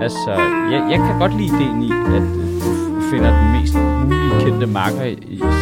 Altså, 0.00 0.30
jeg, 0.72 0.80
jeg 0.90 0.98
kan 1.06 1.18
godt 1.18 1.34
lide 1.36 1.46
ideen 1.56 1.82
i, 1.82 1.90
at 1.90 2.22
du 2.94 3.00
finder 3.10 3.30
den 3.42 3.60
mest 3.60 3.74
mulige 3.74 4.40
kendte 4.44 4.66
marker, 4.66 5.04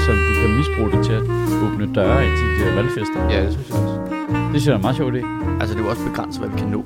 som 0.06 0.14
du 0.26 0.32
kan 0.40 0.50
misbruge 0.58 0.90
det 0.92 1.04
til 1.06 1.12
at 1.12 1.22
åbne 1.64 1.94
døre 1.94 2.26
ind 2.26 2.36
til 2.36 2.46
de 2.46 2.54
her 2.64 2.74
valgfester. 2.74 3.20
Ja, 3.30 3.44
det 3.44 3.52
synes 3.52 3.68
jeg 3.68 3.76
også. 3.78 4.00
Det 4.52 4.60
synes 4.60 4.66
jeg 4.66 4.74
er 4.74 4.78
meget 4.78 4.96
sjov 4.96 5.08
idé. 5.12 5.22
Altså, 5.60 5.74
det 5.74 5.80
er 5.80 5.84
jo 5.84 5.90
også 5.90 6.04
begrænset, 6.08 6.40
hvad 6.42 6.50
vi 6.50 6.58
kan 6.58 6.68
nå 6.68 6.84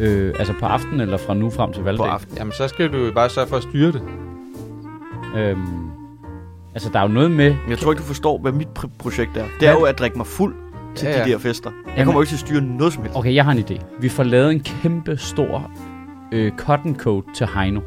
Øh, 0.00 0.34
altså 0.38 0.54
på 0.60 0.66
aftenen 0.66 1.00
eller 1.00 1.16
fra 1.16 1.34
nu 1.34 1.50
frem 1.50 1.72
til 1.72 1.80
på 1.80 1.84
valgdagen. 1.84 2.10
aftenen. 2.12 2.38
Jamen, 2.38 2.52
så 2.52 2.68
skal 2.68 2.92
du 2.92 2.96
jo 2.96 3.12
bare 3.12 3.28
sørge 3.28 3.48
for 3.48 3.56
at 3.56 3.62
styre 3.62 3.92
det. 3.92 4.02
Øhm, 5.36 5.60
altså, 6.74 6.90
der 6.92 6.98
er 6.98 7.02
jo 7.02 7.08
noget 7.08 7.30
med... 7.30 7.54
Jeg 7.68 7.78
tror 7.78 7.92
ikke, 7.92 8.00
du 8.00 8.06
forstår, 8.06 8.38
hvad 8.38 8.52
mit 8.52 8.68
pr- 8.78 8.88
projekt 8.98 9.30
er. 9.36 9.44
Det 9.60 9.68
er 9.68 9.72
Hvad? 9.72 9.80
jo 9.80 9.86
at 9.86 9.98
drikke 9.98 10.16
mig 10.16 10.26
fuld 10.26 10.54
til 10.94 11.06
Ja, 11.06 11.12
ja, 11.12 11.18
ja. 11.18 11.24
de 11.26 11.30
der 11.30 11.38
fester. 11.38 11.70
Jeg 11.70 11.92
Jamen- 11.92 12.04
kommer 12.04 12.18
jo 12.18 12.22
ikke 12.22 12.30
til 12.30 12.36
at 12.36 12.40
styre 12.40 12.60
noget 12.60 12.92
som 12.92 13.02
helst. 13.02 13.16
Okay, 13.18 13.34
jeg 13.34 13.44
har 13.44 13.52
en 13.52 13.58
idé. 13.58 13.84
Vi 14.00 14.08
får 14.08 14.22
lavet 14.22 14.50
en 14.52 14.60
kæmpe 14.60 15.16
stor 15.16 15.70
øh, 16.32 16.52
cotton 16.58 16.96
coat 16.96 17.24
til 17.34 17.46
Heino. 17.54 17.80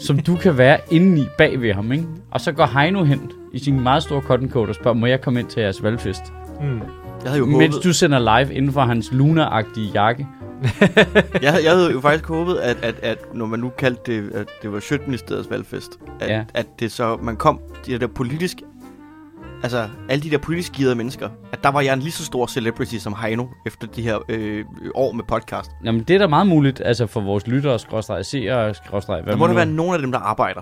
som 0.00 0.18
du 0.18 0.36
kan 0.36 0.58
være 0.58 0.78
inde 0.90 1.20
i 1.22 1.26
bag 1.38 1.60
ved 1.60 1.72
ham, 1.74 1.92
ikke? 1.92 2.04
Og 2.30 2.40
så 2.40 2.52
går 2.52 2.66
Heino 2.80 3.04
hen 3.04 3.32
i 3.52 3.58
sin 3.58 3.80
meget 3.80 4.02
store 4.02 4.20
cotton 4.22 4.50
coat 4.50 4.68
og 4.68 4.74
spørger, 4.74 4.94
må 4.96 5.06
jeg 5.06 5.20
komme 5.20 5.40
ind 5.40 5.48
til 5.48 5.60
jeres 5.62 5.82
valgfest? 5.82 6.22
Mm. 6.60 6.66
Jeg 6.68 6.80
havde 7.24 7.38
jo 7.38 7.46
Mens 7.46 7.74
håbet, 7.74 7.84
du 7.84 7.92
sender 7.92 8.38
live 8.40 8.54
inden 8.54 8.72
for 8.72 8.80
hans 8.80 9.12
Luna-agtige 9.12 9.90
jakke. 9.94 10.26
jeg, 11.42 11.52
havde, 11.52 11.64
jeg 11.64 11.72
havde 11.72 11.92
jo 11.92 12.00
faktisk 12.00 12.26
håbet, 12.26 12.56
at, 12.56 12.76
at, 12.82 12.94
at 13.02 13.34
når 13.34 13.46
man 13.46 13.60
nu 13.60 13.68
kaldte 13.68 14.12
det, 14.12 14.32
at 14.32 14.46
det 14.62 14.72
var 14.72 14.80
Sjøtministeriets 14.80 15.50
valgfest, 15.50 15.90
at, 16.20 16.28
Ja. 16.28 16.44
at 16.54 16.66
det 16.80 16.92
så, 16.92 17.16
man 17.22 17.36
kom, 17.36 17.60
de 17.86 17.98
der 17.98 18.06
politisk, 18.06 18.56
altså 19.62 19.88
alle 20.08 20.22
de 20.22 20.30
der 20.30 20.38
politisk 20.38 20.72
gearede 20.72 20.94
mennesker, 20.94 21.28
at 21.52 21.62
der 21.64 21.68
var 21.70 21.80
jeg 21.80 21.92
en 21.92 22.00
lige 22.00 22.12
så 22.12 22.24
stor 22.24 22.46
celebrity 22.46 22.96
som 22.96 23.14
Heino, 23.22 23.46
efter 23.66 23.86
de 23.86 24.02
her 24.02 24.18
øh, 24.28 24.64
år 24.94 25.12
med 25.12 25.24
podcast. 25.28 25.70
Jamen, 25.84 26.02
det 26.02 26.14
er 26.14 26.18
da 26.18 26.26
meget 26.26 26.46
muligt, 26.46 26.80
altså 26.84 27.06
for 27.06 27.20
vores 27.20 27.46
lyttere, 27.46 27.78
skråstrej, 27.78 28.22
seere, 28.22 28.74
skråstrej, 28.74 29.20
hvad 29.22 29.32
Der 29.32 29.38
må 29.38 29.46
der 29.46 29.54
være 29.54 29.66
nogle 29.66 29.94
af 29.94 29.98
dem, 30.00 30.12
der 30.12 30.18
arbejder 30.18 30.60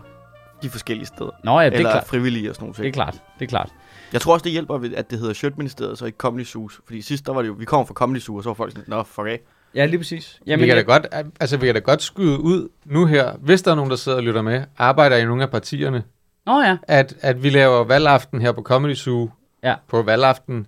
de 0.62 0.69
forskellige 0.70 1.06
steder. 1.06 1.31
Nå 1.45 1.61
ja, 1.61 1.67
det 1.67 1.75
er, 1.75 1.79
eller 1.79 1.91
klart. 1.91 2.06
frivillige 2.06 2.51
og 2.51 2.55
sådan 2.55 2.64
nogle 2.64 2.75
det 2.79 2.86
er 2.89 2.92
klart. 2.92 3.14
Det 3.39 3.45
er 3.45 3.48
klart. 3.48 3.70
Jeg 4.12 4.20
tror 4.20 4.33
også, 4.33 4.45
det 4.45 4.53
hjælper, 4.53 4.75
at 4.97 5.11
det 5.11 5.19
hedder 5.19 5.34
Sjøtministeriet, 5.34 5.98
så 5.98 6.06
ikke 6.06 6.17
Comedy 6.17 6.45
Zoos. 6.45 6.81
Fordi 6.86 7.03
sidst, 7.03 7.27
der 7.27 7.33
var 7.33 7.42
det 7.42 7.48
jo, 7.48 7.53
vi 7.58 7.64
kom 7.64 7.86
fra 7.86 7.95
Comedy 7.95 8.19
Zoo, 8.20 8.36
og 8.36 8.42
så 8.42 8.48
var 8.48 8.55
folk 8.55 8.73
sådan, 8.73 8.84
nå, 8.89 9.03
fuck 9.03 9.27
af. 9.29 9.41
Ja, 9.75 9.86
lige 9.86 9.98
præcis. 9.98 10.41
Jamen, 10.47 10.62
vi 10.62 10.67
kan 10.67 10.77
da 10.77 10.83
godt, 10.83 11.06
altså, 11.41 11.56
vi 11.56 11.67
kan 11.67 11.75
da 11.75 11.80
godt 11.80 12.03
skyde 12.03 12.41
ud 12.41 12.69
nu 12.84 13.06
her, 13.06 13.33
hvis 13.41 13.62
der 13.62 13.70
er 13.70 13.75
nogen, 13.75 13.91
der 13.91 13.97
sidder 13.97 14.19
og 14.19 14.25
lytter 14.25 14.42
med, 14.42 14.62
arbejder 14.78 15.17
i 15.17 15.25
nogle 15.25 15.42
af 15.42 15.50
partierne, 15.50 16.03
Nå 16.47 16.61
ja. 16.61 16.77
at, 16.83 17.14
at 17.20 17.42
vi 17.42 17.50
laver 17.50 17.84
valgaften 17.84 18.41
her 18.41 18.52
på 18.52 18.62
Comedy 18.62 18.95
Zoo 18.95 19.30
Ja. 19.62 19.75
på 19.89 20.02
valgaften, 20.02 20.67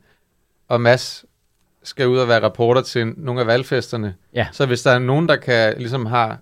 og 0.69 0.81
Mads 0.81 1.25
skal 1.83 2.09
ud 2.09 2.19
og 2.19 2.29
være 2.29 2.43
reporter 2.43 2.83
til 2.83 3.15
nogle 3.17 3.41
af 3.41 3.47
valgfesterne. 3.47 4.15
Ja. 4.35 4.47
Så 4.53 4.67
hvis 4.67 4.83
der 4.83 4.91
er 4.91 4.99
nogen, 4.99 5.29
der 5.29 5.37
kan 5.37 5.75
ligesom 5.79 6.07
har 6.07 6.39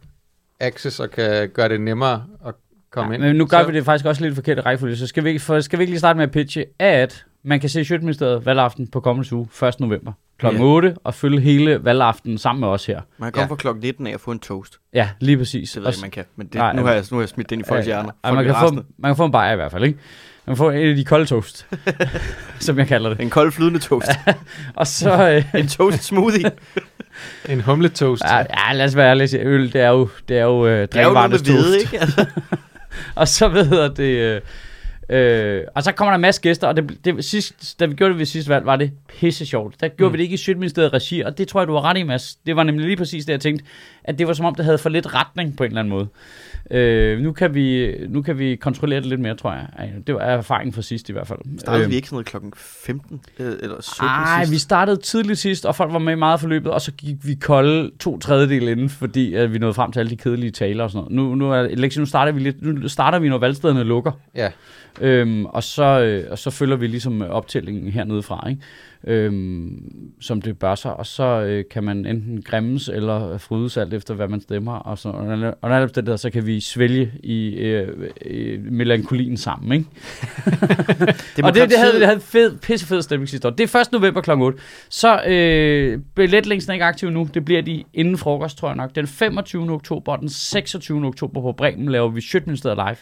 access 0.60 1.00
og 1.00 1.10
kan 1.10 1.48
gøre 1.48 1.68
det 1.68 1.80
nemmere 1.80 2.24
at 2.46 2.54
komme 2.95 3.11
ja, 3.11 3.14
ind. 3.14 3.23
Men 3.27 3.37
nu 3.37 3.47
gør 3.47 3.61
så, 3.61 3.67
vi 3.67 3.77
det 3.77 3.84
faktisk 3.84 4.06
også 4.06 4.23
lidt 4.23 4.34
forkert 4.34 4.67
rækkefølge, 4.67 4.97
så 4.97 5.06
skal 5.06 5.25
vi, 5.25 5.28
ikke, 5.28 5.41
for, 5.41 5.61
skal 5.61 5.78
vi 5.78 5.83
ikke 5.83 5.92
lige 5.92 5.98
starte 5.98 6.17
med 6.17 6.25
at 6.25 6.31
pitche, 6.31 6.64
at 6.78 7.25
man 7.45 7.61
kan 7.61 7.69
se 7.69 7.84
Sjøtministeriet 7.84 8.47
valgaften 8.47 8.87
på 8.87 9.00
kommende 9.00 9.33
uge 9.37 9.48
1. 9.69 9.81
november 9.81 10.12
kl. 10.39 10.47
Ja. 10.47 10.61
8 10.61 10.95
og 11.05 11.15
følge 11.15 11.41
hele 11.41 11.84
valgaftenen 11.84 12.39
sammen 12.39 12.61
med 12.61 12.69
os 12.69 12.87
her. 12.87 13.00
Man 13.19 13.27
kan 13.27 13.33
komme 13.33 13.45
Ja. 13.45 13.50
fra 13.50 13.56
klokken 13.56 13.83
19 13.83 14.06
af 14.06 14.12
at 14.15 14.20
få 14.20 14.31
en 14.31 14.39
toast. 14.39 14.78
Ja, 14.95 15.09
lige 15.20 15.39
præcis. 15.39 15.70
Det 15.72 15.83
ved 15.83 15.89
jeg 15.89 15.97
Og 15.97 16.00
man 16.00 16.11
kan. 16.11 16.25
Men 16.37 16.47
det, 16.47 16.55
Nej, 16.55 16.72
nu, 16.72 16.83
har 16.83 16.92
jeg, 16.92 17.05
nu 17.11 17.17
har 17.17 17.22
jeg 17.22 17.28
smidt 17.28 17.50
det 17.50 17.56
ind 17.56 17.67
i 17.67 17.69
folks 17.69 17.87
hjerner. 17.87 18.11
Ja, 18.25 18.33
man, 18.33 18.45
kan 18.45 18.55
få, 18.55 18.75
man 18.98 19.09
kan 19.09 19.17
få 19.17 19.25
en 19.25 19.33
bajer 19.33 19.53
i 19.53 19.56
hvert 19.56 19.72
fald, 19.72 19.84
ikke? 19.84 19.98
Man 20.47 20.56
kan 20.56 20.59
få 20.59 20.70
en 20.70 20.89
af 20.89 20.97
de 20.97 21.05
kolde 21.05 21.27
toast, 21.27 21.67
som 22.61 22.78
jeg 22.78 22.87
kalder 22.87 23.11
det. 23.11 23.20
En 23.20 23.31
kold 23.31 23.53
flydende 23.53 23.78
toast. 23.78 24.11
Og 24.75 24.87
så... 24.87 25.31
Øh, 25.31 25.45
en 25.61 25.69
toast 25.69 26.03
smoothie. 26.05 26.50
En 27.48 27.61
humletoast. 27.61 28.25
ja, 28.25 28.37
ja, 28.39 28.72
lad 28.75 28.84
os 28.84 28.97
være 28.97 29.10
ærlige. 29.10 29.38
Øl, 29.38 29.72
det 29.72 29.81
er 29.81 29.88
jo, 29.88 30.09
det 30.28 30.38
er 30.38 30.43
jo 30.44 30.66
øh, 30.66 30.83
Det 30.83 30.97
er 30.97 31.06
jo 31.06 31.12
noget 31.12 31.31
med 31.31 31.38
hvide, 31.38 31.62
toast. 31.62 31.81
ikke? 31.81 32.00
Altså, 32.00 32.27
Og 33.15 33.28
så 33.28 33.49
ved 33.49 33.91
det... 33.91 34.03
Øh, 34.03 34.41
øh, 35.09 35.62
og 35.75 35.82
så 35.82 35.93
kommer 35.93 36.10
der 36.12 36.15
en 36.15 36.21
masse 36.21 36.41
gæster, 36.41 36.69
og 36.69 36.77
det, 36.77 37.05
det, 37.05 37.25
sidst, 37.25 37.81
da 37.81 37.87
vi 37.87 37.94
gjorde 37.94 38.12
det 38.12 38.19
ved 38.19 38.27
sidste 38.27 38.49
valg, 38.50 38.66
var 38.66 38.77
det 38.77 38.93
pisse 39.21 39.47
sjovt. 39.47 39.81
Der 39.81 39.88
gjorde 39.88 40.10
Mm. 40.10 40.12
vi 40.12 40.19
det 40.19 40.22
ikke 40.22 40.34
i 40.34 40.37
Sjøtministeriet 40.37 40.93
regi, 40.93 41.21
og 41.21 41.38
det 41.38 41.49
tror 41.49 41.60
jeg, 41.60 41.69
du 41.69 41.72
var 41.72 41.84
ret 41.84 41.99
i, 41.99 42.03
Mads. 42.03 42.34
Det 42.47 42.56
var 42.56 42.62
nemlig 42.62 42.87
lige 42.87 42.97
præcis 42.97 43.25
det, 43.25 43.33
jeg 43.33 43.41
tænkte, 43.41 43.65
at 44.04 44.19
det 44.19 44.26
var 44.26 44.32
som 44.32 44.47
om, 44.47 44.54
det 44.54 44.65
havde 44.65 44.78
for 44.78 44.88
lidt 44.88 45.15
retning 45.15 45.56
på 45.56 45.65
en 45.65 45.70
eller 45.70 45.81
anden 45.81 45.91
måde. 45.91 46.09
Øh, 46.70 47.20
nu, 47.20 47.32
kan 47.32 47.54
vi, 47.54 47.94
nu 48.09 48.22
kan 48.22 48.38
vi 48.38 48.56
kontrollere 48.56 49.00
det 49.00 49.06
lidt 49.06 49.20
mere, 49.20 49.34
tror 49.34 49.53
jeg. 49.53 49.92
Det 50.06 50.15
var 50.15 50.20
erfaringen 50.20 50.72
fra 50.72 50.82
sidst 50.82 51.09
i 51.09 51.12
hvert 51.12 51.26
fald. 51.26 51.38
startede 51.59 51.84
Øh, 51.84 51.91
vi 51.91 51.97
ikke 51.97 52.09
sådan 52.09 52.15
noget 52.15 52.26
klokken 52.26 52.53
15 52.56 53.20
øh, 53.38 53.47
eller 53.47 53.82
17 53.82 54.09
Ej, 54.09 54.44
sidst? 54.44 54.53
vi 54.53 54.59
startede 54.59 54.97
tidligt 54.97 55.38
sidst, 55.38 55.66
og 55.66 55.76
folk 55.76 55.92
var 55.92 55.98
med 55.98 56.12
i 56.12 56.16
meget 56.16 56.41
forløbet, 56.41 56.72
og 56.72 56.81
så 56.81 56.92
gik 56.92 57.16
vi 57.22 57.34
kolde 57.34 57.91
to 58.00 58.19
tredjedel 58.19 58.69
inden, 58.69 58.88
fordi 58.88 59.34
at 59.34 59.53
vi 59.53 59.59
nåede 59.59 59.75
frem 59.75 59.92
til 59.92 60.00
alle 60.00 60.10
de 60.10 60.16
kedelige 60.16 60.50
taler 60.50 60.84
og 60.84 60.91
sådan 60.91 61.12
noget. 61.12 61.31
Nu, 61.31 61.34
nu, 61.34 61.53
er, 61.53 61.62
Lexi, 61.62 61.98
nu 62.00 62.06
starter 62.06 62.32
vi 62.32 62.41
lidt, 62.41 62.62
nu 62.62 62.88
starter 62.88 63.19
vi, 63.19 63.28
når 63.28 63.38
valgstederne 63.38 63.82
lukker. 63.82 64.12
Ja. 64.34 64.50
Øhm, 65.00 65.47
og, 65.47 65.62
så, 65.62 66.00
øh, 66.00 66.31
og 66.31 66.38
så 66.38 66.50
følger 66.50 66.76
vi 66.76 66.86
ligesom 66.86 67.22
øh, 67.22 67.28
optællingen 67.31 67.92
hernede 67.92 68.22
fra, 68.22 68.48
ikke? 68.48 68.62
Øhm, 69.06 70.15
som 70.20 70.42
det 70.42 70.59
bør 70.59 70.75
sig. 70.75 70.97
Og 70.97 71.06
så 71.06 71.25
øh, 71.25 71.65
kan 71.70 71.84
man 71.84 72.06
enten 72.06 72.42
græmmes 72.42 72.88
eller 72.88 73.38
frydes 73.38 73.76
alt 73.76 73.94
efter, 73.94 74.15
hvad 74.15 74.28
man 74.28 74.41
stemmer. 74.41 74.72
Og, 74.72 74.98
så, 74.98 75.09
og, 75.09 75.54
og 75.62 75.70
når 75.70 75.87
det 75.87 76.06
der, 76.06 76.16
så 76.16 76.31
kan 76.31 76.47
vi 76.47 76.60
svælge 76.60 77.12
i 77.22 77.48
øh, 77.48 77.88
øh, 78.25 78.60
melankolien 78.72 79.37
sammen, 79.37 79.72
ikke? 79.72 79.87
Og 81.44 81.54
det, 81.54 81.70
det 81.70 81.78
havde, 81.78 81.92
det 81.98 82.06
havde 82.06 82.20
fed, 82.20 82.59
pissefed 82.59 83.03
stemning 83.03 83.28
sidste 83.28 83.48
år. 83.48 83.53
Det 83.53 83.75
er 83.75 83.81
1. 83.81 83.92
november 83.92 84.20
kl. 84.20 84.31
8. 84.31 84.59
Så 84.88 85.22
øh, 85.26 85.98
billetlængden 86.15 86.71
er 86.71 86.75
ikke 86.75 86.84
aktiv 86.84 87.10
nu. 87.10 87.28
Det 87.34 87.44
bliver 87.44 87.62
de 87.62 87.84
inden 87.94 88.19
frokost, 88.19 88.59
tror 88.59 88.69
jeg 88.69 88.76
nok. 88.76 88.94
Den 88.94 89.06
25. 89.06 89.71
oktober 89.71 90.12
og 90.12 90.21
den 90.21 90.28
26. 90.28 91.06
oktober 91.06 91.41
på 91.41 91.53
Bremen 91.53 91.88
laver 91.88 92.09
vi 92.09 92.21
Sjøtministeriet 92.21 92.76
live. 92.76 92.97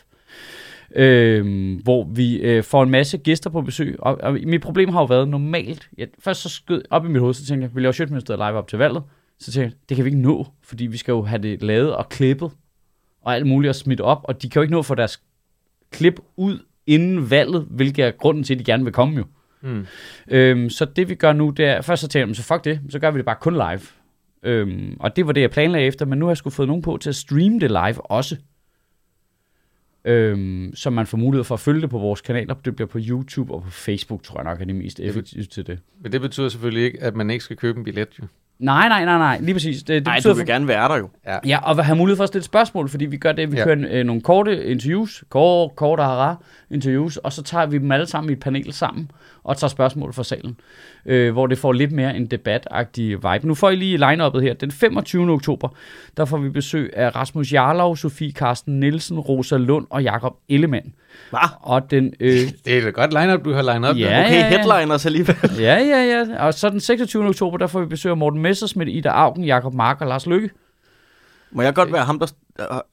Øh, 0.97 1.78
hvor 1.82 2.04
vi 2.04 2.36
øh, 2.36 2.62
får 2.64 2.82
en 2.82 2.91
masse 2.91 3.19
gæster 3.19 3.50
på 3.50 3.60
besøg. 3.60 3.97
Og, 3.98 4.19
og 4.22 4.32
mit 4.32 4.60
problem 4.60 4.88
har 4.88 5.00
jo 5.00 5.04
været 5.04 5.28
normalt. 5.28 5.88
Jeg, 5.98 6.08
først 6.19 6.42
så 6.42 6.48
skød 6.48 6.82
op 6.91 7.04
i 7.04 7.08
mit 7.08 7.20
hoved, 7.20 7.34
så 7.34 7.47
tænkte 7.47 7.64
jeg, 7.64 7.75
vi 7.75 7.80
laver 7.80 7.92
Sjøtministeriet 7.92 8.38
live 8.38 8.58
op 8.58 8.69
til 8.69 8.78
valget. 8.78 9.02
Så 9.38 9.52
tænkte 9.52 9.64
jeg, 9.64 9.88
det 9.88 9.97
kan 9.97 10.04
vi 10.04 10.10
ikke 10.10 10.22
nå, 10.22 10.47
fordi 10.62 10.86
vi 10.86 10.97
skal 10.97 11.12
jo 11.12 11.22
have 11.22 11.42
det 11.42 11.62
lavet 11.62 11.97
og 11.97 12.08
klippet. 12.08 12.50
Og 13.22 13.34
alt 13.34 13.47
muligt 13.47 13.69
og 13.69 13.75
smidt 13.75 14.00
op. 14.00 14.20
Og 14.25 14.42
de 14.42 14.48
kan 14.48 14.60
jo 14.60 14.62
ikke 14.62 14.72
nå 14.72 14.78
at 14.78 14.86
få 14.86 14.94
deres 14.94 15.22
klip 15.91 16.20
ud 16.36 16.58
inden 16.86 17.31
valget, 17.31 17.66
hvilket 17.70 18.04
er 18.04 18.10
grunden 18.10 18.44
til, 18.44 18.54
at 18.54 18.58
de 18.58 18.64
gerne 18.64 18.84
vil 18.84 18.92
komme 18.92 19.16
jo. 19.16 19.25
Mm. 19.60 19.86
Øhm, 20.28 20.70
så 20.70 20.84
det 20.84 21.08
vi 21.08 21.14
gør 21.14 21.32
nu, 21.32 21.50
det 21.50 21.64
er, 21.64 21.81
først 21.81 22.00
så 22.00 22.08
tænker 22.08 22.26
jeg, 22.26 22.36
så 22.36 22.42
fuck 22.42 22.64
det, 22.64 22.81
så 22.88 22.98
gør 22.98 23.10
vi 23.10 23.19
det 23.19 23.25
bare 23.25 23.36
kun 23.41 23.54
live. 23.54 23.81
Øhm, 24.42 24.97
og 25.00 25.16
det 25.16 25.26
var 25.26 25.32
det, 25.32 25.41
jeg 25.41 25.50
planlagde 25.50 25.86
efter, 25.86 26.06
men 26.06 26.19
nu 26.19 26.25
har 26.25 26.31
jeg 26.31 26.36
sgu 26.36 26.50
fået 26.50 26.69
nogen 26.69 26.82
på 26.82 26.97
til 26.97 27.08
at 27.08 27.16
streame 27.16 27.60
det 27.60 27.70
live 27.70 28.10
også. 28.10 28.36
Øhm, 30.04 30.72
så 30.74 30.90
man 30.90 31.06
får 31.06 31.18
mulighed 31.18 31.44
for 31.44 31.54
at 31.54 31.60
følge 31.60 31.80
det 31.80 31.90
på 31.90 31.98
vores 31.98 32.20
kanaler. 32.20 32.54
Det 32.54 32.76
bliver 32.76 32.88
på 32.88 32.98
YouTube 33.02 33.54
og 33.54 33.62
på 33.62 33.70
Facebook, 33.70 34.22
tror 34.22 34.40
jeg 34.40 34.44
nok 34.44 34.60
er 34.60 34.64
de 34.64 34.72
mest 34.72 35.00
effektive 35.00 35.44
til 35.44 35.66
det. 35.66 35.78
Men 36.00 36.12
det 36.12 36.20
betyder 36.20 36.48
selvfølgelig 36.48 36.84
ikke, 36.84 37.02
at 37.02 37.16
man 37.16 37.30
ikke 37.30 37.44
skal 37.44 37.56
købe 37.56 37.78
en 37.78 37.84
billet, 37.84 38.08
jo. 38.18 38.24
Nej, 38.58 38.88
nej, 38.88 39.04
nej, 39.04 39.18
nej, 39.18 39.38
lige 39.40 39.54
præcis. 39.54 39.82
Det, 39.82 39.88
det 39.88 40.04
Nej, 40.04 40.16
betyder 40.16 40.32
du 40.32 40.36
vil 40.38 40.46
gerne 40.46 40.68
være 40.68 40.88
der 40.88 40.96
jo. 40.96 41.08
Ja, 41.46 41.58
og 41.58 41.84
have 41.84 41.96
mulighed 41.96 42.16
for 42.16 42.22
at 42.24 42.28
stille 42.28 42.44
spørgsmål, 42.44 42.88
fordi 42.88 43.06
vi 43.06 43.16
gør 43.16 43.32
det, 43.32 43.52
vi 43.52 43.56
ja. 43.56 43.68
Ja. 43.68 43.74
kører 43.74 43.88
øh, 43.90 44.06
nogle 44.06 44.22
korte 44.22 44.64
interviews, 44.66 45.24
kort, 45.28 45.76
korte 45.76 46.02
hara 46.02 46.36
interviews, 46.70 47.16
og 47.16 47.32
så 47.32 47.42
tager 47.42 47.66
vi 47.66 47.78
dem 47.78 47.92
alle 47.92 48.06
sammen 48.06 48.30
i 48.30 48.32
et 48.32 48.40
panel 48.40 48.72
sammen, 48.72 49.10
og 49.44 49.56
tager 49.56 49.69
spørgsmål 49.69 50.12
fra 50.12 50.25
salen, 50.25 50.56
øh, 51.06 51.32
hvor 51.32 51.47
det 51.47 51.58
får 51.58 51.72
lidt 51.72 51.92
mere 51.92 52.16
en 52.16 52.26
debatagtig 52.26 53.08
vibe. 53.10 53.47
Nu 53.47 53.54
får 53.54 53.70
I 53.70 53.76
lige 53.76 53.97
line-uppet 53.97 54.42
her. 54.42 54.54
Den 54.54 54.70
25. 54.70 55.30
oktober, 55.30 55.69
der 56.16 56.25
får 56.25 56.38
vi 56.38 56.48
besøg 56.48 56.91
af 56.97 57.16
Rasmus 57.16 57.52
Jarlov, 57.52 57.97
Sofie 57.97 58.32
Karsten 58.32 58.81
Nielsen, 58.81 59.19
Rosa 59.19 59.56
Lund 59.56 59.86
og 59.91 60.02
Jakob 60.02 60.36
Ellemann. 60.48 60.94
Hva? 61.31 61.38
Og 61.60 61.91
den... 61.91 62.14
Øh, 62.20 62.31
Det 62.64 62.78
er 62.78 62.88
et 62.88 62.94
godt 62.94 63.12
line-up, 63.12 63.44
du 63.44 63.52
har 63.52 63.75
lined 63.75 63.91
up. 63.91 63.97
Ja. 63.97 64.25
Okay, 64.25 64.34
ja, 64.34 64.38
ja. 64.38 64.49
headliners 64.49 65.06
alligevel. 65.06 65.37
ja, 65.58 65.78
ja, 65.78 66.05
ja. 66.05 66.46
Og 66.46 66.55
så 66.55 66.69
den 66.69 66.81
26. 66.81 67.28
oktober, 67.28 67.58
der 67.58 67.66
får 67.66 67.81
vi 67.81 67.87
besøg 67.87 68.11
af 68.11 68.16
Morten 68.16 68.40
Messersmith, 68.40 68.90
Ida 68.90 69.08
Augen, 69.08 69.44
Jakob 69.44 69.75
Mark 69.75 70.00
og 70.00 70.06
Lars 70.06 70.26
Lykke. 70.26 70.50
Må 71.50 71.62
jeg 71.62 71.75
godt 71.75 71.93
være 71.93 72.05
ham, 72.05 72.19
der 72.19 72.26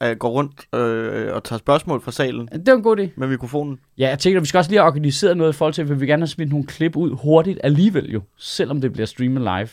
øh, 0.02 0.16
går 0.16 0.28
rundt 0.28 0.74
øh, 0.74 1.34
og 1.34 1.44
tager 1.44 1.58
spørgsmål 1.58 2.00
fra 2.02 2.12
salen 2.12 2.48
Det 2.52 2.62
var 2.66 2.72
en 2.72 2.82
god 2.82 2.98
idé. 2.98 3.08
med 3.16 3.28
mikrofonen? 3.28 3.78
Ja, 3.98 4.08
jeg 4.08 4.18
tænker, 4.18 4.38
at 4.38 4.42
vi 4.42 4.48
skal 4.48 4.58
også 4.58 4.70
lige 4.70 4.78
have 4.80 4.86
organiseret 4.86 5.36
noget 5.36 5.52
i 5.52 5.56
forhold 5.56 5.74
til, 5.74 5.82
at 5.82 5.88
vi 5.90 5.94
vil 5.94 6.08
gerne 6.08 6.22
have 6.22 6.28
smidt 6.28 6.50
nogle 6.50 6.66
klip 6.66 6.96
ud 6.96 7.16
hurtigt 7.22 7.58
alligevel 7.64 8.10
jo, 8.12 8.20
selvom 8.38 8.80
det 8.80 8.92
bliver 8.92 9.06
streamet 9.06 9.42
live. 9.42 9.68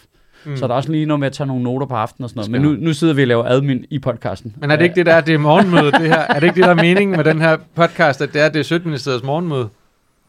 Mm. 0.45 0.57
Så 0.57 0.65
er 0.65 0.67
der 0.67 0.75
også 0.75 0.91
lige 0.91 1.05
noget 1.05 1.19
med 1.19 1.27
at 1.27 1.33
tage 1.33 1.47
nogle 1.47 1.63
noter 1.63 1.87
på 1.87 1.95
aftenen 1.95 2.23
og 2.23 2.29
sådan 2.29 2.51
noget. 2.51 2.71
Men 2.71 2.79
nu, 2.79 2.85
nu 2.87 2.93
sidder 2.93 3.13
vi 3.13 3.21
og 3.21 3.27
laver 3.27 3.43
admin 3.43 3.85
i 3.89 3.99
podcasten. 3.99 4.55
Men 4.57 4.71
er 4.71 4.75
det 4.75 4.83
ikke 4.83 4.95
det 4.95 5.05
der, 5.05 5.21
det 5.21 5.33
er 5.33 5.37
morgenmøde, 5.37 5.91
det 5.91 6.01
her? 6.07 6.19
Er 6.35 6.39
det 6.39 6.43
ikke 6.43 6.55
det, 6.55 6.63
der 6.63 6.69
er 6.69 6.75
meningen 6.75 7.17
med 7.17 7.23
den 7.23 7.41
her 7.41 7.57
podcast, 7.75 8.21
at 8.21 8.33
det 8.33 8.41
er, 8.41 8.49
det 8.49 8.59
er 8.59 8.63
Sødministeriets 8.63 9.23
morgenmøde? 9.23 9.69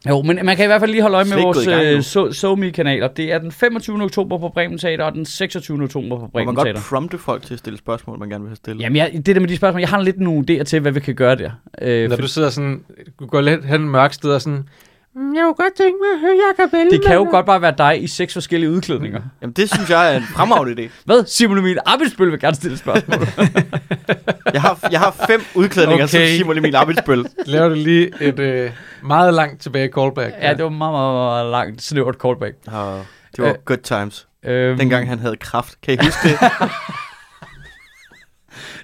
Jo, 0.09 0.21
men 0.21 0.39
man 0.43 0.55
kan 0.55 0.65
i 0.65 0.67
hvert 0.67 0.81
fald 0.81 0.91
lige 0.91 1.01
holde 1.01 1.15
øje 1.15 1.25
med 1.25 1.41
vores 1.41 1.67
øh, 1.67 2.01
so, 2.03 2.31
SoMe-kanaler. 2.31 3.07
Det 3.07 3.31
er 3.31 3.37
den 3.39 3.51
25. 3.51 4.03
oktober 4.03 4.37
på 4.37 4.49
Bremen 4.49 4.77
Teater 4.77 5.03
og 5.05 5.13
den 5.13 5.25
26. 5.25 5.83
oktober 5.83 6.19
på 6.19 6.27
Bremen 6.27 6.45
man 6.45 6.55
godt 6.55 6.65
Teater. 6.65 6.81
prompte 6.89 7.17
folk 7.17 7.43
til 7.43 7.53
at 7.53 7.59
stille 7.59 7.77
spørgsmål, 7.77 8.19
man 8.19 8.29
gerne 8.29 8.43
vil 8.43 8.49
have 8.49 8.55
stillet? 8.55 8.81
Jamen, 8.83 8.95
jeg, 8.95 9.11
det 9.13 9.25
der 9.35 9.39
med 9.39 9.47
de 9.49 9.55
spørgsmål, 9.57 9.79
jeg 9.79 9.89
har 9.89 10.01
lidt 10.01 10.19
nogle 10.19 10.45
idéer 10.51 10.63
til, 10.63 10.79
hvad 10.79 10.91
vi 10.91 10.99
kan 10.99 11.15
gøre 11.15 11.35
der. 11.35 11.51
Øh, 11.81 12.09
Når 12.09 12.15
for, 12.15 12.21
du 12.21 12.27
sidder 12.27 12.49
sådan, 12.49 12.83
du 13.19 13.25
går 13.25 13.41
lidt 13.41 13.65
hen 13.65 13.81
et 13.81 13.87
mørkt 13.87 14.15
sted 14.15 14.31
og 14.31 14.41
sådan, 14.41 14.69
Jeg 15.15 15.21
kunne 15.43 15.53
godt 15.53 15.73
tænke 15.77 15.97
mig 16.01 16.13
at 16.13 16.19
høre 16.19 16.35
Jacob 16.47 16.73
Ellemann. 16.73 16.91
Det 16.91 17.05
kan 17.05 17.15
jo 17.15 17.27
godt 17.31 17.45
bare 17.45 17.61
være 17.61 17.73
dig 17.77 18.03
i 18.03 18.07
seks 18.07 18.33
forskellige 18.33 18.71
udklædninger. 18.71 19.21
Jamen, 19.41 19.53
det 19.53 19.73
synes 19.73 19.89
jeg 19.89 20.13
er 20.13 20.17
en 20.17 20.23
fremragende 20.23 20.83
idé. 20.85 20.89
Hvad? 21.05 21.25
Simon 21.25 21.57
Emil 21.57 21.77
Abelsbøl 21.85 22.31
vil 22.31 22.39
gerne 22.39 22.55
stille 22.55 22.73
et 22.73 22.79
spørgsmål. 22.79 23.19
Jeg 24.53 24.61
har, 24.61 24.87
jeg 24.91 24.99
har 24.99 25.11
fem 25.27 25.41
udklædninger 25.55 26.03
okay. 26.05 26.27
som. 26.27 26.37
Simon 26.37 26.57
Emil 26.57 26.75
Amitsbøl. 26.75 27.25
Laver 27.45 27.69
du 27.69 27.75
lige 27.75 28.11
et 28.21 28.39
øh, 28.39 28.71
meget 29.03 29.33
langt 29.33 29.61
tilbage 29.61 29.89
callback. 29.97 30.35
ja, 30.41 30.53
det 30.53 30.63
var 30.63 30.69
meget, 30.69 30.93
meget, 30.93 31.15
meget 31.15 31.51
langt 31.51 31.81
snævert 31.83 32.15
callback. 32.15 32.55
Og 32.67 33.05
det 33.35 33.43
var 33.43 33.49
Øh, 33.49 33.55
good 33.65 33.77
times. 33.77 34.27
Øhm, 34.45 34.77
Dengang 34.77 35.07
han 35.09 35.19
havde 35.19 35.35
kraft. 35.35 35.81
Kan 35.81 35.93
I 35.93 35.97
huske 36.05 36.29
det? 36.29 36.37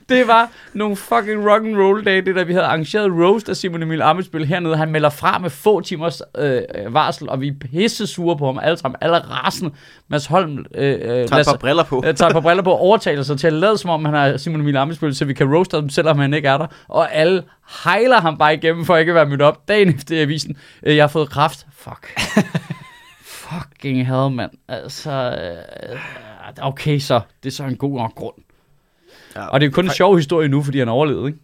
Det 0.10 0.28
var 0.28 0.50
nogle 0.74 0.96
fucking 0.96 1.50
rock 1.52 1.66
and 1.66 1.78
roll 1.78 2.06
dage, 2.06 2.22
det 2.22 2.36
der 2.36 2.44
vi 2.44 2.54
havde 2.54 2.66
arrangeret 2.66 3.12
roast 3.12 3.50
af 3.50 3.56
Simon 3.56 3.84
Emil 3.84 4.02
Amitsbøl 4.02 4.46
hernede. 4.46 4.78
Han 4.78 4.92
melder 4.92 5.10
fra 5.10 5.40
med 5.40 5.50
få 5.50 5.82
timers 5.82 6.22
øh, 6.38 6.62
varsel, 6.90 7.30
og 7.30 7.42
vi 7.42 7.48
er 7.48 7.54
pisse 7.60 8.08
sure 8.08 8.38
på 8.38 8.46
ham 8.46 8.60
alle 8.62 8.78
sammen. 8.78 8.98
Alle 9.02 9.18
rasende. 9.18 9.72
Mads 10.08 10.26
Holm 10.26 10.66
øh, 10.76 10.94
øh, 10.94 11.28
Tag 11.28 11.40
et 11.40 11.46
par 11.46 11.58
briller 11.60 11.84
på. 11.84 12.04
øh, 12.08 12.14
tager 12.16 12.30
et 12.30 12.34
par 12.34 12.42
briller 12.42 12.64
på 12.64 12.74
overtaler 12.76 13.24
sig 13.24 13.40
til 13.40 13.48
at 13.48 13.54
lade 13.54 13.78
som 13.78 13.90
om, 13.90 14.06
han 14.06 14.16
er 14.16 14.38
Simon 14.38 14.62
Emil 14.62 14.78
Amitsbøl, 14.78 15.16
så 15.16 15.26
vi 15.26 15.34
kan 15.34 15.56
roaste 15.56 15.76
ham, 15.76 15.90
selvom 15.90 16.20
han 16.20 16.34
ikke 16.34 16.48
er 16.48 16.58
der. 16.58 16.68
Og 16.88 17.14
alle 17.16 17.44
hejler 17.84 18.22
ham 18.22 18.38
bare 18.38 18.54
igennem, 18.54 18.86
for 18.86 18.98
ikke 18.98 19.10
at 19.12 19.16
være 19.16 19.26
mødt 19.26 19.42
op 19.42 19.68
dagen 19.68 19.90
efter 19.96 20.22
avisen. 20.22 20.58
Øh, 20.84 20.96
jeg 20.96 21.04
har 21.04 21.08
fået 21.10 21.30
kraft. 21.30 21.66
Fuck. 21.78 22.20
Fucking 23.24 24.08
hell, 24.08 24.32
mand. 24.32 24.52
Altså, 24.68 25.12
øh, 25.12 25.98
okay 26.62 27.00
så. 27.00 27.22
Det 27.44 27.50
er 27.50 27.54
så 27.54 27.64
en 27.64 27.78
god 27.78 27.98
nok 27.98 28.16
grund. 28.16 28.45
Ja. 29.36 29.46
Og 29.48 29.60
det 29.62 29.66
er 29.66 29.70
jo 29.70 29.74
kun 29.76 29.86
en 29.86 29.92
sjov 29.92 30.16
historie 30.18 30.48
nu, 30.48 30.64
fordi 30.64 30.80
han 30.80 30.88
har 30.88 30.96
overlevet, 30.96 31.28
ikke? 31.28 31.40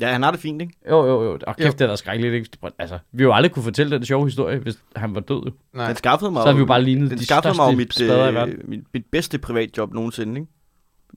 Ja, 0.00 0.12
han 0.12 0.22
har 0.22 0.30
det 0.30 0.40
fint, 0.40 0.62
ikke? 0.62 0.74
Jo, 0.90 1.06
jo, 1.06 1.22
jo. 1.24 1.32
Og 1.32 1.54
Jo. 1.58 1.64
kæft, 1.64 1.78
det 1.78 1.84
er 1.84 1.88
da 1.88 1.96
skrækkeligt, 1.96 2.34
ikke? 2.34 2.50
Altså, 2.78 2.98
vi 3.12 3.22
har 3.22 3.28
jo 3.28 3.32
aldrig 3.34 3.52
kunne 3.52 3.62
fortælle 3.62 3.96
den 3.96 4.04
sjove 4.04 4.26
historie, 4.26 4.58
hvis 4.58 4.78
han 4.96 5.14
var 5.14 5.20
død. 5.20 5.42
Jo. 5.46 5.50
Nej. 5.74 5.86
Den 5.86 5.96
skaffede 5.96 6.30
mig 6.30 6.40
Så 6.40 6.44
havde 6.46 6.54
vi 6.56 6.58
jo 6.58 6.62
jo- 6.64 6.66
bare 6.66 6.82
lignet 6.82 7.10
den 7.10 7.18
de 7.18 7.24
skaffede 7.24 7.54
mig 7.56 7.72
jo 7.72 7.76
mit, 7.76 8.00
i 8.00 8.08
verden. 8.08 8.52
øh, 8.52 8.68
mit, 8.68 8.80
mit 8.94 9.04
bedste 9.12 9.38
privatjob 9.38 9.94
nogensinde, 9.94 10.40
ikke? 10.40 10.52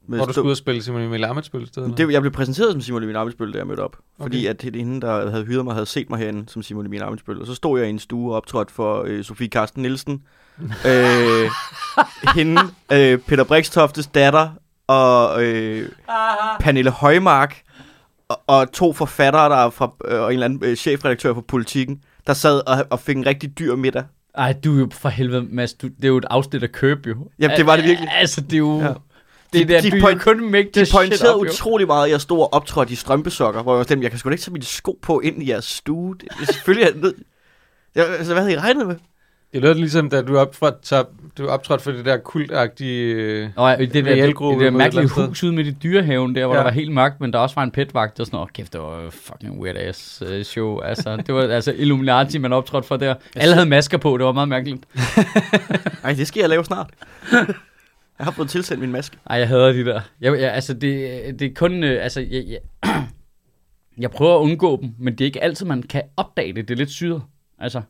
Med 0.10 0.18
Hvor 0.18 0.26
du 0.26 0.34
skulle 0.34 0.46
ud 0.46 0.52
og 0.52 0.58
spille 0.58 0.82
Simon 0.84 1.02
Emil 1.02 1.24
Amitsbøl 1.24 1.64
i 1.64 1.66
stedet? 1.66 1.98
det, 1.98 2.12
jeg 2.12 2.22
blev 2.22 2.32
præsenteret 2.34 2.72
som 2.72 2.82
Simon 2.82 3.04
Emil 3.04 3.16
Amitsbøl, 3.16 3.54
da 3.54 3.58
jeg 3.58 3.68
mødte 3.68 3.80
op. 3.82 3.98
Fordi 4.22 4.38
Okay. 4.40 4.50
at 4.50 4.62
det 4.62 4.76
hende, 4.76 5.02
der 5.02 5.30
havde 5.30 5.46
hyret 5.46 5.66
mig, 5.66 5.74
havde 5.74 5.86
set 5.86 6.10
mig 6.10 6.20
herinde 6.20 6.44
som 6.50 6.62
Simon 6.64 6.86
Emil 6.86 7.02
Amitsbøl. 7.04 7.42
Og 7.42 7.48
så 7.48 7.56
stod 7.56 7.80
jeg 7.80 7.88
i 7.88 7.90
en 7.90 8.00
stue 8.00 8.32
og 8.32 8.36
optrådte 8.38 8.74
for 8.74 9.04
øh, 9.08 9.24
Sofie 9.24 9.48
Karsten 9.50 9.82
Nielsen. 9.82 10.24
øh, 10.88 11.50
hende, 12.36 12.62
øh, 12.94 13.18
Peter 13.20 13.44
Brikstoftes 13.44 14.08
datter 14.08 14.50
og 14.88 15.44
øh, 15.44 15.89
Pernille 16.60 16.92
Højmark. 16.92 17.62
Og, 18.30 18.42
og 18.48 18.72
to 18.72 18.94
forfattere, 18.94 19.50
der 19.50 19.56
er 19.66 19.69
fra, 19.69 19.92
øh, 20.06 20.19
og 20.22 20.25
en 20.28 20.34
eller 20.34 20.45
anden 20.45 20.60
øh, 20.63 20.75
chefredaktør 20.75 21.34
for 21.34 21.42
Politiken, 21.42 22.01
der 22.28 22.34
sad 22.34 22.62
og, 22.68 22.86
og 22.89 23.00
fik 23.00 23.18
en 23.18 23.25
rigtig 23.25 23.60
dyr 23.60 23.75
middag. 23.75 24.04
Ej, 24.36 24.54
du 24.63 24.75
er 24.75 24.80
jo 24.80 24.89
for 24.92 25.10
helvede, 25.10 25.45
Mads. 25.50 25.74
Du, 25.74 25.88
det 25.88 26.04
er 26.04 26.07
jo 26.07 26.18
et 26.18 26.25
afsnit 26.30 26.63
af 26.63 26.72
Køb, 26.72 27.07
jo. 27.07 27.16
Jamen, 27.39 27.57
det 27.57 27.66
var 27.66 27.75
det 27.75 27.86
virkelig. 27.86 28.10
Al- 28.10 28.19
Altså, 28.19 28.42
det 28.42 28.54
er 28.54 28.57
jo... 28.57 28.80
Ja. 28.80 28.94
Det 29.54 29.62
er 29.62 29.66
De- 29.66 29.74
der, 29.74 29.81
de 29.81 29.92
du 29.92 30.07
point- 30.07 30.19
kun 30.24 30.51
make 30.51 30.69
De 30.75 30.86
pointerede 30.92 31.36
up, 31.36 31.45
jo. 31.45 31.50
utrolig 31.51 31.88
meget, 31.88 32.06
at 32.06 32.12
jeg 32.12 32.22
stod 32.22 32.40
og 32.40 32.54
optrådte 32.54 32.94
i 32.94 32.95
strømpesokker, 32.95 33.63
hvor 33.63 33.74
jeg 33.74 33.78
var 33.78 33.83
sådan, 33.83 34.04
jeg 34.04 34.10
kan 34.12 34.19
sgu 34.19 34.30
da 34.30 34.33
ikke 34.33 34.44
tage 34.44 34.54
mine 34.54 34.66
sko 34.66 35.00
på 35.01 35.19
ind 35.19 35.44
i 35.44 35.50
jeres 35.50 35.66
stue. 35.66 36.16
Det, 36.16 36.48
selvfølgelig 36.48 36.88
er 36.88 36.92
det 36.94 37.01
nød. 37.01 37.13
Jeg, 37.95 38.06
altså, 38.07 38.33
hvad 38.33 38.44
havde 38.44 38.54
I 38.56 38.60
regnet 38.60 38.88
med? 38.88 38.95
Det 39.54 39.62
lød 39.62 39.74
ligesom, 39.74 40.10
da 40.10 40.22
du 40.22 40.38
optrådte, 40.38 41.06
du 41.38 41.48
optrådte 41.48 41.84
for 41.84 41.92
det 41.92 42.06
der 42.06 42.18
kultagtige... 42.18 43.54
Og 43.56 43.82
i 43.82 43.86
det 43.86 44.06
der, 44.06 44.16
det, 44.16 44.36
det 44.40 44.60
der 44.60 44.72
mærkelige 44.72 45.08
hus 45.08 45.44
ude 45.44 45.54
midt 45.54 45.68
i 45.68 45.72
dyrehaven 45.84 46.36
der, 46.36 46.46
hvor 46.46 46.54
Ja. 46.54 46.60
ja. 46.60 46.64
der 46.64 46.72
var 46.72 46.74
helt 46.74 46.92
mørkt, 46.92 47.22
men 47.22 47.34
der 47.34 47.40
også 47.40 47.56
var 47.56 47.64
en 47.64 47.72
petvagt 47.72 48.20
og 48.20 48.26
sådan. 48.26 48.40
Åh, 48.40 48.48
kæft, 48.54 48.74
det 48.74 48.82
var 48.82 49.10
fucking 49.10 49.62
weird 49.62 49.76
ass 49.78 50.24
øh, 50.26 50.44
show. 50.44 50.80
Altså, 50.80 51.18
det 51.28 51.36
var 51.36 51.42
altså 51.42 51.72
Illuminati, 51.78 52.38
man 52.38 52.54
optrådte 52.54 52.88
for 52.88 52.98
der. 52.98 53.16
Alle 53.36 53.54
havde 53.54 53.70
masker 53.70 53.98
på, 53.98 54.18
det 54.18 54.26
var 54.26 54.32
meget 54.32 54.50
mærkeligt. 54.50 54.84
Ej, 56.04 56.14
det 56.14 56.28
skal 56.28 56.40
jeg 56.42 56.50
lave 56.50 56.66
snart. 56.66 56.90
jeg 58.20 58.26
har 58.26 58.32
fået 58.32 58.50
tilsendt 58.50 58.82
min 58.82 58.92
maske. 58.92 59.18
Ej, 59.30 59.38
jeg 59.38 59.48
hader 59.48 59.72
de 59.72 59.86
der. 59.86 60.02
Jeg, 60.22 60.40
jeg, 60.40 60.54
altså, 60.54 60.74
det, 60.74 61.40
det 61.40 61.42
er 61.42 61.54
kun... 61.56 61.84
Øh, 61.84 62.04
altså, 62.04 62.20
jeg, 62.20 62.44
jeg, 62.48 62.60
jeg 64.04 64.12
prøver 64.12 64.36
at 64.36 64.40
undgå 64.40 64.82
dem, 64.82 64.90
men 65.00 65.14
det 65.14 65.22
er 65.22 65.26
ikke 65.26 65.44
altid, 65.44 65.66
man 65.66 65.84
kan 65.84 66.02
opdage 66.18 66.54
det. 66.54 66.68
Det 66.68 66.74
er 66.74 66.78
lidt 66.78 66.92
syret. 66.92 67.22
Altså, 67.60 67.82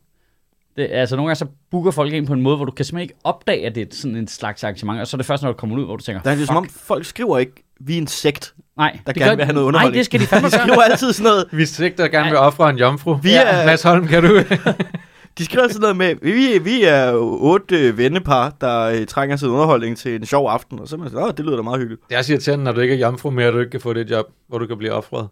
det, 0.78 0.88
altså 0.92 1.16
nogle 1.16 1.28
gange 1.28 1.36
så 1.38 1.46
booker 1.70 1.90
folk 1.90 2.12
ind 2.12 2.26
på 2.26 2.32
en 2.32 2.42
måde, 2.42 2.56
hvor 2.56 2.64
du 2.64 2.72
kan 2.72 2.84
simpelthen 2.84 3.02
ikke 3.02 3.14
opdage, 3.24 3.66
at 3.66 3.74
det 3.74 3.82
er 3.82 3.86
sådan 3.96 4.16
en 4.16 4.28
slags 4.28 4.64
arrangement, 4.64 5.00
og 5.00 5.06
så 5.06 5.16
er 5.16 5.18
det 5.18 5.26
først, 5.26 5.42
når 5.42 5.52
du 5.52 5.56
kommer 5.56 5.76
ud, 5.76 5.84
hvor 5.84 5.96
du 5.96 6.02
tænker, 6.04 6.22
Der 6.22 6.30
er 6.30 6.34
det 6.34 6.46
som 6.46 6.56
om, 6.56 6.68
folk 6.68 7.04
skriver 7.04 7.38
ikke, 7.38 7.52
vi 7.80 7.94
er 7.94 7.98
en 7.98 8.06
sekt, 8.06 8.54
nej, 8.76 8.98
der 9.06 9.12
det 9.12 9.20
gerne 9.22 9.30
gør- 9.30 9.36
vil 9.36 9.44
have 9.44 9.54
noget 9.54 9.64
Nej, 9.64 9.68
underholdning. 9.68 9.98
det 9.98 10.04
skal 10.04 10.20
de 10.20 10.26
fandme 10.32 10.48
De 10.48 10.52
gøre. 10.52 10.60
skriver 10.60 10.82
altid 10.82 11.12
sådan 11.12 11.30
noget, 11.30 11.44
vi 11.52 11.66
sigter 11.66 12.08
gerne 12.08 12.28
vil 12.28 12.38
ofre 12.38 12.70
en 12.70 12.78
jomfru. 12.78 13.14
Vi 13.14 13.30
ja, 13.30 13.42
er- 13.42 13.66
Mads 13.66 13.82
Holm, 13.82 14.06
kan 14.06 14.22
du... 14.22 14.38
de 15.38 15.44
skriver 15.44 15.62
altid 15.62 15.80
noget 15.80 15.96
med, 15.96 16.14
vi, 16.22 16.58
vi 16.58 16.82
er 16.84 17.12
otte 17.20 17.78
øh, 17.88 17.98
vennepar, 17.98 18.52
der 18.60 18.80
øh, 18.80 19.06
trænger 19.06 19.36
sig 19.36 19.48
underholdning 19.48 19.96
til 19.98 20.14
en 20.14 20.26
sjov 20.26 20.48
aften. 20.50 20.80
Og 20.80 20.88
så 20.88 20.96
er 20.96 21.00
man 21.00 21.10
sådan, 21.10 21.24
åh, 21.24 21.30
det 21.36 21.44
lyder 21.44 21.56
da 21.56 21.62
meget 21.62 21.78
hyggeligt. 21.80 22.02
det 22.08 22.14
er 22.14 22.18
også 22.18 22.32
irriterende, 22.32 22.64
når 22.64 22.72
du 22.72 22.80
ikke 22.80 22.94
er 22.94 22.98
jomfru 22.98 23.30
mere, 23.30 23.46
og 23.46 23.52
du 23.52 23.58
ikke 23.58 23.70
kan 23.70 23.80
få 23.80 23.92
det 23.92 24.10
job, 24.10 24.26
hvor 24.48 24.58
du 24.58 24.66
kan 24.66 24.78
blive 24.78 24.92
offret. 24.92 25.28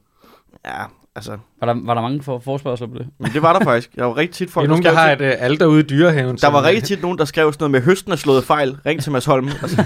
Ja, 0.66 0.82
altså, 1.16 1.38
Var 1.60 1.66
der, 1.74 1.80
var 1.84 1.94
der 1.94 2.02
mange 2.02 2.22
for, 2.22 2.38
forspørgsler 2.38 2.86
på 2.88 2.98
det? 2.98 3.06
men 3.18 3.30
det 3.32 3.42
var 3.42 3.58
der 3.58 3.64
faktisk. 3.64 3.90
Jeg 3.96 4.06
var 4.06 4.16
rigtig 4.16 4.34
tit 4.34 4.50
folk, 4.50 4.64
er 4.64 4.68
nogen, 4.68 4.84
der 4.84 4.92
har 4.92 5.12
et 5.12 5.20
øh, 5.20 5.34
alter 5.38 5.66
ude 5.66 5.80
i 5.80 5.82
dyrehaven. 5.82 6.36
Der 6.36 6.48
var 6.48 6.58
øh, 6.58 6.64
rigtig 6.64 6.84
tit 6.84 7.02
nogen, 7.02 7.18
der 7.18 7.24
skrev 7.24 7.52
sådan 7.52 7.62
noget 7.62 7.70
med, 7.70 7.80
høsten 7.80 8.12
er 8.12 8.16
slået 8.16 8.44
fejl, 8.44 8.76
ring 8.86 9.02
til 9.02 9.12
Mads 9.12 9.24
Holm. 9.24 9.48
Altså, 9.62 9.84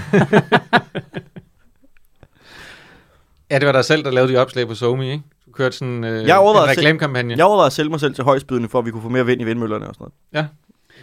Ja, 3.51 3.59
det 3.59 3.65
var 3.65 3.71
dig 3.71 3.85
selv, 3.85 4.03
der 4.03 4.11
lavede 4.11 4.33
de 4.33 4.37
opslag 4.37 4.67
på 4.67 4.75
SoMe, 4.75 5.11
ikke? 5.11 5.23
Du 5.45 5.51
kørte 5.51 5.77
sådan 5.77 6.03
øh, 6.03 6.27
Jeg 6.27 6.39
en 6.63 6.73
selv- 6.73 6.79
reklamekampagne. 6.79 7.33
jeg 7.37 7.45
overvejede 7.45 7.65
at 7.67 7.73
sælge 7.73 7.89
mig 7.89 7.99
selv 7.99 8.15
til 8.15 8.23
højstbydende, 8.23 8.69
for 8.69 8.79
at 8.79 8.85
vi 8.85 8.91
kunne 8.91 9.01
få 9.01 9.09
mere 9.09 9.25
vind 9.25 9.41
i 9.41 9.43
vindmøllerne 9.43 9.87
og 9.87 9.93
sådan 9.95 10.07
noget. 10.33 10.47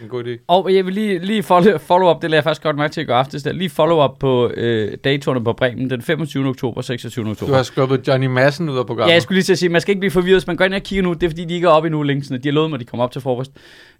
En 0.03 0.09
god 0.09 0.23
idé. 0.23 0.43
Og 0.47 0.75
jeg 0.75 0.85
vil 0.85 0.93
lige, 0.93 1.19
lige 1.19 1.43
follow, 1.43 1.77
follow 1.77 2.09
up, 2.15 2.21
det 2.21 2.29
lader 2.29 2.37
jeg 2.37 2.43
faktisk 2.43 2.63
godt 2.63 2.75
mærke 2.77 2.91
til 2.93 3.01
i 3.01 3.05
går 3.05 3.13
aftes, 3.13 3.43
der. 3.43 3.51
lige 3.51 3.69
follow 3.69 4.03
up 4.03 4.19
på 4.19 4.51
øh, 4.53 4.97
datoerne 5.03 5.43
på 5.43 5.53
Bremen 5.53 5.89
den 5.89 6.01
25. 6.01 6.45
oktober, 6.47 6.81
26. 6.81 7.29
oktober. 7.29 7.51
Du 7.51 7.55
har 7.55 7.63
skubbet 7.63 8.07
Johnny 8.07 8.25
Madsen 8.27 8.69
ud 8.69 8.77
af 8.77 8.85
programmet. 8.85 9.09
Ja, 9.09 9.13
jeg 9.13 9.21
skulle 9.21 9.35
lige 9.35 9.43
til 9.43 9.51
at 9.53 9.59
sige, 9.59 9.69
man 9.69 9.81
skal 9.81 9.91
ikke 9.91 9.99
blive 9.99 10.11
forvirret, 10.11 10.35
hvis 10.35 10.47
man 10.47 10.55
går 10.55 10.65
ind 10.65 10.73
og 10.73 10.81
kigger 10.81 11.03
nu, 11.03 11.13
det 11.13 11.23
er 11.23 11.29
fordi, 11.29 11.45
de 11.45 11.53
ikke 11.53 11.65
er 11.67 11.71
oppe 11.71 11.87
endnu 11.87 12.03
linksene. 12.03 12.37
De 12.37 12.47
har 12.47 12.53
lovet 12.53 12.69
mig, 12.69 12.75
at 12.77 12.79
de 12.79 12.85
kommer 12.85 13.03
op 13.03 13.11
til 13.11 13.21
frokost. 13.21 13.51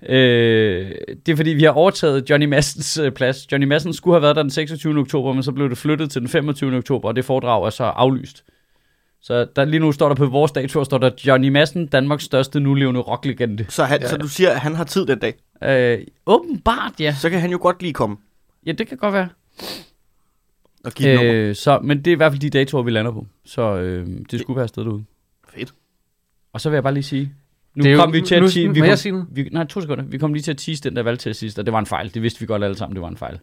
Øh, 0.09 0.91
det 1.25 1.31
er 1.31 1.35
fordi, 1.35 1.49
vi 1.49 1.63
har 1.63 1.71
overtaget 1.71 2.29
Johnny 2.29 2.45
Massens 2.45 2.97
øh, 2.97 3.11
plads. 3.11 3.51
Johnny 3.51 3.67
Madsen 3.67 3.93
skulle 3.93 4.15
have 4.15 4.21
været 4.21 4.35
der 4.35 4.41
den 4.41 4.51
26. 4.51 4.99
oktober, 4.99 5.33
men 5.33 5.43
så 5.43 5.51
blev 5.51 5.69
det 5.69 5.77
flyttet 5.77 6.11
til 6.11 6.21
den 6.21 6.29
25. 6.29 6.77
oktober, 6.77 7.07
og 7.07 7.15
det 7.15 7.25
foredrag 7.25 7.65
er 7.65 7.69
så 7.69 7.83
aflyst. 7.83 8.43
Så 9.21 9.47
der, 9.55 9.65
lige 9.65 9.79
nu 9.79 9.91
står 9.91 10.07
der 10.07 10.15
på 10.15 10.25
vores 10.25 10.51
dato, 10.51 10.83
står 10.83 10.97
der 10.97 11.09
Johnny 11.27 11.49
Madsen, 11.49 11.87
Danmarks 11.87 12.23
største 12.23 12.59
nulevende 12.59 12.99
rocklegende. 13.01 13.65
Så, 13.69 13.83
han, 13.83 14.01
Ja. 14.01 14.07
så 14.07 14.17
du 14.17 14.27
siger, 14.27 14.49
at 14.49 14.59
han 14.59 14.75
har 14.75 14.83
tid 14.83 15.05
den 15.05 15.19
dag. 15.19 15.33
Øh, 15.63 16.00
åbenbart, 16.25 16.94
ja. 17.00 17.16
Så 17.19 17.30
kan 17.30 17.39
han 17.39 17.51
jo 17.51 17.57
godt 17.61 17.81
lige 17.81 17.94
komme 17.94 18.18
Ja, 18.66 18.71
det 18.71 18.87
kan 18.87 18.97
godt 18.97 19.13
være. 19.13 19.30
og 20.85 20.92
give 20.92 21.09
øh, 21.09 21.16
nummer. 21.16 21.33
Øh, 21.33 21.56
så, 21.56 21.80
men 21.83 21.97
det 21.97 22.07
er 22.07 22.11
i 22.11 22.16
hvert 22.16 22.31
fald 22.31 22.42
de 22.42 22.49
datoer, 22.49 22.83
vi 22.83 22.92
lander 22.92 23.11
på. 23.11 23.28
Så 23.45 23.61
øh, 23.75 24.07
det 24.31 24.39
skulle 24.39 24.56
være 24.56 24.63
afsted 24.63 24.83
derude. 24.83 25.04
Fedt. 25.49 25.73
Og 26.54 26.61
så 26.61 26.69
vil 26.69 26.75
jeg 26.75 26.83
bare 26.83 26.94
lige 26.94 27.04
sige, 27.04 27.31
nu 27.75 27.83
Det 27.83 27.89
er 27.89 27.94
jo- 27.94 27.99
kom 28.01 28.13
vi 28.13 28.21
til 28.21 28.35
at 28.35 28.42
tease, 28.42 28.69
vi 28.73 28.80
kom, 28.80 28.89
jeg 28.89 28.99
sige 28.99 29.25
vi, 29.31 29.49
nej, 29.51 29.63
to 29.66 29.81
sekunder. 29.81 30.04
Vi 30.04 30.18
kom 30.18 30.33
lige 30.33 30.44
til 30.44 30.51
at 30.51 30.57
tease 30.57 30.83
den 30.83 30.95
der 30.95 31.04
valgtest 31.04 31.39
sidst, 31.39 31.59
og 31.59 31.66
det 31.66 31.73
var 31.73 31.80
en 31.80 31.85
fejl. 31.85 32.13
Det 32.13 32.21
vidste 32.21 32.39
vi 32.39 32.45
godt 32.45 32.63
alle 32.63 32.78
sammen, 32.78 32.95
det 32.95 33.01
var 33.01 33.07
en 33.09 33.18
fejl. 33.18 33.39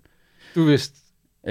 Du 0.54 0.64
vidste, 0.64 0.96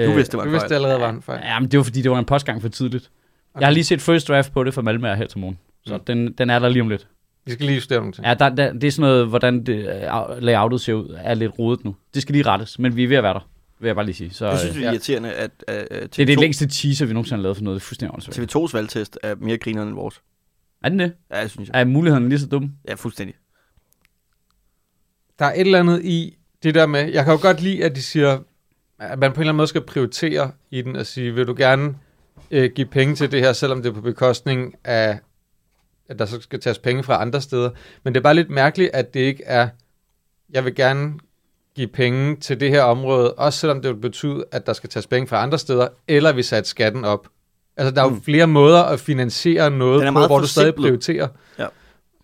Du 0.05 0.12
vidste, 0.12 0.31
det 0.31 0.38
var 0.38 0.43
du 0.43 0.50
en 0.50 0.53
vidste 0.53 0.67
fejl. 0.67 0.74
allerede, 0.74 1.00
var 1.00 1.10
en 1.10 1.22
fejl. 1.22 1.41
Ja, 1.43 1.60
men 1.60 1.72
det 1.72 1.77
var 1.77 1.84
fordi, 1.84 2.01
det 2.01 2.12
var 2.12 2.19
en 2.19 2.25
postgang 2.25 2.62
for 2.62 2.69
tidligt. 2.69 3.10
Okay. 3.53 3.62
Jeg 3.62 3.67
har 3.67 3.74
lige 3.74 3.84
set 3.84 4.01
first 4.01 4.27
draft 4.27 4.51
på 4.53 4.63
det 4.63 4.74
fra 4.74 4.81
Malmö 4.81 5.15
her 5.17 5.27
til 5.27 5.39
morgen. 5.39 5.60
Så 5.86 5.98
Mm. 5.98 6.03
den, 6.03 6.31
den 6.34 6.50
er 6.50 6.60
der 6.60 6.69
lige 6.69 6.81
om 6.81 6.89
lidt. 6.89 7.07
Vi 7.45 7.51
skal 7.51 7.65
lige 7.65 7.75
justere 7.75 7.99
nogle 7.99 8.13
ting. 8.13 8.27
Ja, 8.27 8.33
der, 8.33 8.49
der, 8.49 8.73
det 8.73 8.83
er 8.83 8.91
sådan 8.91 9.09
noget, 9.09 9.27
hvordan 9.27 9.65
det, 9.65 9.87
uh, 10.29 10.43
layoutet 10.43 10.81
ser 10.81 10.93
ud, 10.93 11.17
er 11.17 11.33
lidt 11.33 11.59
rodet 11.59 11.85
nu. 11.85 11.95
Det 12.13 12.21
skal 12.21 12.33
lige 12.33 12.45
rettes, 12.45 12.79
men 12.79 12.95
vi 12.95 13.03
er 13.03 13.07
ved 13.07 13.17
at 13.17 13.23
være 13.23 13.33
der, 13.33 13.49
vil 13.79 13.87
jeg 13.87 13.95
bare 13.95 14.05
lige 14.05 14.15
sige. 14.15 14.29
Så, 14.33 14.47
Jeg 14.47 14.59
synes, 14.59 14.75
øh, 14.75 14.79
det 14.79 14.85
er 14.85 14.89
ja. 14.89 14.93
irriterende, 14.93 15.33
at, 15.33 15.51
at, 15.67 15.87
at 15.91 16.15
det 16.15 16.21
er 16.21 16.25
det 16.25 16.37
TV2 16.37 16.41
længste 16.41 16.67
teaser, 16.67 17.05
vi 17.05 17.13
nogensinde 17.13 17.37
har 17.37 17.43
lavet 17.43 17.57
for 17.57 17.63
noget. 17.63 17.75
Det 17.75 17.83
er 17.83 17.87
fuldstændig 17.87 18.13
åndssvagt. 18.13 18.55
TV2's 18.55 18.73
valgtest 18.73 19.19
er 19.23 19.35
mere 19.35 19.57
grineren 19.57 19.87
end 19.87 19.95
vores. 19.95 20.21
Er 20.83 20.89
den 20.89 20.99
det? 20.99 21.13
Ja, 21.31 21.43
det 21.43 21.51
synes 21.51 21.69
jeg. 21.69 21.81
Er 21.81 21.85
muligheden 21.85 22.29
lige 22.29 22.39
så 22.39 22.47
dum? 22.47 22.71
Ja, 22.87 22.93
fuldstændig. 22.93 23.35
Der 25.39 25.45
er 25.45 25.53
et 25.53 25.61
eller 25.61 25.79
andet 25.79 26.05
i 26.05 26.37
det 26.63 26.75
der 26.75 26.85
med, 26.85 27.11
jeg 27.13 27.23
kan 27.25 27.33
jo 27.33 27.39
godt 27.41 27.61
lide, 27.61 27.83
at 27.83 27.95
de 27.95 28.01
siger, 28.01 28.39
at 28.99 29.19
man 29.19 29.31
på 29.31 29.35
en 29.35 29.41
eller 29.41 29.49
anden 29.49 29.57
måde 29.57 29.67
skal 29.67 29.81
prioritere 29.81 30.51
i 30.71 30.81
den 30.81 30.95
og 30.95 31.05
sige, 31.05 31.33
vil 31.33 31.47
du 31.47 31.55
gerne 31.57 31.95
øh, 32.51 32.71
give 32.75 32.87
penge 32.87 33.15
til 33.15 33.31
det 33.31 33.39
her, 33.41 33.53
selvom 33.53 33.81
det 33.81 33.89
er 33.89 33.93
på 33.93 34.01
bekostning 34.01 34.75
af, 34.83 35.19
at 36.09 36.19
der 36.19 36.25
så 36.25 36.41
skal 36.41 36.59
tages 36.62 36.79
penge 36.79 37.03
fra 37.03 37.21
andre 37.21 37.41
steder. 37.41 37.69
Men 38.03 38.13
det 38.13 38.19
er 38.19 38.24
bare 38.24 38.33
lidt 38.33 38.50
mærkeligt, 38.50 38.89
at 38.93 39.13
det 39.13 39.19
ikke 39.19 39.43
er, 39.43 39.67
jeg 40.50 40.65
vil 40.65 40.75
gerne 40.75 41.13
give 41.75 41.88
penge 41.88 42.35
til 42.35 42.59
det 42.59 42.69
her 42.69 42.83
område, 42.83 43.33
også 43.33 43.59
selvom 43.59 43.81
det 43.81 43.91
vil 43.95 44.00
betyde, 44.01 44.45
at 44.51 44.65
der 44.67 44.74
skal 44.74 44.89
tages 44.89 45.07
penge 45.07 45.27
fra 45.27 45.43
andre 45.43 45.57
steder, 45.57 45.88
eller 46.07 46.33
vi 46.33 46.43
satte 46.43 46.69
skatten 46.69 47.05
op. 47.05 47.27
Altså, 47.77 47.91
der 47.95 48.01
er 48.01 48.05
jo 48.05 48.09
Mm. 48.15 48.21
flere 48.21 48.47
måder 48.47 48.83
at 48.83 49.00
finansiere 49.00 49.71
noget 49.71 50.01
på, 50.13 50.19
hvor 50.27 50.39
du 50.39 50.47
stadig 50.47 50.75
prioriterer. 50.75 51.27
Ja. 51.59 51.67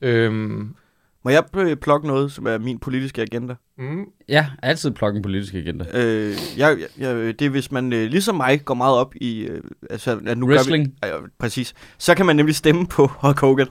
Øhm, 0.01 0.75
Må 1.23 1.31
jeg 1.31 1.43
plukke 1.81 2.07
noget, 2.07 2.31
som 2.31 2.47
er 2.47 2.57
min 2.57 2.79
politiske 2.79 3.21
agenda? 3.21 3.55
Mm, 3.81 4.05
Ja, 4.29 4.47
altid 4.61 4.91
plukke 4.91 5.17
en 5.17 5.23
politisk 5.23 5.53
agenda. 5.53 5.85
Øh, 5.93 6.35
jeg, 6.57 6.77
jeg, 6.97 7.15
det 7.15 7.41
er, 7.41 7.49
hvis 7.49 7.71
man 7.71 7.93
øh, 7.93 8.09
ligesom 8.09 8.35
mig 8.35 8.65
går 8.65 8.73
meget 8.73 8.95
op 8.95 9.15
i... 9.15 9.39
Øh, 9.41 9.61
altså, 9.89 10.19
at 10.27 10.37
nu 10.37 10.47
Wrestling. 10.47 10.93
Gør 11.01 11.17
vi, 11.17 11.23
øh, 11.23 11.29
præcis. 11.39 11.73
Så 11.97 12.15
kan 12.15 12.25
man 12.25 12.35
nemlig 12.35 12.55
stemme 12.55 12.87
på 12.87 13.07
Hulk 13.07 13.39
Hogan. 13.39 13.67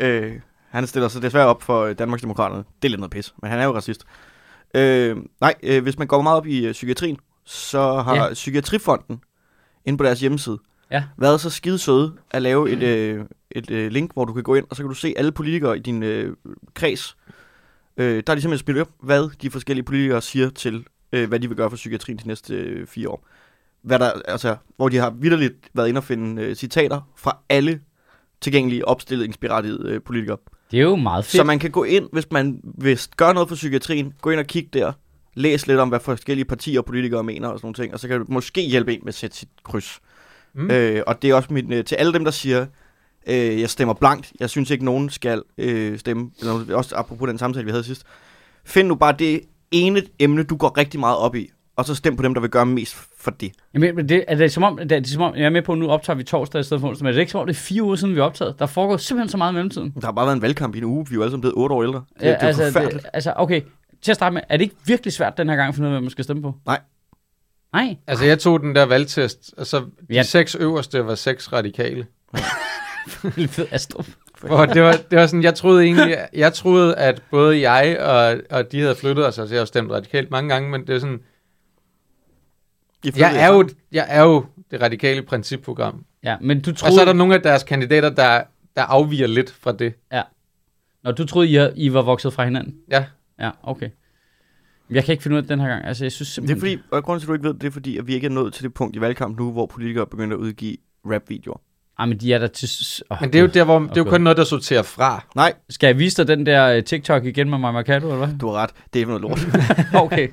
Ja. 0.00 0.08
Øh, 0.08 0.32
Han 0.68 0.86
stiller 0.86 1.08
sig 1.08 1.22
desværre 1.22 1.46
op 1.46 1.62
for 1.62 1.84
øh, 1.84 1.94
Danmarksdemokraterne. 1.98 2.64
Det 2.82 2.88
er 2.88 2.90
lidt 2.90 3.00
noget 3.00 3.10
pis, 3.10 3.34
men 3.42 3.50
han 3.50 3.60
er 3.60 3.64
jo 3.64 3.74
racist. 3.76 4.04
Øh, 4.74 5.16
nej, 5.40 5.54
øh, 5.62 5.82
hvis 5.82 5.98
man 5.98 6.06
går 6.06 6.22
meget 6.22 6.36
op 6.36 6.46
i 6.46 6.66
øh, 6.66 6.72
psykiatrien, 6.72 7.16
så 7.44 7.80
har 7.92 8.14
Ja. 8.14 8.24
ja. 8.24 8.32
Psykiatrifonden 8.34 9.20
inde 9.84 9.98
på 9.98 10.04
deres 10.04 10.20
hjemmeside 10.20 10.58
Ja. 10.90 11.04
været 11.18 11.40
så 11.40 11.50
skide 11.50 11.78
søde 11.78 12.12
at 12.30 12.42
lave 12.42 12.70
et, 12.70 12.82
øh, 12.82 13.24
et 13.50 13.70
øh, 13.70 13.90
link, 13.90 14.12
hvor 14.12 14.24
du 14.24 14.32
kan 14.32 14.42
gå 14.42 14.54
ind, 14.54 14.64
og 14.70 14.76
så 14.76 14.82
kan 14.82 14.88
du 14.88 14.94
se 14.94 15.14
alle 15.16 15.32
politikere 15.32 15.76
i 15.76 15.80
din 15.80 16.02
øh, 16.02 16.36
kreds. 16.74 17.16
Øh, 18.00 18.22
der 18.26 18.32
er 18.32 18.34
de 18.34 18.40
simpelthen 18.40 18.58
spillet 18.58 18.80
op, 18.80 18.90
hvad 19.02 19.28
de 19.42 19.50
forskellige 19.50 19.84
politikere 19.84 20.22
siger 20.22 20.50
til, 20.50 20.84
øh, 21.12 21.28
hvad 21.28 21.40
de 21.40 21.48
vil 21.48 21.56
gøre 21.56 21.70
for 21.70 21.76
psykiatrien 21.76 22.18
de 22.18 22.28
næste 22.28 22.54
øh, 22.54 22.86
fire 22.86 23.08
år. 23.08 23.26
Hvad 23.82 23.98
der, 23.98 24.12
altså, 24.28 24.56
hvor 24.76 24.88
de 24.88 24.96
har 24.96 25.10
vidderligt 25.10 25.70
været 25.74 25.88
inde 25.88 25.98
og 25.98 26.04
finde 26.04 26.42
øh, 26.42 26.54
citater 26.54 27.00
fra 27.16 27.38
alle 27.48 27.80
tilgængelige 28.40 28.88
opstillingsberettigede 28.88 29.90
øh, 29.90 30.02
politikere. 30.02 30.36
Det 30.70 30.78
er 30.78 30.82
jo 30.82 30.96
meget 30.96 31.24
fedt. 31.24 31.36
Så 31.36 31.44
man 31.44 31.58
kan 31.58 31.70
gå 31.70 31.84
ind, 31.84 32.08
hvis 32.12 32.30
man 32.30 32.60
vil 32.78 33.00
gøre 33.16 33.34
noget 33.34 33.48
for 33.48 33.56
psykiatrien, 33.56 34.12
gå 34.20 34.30
ind 34.30 34.40
og 34.40 34.46
kigge 34.46 34.70
der, 34.72 34.92
læs 35.34 35.66
lidt 35.66 35.78
om, 35.78 35.88
hvad 35.88 36.00
forskellige 36.00 36.44
partier 36.44 36.80
og 36.80 36.84
politikere 36.84 37.22
mener 37.22 37.48
og 37.48 37.58
sådan 37.58 37.66
nogle 37.66 37.74
ting, 37.74 37.94
og 37.94 38.00
så 38.00 38.08
kan 38.08 38.20
det 38.20 38.28
måske 38.28 38.60
hjælpe 38.60 38.92
en 38.92 39.00
med 39.02 39.08
at 39.08 39.14
sætte 39.14 39.36
sit 39.36 39.48
kryds. 39.62 40.00
Mm. 40.54 40.62
Mm. 40.62 40.70
Øh, 40.70 41.02
og 41.06 41.22
det 41.22 41.30
er 41.30 41.34
også 41.34 41.52
mit, 41.52 41.72
øh, 41.72 41.84
til 41.84 41.94
alle 41.94 42.12
dem, 42.12 42.24
der 42.24 42.30
siger, 42.30 42.66
øh, 43.26 43.60
jeg 43.60 43.70
stemmer 43.70 43.94
blankt, 43.94 44.32
jeg 44.40 44.50
synes 44.50 44.70
ikke, 44.70 44.84
nogen 44.84 45.10
skal 45.10 45.42
øh, 45.58 45.98
stemme, 45.98 46.30
eller 46.40 46.76
også 46.76 46.96
apropos 46.96 47.28
den 47.28 47.38
samtale, 47.38 47.64
vi 47.64 47.70
havde 47.70 47.84
sidst. 47.84 48.02
Find 48.64 48.88
nu 48.88 48.94
bare 48.94 49.14
det 49.18 49.40
ene 49.70 50.02
emne, 50.18 50.42
du 50.42 50.56
går 50.56 50.78
rigtig 50.78 51.00
meget 51.00 51.16
op 51.18 51.34
i, 51.34 51.50
og 51.76 51.84
så 51.84 51.94
stem 51.94 52.16
på 52.16 52.22
dem, 52.22 52.34
der 52.34 52.40
vil 52.40 52.50
gøre 52.50 52.66
mest 52.66 52.96
for 53.18 53.30
det. 53.30 53.52
Jamen, 53.74 53.94
men 53.96 54.08
det, 54.08 54.24
er 54.28 54.34
det 54.34 54.52
som 54.52 54.62
om, 54.62 54.76
det 54.76 54.92
er, 54.92 55.00
det 55.00 55.06
er 55.06 55.12
som 55.12 55.22
om, 55.22 55.34
jeg 55.36 55.44
er 55.44 55.50
med 55.50 55.62
på, 55.62 55.72
at 55.72 55.78
nu 55.78 55.88
optager 55.88 56.16
vi 56.16 56.22
torsdag 56.24 56.60
i 56.60 56.64
stedet 56.64 56.80
for 56.80 56.88
onsdag, 56.88 57.04
men 57.04 57.08
er 57.08 57.12
det 57.12 57.20
ikke 57.20 57.32
som 57.32 57.40
om, 57.40 57.46
det 57.46 57.54
er 57.54 57.58
fire 57.60 57.82
uger 57.82 57.96
siden, 57.96 58.14
vi 58.14 58.20
optaget? 58.20 58.58
Der 58.58 58.66
foregår 58.66 58.96
simpelthen 58.96 59.28
så 59.28 59.36
meget 59.36 59.52
i 59.52 59.54
mellemtiden. 59.54 59.92
Der 60.00 60.06
har 60.06 60.12
bare 60.12 60.26
været 60.26 60.36
en 60.36 60.42
valgkamp 60.42 60.74
i 60.74 60.78
en 60.78 60.84
uge, 60.84 61.06
vi 61.08 61.14
er 61.14 61.16
jo 61.16 61.22
alle 61.22 61.30
sammen 61.30 61.40
blevet 61.40 61.54
otte 61.56 61.74
år 61.74 61.82
ældre. 61.82 62.04
Det, 62.20 62.22
Ja, 62.26 62.28
det 62.28 62.36
er 62.42 62.46
altså, 62.46 62.64
forfærdeligt. 62.64 63.02
det, 63.02 63.10
altså, 63.12 63.32
okay, 63.36 63.60
til 64.02 64.12
at 64.12 64.16
starte 64.16 64.34
med, 64.34 64.42
er 64.48 64.56
det 64.56 64.64
ikke 64.64 64.76
virkelig 64.86 65.12
svært 65.12 65.36
den 65.38 65.48
her 65.48 65.56
gang 65.56 65.68
at 65.68 65.74
finde 65.74 65.86
ud 65.88 65.92
af, 65.92 65.94
hvad 65.94 66.00
man 66.00 66.10
skal 66.10 66.24
stemme 66.24 66.42
på? 66.42 66.54
Nej. 66.66 66.80
Nej? 67.72 67.96
Altså, 68.06 68.24
jeg 68.24 68.38
tog 68.38 68.60
den 68.60 68.74
der 68.74 68.84
valgtest, 68.86 69.54
og 69.56 69.66
så 69.66 69.80
de 69.80 69.86
Ja. 70.10 70.22
seks 70.22 70.54
øverste 70.54 71.06
var 71.06 71.14
seks 71.14 71.52
radikale. 71.52 72.06
Lidt 73.36 73.50
fed 73.50 73.66
Astrup. 73.70 74.06
Hvor 74.40 74.66
det 74.66 74.82
var, 74.82 74.92
det 74.92 75.18
var 75.18 75.26
sådan, 75.26 75.42
jeg 75.42 75.54
troede 75.54 75.84
egentlig, 75.84 76.16
jeg 76.32 76.52
troede, 76.52 76.96
at 76.96 77.22
både 77.30 77.70
jeg 77.70 78.00
og, 78.00 78.40
og 78.50 78.72
de 78.72 78.80
havde 78.80 78.94
flyttet 78.94 79.26
os, 79.26 79.38
altså 79.38 79.54
jeg 79.54 79.60
har 79.60 79.66
stemt 79.66 79.90
radikalt 79.90 80.30
mange 80.30 80.48
gange, 80.48 80.70
men 80.70 80.86
det 80.86 80.94
er 80.94 80.98
sådan, 80.98 81.20
jeg 83.16 83.44
er 83.44 83.54
jo, 83.54 83.68
jeg 83.92 84.06
er 84.08 84.22
jo 84.22 84.44
det 84.70 84.82
radikale 84.82 85.22
principprogram. 85.22 86.04
Ja, 86.22 86.36
men 86.40 86.60
du 86.60 86.70
Og 86.70 86.76
troede, 86.76 86.94
så 86.94 87.00
er 87.00 87.04
der 87.04 87.12
nogle 87.12 87.34
af 87.34 87.42
deres 87.42 87.62
kandidater, 87.62 88.10
der, 88.10 88.42
der 88.76 88.82
afviger 88.82 89.26
lidt 89.26 89.50
fra 89.50 89.72
det. 89.72 89.94
Nå, 91.04 91.10
du 91.10 91.26
troede, 91.26 91.48
I, 91.48 91.84
I 91.86 91.92
var 91.92 92.02
vokset 92.02 92.32
fra 92.32 92.44
hinanden? 92.44 92.74
Ja. 92.90 93.04
Ja, 93.40 93.50
okay. 93.62 93.90
Jeg 94.90 95.04
kan 95.04 95.12
ikke 95.12 95.22
finde 95.22 95.34
ud 95.34 95.38
af 95.38 95.42
det 95.42 95.48
den 95.48 95.60
her 95.60 95.68
gang. 95.68 95.84
Altså, 95.84 96.04
jeg 96.04 96.12
synes 96.12 96.28
Det 96.28 96.32
er 96.32 96.46
simpelthen... 96.46 96.60
fordi, 96.60 96.82
og 96.90 97.04
grunden 97.04 97.20
til, 97.20 97.24
at 97.26 97.28
du 97.28 97.32
ikke 97.32 97.44
ved 97.44 97.52
det, 97.54 97.62
det 97.62 97.66
er 97.66 97.72
fordi, 97.72 97.98
at 97.98 98.06
vi 98.06 98.14
ikke 98.14 98.26
er 98.26 98.30
nået 98.30 98.52
til 98.52 98.64
det 98.64 98.74
punkt 98.74 98.96
i 98.96 99.00
valgkampen 99.00 99.44
nu, 99.44 99.52
hvor 99.52 99.66
politikere 99.66 100.06
begynder 100.06 100.36
at 100.36 100.40
udgive 100.40 100.76
rap-videoer. 101.04 101.60
Ej, 102.00 102.06
men 102.06 102.18
de 102.18 102.32
er 102.34 102.38
der 102.38 102.46
til... 102.46 102.68
Oh, 103.10 103.16
Men 103.20 103.32
det 103.32 103.38
er 103.38 103.42
jo 103.42 103.46
der, 103.54 103.64
hvor 103.64 103.78
det 103.78 103.90
er 103.90 103.92
jo 103.96 104.04
kun 104.04 104.20
noget, 104.20 104.36
der 104.36 104.44
sorterer 104.44 104.82
fra. 104.82 105.24
Nej, 105.34 105.52
Skal 105.70 105.86
jeg 105.86 105.98
vise 105.98 106.16
dig 106.16 106.28
den 106.36 106.46
der 106.46 106.76
uh, 106.76 106.84
TikTok 106.84 107.24
igen 107.24 107.50
med 107.50 107.58
Maja 107.58 107.72
Mercado, 107.72 108.06
eller 108.12 108.26
hvad? 108.26 108.38
du 108.40 108.46
har 108.48 108.54
ret. 108.62 108.70
Det 108.94 109.02
er 109.02 109.06
noget 109.06 109.22
lort. 109.22 109.46
okay. 110.04 110.28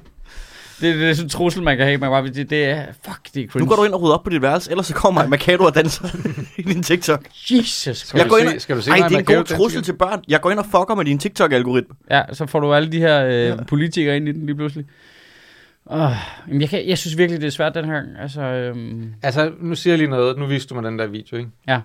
Det, 0.82 0.96
det 0.96 1.10
er 1.10 1.14
sådan 1.14 1.26
en 1.26 1.30
trussel, 1.30 1.64
man 1.64 1.78
kan 1.78 1.86
have. 1.86 1.98
Man 1.98 2.10
bare, 2.10 2.28
det, 2.28 2.50
det 2.50 2.66
er... 2.66 2.84
Fuck, 3.06 3.20
det 3.34 3.44
er 3.44 3.48
cringe. 3.48 3.66
Nu 3.66 3.70
går 3.70 3.76
du 3.76 3.84
ind 3.84 3.94
og 3.94 4.02
rydder 4.02 4.16
op 4.16 4.24
på 4.24 4.30
dit 4.30 4.42
værelse, 4.42 4.72
ellers 4.72 4.88
så 4.88 4.94
kommer 4.94 5.22
mig 5.22 5.30
Mercado 5.30 5.64
og 5.64 5.76
danser 5.76 6.08
i 6.58 6.62
din 6.62 6.84
TikTok. 6.84 7.22
Jesus 7.52 7.98
Skal, 7.98 8.18
Jeg 8.18 8.26
du, 8.26 8.30
går 8.30 8.38
se, 8.38 8.46
ind 8.46 8.56
og- 8.56 8.62
skal 8.62 8.76
du 8.76 8.82
se 8.82 8.92
Ej, 8.92 9.08
det 9.08 9.16
er 9.16 9.20
en 9.20 9.26
god 9.26 9.44
trussel 9.44 9.84
til 9.84 9.94
børn. 9.94 10.22
Jeg 10.28 10.42
går 10.42 10.52
ind 10.52 10.60
og 10.60 10.66
fucker 10.66 10.96
med 10.96 11.06
din 11.06 11.20
TikTok-algoritme. 11.20 11.96
Ja, 12.12 12.22
så 12.34 12.46
får 12.46 12.60
du 12.60 12.74
alle 12.74 12.92
de 12.92 13.00
her 13.00 13.26
øh, 13.26 13.34
ja. 13.34 13.56
politikere 13.68 14.16
ind 14.18 14.28
i 14.30 14.32
den 14.32 14.46
lige 14.46 14.56
pludselig. 14.56 14.86
Uh, 15.92 16.12
jamen 16.48 16.62
jeg, 16.62 16.70
kan, 16.70 16.88
jeg 16.88 16.98
synes 16.98 17.18
virkelig, 17.18 17.42
det 17.42 17.48
er 17.48 17.52
svært 17.52 17.76
den 17.76 17.86
her 17.86 17.94
gang. 17.94 18.08
Altså, 18.20 18.42
øhm, 18.42 19.14
Altså, 19.24 19.52
nu 19.60 19.76
siger 19.76 19.92
jeg 19.94 19.98
lige 19.98 20.10
noget. 20.10 20.38
Nu 20.38 20.46
viste 20.46 20.70
du 20.70 20.76
mig 20.82 20.84
den 20.92 21.00
der 21.00 21.08
video, 21.08 21.38
ikke? 21.38 21.50
Ja. 21.68 21.82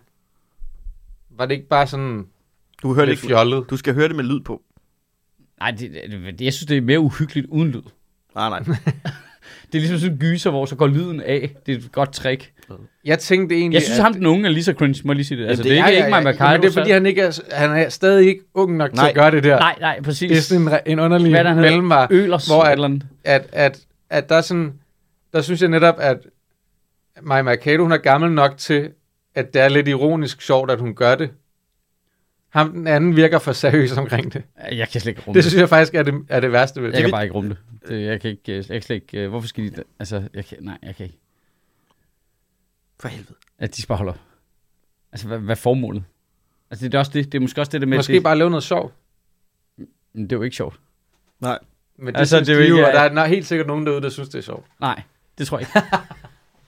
Var 1.31 1.47
det 1.47 1.55
ikke 1.55 1.69
bare 1.69 1.87
sådan 1.87 2.27
Du 2.83 2.95
hører 2.95 3.07
det 3.07 3.15
lidt 3.15 3.27
fjollet? 3.31 3.71
Du 3.71 3.77
skal 3.77 3.95
høre 3.95 4.09
det 4.09 4.17
med 4.17 4.25
lyd 4.25 4.41
på. 4.41 4.63
nej, 5.61 5.71
det, 5.71 5.91
det, 6.39 6.41
jeg 6.45 6.53
synes, 6.53 6.67
det 6.67 6.77
er 6.77 6.81
mere 6.81 7.01
uhyggeligt 7.01 7.47
uden 7.51 7.69
lyd. 7.71 7.83
Nej, 8.35 8.49
nej. 8.49 8.61
Det 9.73 9.79
er 9.79 9.83
ligesom 9.83 9.99
sådan 9.99 10.13
en 10.13 10.19
gyser, 10.19 10.51
hvor 10.51 10.67
så 10.67 10.77
går 10.77 10.87
lyden 10.87 11.21
af. 11.21 11.55
Det 11.67 11.75
er 11.75 11.79
et 11.79 11.93
godt 11.93 12.13
trick. 12.13 12.53
Jeg 13.05 13.19
tænkte 13.19 13.55
egentlig, 13.57 13.75
Jeg 13.75 13.83
synes, 13.83 13.99
at... 13.99 14.05
ham 14.05 14.15
den 14.15 14.27
unge 14.27 14.47
er 14.49 14.53
lige 14.53 14.65
så 14.65 14.73
cringe, 14.73 15.03
må 15.05 15.13
jeg 15.13 15.17
lige 15.17 15.27
sige 15.27 15.43
det. 15.43 15.49
Altså, 15.49 15.63
det 15.63 15.71
det, 15.71 15.79
er 15.79 15.83
er- 15.85 15.89
ikke, 15.89 15.99
ikke 15.99 16.11
mig 16.11 16.23
med 16.23 16.35
Men 16.41 16.63
det 16.63 16.69
er 16.69 16.73
fordi, 16.73 16.91
han, 16.91 17.07
ikke 17.07 17.21
er, 17.21 17.41
han 17.53 17.71
er 17.71 17.89
stadig 17.89 18.29
ikke 18.29 18.41
ung 18.55 18.77
nok 18.77 18.91
til 18.91 18.97
Nej. 18.97 19.09
at 19.09 19.15
gøre 19.15 19.31
det 19.31 19.45
der. 19.45 19.59
Nej, 19.59 19.77
nej, 19.81 20.01
præcis. 20.03 20.29
Det 20.31 20.39
er 20.39 20.41
sådan 20.43 20.81
en, 20.87 20.93
en 20.93 20.99
underlig 21.01 21.33
er 21.35 21.55
mellemvar, 21.55 22.07
Ølers 22.11 22.47
hvor 22.47 22.63
at- 22.63 23.03
at, 23.25 23.47
at, 23.53 23.81
at 24.13 24.29
der 24.29 24.35
er 24.37 24.41
sådan, 24.41 24.81
der 25.33 25.43
synes 25.43 25.61
jeg 25.61 25.69
netop, 25.71 25.95
at 25.99 26.27
Maja 27.23 27.43
Mercado, 27.43 27.83
hun 27.83 27.93
er 27.93 27.97
gammel 27.97 28.33
nok 28.33 28.57
til, 28.59 28.93
at 29.35 29.55
det 29.55 29.63
er 29.63 29.69
lidt 29.69 29.89
ironisk 29.89 30.43
sjovt, 30.43 30.71
at 30.71 30.81
hun 30.81 30.95
gør 30.95 31.15
det. 31.15 31.31
Ham 32.49 32.73
den 32.73 32.87
anden 32.87 33.17
virker 33.17 33.39
for 33.39 33.53
seriøs 33.53 33.93
omkring 33.97 34.33
det. 34.33 34.43
Jeg 34.73 34.89
kan 34.89 35.01
slet 35.01 35.11
ikke 35.11 35.21
rumme 35.27 35.39
Det 35.39 35.45
det. 35.45 35.51
synes 35.51 35.61
jeg 35.61 35.69
faktisk 35.69 35.95
er 35.95 36.03
det, 36.03 36.15
er 36.29 36.41
det 36.41 36.53
værste 36.53 36.83
ved 36.83 36.89
Jeg 36.89 36.97
det. 36.97 37.03
kan 37.05 37.11
bare 37.11 37.23
ikke 37.23 37.35
rumme 37.35 37.51
det. 37.51 37.89
det 37.89 38.03
jeg 38.07 38.21
kan 38.21 38.31
ikke, 38.31 38.43
jeg 38.57 38.65
kan 38.65 38.83
slet 38.83 38.97
ikke, 38.97 39.19
øh, 39.21 39.29
hvorfor 39.29 39.49
skal 39.49 39.65
de, 39.77 39.83
altså, 39.99 40.29
jeg 40.35 40.45
kan, 40.45 40.59
nej, 40.61 40.79
jeg 40.83 40.97
kan 40.97 41.07
ikke. 41.07 41.19
For 43.01 43.09
helvede. 43.09 43.35
At 43.59 43.77
de 43.77 43.83
bare 43.89 43.99
holder. 43.99 44.13
Altså, 45.13 45.27
hvad, 45.27 45.39
hvad 45.39 45.57
er 45.57 45.61
formålet? 45.61 46.05
Altså, 46.71 46.85
det 46.89 46.95
er 46.95 46.99
også 46.99 47.13
det, 47.15 47.33
det 47.33 47.39
er 47.39 47.41
måske 47.43 47.61
også 47.61 47.73
det 47.73 47.81
der 47.81 47.87
med, 47.87 47.99
Måske 47.99 48.13
det, 48.13 48.23
bare 48.23 48.39
lave 48.39 48.51
noget 48.51 48.65
sjovt. 48.65 48.95
Men 50.13 50.25
det 50.25 50.33
er 50.33 50.37
jo 50.37 50.43
ikke 50.43 50.57
sjovt. 50.57 50.81
Nej. 51.41 51.59
Men 51.99 52.15
det, 52.15 52.21
Altså, 52.21 52.37
synes 52.37 52.47
det 52.49 52.53
er 52.55 52.57
jo 52.59 52.63
de 52.63 52.67
ikke- 52.67 52.87
og 52.87 52.93
der 52.93 53.01
er 53.01 53.13
nok 53.13 53.29
helt 53.29 53.47
sikkert 53.47 53.67
nogen 53.67 53.87
derude, 53.87 54.03
der 54.03 54.09
synes, 54.09 54.29
det 54.29 54.39
er 54.39 54.43
sjovt. 54.43 54.67
Nej, 54.81 55.03
det 55.39 55.47
tror 55.47 55.59
jeg 55.59 55.67
ikke. 55.77 55.89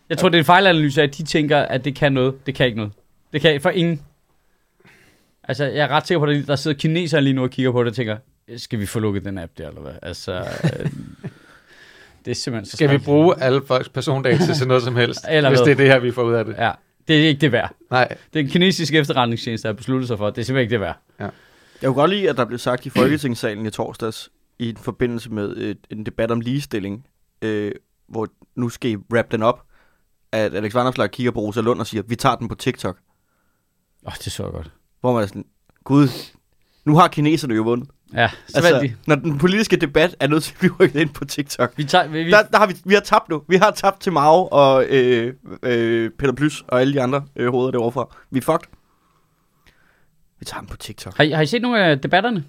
jeg 0.09 0.19
tror, 0.19 0.29
det 0.29 0.37
er 0.37 0.41
en 0.41 0.45
fejlanalyse 0.45 1.03
at 1.03 1.17
de 1.19 1.23
tænker, 1.25 1.59
at 1.59 1.85
det 1.85 1.95
kan 1.95 2.13
noget. 2.13 2.47
Det 2.47 2.55
kan 2.55 2.67
ikke 2.67 2.77
noget. 2.79 2.93
Det 3.33 3.41
kan 3.41 3.61
for 3.61 3.71
ingen. 3.71 4.03
Altså, 5.49 5.65
jeg 5.65 5.85
er 5.85 5.89
ret 5.89 6.07
sikker 6.07 6.19
på, 6.19 6.25
at 6.27 6.47
der 6.47 6.57
sidder 6.57 6.77
kinesere 6.77 7.21
lige 7.21 7.35
nu 7.35 7.43
og 7.43 7.51
kigger 7.51 7.73
på 7.73 7.83
det 7.85 7.91
og 7.91 7.97
tænker, 7.97 8.17
skal 8.57 8.79
vi 8.79 8.87
få 8.87 9.01
lukket 9.01 9.25
den 9.25 9.39
app 9.39 9.53
der, 9.59 9.69
eller 9.69 9.81
hvad? 9.81 9.93
Altså, 10.03 10.33
øh, 10.65 10.91
det 12.25 12.31
er 12.31 12.35
simpelthen 12.35 12.67
så 12.71 12.77
Skal 12.77 12.91
vi 12.91 12.99
bruge 12.99 13.43
alle 13.43 13.61
folks 13.67 13.89
persondata 13.89 14.55
til 14.55 14.69
noget 14.69 14.83
som 14.83 14.97
helst, 14.97 15.21
Eller 15.31 15.51
hvis 15.51 15.59
hvad? 15.59 15.67
det 15.67 15.73
er 15.73 15.77
det 15.77 15.87
her, 15.87 15.99
vi 15.99 16.11
får 16.11 16.23
ud 16.23 16.35
af 16.35 16.45
det? 16.45 16.55
Ja, 16.59 16.71
det 17.09 17.25
er 17.25 17.29
ikke 17.29 17.41
det 17.41 17.53
værd. 17.53 17.75
Nej. 17.91 18.09
Det 18.33 18.41
er 18.41 18.45
en 18.45 18.51
kinesisk 18.51 18.95
efterretningstjeneste, 18.95 19.69
der 19.69 19.73
har 19.73 19.77
besluttet 19.77 20.09
sig 20.09 20.19
for, 20.19 20.31
det 20.31 20.39
er 20.39 20.45
simpelthen 20.45 20.63
ikke 20.63 20.73
det 20.73 20.81
værd. 20.81 20.97
Jeg 21.83 21.87
kunne 21.89 21.95
godt 21.95 22.11
lide, 22.11 22.31
at 22.31 22.37
der 22.37 22.45
blev 22.45 22.59
sagt 22.59 22.87
i 22.87 22.91
Folketingssalen 22.91 23.67
i 23.67 23.71
torsdags, 23.71 24.31
i 24.59 24.75
forbindelse 24.77 25.31
med 25.31 25.57
øh, 25.57 25.75
en 25.91 26.07
debat 26.07 26.31
om 26.31 26.41
ligestilling, 26.41 27.07
øh, 27.43 27.73
hvor 28.09 28.29
nu 28.55 28.69
skal 28.69 28.91
I 28.91 28.97
wrap 28.97 29.31
den 29.31 29.43
op, 29.43 29.67
at 30.33 30.55
Alex 30.55 30.75
Vanderslag 30.75 31.11
kigger 31.11 31.33
på 31.33 31.41
Rosa 31.41 31.61
Lund 31.61 31.81
og 31.81 31.87
siger, 31.87 32.03
vi 32.03 32.17
tager 32.17 32.37
den 32.37 32.49
på 32.49 32.55
TikTok. 32.55 32.99
Åh, 34.07 34.13
oh, 34.13 34.15
det 34.25 34.33
så 34.33 34.51
godt. 34.51 34.73
Hvor 35.01 35.13
man 35.13 35.23
er 35.23 35.27
sådan, 35.27 35.45
gud, 35.85 36.09
nu 36.85 36.97
har 36.97 37.09
kineserne 37.09 37.55
jo 37.55 37.63
vundet. 37.63 37.89
Ja, 38.15 38.29
så 38.29 38.57
Altså, 38.57 38.75
altså, 38.75 38.83
de. 38.83 38.97
når 39.07 39.15
den 39.15 39.39
politiske 39.39 39.77
debat 39.77 40.17
er 40.21 40.27
nødt 40.27 40.43
til 40.43 40.53
at 40.53 40.59
blive 40.59 40.73
rykket 40.81 41.01
ind 41.01 41.11
på 41.11 41.25
TikTok. 41.25 41.73
Vi 41.77 41.85
tager, 41.85 42.07
vi, 42.09 42.25
vi, 42.25 42.31
Der, 42.31 42.43
der 42.43 42.59
har 42.59 42.67
vi, 42.67 42.75
vi 42.85 42.95
har 42.95 43.01
tabt 43.01 43.29
nu. 43.29 43.43
Vi 43.49 43.57
har 43.57 43.71
tabt 43.71 44.01
til 44.01 44.13
Mao 44.13 44.49
og 44.53 44.85
øh, 44.89 45.35
øh, 45.63 46.11
Peter 46.19 46.33
Plys 46.33 46.65
og 46.69 46.81
alle 46.81 46.95
de 46.95 47.03
andre 47.03 47.25
øh, 47.37 47.51
hoveder 47.51 47.71
derovre 47.71 47.93
fra. 47.93 48.17
Vi 48.31 48.39
er 48.39 48.43
fucked. 48.43 48.69
Vi 50.39 50.45
tager 50.45 50.61
dem 50.61 50.69
på 50.69 50.77
TikTok. 50.77 51.17
har, 51.17 51.25
I, 51.25 51.31
har 51.31 51.43
I 51.43 51.47
set 51.47 51.63
nogle 51.63 51.85
af 51.85 52.01
debatterne? 52.01 52.45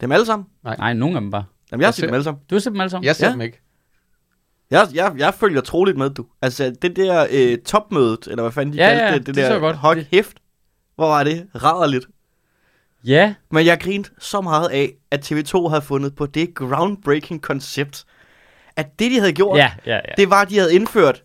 Dem 0.00 0.12
alle 0.12 0.26
sammen? 0.26 0.46
Nej, 0.64 0.92
nogle 0.92 1.14
af 1.16 1.20
dem 1.20 1.30
bare. 1.30 1.44
Jamen, 1.72 1.80
jeg 1.80 1.86
har 1.86 1.92
set 1.92 2.04
dem 2.04 2.14
alle 2.14 2.24
sammen. 2.24 2.42
Du 2.50 2.54
har 2.54 2.60
set 2.60 2.72
dem 2.72 2.80
alle 2.80 2.90
sammen? 2.90 3.06
Jeg 3.06 3.16
ser 3.16 3.26
Ja. 3.26 3.32
dem 3.32 3.40
ikke. 3.40 3.60
Jeg, 4.70 4.88
jeg, 4.94 5.14
jeg 5.18 5.34
følger 5.34 5.60
troligt 5.60 5.96
med, 5.98 6.10
du. 6.10 6.26
Altså, 6.42 6.76
det 6.82 6.96
der 6.96 7.26
øh, 7.30 7.58
topmødet, 7.58 8.26
eller 8.26 8.42
hvad 8.42 8.52
fanden 8.52 8.72
de 8.72 8.78
Ja, 8.78 8.88
kaldte 8.88 9.04
ja, 9.06 9.12
det, 9.18 9.26
det 9.26 9.34
det 9.34 9.44
der 9.50 9.58
godt. 9.58 9.76
hold 9.76 10.04
hæft. 10.10 10.36
Hvor 10.96 11.06
var 11.08 11.24
det? 11.24 11.46
Raderligt. 11.62 12.06
Ja, 13.04 13.34
Men 13.50 13.66
jeg 13.66 13.80
grinte 13.80 14.10
så 14.18 14.40
meget 14.40 14.68
af, 14.68 14.92
at 15.10 15.32
TV2 15.32 15.68
havde 15.68 15.82
fundet 15.82 16.14
på 16.16 16.26
det 16.26 16.54
groundbreaking 16.54 17.42
koncept, 17.42 18.04
at 18.76 18.98
det, 18.98 19.10
de 19.10 19.18
havde 19.18 19.32
gjort, 19.32 19.58
ja, 19.58 19.72
ja, 19.86 19.94
ja. 19.94 20.00
det 20.16 20.30
var, 20.30 20.42
at 20.42 20.50
de 20.50 20.58
havde 20.58 20.74
indført 20.74 21.22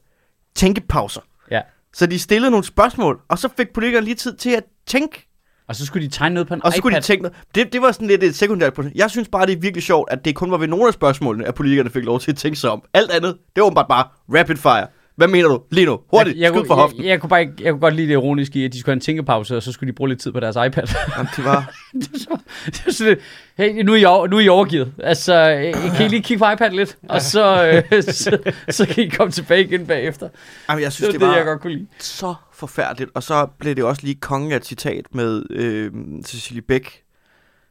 tænkepauser. 0.55 1.21
ja. 1.51 1.61
Så 1.93 2.05
de 2.05 2.19
stillede 2.19 2.51
nogle 2.51 2.63
spørgsmål, 2.65 3.21
og 3.27 3.39
så 3.39 3.49
fik 3.57 3.73
politikerne 3.73 4.05
lige 4.05 4.15
tid 4.15 4.35
til 4.35 4.49
at 4.49 4.63
tænke, 4.85 5.28
Og 5.69 5.75
så 5.75 5.85
skulle 5.85 6.05
de 6.07 6.11
tegne 6.11 6.33
noget 6.33 6.47
på 6.47 6.53
en 6.53 6.63
og 6.65 6.71
så 6.71 6.77
skulle 6.77 6.93
iPad. 6.93 7.01
de 7.01 7.07
tænke 7.07 7.21
noget. 7.23 7.37
Det, 7.55 7.73
det 7.73 7.81
var 7.81 7.91
sådan 7.91 8.07
lidt 8.07 8.23
et 8.23 8.35
sekundært 8.35 8.73
punkt. 8.73 8.91
Jeg 8.95 9.09
synes 9.09 9.27
bare, 9.27 9.45
det 9.45 9.53
er 9.55 9.59
virkelig 9.59 9.83
sjovt, 9.83 10.11
at 10.11 10.25
det 10.25 10.35
kun 10.35 10.51
var 10.51 10.57
ved 10.57 10.67
nogle 10.67 10.87
af 10.87 10.93
spørgsmålene, 10.93 11.47
at 11.47 11.55
politikerne 11.55 11.89
fik 11.89 12.03
lov 12.03 12.19
til 12.19 12.31
at 12.31 12.37
tænke 12.37 12.59
sig 12.59 12.69
om. 12.69 12.81
Alt 12.93 13.11
andet, 13.11 13.35
det 13.55 13.61
var 13.61 13.67
åbenbart 13.67 13.87
bare 13.89 14.03
rapid 14.39 14.55
fire. 14.55 14.87
Hvad 15.15 15.27
mener 15.27 15.47
du? 15.49 15.61
Lige 15.71 15.85
nu. 15.85 15.99
Hurtigt. 16.11 16.37
jeg, 16.37 16.41
jeg, 16.43 16.53
Skyd 16.59 16.67
for 16.67 16.75
hoften. 16.75 17.01
jeg, 17.03 17.09
jeg, 17.09 17.19
kunne 17.21 17.29
bare 17.29 17.41
ikke, 17.41 17.53
jeg 17.61 17.71
kunne 17.71 17.79
godt 17.81 17.95
lide 17.95 18.07
det 18.07 18.13
ironiske 18.13 18.59
i, 18.59 18.65
at 18.65 18.73
de 18.73 18.79
skulle 18.79 18.91
have 18.93 18.95
en 18.97 19.01
tænkepause, 19.01 19.57
og 19.57 19.63
så 19.63 19.71
skulle 19.71 19.87
de 19.91 19.95
bruge 19.95 20.09
lidt 20.09 20.21
tid 20.21 20.31
på 20.31 20.39
deres 20.39 20.55
iPad. 20.55 20.83
Jamen, 21.17 21.29
det 21.35 21.45
var... 21.45 21.71
det 21.93 22.09
var 22.13 22.19
så, 22.19 22.37
det 22.65 22.81
var 22.85 22.91
sådan, 22.91 23.17
hey, 23.57 23.81
nu 23.83 23.91
er, 23.93 23.97
I 23.97 24.05
over, 24.05 24.27
nu 24.27 24.35
er 24.37 24.41
I 24.41 24.47
overgivet. 24.49 24.91
Altså, 25.03 25.33
øh, 25.51 25.95
kan 25.97 26.05
I 26.05 26.09
lige 26.09 26.21
kigge 26.23 26.39
på 26.45 26.51
iPad 26.51 26.69
lidt? 26.71 26.97
Og 27.09 27.21
så, 27.21 27.65
øh, 27.93 28.03
så, 28.23 28.37
så 28.69 28.85
kan 28.85 29.03
I 29.03 29.07
komme 29.09 29.31
tilbage 29.31 29.63
igen 29.63 29.85
bagefter. 29.87 30.29
Jamen, 30.69 30.81
jeg 30.81 30.85
Det 30.85 30.93
synes, 30.93 31.07
var 31.07 31.11
det, 31.11 31.21
det, 31.21 31.27
var 31.27 31.35
jeg 31.35 31.45
godt 31.45 31.61
kunne 31.61 31.73
lide. 31.73 31.87
så 31.99 32.33
forfærdeligt. 32.59 33.11
Og 33.13 33.23
så 33.23 33.47
blev 33.59 33.75
det 33.75 33.83
også 33.83 34.01
lige 34.03 34.15
kongen 34.15 34.51
af 34.51 34.55
et 34.55 34.65
citat 34.65 35.15
med 35.15 35.43
øh, 35.49 35.91
Cecilie 36.25 36.61
Bæk, 36.61 37.03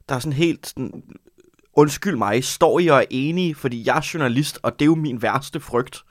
der 0.09 0.15
er 0.15 0.19
sådan 0.19 0.33
helt 0.33 0.67
sådan, 0.67 1.03
undskyld 1.73 2.17
mig, 2.17 2.45
står 2.45 2.79
I 2.81 2.87
og 2.89 2.99
er 2.99 3.05
enige, 3.11 3.55
fordi 3.55 3.87
jeg 3.87 3.97
er 3.97 4.11
journalist, 4.15 4.59
og 4.63 4.73
det 4.73 4.83
er 4.83 4.87
jo 4.87 4.95
min 4.95 5.23
værste 5.23 5.61
frygt. 5.61 6.03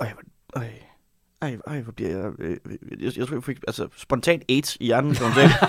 Øj, 0.00 0.08
øj, 0.56 0.68
øj, 1.42 1.56
øj, 1.66 1.80
hvor 1.80 1.92
bliver 1.92 2.10
jeg, 2.10 2.30
øh, 2.38 2.56
jeg, 3.00 3.16
jeg 3.18 3.26
tror, 3.26 3.36
jeg 3.36 3.44
fik 3.44 3.58
altså, 3.66 3.88
spontant 3.96 4.42
AIDS 4.48 4.76
i 4.80 4.84
hjernen, 4.86 5.14
som 5.14 5.32
sagde. 5.32 5.50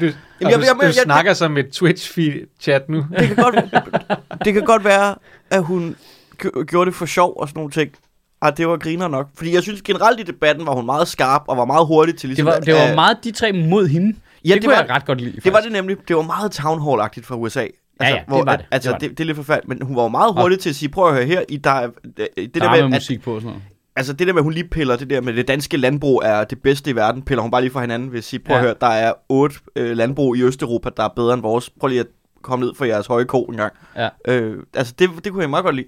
Du, 0.00 0.04
Jamen, 0.06 0.14
jeg- 0.40 0.58
du, 0.60 0.64
jeg- 0.64 0.76
du 0.80 0.84
jeg- 0.86 0.94
snakker 0.94 1.34
som 1.34 1.56
et 1.56 1.66
Twitch-chat 1.82 2.84
nu. 2.88 3.06
det, 3.18 3.26
kan 3.28 3.36
godt, 3.36 3.54
det 4.44 4.54
kan 4.54 4.64
godt 4.64 4.84
være, 4.84 5.14
at 5.50 5.64
hun 5.64 5.96
gj- 6.44 6.62
gjorde 6.64 6.86
det 6.90 6.94
for 6.94 7.06
sjov 7.06 7.40
og 7.40 7.48
sådan 7.48 7.58
nogle 7.58 7.70
ting. 7.72 7.94
Ah, 8.42 8.56
det 8.56 8.68
var 8.68 8.76
griner 8.76 9.08
nok. 9.08 9.28
Fordi 9.34 9.54
jeg 9.54 9.62
synes 9.62 9.82
generelt 9.82 10.20
i 10.20 10.22
debatten 10.22 10.66
var 10.66 10.74
hun 10.74 10.86
meget 10.86 11.08
skarp 11.08 11.42
og 11.48 11.56
var 11.56 11.64
meget 11.64 11.86
hurtig 11.86 12.14
til 12.16 12.28
Det 12.30 12.36
ligesom... 12.36 12.46
var, 12.46 12.58
det 12.60 12.74
var 12.74 12.80
at- 12.80 12.94
meget 12.94 13.16
de 13.24 13.30
tre 13.30 13.52
mod 13.52 13.86
hende. 13.88 14.06
Ja, 14.44 14.48
det, 14.48 14.54
det 14.54 14.64
kunne 14.64 14.72
var- 14.76 14.82
jeg 14.82 14.90
ret 14.90 15.04
godt 15.06 15.20
lide. 15.20 15.32
Det 15.32 15.44
var 15.44 15.50
faktisk. 15.50 15.64
det 15.64 15.72
nemlig. 15.72 15.96
Det 16.08 16.16
var 16.16 16.22
meget 16.22 16.52
town 16.52 16.80
hall-agtigt 16.80 17.24
fra 17.26 17.36
USA. 17.36 17.60
Altså, 17.60 17.74
ja, 18.00 18.12
det 18.14 18.22
hvor, 18.28 18.44
var 18.44 18.52
at- 18.52 18.58
det. 18.58 18.66
Altså, 18.70 18.88
Det 18.88 18.92
var 18.92 18.98
det, 18.98 19.10
det, 19.10 19.20
er 19.20 19.26
lidt 19.26 19.36
forfærdeligt, 19.36 19.68
men 19.68 19.86
hun 19.86 19.96
var 19.96 20.02
jo 20.02 20.08
meget 20.08 20.34
hurtig 20.34 20.58
til 20.58 20.68
at 20.70 20.76
sige, 20.76 20.88
prøv 20.88 21.08
at 21.08 21.14
høre 21.14 21.24
her, 21.26 21.42
i 21.48 21.56
der, 21.56 21.70
er- 21.70 21.90
det, 22.16 22.28
det 22.36 22.54
der 22.54 22.60
der 22.60 22.68
er 22.68 22.70
med, 22.76 22.84
at, 22.84 22.90
musik 22.90 23.22
på 23.22 23.34
og 23.34 23.40
sådan 23.40 23.48
noget. 23.48 23.62
altså 23.96 24.12
det 24.12 24.26
der 24.26 24.32
med, 24.32 24.40
at 24.40 24.44
hun 24.44 24.52
lige 24.52 24.68
piller 24.68 24.96
det 24.96 25.10
der 25.10 25.20
med, 25.20 25.34
det 25.34 25.48
danske 25.48 25.76
landbrug 25.76 26.22
er 26.24 26.44
det 26.44 26.62
bedste 26.62 26.90
i 26.90 26.96
verden, 26.96 27.22
piller 27.22 27.42
hun 27.42 27.50
bare 27.50 27.60
lige 27.60 27.70
fra 27.72 27.80
hinanden 27.80 28.12
ved 28.12 28.18
at 28.18 28.24
sige, 28.24 28.40
prøv 28.40 28.56
at 28.56 28.60
Ja. 28.62 28.66
høre, 28.66 28.74
der 28.80 28.86
er 28.86 29.12
otte 29.28 29.56
øh, 29.76 29.96
landbrug 29.96 30.36
i 30.36 30.42
Østeuropa, 30.42 30.90
der 30.96 31.02
er 31.04 31.08
bedre 31.16 31.34
end 31.34 31.42
vores. 31.42 31.70
Prøv 31.70 31.88
lige 31.88 32.00
at 32.00 32.06
komme 32.42 32.64
ned 32.66 32.74
for 32.74 32.84
jeres 32.84 33.06
høje 33.06 33.24
ko 33.24 33.42
en 33.44 33.56
gang. 33.56 33.72
Ja. 33.96 34.08
Øh, 34.28 34.56
altså 34.74 34.94
det, 34.98 35.10
det 35.24 35.32
kunne 35.32 35.42
jeg 35.42 35.50
meget 35.50 35.64
godt 35.64 35.76
lide. 35.76 35.86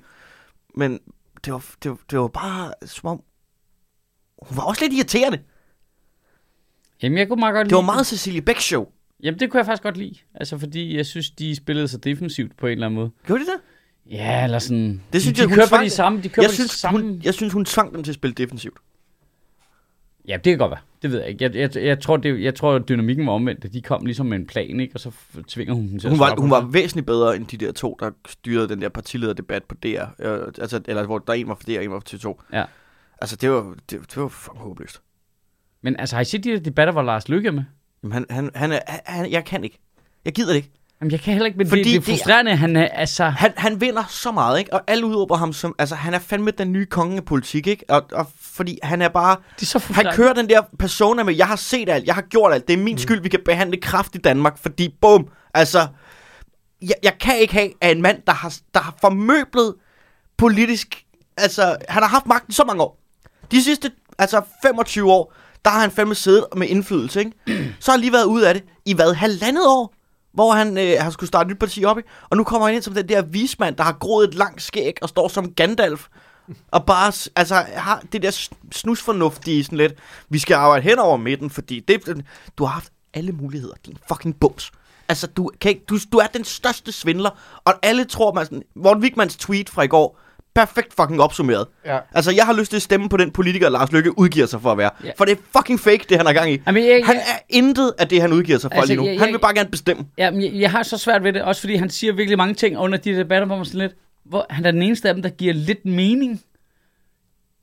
Men 0.76 0.99
det 1.44 1.52
var, 1.52 1.64
det 1.82 1.90
var, 1.90 1.98
det 2.10 2.18
var 2.18 2.28
bare 2.28 2.72
som 2.86 3.08
om, 3.08 3.22
hun 4.42 4.56
var 4.56 4.62
også 4.62 4.82
lidt 4.84 4.92
irriterende. 4.92 5.38
Jamen, 7.02 7.18
jeg 7.18 7.28
kunne 7.28 7.40
meget 7.40 7.54
godt 7.54 7.64
Det 7.68 7.74
var 7.74 7.80
lide 7.80 7.86
meget 7.86 8.06
Cecilie 8.06 8.42
Beck 8.42 8.60
show. 8.60 8.86
Jamen, 9.22 9.40
det 9.40 9.50
kunne 9.50 9.58
jeg 9.58 9.66
faktisk 9.66 9.82
godt 9.82 9.96
lide. 9.96 10.14
Altså, 10.34 10.58
fordi 10.58 10.96
jeg 10.96 11.06
synes, 11.06 11.30
de 11.30 11.56
spillede 11.56 11.88
så 11.88 11.98
defensivt 11.98 12.56
på 12.56 12.66
en 12.66 12.72
eller 12.72 12.86
anden 12.86 13.00
måde. 13.00 13.10
Gjorde 13.26 13.42
de 13.44 13.46
det? 13.46 13.60
Ja, 14.10 14.44
eller 14.44 14.58
sådan... 14.58 15.02
Det 15.12 15.22
synes 15.22 15.36
de, 15.36 15.42
jeg, 15.42 15.48
de 15.48 15.50
hun 15.50 15.56
kører 15.56 15.66
på 15.66 15.74
tvang- 15.74 15.84
de 15.84 15.90
samme... 15.90 16.22
De 16.22 16.28
kører 16.28 16.44
Jeg 16.44 16.48
på 16.48 16.50
de 16.50 16.54
synes, 16.54 16.70
samme... 16.70 17.00
hun, 17.00 17.20
jeg 17.24 17.34
synes, 17.34 17.52
hun 17.52 17.64
tvang 17.64 17.94
dem 17.94 18.02
til 18.04 18.10
at 18.10 18.14
spille 18.14 18.34
defensivt. 18.34 18.78
Ja, 20.28 20.37
det 20.37 20.50
kan 20.50 20.59
godt 20.59 20.71
være. 20.71 20.81
Det 21.02 21.11
ved 21.11 21.21
jeg 21.21 21.28
ikke. 21.28 21.45
Jeg, 21.45 21.54
jeg, 21.54 21.76
jeg, 21.85 22.00
tror, 22.00 22.16
det, 22.16 22.43
jeg 22.43 22.54
tror, 22.54 22.75
at 22.75 22.88
dynamikken 22.88 23.26
var 23.26 23.33
omvendt. 23.33 23.64
at 23.64 23.73
De 23.73 23.83
kom 23.83 24.04
ligesom 24.07 24.26
med 24.26 24.37
en 24.38 24.47
plan, 24.47 24.81
ikke? 24.81 24.95
Og 24.95 25.00
så 25.00 25.11
tvinger 25.49 25.75
hun 25.75 25.88
dem 25.88 25.99
til 25.99 26.11
Hun 26.11 26.16
at 26.16 26.21
var, 26.21 26.40
hun 26.40 26.50
var 26.50 26.61
væsentligt 26.61 27.07
bedre 27.07 27.37
end 27.37 27.47
de 27.47 27.57
der 27.57 27.73
to, 27.73 27.97
der 28.00 28.11
styrede 28.26 28.69
den 28.69 28.83
der 28.83 28.88
partilederdebat 28.88 29.64
på 29.64 29.75
DR. 29.75 30.04
Øh, 30.19 30.52
altså, 30.59 30.81
eller 30.88 31.07
hvor 31.07 31.19
der 31.19 31.33
en 31.33 31.49
var 31.49 31.54
for 31.54 31.62
DR, 31.62 31.81
en 31.81 31.90
var 31.90 32.00
for 32.00 32.16
TV2. 32.16 32.45
Ja. 32.52 32.64
Altså, 33.21 33.37
det 33.37 33.50
var, 33.50 33.75
det, 33.90 34.00
det 34.00 34.16
var 34.16 34.28
fucking 34.28 34.62
håbløst. 34.62 35.02
Men 35.83 35.97
altså, 35.97 36.16
har 36.16 36.21
I 36.21 36.25
set 36.25 36.45
de 36.45 36.50
der 36.50 36.61
debatter, 36.61 36.93
hvor 36.93 37.02
Lars 37.02 37.28
Lykke 37.28 37.49
er 37.49 37.52
med? 37.52 37.64
Jamen, 38.02 38.12
han, 38.12 38.26
han, 38.31 38.50
han, 38.54 38.73
er, 38.73 38.81
han, 39.04 39.31
jeg 39.33 39.45
kan 39.45 39.64
ikke. 39.64 39.78
Jeg 40.25 40.33
gider 40.33 40.49
det 40.49 40.57
ikke. 40.57 40.71
Jamen, 41.00 41.12
jeg 41.12 41.20
kan 41.20 41.32
heller 41.32 41.46
ikke, 41.46 41.58
men 41.58 41.68
Fordi 41.68 41.82
det, 41.82 41.86
det 41.86 41.96
er 41.96 42.00
det 42.00 42.08
er- 42.12 42.16
frustrerende, 42.16 42.56
han 42.56 42.76
er, 42.76 42.88
altså... 42.88 43.24
Han, 43.24 43.52
han 43.56 43.80
vinder 43.80 44.04
så 44.08 44.32
meget, 44.32 44.58
ikke? 44.58 44.72
Og 44.72 44.80
alle 44.86 45.06
udråber 45.06 45.36
ham 45.36 45.52
som... 45.52 45.74
Altså, 45.78 45.94
han 45.94 46.14
er 46.14 46.18
fandme 46.18 46.50
den 46.50 46.72
nye 46.72 46.86
konge 46.86 47.16
af 47.16 47.24
politik, 47.24 47.66
ikke? 47.66 47.84
Og, 47.88 48.02
og 48.12 48.26
fordi 48.40 48.78
han 48.82 49.02
er 49.02 49.08
bare... 49.08 49.36
Det 49.56 49.62
er 49.62 49.66
så 49.66 49.78
Han 49.78 49.82
frustrerende. 49.82 50.16
kører 50.16 50.32
den 50.32 50.48
der 50.48 50.62
persona 50.78 51.22
med, 51.22 51.34
jeg 51.36 51.46
har 51.46 51.56
set 51.56 51.88
alt, 51.88 52.06
jeg 52.06 52.14
har 52.14 52.22
gjort 52.22 52.52
alt, 52.54 52.68
det 52.68 52.74
er 52.74 52.78
min 52.78 52.98
skyld, 52.98 53.22
vi 53.22 53.28
kan 53.28 53.40
behandle 53.44 53.76
kraft 53.80 54.14
i 54.14 54.18
Danmark, 54.18 54.58
fordi 54.62 54.94
bum, 55.00 55.28
altså, 55.54 55.86
jeg, 56.82 56.94
jeg 57.02 57.12
kan 57.20 57.38
ikke 57.38 57.54
have, 57.54 57.70
at 57.80 57.96
en 57.96 58.02
mand, 58.02 58.22
der 58.26 58.32
har, 58.32 58.54
der 58.74 58.80
har 58.80 58.94
formøblet 59.00 59.74
politisk, 60.38 61.02
altså, 61.36 61.76
han 61.88 62.02
har 62.02 62.10
haft 62.10 62.26
magten 62.26 62.52
så 62.52 62.64
mange 62.64 62.82
år. 62.82 63.00
De 63.50 63.62
sidste, 63.62 63.90
altså 64.18 64.42
25 64.62 65.12
år, 65.12 65.34
der 65.64 65.70
har 65.70 65.80
han 65.80 65.90
fandme 65.90 66.14
siddet 66.14 66.44
med 66.56 66.66
indflydelse, 66.68 67.20
ikke? 67.20 67.32
Så 67.80 67.90
har 67.90 67.92
han 67.92 68.00
lige 68.00 68.12
været 68.12 68.24
ude 68.24 68.48
af 68.48 68.54
det 68.54 68.64
i 68.84 68.94
hvad, 68.94 69.14
halvandet 69.14 69.66
år? 69.66 69.94
Hvor 70.35 70.53
han 70.53 70.79
øh, 70.79 70.97
har 71.00 71.11
skulle 71.11 71.29
starte 71.29 71.47
et 71.47 71.50
nyt 71.50 71.59
parti 71.59 71.85
op 71.85 71.99
i. 71.99 72.03
Og 72.31 72.37
nu 72.37 72.45
kommer 72.45 72.67
han 72.67 72.75
ind 72.75 72.83
som 72.83 72.95
den 72.95 73.09
der 73.09 73.23
vismand, 73.23 73.76
der 73.76 73.83
har 73.83 73.93
groet 73.93 74.29
et 74.29 74.35
langt 74.35 74.62
skæg 74.62 75.03
og 75.03 75.09
står 75.09 75.29
som 75.29 75.53
Gandalf. 75.53 76.07
Og 76.70 76.87
bare, 76.87 77.12
altså, 77.37 77.55
har 77.75 78.03
det 78.12 78.23
der 78.23 78.49
snusfornuftige 78.73 79.64
sådan 79.64 79.79
lidt, 79.79 79.94
vi 80.29 80.38
skal 80.38 80.55
arbejde 80.55 80.83
hen 80.83 80.99
over 80.99 81.16
midten, 81.16 81.51
fordi 81.51 81.81
det, 81.81 82.25
du 82.59 82.64
har 82.64 82.73
haft 82.73 82.92
alle 83.14 83.33
muligheder, 83.33 83.75
din 83.87 83.99
fucking 84.09 84.40
bums. 84.40 84.73
Altså, 85.09 85.27
du, 85.27 85.51
kan 85.61 85.68
ikke, 85.68 85.85
du, 85.88 85.99
du 86.12 86.18
er 86.18 86.27
den 86.27 86.44
største 86.44 86.92
svindler, 86.92 87.31
og 87.64 87.75
alle 87.83 88.05
tror, 88.05 88.33
man 88.33 88.44
sådan, 88.44 88.62
Morten 88.75 89.03
Wigmans 89.03 89.37
tweet 89.37 89.70
fra 89.70 89.83
i 89.83 89.87
går, 89.87 90.18
perfekt 90.55 90.95
fucking 91.01 91.21
opsummeret. 91.23 91.67
Ja. 91.87 91.99
Altså, 92.14 92.33
jeg 92.33 92.45
har 92.45 92.53
lyst 92.53 92.71
til 92.71 92.77
at 92.77 92.83
stemme 92.83 93.09
på 93.09 93.17
den 93.17 93.31
politiker, 93.31 93.69
Lars 93.69 93.93
Løkke 93.93 94.19
udgiver 94.19 94.47
sig 94.47 94.61
for 94.62 94.73
at 94.73 94.79
være. 94.79 94.90
Ja. 95.05 95.11
For 95.19 95.25
det 95.25 95.33
er 95.38 95.43
fucking 95.59 95.81
fake, 95.81 96.05
det 96.09 96.17
han 96.17 96.27
har 96.27 96.33
gang 96.33 96.53
i. 96.53 96.61
Jamen, 96.67 96.85
jeg, 96.85 97.03
Han 97.07 97.14
jeg, 97.17 97.23
er 97.35 97.38
intet 97.49 97.93
af 97.99 98.09
det, 98.09 98.21
han 98.21 98.33
udgiver 98.33 98.59
sig 98.59 98.71
for 98.71 98.81
Altså, 98.81 98.95
lige 98.95 99.01
nu. 99.03 99.07
jeg- 99.09 99.19
Han 99.19 99.29
jeg- 99.29 99.33
vil 99.33 99.38
bare 99.40 99.55
gerne 99.55 99.71
bestemme. 99.71 100.05
jamen, 100.19 100.43
jeg, 100.43 100.53
jeg 100.55 100.71
har 100.71 100.83
så 100.83 100.99
svært 100.99 101.25
ved 101.25 101.33
det, 101.33 101.43
også 101.43 101.61
fordi 101.61 101.75
han 101.77 101.90
siger 101.90 102.12
virkelig 102.12 102.38
mange 102.38 102.55
ting 102.55 102.79
under 102.79 102.99
de 102.99 103.17
debatter, 103.17 103.47
hvor 103.47 103.57
man 103.57 103.64
sådan 103.64 103.81
lidt... 103.81 103.93
Hvor, 104.25 104.47
han 104.51 104.67
er 104.67 104.71
den 104.71 104.83
eneste 104.83 105.09
af 105.09 105.14
dem, 105.14 105.23
der 105.23 105.31
giver 105.31 105.55
lidt 105.55 105.85
mening. 105.87 106.40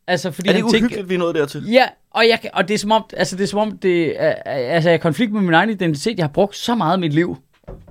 Altså, 0.08 0.32
fordi 0.32 0.50
Er 0.50 0.54
det 0.54 0.62
han 0.62 0.72
tænker- 0.72 0.86
uhyggeligt, 0.88 1.10
vi 1.10 1.14
er 1.14 1.20
nået 1.20 1.36
dertil? 1.36 1.64
Ja, 1.72 1.88
og, 2.12 2.28
jeg, 2.28 2.40
kan- 2.42 2.50
og 2.54 2.68
det 2.68 2.74
er 2.74 2.78
som 2.78 2.92
om, 2.92 3.04
altså 3.18 3.36
det 3.36 3.44
er 3.44 3.48
som 3.48 3.60
om, 3.60 3.78
det 3.78 4.22
er, 4.24 4.32
altså 4.46 4.90
jeg 4.90 4.94
er 4.96 5.00
i 5.00 5.02
konflikt 5.02 5.32
med 5.34 5.42
min 5.42 5.54
egen 5.54 5.70
identitet. 5.70 6.18
Jeg 6.18 6.24
har 6.24 6.32
brugt 6.32 6.56
så 6.56 6.76
meget 6.76 6.94
af 6.94 7.00
mit 7.00 7.14
liv 7.14 7.38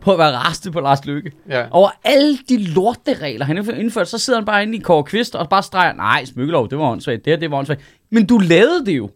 på 0.00 0.12
at 0.12 0.18
være 0.18 0.32
rastet 0.36 0.72
på 0.72 0.80
Lars 0.80 1.04
Lykke. 1.04 1.32
Ja. 1.48 1.66
Over 1.70 1.90
alle 2.04 2.38
de 2.48 2.64
lorteregler, 2.64 3.44
han 3.46 3.56
har 3.64 3.72
indført, 3.72 4.08
så 4.08 4.18
sidder 4.18 4.38
han 4.38 4.44
bare 4.46 4.62
inde 4.62 4.76
i 4.78 4.80
Kåre 4.80 5.04
Kvist 5.04 5.34
og 5.34 5.48
bare 5.48 5.62
streger, 5.62 5.92
nej, 5.92 6.24
smykkelov, 6.24 6.70
det 6.70 6.78
var 6.78 6.84
åndssvagt, 6.90 7.24
det 7.24 7.30
her, 7.32 7.38
det 7.38 7.50
var 7.50 7.56
åndssvagt. 7.58 7.80
Men 8.10 8.26
du 8.26 8.38
lavede 8.38 8.86
det 8.86 8.92
jo. 8.96 9.10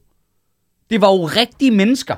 Det 0.91 1.01
var 1.01 1.09
jo 1.13 1.25
rigtige 1.25 1.71
mennesker. 1.71 2.17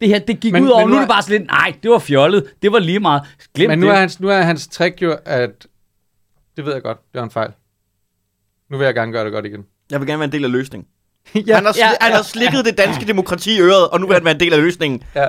Det 0.00 0.08
her, 0.08 0.18
det 0.18 0.40
gik 0.40 0.52
Men- 0.52 0.62
ud 0.64 0.68
over, 0.68 0.80
men 0.80 0.88
nu 0.88 0.94
nu 0.94 0.96
er 0.96 1.00
det 1.00 1.08
bare 1.08 1.22
sådan 1.22 1.38
lidt, 1.40 1.50
nej, 1.50 1.74
det 1.82 1.90
var 1.90 1.98
fjollet, 1.98 2.46
det 2.62 2.72
var 2.72 2.78
lige 2.78 3.00
meget. 3.00 3.22
Glem 3.54 3.70
Men 3.70 3.78
nu 3.78 3.86
det. 3.86 3.92
er, 3.94 3.98
hans, 3.98 4.20
nu 4.20 4.28
er 4.28 4.40
hans 4.40 4.68
trick 4.68 5.02
jo, 5.02 5.16
at... 5.24 5.66
Det 6.56 6.64
ved 6.66 6.72
jeg 6.72 6.82
godt, 6.82 6.98
det 7.12 7.18
var 7.18 7.24
en 7.24 7.30
fejl. 7.30 7.50
Nu 8.70 8.78
vil 8.78 8.84
jeg 8.84 8.94
gerne 8.94 9.12
gøre 9.12 9.24
det 9.24 9.32
godt 9.32 9.46
igen. 9.46 9.64
Jeg 9.90 10.00
vil 10.00 10.06
gerne 10.08 10.18
være 10.18 10.24
en 10.26 10.32
del 10.32 10.44
af 10.44 10.52
løsningen. 10.52 10.88
ja, 11.46 11.54
han, 11.54 11.64
har 11.64 11.72
sli- 11.72 11.78
ja, 11.78 11.86
han 12.00 12.10
ja. 12.10 12.16
har 12.16 12.22
slikket 12.22 12.64
det 12.64 12.78
danske 12.78 13.06
demokrati 13.06 13.56
i 13.56 13.60
øret, 13.60 13.88
og 13.88 14.00
nu 14.00 14.06
vil 14.06 14.14
han 14.14 14.24
være 14.24 14.34
en 14.34 14.40
del 14.40 14.52
af 14.52 14.60
løsningen. 14.60 15.02
ja. 15.14 15.26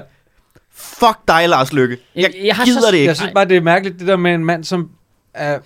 Fuck 0.79 1.17
dig, 1.27 1.49
Lars 1.49 1.73
Løkke. 1.73 1.97
Jeg, 2.15 2.21
Jeg- 2.23 2.45
jeg 2.45 2.55
har 2.55 2.65
gider 2.65 2.81
så- 2.81 2.87
det 2.91 2.97
ikke. 2.97 3.07
Jeg 3.07 3.15
synes 3.17 3.31
bare, 3.35 3.45
det 3.45 3.57
er 3.57 3.61
mærkeligt, 3.61 3.99
det 3.99 4.07
der 4.07 4.17
med 4.17 4.33
en 4.33 4.45
mand, 4.45 4.63
som 4.63 4.89
er 5.33 5.59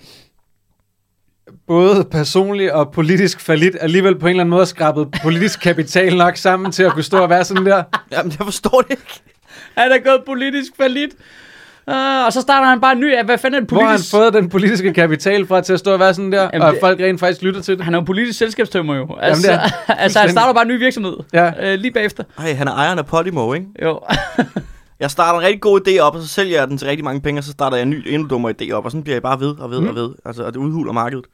både 1.66 2.04
personlig 2.04 2.72
og 2.74 2.92
politisk 2.92 3.40
falit, 3.40 3.76
alligevel 3.80 4.18
på 4.18 4.26
en 4.26 4.30
eller 4.30 4.40
anden 4.40 4.50
måde 4.50 4.60
har 4.60 4.64
skrabet 4.66 5.08
politisk 5.22 5.60
kapital 5.60 6.16
nok 6.16 6.36
sammen 6.36 6.72
til 6.72 6.82
at 6.82 6.92
kunne 6.92 7.02
stå 7.02 7.18
og 7.22 7.30
være 7.30 7.44
sådan 7.44 7.66
der. 7.66 7.82
Jamen, 8.12 8.32
jeg 8.38 8.44
forstår 8.46 8.80
det 8.80 8.90
ikke. 8.90 9.20
Han 9.78 9.92
er 9.92 9.98
gået 9.98 10.22
politisk 10.26 10.72
falit. 10.76 11.10
Uh, 11.86 11.94
og 12.26 12.32
så 12.32 12.40
starter 12.40 12.66
han 12.68 12.80
bare 12.80 12.92
en 12.92 13.00
ny, 13.00 13.24
hvad 13.24 13.38
fanden 13.38 13.54
er 13.56 13.60
det 13.60 13.70
Hvor 13.70 13.80
har 13.80 13.86
han 13.88 13.92
politisk? 13.96 14.10
fået 14.10 14.34
den 14.34 14.48
politiske 14.48 14.92
kapital 14.92 15.46
fra 15.46 15.60
til 15.60 15.72
at 15.72 15.78
stå 15.78 15.92
og 15.92 15.98
være 16.00 16.14
sådan 16.14 16.32
der, 16.32 16.42
Jamen, 16.52 16.62
og 16.62 16.72
det- 16.72 16.80
folk 16.80 17.00
rent 17.00 17.20
faktisk 17.20 17.42
lytter 17.42 17.62
til 17.62 17.76
det? 17.76 17.84
Han 17.84 17.94
er 17.94 17.98
jo 17.98 18.04
politisk 18.04 18.38
selskabstømmer 18.38 18.94
jo. 18.96 19.16
Altså, 19.20 19.42
det 19.42 19.52
er 19.54 19.58
han. 19.58 19.70
altså 19.70 19.86
han 19.92 19.98
Fuldstændig. 20.00 20.30
starter 20.30 20.52
bare 20.54 20.62
en 20.62 20.68
ny 20.68 20.78
virksomhed. 20.78 21.16
Ja. 21.32 21.72
Øh, 21.72 21.78
lige 21.78 21.92
bagefter. 21.92 22.24
Ej, 22.38 22.52
han 22.54 22.68
er 22.68 22.72
ejeren 22.72 22.98
af 22.98 23.06
Podimo, 23.06 23.52
ikke? 23.52 23.66
Jo. 23.82 24.00
Jeg 25.00 25.10
starter 25.10 25.38
en 25.38 25.44
rigtig 25.44 25.60
god 25.60 25.80
idé 25.88 25.98
op, 25.98 26.14
og 26.14 26.22
så 26.22 26.28
sælger 26.28 26.58
jeg 26.58 26.68
den 26.68 26.78
til 26.78 26.88
rigtig 26.88 27.04
mange 27.04 27.20
penge, 27.20 27.40
og 27.40 27.44
så 27.44 27.50
starter 27.52 27.76
jeg 27.76 27.82
en 27.82 27.90
ny, 27.90 28.08
endnu 28.08 28.28
dummere 28.28 28.54
idé 28.62 28.70
op, 28.70 28.84
og 28.84 28.90
sådan 28.90 29.02
bliver 29.02 29.14
jeg 29.14 29.22
bare 29.22 29.40
ved 29.40 29.56
og 29.58 29.70
ved 29.70 29.80
mm. 29.80 29.86
og 29.88 29.94
ved. 29.94 30.14
Altså, 30.24 30.44
og 30.44 30.52
det 30.52 30.60
udhuler 30.60 30.92
markedet. 30.92 31.24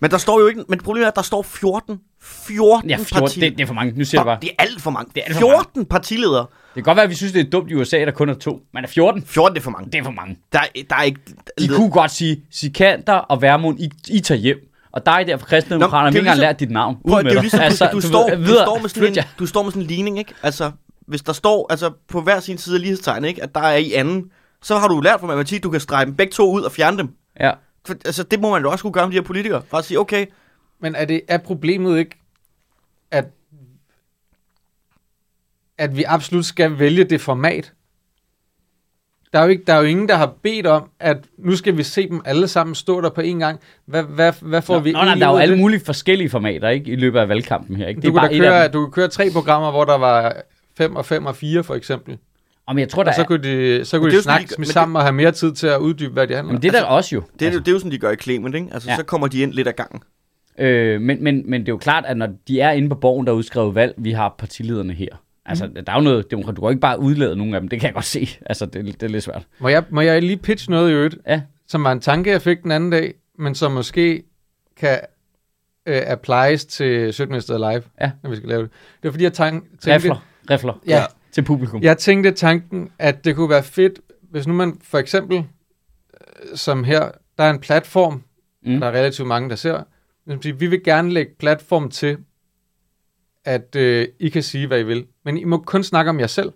Men 0.00 0.10
der 0.10 0.18
står 0.18 0.40
jo 0.40 0.46
ikke... 0.46 0.64
Men 0.68 0.78
problemet 0.78 1.04
er, 1.04 1.10
at 1.10 1.16
der 1.16 1.22
står 1.22 1.42
14. 1.42 2.00
14 2.22 2.90
ja, 2.90 2.96
14, 2.96 3.16
partiledere. 3.20 3.50
det, 3.50 3.58
det 3.58 3.62
er 3.62 3.66
for 3.66 3.74
mange. 3.74 3.92
Nu 3.98 4.04
siger 4.04 4.20
jeg 4.20 4.26
bare. 4.26 4.38
Det 4.42 4.50
er 4.58 4.62
alt 4.62 4.82
for 4.82 4.90
mange. 4.90 5.10
Det 5.14 5.20
er 5.20 5.24
alt 5.24 5.34
for 5.34 5.40
14 5.40 5.84
partiledere. 5.86 6.40
Det 6.74 6.74
kan 6.74 6.82
godt 6.82 6.96
være, 6.96 7.04
at 7.04 7.10
vi 7.10 7.14
synes, 7.14 7.32
det 7.32 7.46
er 7.46 7.50
dumt 7.50 7.70
i 7.70 7.74
USA, 7.74 7.98
der 8.04 8.10
kun 8.10 8.28
er 8.28 8.34
to. 8.34 8.60
Men 8.74 8.84
er 8.84 8.88
14? 8.88 9.22
14 9.26 9.54
det 9.54 9.60
er 9.60 9.64
for 9.64 9.70
mange. 9.70 9.90
Det 9.92 9.98
er 9.98 10.04
for 10.04 10.10
mange. 10.10 10.38
Der, 10.52 10.58
er- 10.58 10.82
der 10.90 10.96
er 10.96 11.02
ikke... 11.02 11.20
De 11.58 11.68
kunne 11.68 11.90
godt 11.90 12.10
sige, 12.10 12.42
Sikander 12.50 13.12
og 13.12 13.42
Værmund, 13.42 13.80
I, 13.80 13.90
I 14.08 14.20
tager 14.20 14.38
hjem. 14.40 14.68
Og 14.92 15.06
dig 15.06 15.24
der 15.26 15.36
fra 15.36 15.46
Kristendemokraterne, 15.46 16.02
har 16.02 16.08
ikke 16.08 16.18
engang 16.18 16.34
ligesom- 16.36 16.42
lært 16.48 16.60
dit 16.60 16.70
navn. 16.70 16.96
Prøv, 17.08 17.22
det 17.24 17.30
er 17.30 17.34
jo 17.34 17.40
ligesom, 17.40 17.60
altså, 17.60 17.88
du, 17.92 17.96
du, 17.96 18.00
står, 18.00 18.30
ved- 18.30 18.46
du, 18.46 18.52
står 18.52 18.78
med 18.78 18.88
sådan 18.88 19.08
en, 19.18 19.24
du 19.38 19.46
står 19.46 19.62
med 19.62 19.70
sådan 19.70 19.82
en 19.82 19.88
ligning, 19.88 20.18
ikke? 20.18 20.34
Altså, 20.42 20.70
hvis 21.06 21.22
der 21.22 21.32
står, 21.32 21.66
altså 21.70 21.92
på 22.08 22.20
hver 22.20 22.40
sin 22.40 22.58
side 22.58 22.76
af 22.76 22.80
lighedstegn, 22.80 23.24
ikke? 23.24 23.42
At 23.42 23.54
der 23.54 23.60
er 23.60 23.76
i 23.76 23.92
anden, 23.92 24.30
så 24.62 24.78
har 24.78 24.88
du 24.88 25.00
lært 25.00 25.20
fra 25.20 25.26
matematik, 25.26 25.62
du 25.62 25.70
kan 25.70 25.80
strege 25.80 26.06
dem 26.06 26.16
begge 26.16 26.30
to 26.32 26.52
ud 26.52 26.62
og 26.62 26.72
fjerne 26.72 26.98
dem. 26.98 27.08
Ja. 27.40 27.52
For, 27.86 27.94
altså, 28.04 28.22
det 28.22 28.40
må 28.40 28.50
man 28.50 28.62
jo 28.62 28.70
også 28.70 28.82
kunne 28.82 28.92
gøre 28.92 29.06
med 29.06 29.12
de 29.12 29.16
her 29.16 29.26
politikere. 29.26 29.62
Bare 29.70 29.82
sige, 29.82 29.98
okay, 29.98 30.26
Men 30.80 30.94
er, 30.94 31.04
det, 31.04 31.20
er 31.28 31.38
problemet 31.38 31.98
ikke, 31.98 32.16
at, 33.10 33.24
at 35.78 35.96
vi 35.96 36.02
absolut 36.02 36.44
skal 36.44 36.78
vælge 36.78 37.04
det 37.04 37.20
format? 37.20 37.72
Der 39.32 39.38
er, 39.38 39.42
jo 39.42 39.48
ikke, 39.48 39.64
der 39.66 39.72
er 39.72 39.78
jo 39.78 39.84
ingen, 39.84 40.08
der 40.08 40.16
har 40.16 40.34
bedt 40.42 40.66
om, 40.66 40.90
at 41.00 41.16
nu 41.38 41.56
skal 41.56 41.76
vi 41.76 41.82
se 41.82 42.08
dem 42.08 42.20
alle 42.24 42.48
sammen 42.48 42.74
stå 42.74 43.00
der 43.00 43.10
på 43.10 43.20
en 43.20 43.38
gang. 43.38 43.60
Hvad, 43.86 44.02
hvad, 44.02 44.32
hvad 44.40 44.62
får 44.62 44.74
Nå, 44.74 44.80
vi 44.80 44.92
nå, 44.92 44.98
nej, 45.04 45.14
der 45.14 45.26
er 45.26 45.30
jo 45.30 45.36
alle 45.36 45.56
mulige 45.56 45.80
forskellige 45.84 46.30
formater, 46.30 46.68
ikke? 46.68 46.90
I 46.90 46.96
løbet 46.96 47.18
af 47.18 47.28
valgkampen 47.28 47.76
her, 47.76 47.88
ikke? 47.88 48.00
Det 48.00 48.08
Du 48.08 48.16
er 48.16 48.20
kunne, 48.20 48.28
bare 48.28 48.38
køre, 48.38 48.68
du 48.68 48.80
kunne 48.84 48.92
køre 48.92 49.08
tre 49.08 49.30
programmer, 49.32 49.70
hvor 49.70 49.84
der 49.84 49.98
var 49.98 50.36
5 50.76 50.96
og 50.96 51.06
5 51.06 51.26
og 51.26 51.36
4 51.36 51.64
for 51.64 51.74
eksempel. 51.74 52.18
Og 52.66 52.74
men 52.74 52.80
jeg 52.80 52.88
tror, 52.88 53.02
der 53.02 53.10
Og 53.10 53.14
så 53.14 53.24
kunne 53.24 53.42
de, 53.78 53.84
så 53.84 53.98
kunne 53.98 54.10
de 54.16 54.22
snakke 54.22 54.44
de- 54.46 54.48
de, 54.48 54.54
men 54.58 54.64
det- 54.64 54.72
sammen 54.72 54.96
og 54.96 55.02
have 55.02 55.12
mere 55.12 55.32
tid 55.32 55.52
til 55.52 55.66
at 55.66 55.78
uddybe, 55.78 56.12
hvad 56.12 56.26
de 56.26 56.34
handler 56.34 56.48
om. 56.50 56.54
Men 56.54 56.62
det 56.62 56.68
er 56.68 56.72
der 56.80 56.84
også 56.84 57.14
jo. 57.14 57.22
det, 57.40 57.48
er, 57.48 57.52
det 57.52 57.68
er 57.68 57.72
jo 57.72 57.78
sådan, 57.78 57.92
de 57.92 57.98
gør 57.98 58.10
i 58.10 58.16
Clement, 58.16 58.54
ikke? 58.54 58.68
Altså, 58.72 58.90
Ja. 58.90 58.96
så 58.96 59.02
kommer 59.02 59.26
de 59.26 59.42
ind 59.42 59.52
lidt 59.52 59.68
af 59.68 59.76
gangen. 59.76 60.00
Øh, 60.58 61.00
men, 61.00 61.24
men, 61.24 61.50
men 61.50 61.60
det 61.60 61.68
er 61.68 61.72
jo 61.72 61.76
klart, 61.78 62.04
at 62.06 62.16
når 62.16 62.28
de 62.48 62.60
er 62.60 62.70
inde 62.70 62.88
på 62.88 62.94
borgen, 62.94 63.26
der 63.26 63.32
er 63.32 63.36
udskrevet 63.36 63.74
valg, 63.74 63.94
vi 63.96 64.10
har 64.12 64.34
partilederne 64.38 64.92
her. 64.92 65.08
Altså, 65.46 65.66
der 65.86 65.92
er 65.92 65.96
jo 65.96 66.00
noget 66.02 66.30
demokrati. 66.30 66.54
Du 66.54 66.60
kan 66.60 66.66
jo 66.66 66.70
ikke 66.70 66.80
bare 66.80 66.98
udlade 67.00 67.36
nogen 67.36 67.54
af 67.54 67.60
dem. 67.60 67.68
Det 67.68 67.80
kan 67.80 67.86
jeg 67.86 67.94
godt 67.94 68.04
se. 68.04 68.28
Altså, 68.46 68.66
det, 68.66 68.84
det 68.84 69.02
er 69.02 69.08
lidt 69.08 69.24
svært. 69.24 69.46
Må 69.60 69.68
jeg, 69.68 69.84
må 69.90 70.00
jeg 70.00 70.22
lige 70.22 70.36
pitche 70.36 70.70
noget 70.70 70.90
i 70.90 70.92
øvrigt, 70.94 71.16
Ja. 71.26 71.40
som 71.68 71.84
var 71.84 71.92
en 71.92 72.00
tanke, 72.00 72.30
jeg 72.30 72.42
fik 72.42 72.62
den 72.62 72.70
anden 72.70 72.90
dag, 72.90 73.14
men 73.38 73.54
som 73.54 73.72
måske 73.72 74.22
kan 74.76 75.00
øh, 75.86 76.02
applies 76.06 76.64
til 76.64 77.12
Sødmester 77.14 77.58
Live, 77.72 77.82
Ja. 78.00 78.10
når 78.22 78.30
vi 78.30 78.36
skal 78.36 78.48
lave 78.48 78.62
det. 78.62 78.70
Det 78.70 79.04
var 79.04 79.10
fordi, 79.10 79.24
jeg 79.24 79.32
tænkte... 79.32 79.94
Rifler. 79.94 80.26
Rifler. 80.50 80.80
Ja. 80.86 81.04
Til 81.32 81.42
publikum. 81.42 81.82
Jeg 81.82 81.98
tænkte 81.98 82.30
tanken, 82.30 82.90
at 82.98 83.24
det 83.24 83.36
kunne 83.36 83.50
være 83.50 83.62
fedt, 83.62 84.00
hvis 84.30 84.46
nu 84.46 84.54
man 84.54 84.78
for 84.82 84.98
eksempel, 84.98 85.36
øh, 85.38 86.56
som 86.56 86.84
her, 86.84 87.10
der 87.38 87.44
er 87.44 87.50
en 87.50 87.60
platform, 87.60 88.22
Mm. 88.64 88.80
der 88.80 88.86
er 88.86 88.92
relativt 88.92 89.28
mange, 89.28 89.50
der 89.50 89.56
ser. 89.56 89.82
Vi 90.42 90.66
vil 90.66 90.82
gerne 90.84 91.10
lægge 91.10 91.32
platform 91.38 91.90
til, 91.90 92.16
at 93.44 93.76
øh, 93.76 94.08
I 94.18 94.28
kan 94.28 94.42
sige, 94.42 94.66
hvad 94.66 94.80
I 94.80 94.82
vil. 94.82 95.06
Men 95.24 95.38
I 95.38 95.44
må 95.44 95.58
kun 95.58 95.82
snakke 95.84 96.08
om 96.08 96.20
jer 96.20 96.26
selv. 96.26 96.52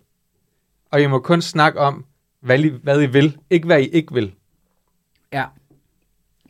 Og 0.90 1.02
I 1.02 1.06
må 1.06 1.18
kun 1.18 1.42
snakke 1.42 1.78
om, 1.80 2.04
hvad 2.40 2.58
I, 2.58 2.68
hvad 2.82 3.02
I 3.02 3.06
vil. 3.06 3.38
Ikke 3.50 3.66
hvad 3.66 3.80
I 3.80 3.86
ikke 3.86 4.14
vil. 4.14 4.32
Ja. 5.32 5.44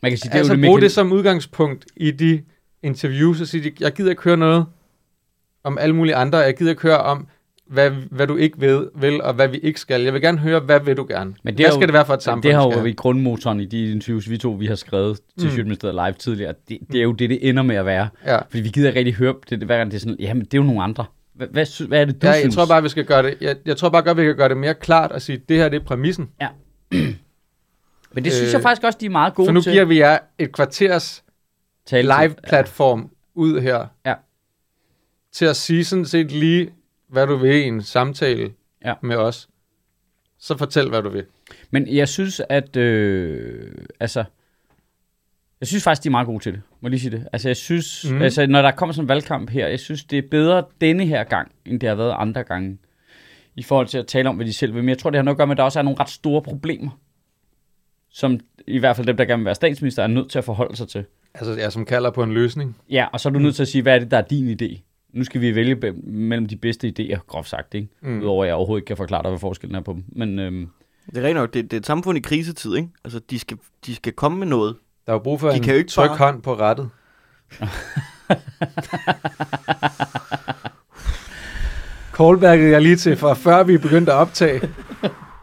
Man 0.01 0.11
kan 0.11 0.17
sige, 0.17 0.23
det 0.25 0.31
Det 0.31 0.33
er 0.33 0.39
altså 0.39 0.53
jo 0.53 0.57
det, 0.61 0.65
bruge 0.67 0.81
det 0.81 0.91
som 0.91 1.11
udgangspunkt 1.11 1.85
i 1.95 2.11
de 2.11 2.43
interviews, 2.83 3.41
og 3.41 3.47
sige, 3.47 3.73
jeg 3.79 3.93
gider 3.93 4.09
ikke 4.09 4.23
høre 4.23 4.37
noget 4.37 4.65
om 5.67 5.77
alle 5.77 5.95
mulige 5.95 6.15
andre. 6.15 6.37
Jeg 6.37 6.57
gider 6.57 6.69
ikke 6.71 6.81
høre 6.81 6.97
om, 6.97 7.27
hvad, 7.67 7.89
hvad 7.89 8.27
du 8.27 8.35
ikke 8.35 8.61
ved, 8.61 8.89
vil, 8.95 9.21
og 9.21 9.33
hvad 9.33 9.47
vi 9.47 9.57
ikke 9.57 9.79
skal. 9.79 10.01
Jeg 10.01 10.13
vil 10.13 10.21
gerne 10.21 10.37
høre, 10.37 10.59
hvad 10.59 10.79
vil 10.79 10.97
du 10.97 11.05
gerne? 11.09 11.33
Men 11.43 11.53
det 11.53 11.55
hvad 11.57 11.65
er 11.65 11.69
jo- 11.69 11.75
skal 11.75 11.87
det 11.87 11.93
være 11.93 12.05
for 12.05 12.13
et 12.13 12.23
samfund? 12.23 12.43
det 12.43 12.53
har 12.53 12.63
jo 12.63 12.71
skal 12.71 12.83
været 12.83 12.95
grundmotoren 12.97 13.59
i 13.59 13.65
de 13.65 13.91
interviews, 13.91 14.29
vi 14.29 14.37
to 14.37 14.51
vi 14.51 14.65
har 14.65 14.75
skrevet 14.75 15.19
til 15.39 15.49
Mm. 15.63 15.67
mm. 15.67 15.77
Live 15.91 16.11
tidligere. 16.19 16.53
Det, 16.69 16.77
det 16.91 16.97
er 16.99 17.03
jo 17.03 17.11
det, 17.11 17.29
det 17.29 17.49
ender 17.49 17.63
med 17.63 17.75
at 17.75 17.85
være. 17.85 18.07
Ja. 18.25 18.37
Fordi 18.37 18.61
vi 18.61 18.69
gider 18.69 18.95
rigtig 18.95 19.13
høre 19.15 19.33
det, 19.49 19.59
hver 19.63 19.77
gang 19.77 19.91
det 19.91 19.97
er 19.97 19.99
sådan, 19.99 20.15
jamen 20.19 20.43
det 20.45 20.53
er 20.53 20.57
jo 20.57 20.63
nogle 20.63 20.83
andre. 20.83 21.05
Hvad, 21.33 21.47
hvad, 21.47 21.87
hvad 21.87 22.01
er 22.01 22.05
det, 22.05 22.21
du 22.21 22.27
Ja, 22.27 22.31
jeg 22.31 22.39
synes? 22.39 22.55
tror 22.55 22.65
bare, 22.65 22.83
vi 22.83 22.89
skal 22.89 23.05
gøre 23.05 23.23
det. 23.23 23.37
Jeg, 23.41 23.55
jeg 23.65 23.77
tror 23.77 23.89
bare 23.89 24.01
godt, 24.01 24.17
vi 24.17 24.23
kan 24.23 24.35
gøre 24.35 24.49
det 24.49 24.57
mere 24.57 24.73
klart 24.73 25.11
og 25.11 25.21
sige, 25.21 25.41
det 25.49 25.57
her 25.57 25.69
det 25.69 25.81
er 25.81 25.85
præmissen. 25.85 26.29
Men 28.13 28.23
det 28.23 28.33
synes 28.33 28.49
Øh, 28.49 28.53
jeg 28.53 28.61
faktisk 28.61 28.83
også, 28.85 28.97
de 29.01 29.05
er 29.05 29.09
meget 29.09 29.33
gode 29.33 29.47
For 29.47 29.53
nu 29.53 29.61
til. 29.61 29.71
giver 29.71 29.85
vi 29.85 29.99
jer 29.99 30.17
et 30.39 30.51
kvarters 30.51 31.23
til. 31.85 32.05
live-platform 32.05 33.09
ud 33.35 33.59
her. 33.61 33.85
Ja. 34.05 34.13
Til 35.37 35.45
at 35.45 35.55
sige 35.55 35.85
sådan 35.85 36.05
set 36.05 36.31
lige, 36.31 36.69
hvad 37.07 37.27
du 37.27 37.35
vil 37.35 37.55
i 37.55 37.63
en 37.63 37.81
samtale 37.81 38.51
Ja. 38.85 38.93
med 39.01 39.15
os. 39.15 39.49
Så 40.39 40.57
fortæl, 40.57 40.89
hvad 40.89 41.01
du 41.01 41.09
vil. 41.09 41.25
Men 41.71 41.87
jeg 41.87 42.07
synes, 42.07 42.41
at... 42.49 42.75
Øh, 42.75 43.71
altså... 43.99 44.23
Jeg 45.59 45.67
synes 45.67 45.83
faktisk, 45.83 46.03
de 46.03 46.07
er 46.07 46.11
meget 46.11 46.25
gode 46.27 46.43
til 46.43 46.53
det. 46.53 46.61
Må 46.81 46.89
lige 46.89 46.99
sige 46.99 47.11
det. 47.11 47.27
Altså, 47.33 47.49
jeg 47.49 47.57
synes... 47.57 48.05
Mm. 48.09 48.21
Altså, 48.21 48.47
når 48.47 48.61
der 48.61 48.71
kommer 48.71 48.93
sådan 48.93 49.03
en 49.03 49.09
valgkamp 49.09 49.49
her, 49.49 49.67
jeg 49.67 49.79
synes, 49.79 50.03
det 50.03 50.17
er 50.17 50.23
bedre 50.31 50.63
denne 50.81 51.05
her 51.05 51.23
gang, 51.23 51.51
end 51.65 51.79
det 51.79 51.89
har 51.89 51.95
været 51.95 52.15
andre 52.17 52.43
gange. 52.43 52.77
I 53.55 53.63
forhold 53.63 53.87
til 53.87 53.97
at 53.97 54.07
tale 54.07 54.29
om, 54.29 54.35
hvad 54.35 54.45
de 54.45 54.53
selv 54.53 54.73
vil. 54.73 54.83
Men 54.83 54.89
jeg 54.89 54.97
tror, 54.97 55.09
det 55.09 55.17
har 55.17 55.23
noget 55.23 55.35
at 55.35 55.37
gøre 55.37 55.47
med, 55.47 55.53
at 55.53 55.57
der 55.57 55.63
også 55.63 55.79
er 55.79 55.83
nogle 55.83 55.99
ret 55.99 56.09
store 56.09 56.41
problemer. 56.41 56.99
Som 58.09 58.39
i 58.67 58.77
hvert 58.79 58.95
fald 58.95 59.07
dem, 59.07 59.17
der 59.17 59.25
gerne 59.25 59.39
vil 59.39 59.45
være 59.45 59.55
statsminister, 59.55 60.03
er 60.03 60.07
nødt 60.07 60.31
til 60.31 60.37
at 60.37 60.45
forholde 60.45 60.75
sig 60.75 60.87
til. 60.87 61.05
Altså, 61.33 61.53
jeg 61.53 61.71
som 61.71 61.85
kalder 61.85 62.11
på 62.11 62.23
en 62.23 62.33
løsning. 62.33 62.77
Ja, 62.89 63.07
og 63.13 63.19
så 63.19 63.29
er 63.29 63.33
du 63.33 63.39
nødt 63.39 63.55
til 63.55 63.61
at 63.61 63.67
sige, 63.67 63.81
hvad 63.81 63.95
er 63.95 63.99
det, 63.99 64.11
der 64.11 64.17
er 64.17 64.21
din 64.21 64.61
idé? 64.61 64.81
Nu 65.13 65.23
skal 65.23 65.41
vi 65.41 65.55
vælge 65.55 65.93
mellem 66.03 66.47
de 66.47 66.55
bedste 66.55 66.93
idéer, 66.99 67.17
groft 67.27 67.49
sagt, 67.49 67.73
ikke? 67.73 67.87
Mm. 68.01 68.21
Udover 68.21 68.43
at 68.43 68.47
jeg 68.47 68.55
overhovedet 68.55 68.81
ikke 68.81 68.87
kan 68.87 68.97
forklare 68.97 69.23
dig, 69.23 69.31
hvad 69.31 69.39
forskellen 69.39 69.75
er 69.75 69.81
på 69.81 69.93
dem. 69.93 70.03
Men 70.07 70.39
øhm, 70.39 70.67
Det 71.05 71.17
er 71.17 71.21
rent 71.27 71.35
nok, 71.35 71.53
det, 71.53 71.63
det 71.63 71.73
er 71.73 71.77
et 71.81 71.85
samfund 71.85 72.17
i 72.17 72.21
krisetid, 72.21 72.75
ikke? 72.75 72.89
Altså, 73.03 73.19
de 73.29 73.39
skal, 73.39 73.57
de 73.85 73.95
skal 73.95 74.13
komme 74.13 74.37
med 74.39 74.47
noget. 74.47 74.75
Der 75.05 75.11
er 75.11 75.15
jo 75.15 75.19
brug 75.23 75.39
for 75.39 75.49
De 75.49 75.55
en 75.57 75.63
kan 75.63 75.73
jo 75.73 75.77
ikke 75.77 75.89
tryg 75.89 76.07
bare- 76.07 76.17
hånd 76.17 76.41
på 76.41 76.55
rettet. 76.55 76.89
Callbacket 82.17 82.71
jeg 82.71 82.81
lige 82.81 82.95
til, 82.95 83.17
fra 83.17 83.33
før 83.33 83.63
vi 83.63 83.77
begyndte 83.77 84.11
at 84.11 84.17
optage, 84.17 84.61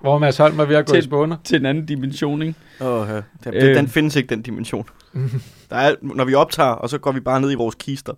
hvor 0.01 0.19
Mads 0.19 0.37
Holm 0.37 0.59
var 0.59 0.65
ved 0.65 0.77
at 0.77 0.87
gå 0.87 0.93
Til- 0.93 0.99
i 0.99 1.03
spåner. 1.03 1.37
til 1.45 1.61
en 1.61 1.67
anden 1.67 1.87
dimension, 1.87 2.43
ikke? 2.43 2.55
Åh, 2.81 3.07
ja. 3.09 3.21
den, 3.45 3.55
øh. 3.55 3.77
den 3.77 3.89
findes 3.89 4.17
ikke, 4.17 4.29
den 4.29 4.43
dimension. 4.43 4.87
Der 5.71 5.77
er, 5.77 5.95
når 6.03 6.25
vi 6.25 6.35
optager, 6.35 6.69
og 6.71 6.89
så 6.91 6.99
går 6.99 7.13
vi 7.13 7.21
bare 7.21 7.41
ned 7.41 7.53
i 7.53 7.55
vores 7.55 7.75
kister. 7.75 8.13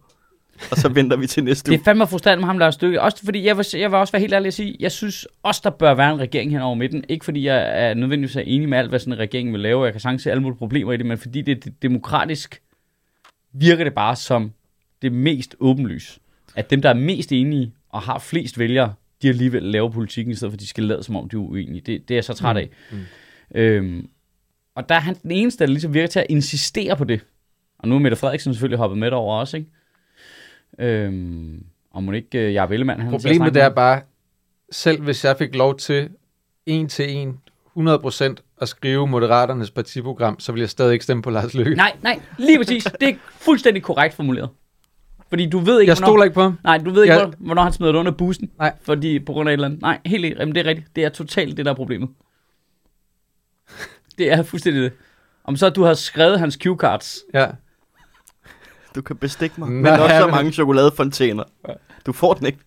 Og 0.70 0.76
så 0.76 0.88
venter 0.88 1.16
vi 1.16 1.26
til 1.26 1.44
næste 1.44 1.66
Det 1.66 1.76
uge. 1.76 1.80
er 1.80 1.84
fandme 1.84 2.06
frustrerende 2.06 2.40
med 2.40 2.46
ham, 2.46 2.60
er 2.60 2.70
stykke. 2.70 3.02
Også 3.02 3.24
fordi, 3.24 3.44
jeg 3.44 3.56
vil, 3.56 3.66
jeg 3.74 3.90
vil 3.90 3.98
også 3.98 4.12
være 4.12 4.20
helt 4.20 4.32
ærlig 4.32 4.46
at 4.46 4.54
sige, 4.54 4.76
jeg 4.80 4.92
synes 4.92 5.26
også, 5.42 5.60
der 5.64 5.70
bør 5.70 5.94
være 5.94 6.12
en 6.12 6.20
regering 6.20 6.50
hen 6.50 6.60
over 6.60 6.74
midten. 6.74 7.04
Ikke 7.08 7.24
fordi 7.24 7.44
jeg 7.44 7.88
er 7.88 7.94
nødvendigvis 7.94 8.36
er 8.36 8.40
enig 8.40 8.68
med 8.68 8.78
alt, 8.78 8.88
hvad 8.88 8.98
sådan 8.98 9.12
en 9.12 9.18
regering 9.18 9.52
vil 9.52 9.60
lave. 9.60 9.84
Jeg 9.84 9.92
kan 9.92 10.00
sagtens 10.00 10.22
se 10.22 10.30
alle 10.30 10.42
mulige 10.42 10.58
problemer 10.58 10.92
i 10.92 10.96
det, 10.96 11.06
men 11.06 11.18
fordi 11.18 11.42
det 11.42 11.66
er 11.66 11.70
demokratisk, 11.82 12.62
virker 13.52 13.84
det 13.84 13.94
bare 13.94 14.16
som 14.16 14.52
det 15.02 15.12
mest 15.12 15.56
åbenlys. 15.60 16.18
At 16.56 16.70
dem, 16.70 16.82
der 16.82 16.88
er 16.88 16.94
mest 16.94 17.32
enige 17.32 17.72
og 17.88 18.02
har 18.02 18.18
flest 18.18 18.58
vælgere, 18.58 18.94
de 19.22 19.28
alligevel 19.28 19.62
laver 19.62 19.90
politikken, 19.90 20.32
i 20.32 20.34
stedet 20.34 20.52
for 20.52 20.56
at 20.56 20.60
de 20.60 20.66
skal 20.66 20.84
lade 20.84 21.02
som 21.02 21.16
om, 21.16 21.28
de 21.28 21.36
er 21.36 21.40
uenige. 21.40 21.80
Det, 21.80 22.08
det 22.08 22.14
er 22.14 22.16
jeg 22.16 22.24
så 22.24 22.34
træt 22.34 22.56
af. 22.56 22.68
Mm. 22.92 22.98
Øhm, 23.54 24.08
og 24.74 24.88
der 24.88 24.94
er 24.94 25.00
han 25.00 25.16
den 25.22 25.30
eneste, 25.30 25.64
der 25.64 25.70
ligesom 25.70 25.94
virker 25.94 26.06
til 26.08 26.20
at 26.20 26.26
insistere 26.28 26.96
på 26.96 27.04
det. 27.04 27.20
Og 27.78 27.88
nu 27.88 27.94
er 27.94 27.98
Mette 27.98 28.16
Frederiksen 28.16 28.54
selvfølgelig 28.54 28.78
hoppet 28.78 28.98
med 28.98 29.10
over 29.10 29.36
også, 29.40 29.56
ikke? 29.56 29.70
Øhm, 30.78 31.64
og 31.90 32.02
må 32.02 32.12
ikke 32.12 32.38
Ellemann, 32.38 33.00
han 33.00 33.12
vil 33.12 33.20
til 33.20 33.28
at 33.28 33.32
Problemet 33.32 33.54
det 33.54 33.62
er 33.62 33.68
bare, 33.68 34.00
selv 34.72 35.02
hvis 35.02 35.24
jeg 35.24 35.36
fik 35.38 35.54
lov 35.54 35.76
til 35.78 36.08
en 36.66 36.88
til 36.88 37.10
en, 37.16 37.40
100% 37.78 38.34
at 38.60 38.68
skrive 38.68 39.06
Moderaternes 39.06 39.70
partiprogram, 39.70 40.40
så 40.40 40.52
vil 40.52 40.60
jeg 40.60 40.70
stadig 40.70 40.92
ikke 40.92 41.02
stemme 41.02 41.22
på 41.22 41.30
Lars 41.30 41.54
Løkke. 41.54 41.74
Nej, 41.74 41.92
nej, 42.02 42.20
lige 42.38 42.58
præcis. 42.58 42.84
Det 43.00 43.08
er 43.08 43.14
fuldstændig 43.30 43.82
korrekt 43.82 44.14
formuleret. 44.14 44.48
Fordi 45.28 45.46
du 45.50 45.58
ved 45.58 45.80
ikke, 45.80 45.90
jeg 45.90 45.96
hvornår... 45.96 46.06
stoler 46.08 46.24
ikke 46.24 46.34
på 46.34 46.42
ham. 46.42 46.58
Nej, 46.64 46.78
du 46.78 46.90
ved 46.90 47.02
ikke, 47.02 47.14
Jeg- 47.14 47.20
jeg... 47.22 47.32
hvornår 47.38 47.62
han 47.62 47.72
smider 47.72 47.92
det 47.92 47.98
under 47.98 48.12
bussen. 48.12 48.50
Nej. 48.58 48.74
Fordi 48.82 49.18
på 49.18 49.32
grund 49.32 49.48
af 49.48 49.52
et 49.52 49.54
eller 49.56 49.66
andet. 49.66 49.80
Nej, 49.82 49.98
helt 50.06 50.24
enig. 50.24 50.38
Jamen, 50.38 50.54
det 50.54 50.60
er 50.60 50.70
rigtigt. 50.70 50.96
Det 50.96 51.04
er 51.04 51.08
totalt 51.08 51.56
det, 51.56 51.64
der 51.64 51.70
er 51.70 51.76
problemet. 51.76 52.08
Det 54.18 54.32
er 54.32 54.42
fuldstændig 54.42 54.82
det. 54.82 54.92
Om 55.44 55.56
så 55.56 55.70
du 55.70 55.82
har 55.82 55.94
skrevet 55.94 56.38
hans 56.38 56.58
cue 56.62 56.76
cards. 56.76 57.18
Ja. 57.34 57.46
Du 58.96 59.02
kan 59.02 59.16
bestikke 59.16 59.54
mig. 59.60 59.68
Men 59.68 59.86
også 59.86 60.18
så 60.18 60.26
mange 60.26 60.52
chokoladefontæner. 60.52 61.44
Du 62.06 62.12
får 62.12 62.34
den 62.34 62.46
ikke. 62.46 62.58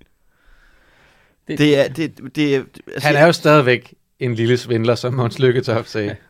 Det- 1.47 1.57
Det 1.59 1.79
er... 1.79 1.87
Det, 1.87 2.35
det 2.35 2.55
er 2.55 2.63
altså, 2.93 3.07
Han 3.07 3.15
er 3.17 3.25
jo 3.25 3.31
stadigvæk 3.31 3.93
en 4.19 4.35
lille 4.35 4.57
svindler, 4.57 4.95
som 4.95 5.13
Måns 5.13 5.39
Lykketoft 5.39 5.89
sagde. 5.89 6.15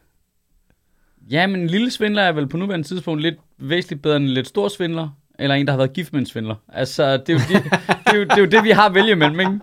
Ja, 1.32 1.48
men 1.48 1.60
en 1.62 1.68
lille 1.68 1.92
svindler 1.92 2.22
er 2.22 2.32
vel 2.32 2.48
på 2.48 2.58
nuværende 2.58 2.88
tidspunkt 2.88 3.22
lidt 3.22 3.36
væsentligt 3.58 4.02
bedre 4.02 4.16
end 4.18 4.26
en 4.26 4.32
lidt 4.32 4.48
stor 4.48 4.68
svindler. 4.68 5.10
Eller 5.40 5.56
en, 5.56 5.66
der 5.68 5.74
har 5.74 5.78
været 5.78 5.94
gift 5.94 6.14
med 6.14 6.20
en 6.20 6.26
svindler. 6.26 6.56
Altså, 6.68 7.18
det 7.18 7.30
er 7.30 7.34
jo, 7.34 7.40
de, 7.40 7.54
det, 8.06 8.14
er 8.14 8.16
jo, 8.18 8.24
det, 8.24 8.32
er 8.32 8.38
jo 8.40 8.46
det, 8.46 8.64
vi 8.64 8.70
har 8.70 8.86
at 8.90 8.94
vælge 8.96 9.16
mellem, 9.16 9.40
ikke? 9.40 9.60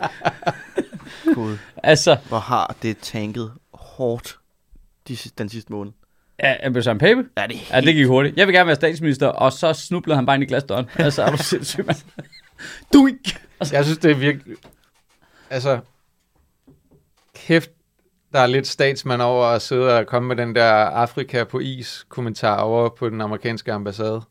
Gud, 1.35 1.57
Altså, 1.83 2.17
hvor 2.29 2.39
har 2.39 2.77
det 2.83 2.97
tanket 3.03 3.53
hårdt 3.75 4.39
de, 5.09 5.17
den 5.39 5.49
sidste 5.49 5.73
måned. 5.73 5.93
Er 6.39 6.81
Søren 6.81 6.99
Pape? 6.99 7.25
Ja, 7.39 7.47
det 7.47 7.57
er 7.57 7.77
Ja, 7.77 7.81
det 7.81 7.95
gik 7.95 8.07
hurtigt. 8.07 8.37
Jeg 8.37 8.47
vil 8.47 8.55
gerne 8.55 8.67
være 8.67 8.77
statsminister, 8.77 9.27
og 9.27 9.53
så 9.53 9.73
snublede 9.73 10.17
han 10.17 10.27
bare 10.27 10.37
ind 10.37 10.43
i 10.45 10.47
glasdøren. 10.47 10.87
Altså, 10.99 11.23
er 11.23 11.31
du 11.31 11.37
sindssyg, 11.37 11.87
mand? 11.87 11.97
Du 12.93 13.07
ikke! 13.07 13.37
Jeg 13.73 13.85
synes, 13.85 13.99
det 13.99 14.11
er 14.11 14.15
virkelig... 14.15 14.57
Altså, 15.51 15.79
kæft, 17.35 17.71
der 18.33 18.41
er 18.41 18.47
lidt 18.47 18.67
statsmand 18.67 19.23
over 19.23 19.45
at 19.47 19.63
sidde 19.63 19.99
og 19.99 20.07
komme 20.07 20.29
med 20.29 20.37
den 20.37 20.55
der 20.55 20.71
Afrika 20.73 21.45
på 21.45 21.59
is 21.61 22.05
kommentar 22.09 22.57
over 22.61 22.89
på 22.99 23.09
den 23.09 23.21
amerikanske 23.21 23.73
ambassade. 23.73 24.23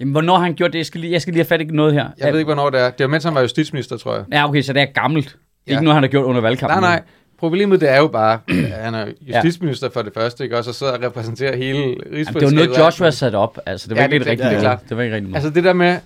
Jamen, 0.00 0.12
hvornår 0.12 0.36
har 0.36 0.42
han 0.44 0.54
gjort 0.54 0.72
det? 0.72 0.78
Jeg 0.78 0.86
skal 0.86 1.00
lige, 1.00 1.12
jeg 1.12 1.22
skal 1.22 1.34
lige 1.34 1.40
have 1.42 1.48
fat 1.48 1.60
i 1.60 1.64
noget 1.64 1.92
her. 1.94 2.10
Jeg 2.18 2.32
ved 2.32 2.40
ikke, 2.40 2.48
hvornår 2.54 2.70
det 2.70 2.80
er. 2.80 2.90
Det 2.90 3.04
var 3.04 3.10
mens 3.10 3.24
han 3.24 3.34
var 3.34 3.40
justitsminister, 3.40 3.96
tror 3.96 4.14
jeg. 4.14 4.24
Ja, 4.32 4.48
okay, 4.48 4.62
så 4.62 4.72
det 4.72 4.82
er 4.82 4.86
gammelt. 4.86 5.26
Det 5.26 5.32
er 5.34 5.38
Ja. 5.66 5.72
ikke 5.72 5.84
noget, 5.84 5.94
han 5.94 6.02
har 6.02 6.08
gjort 6.08 6.24
under 6.24 6.40
valgkampen. 6.40 6.80
Nej, 6.80 6.90
nej. 6.96 7.02
Problemet 7.38 7.80
det 7.80 7.88
er 7.90 7.98
jo 7.98 8.08
bare, 8.08 8.40
at 8.48 8.84
han 8.84 8.94
er 8.94 9.06
justitsminister 9.20 9.88
for 9.90 10.02
det 10.02 10.14
første, 10.14 10.44
ikke? 10.44 10.56
også, 10.58 10.70
og 10.70 10.74
sidder 10.74 10.92
og 10.92 11.02
repræsenterer 11.02 11.56
hele 11.56 11.78
Jamen, 11.78 11.96
det 12.26 12.34
var 12.34 12.50
noget, 12.50 12.78
Joshua 12.78 13.10
satte 13.10 13.36
op. 13.36 13.58
Altså, 13.66 13.88
det 13.88 13.96
var 13.96 14.02
Ja, 14.02 14.08
ikke 14.08 14.18
det- 14.18 14.26
rigtigt. 14.26 14.50
det 14.50 14.60
klart. 14.60 14.80
Det 14.88 14.96
var 14.96 15.02
ikke 15.02 15.16
rigtigt. 15.16 15.34
Altså 15.34 15.50
det 15.50 15.64
der 15.64 15.72
med, 15.72 15.98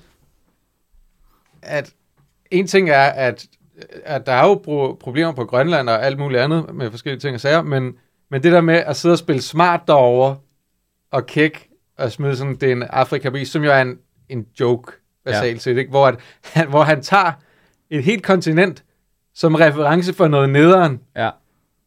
at 1.63 1.93
en 2.51 2.67
ting 2.67 2.91
er, 2.91 3.03
at, 3.03 3.47
at 4.05 4.27
der 4.27 4.33
er 4.33 4.47
jo 4.47 4.55
pro- 4.55 4.97
problemer 5.01 5.33
på 5.33 5.45
Grønland 5.45 5.89
og 5.89 6.07
alt 6.07 6.19
muligt 6.19 6.41
andet 6.41 6.75
med 6.75 6.91
forskellige 6.91 7.21
ting 7.21 7.35
og 7.35 7.41
sager, 7.41 7.63
men, 7.63 7.95
men 8.31 8.43
det 8.43 8.53
der 8.53 8.61
med 8.61 8.75
at 8.75 8.97
sidde 8.97 9.13
og 9.13 9.19
spille 9.19 9.43
smart 9.43 9.81
derovre 9.87 10.37
og 11.11 11.27
kæk 11.27 11.69
og 11.99 12.13
smide 12.13 12.37
sådan, 12.37 12.55
det 12.55 12.69
er 12.69 12.73
en 12.73 12.83
afrika 12.83 13.45
som 13.45 13.65
jo 13.65 13.71
er 13.73 13.81
en, 13.83 13.99
en 14.29 14.47
joke 14.61 14.93
basalt 15.25 15.55
Ja. 15.55 15.59
set, 15.59 15.77
ikke? 15.79 15.91
Hvor, 15.91 16.07
at, 16.07 16.15
han, 16.43 16.69
hvor 16.69 16.83
han 16.83 17.03
tager 17.03 17.33
et 17.91 18.05
helt 18.05 18.23
kontinent 18.23 18.85
som 19.39 19.55
reference 19.55 20.13
for 20.13 20.29
noget 20.29 20.51
nederen, 20.51 21.01
ja. 21.17 21.31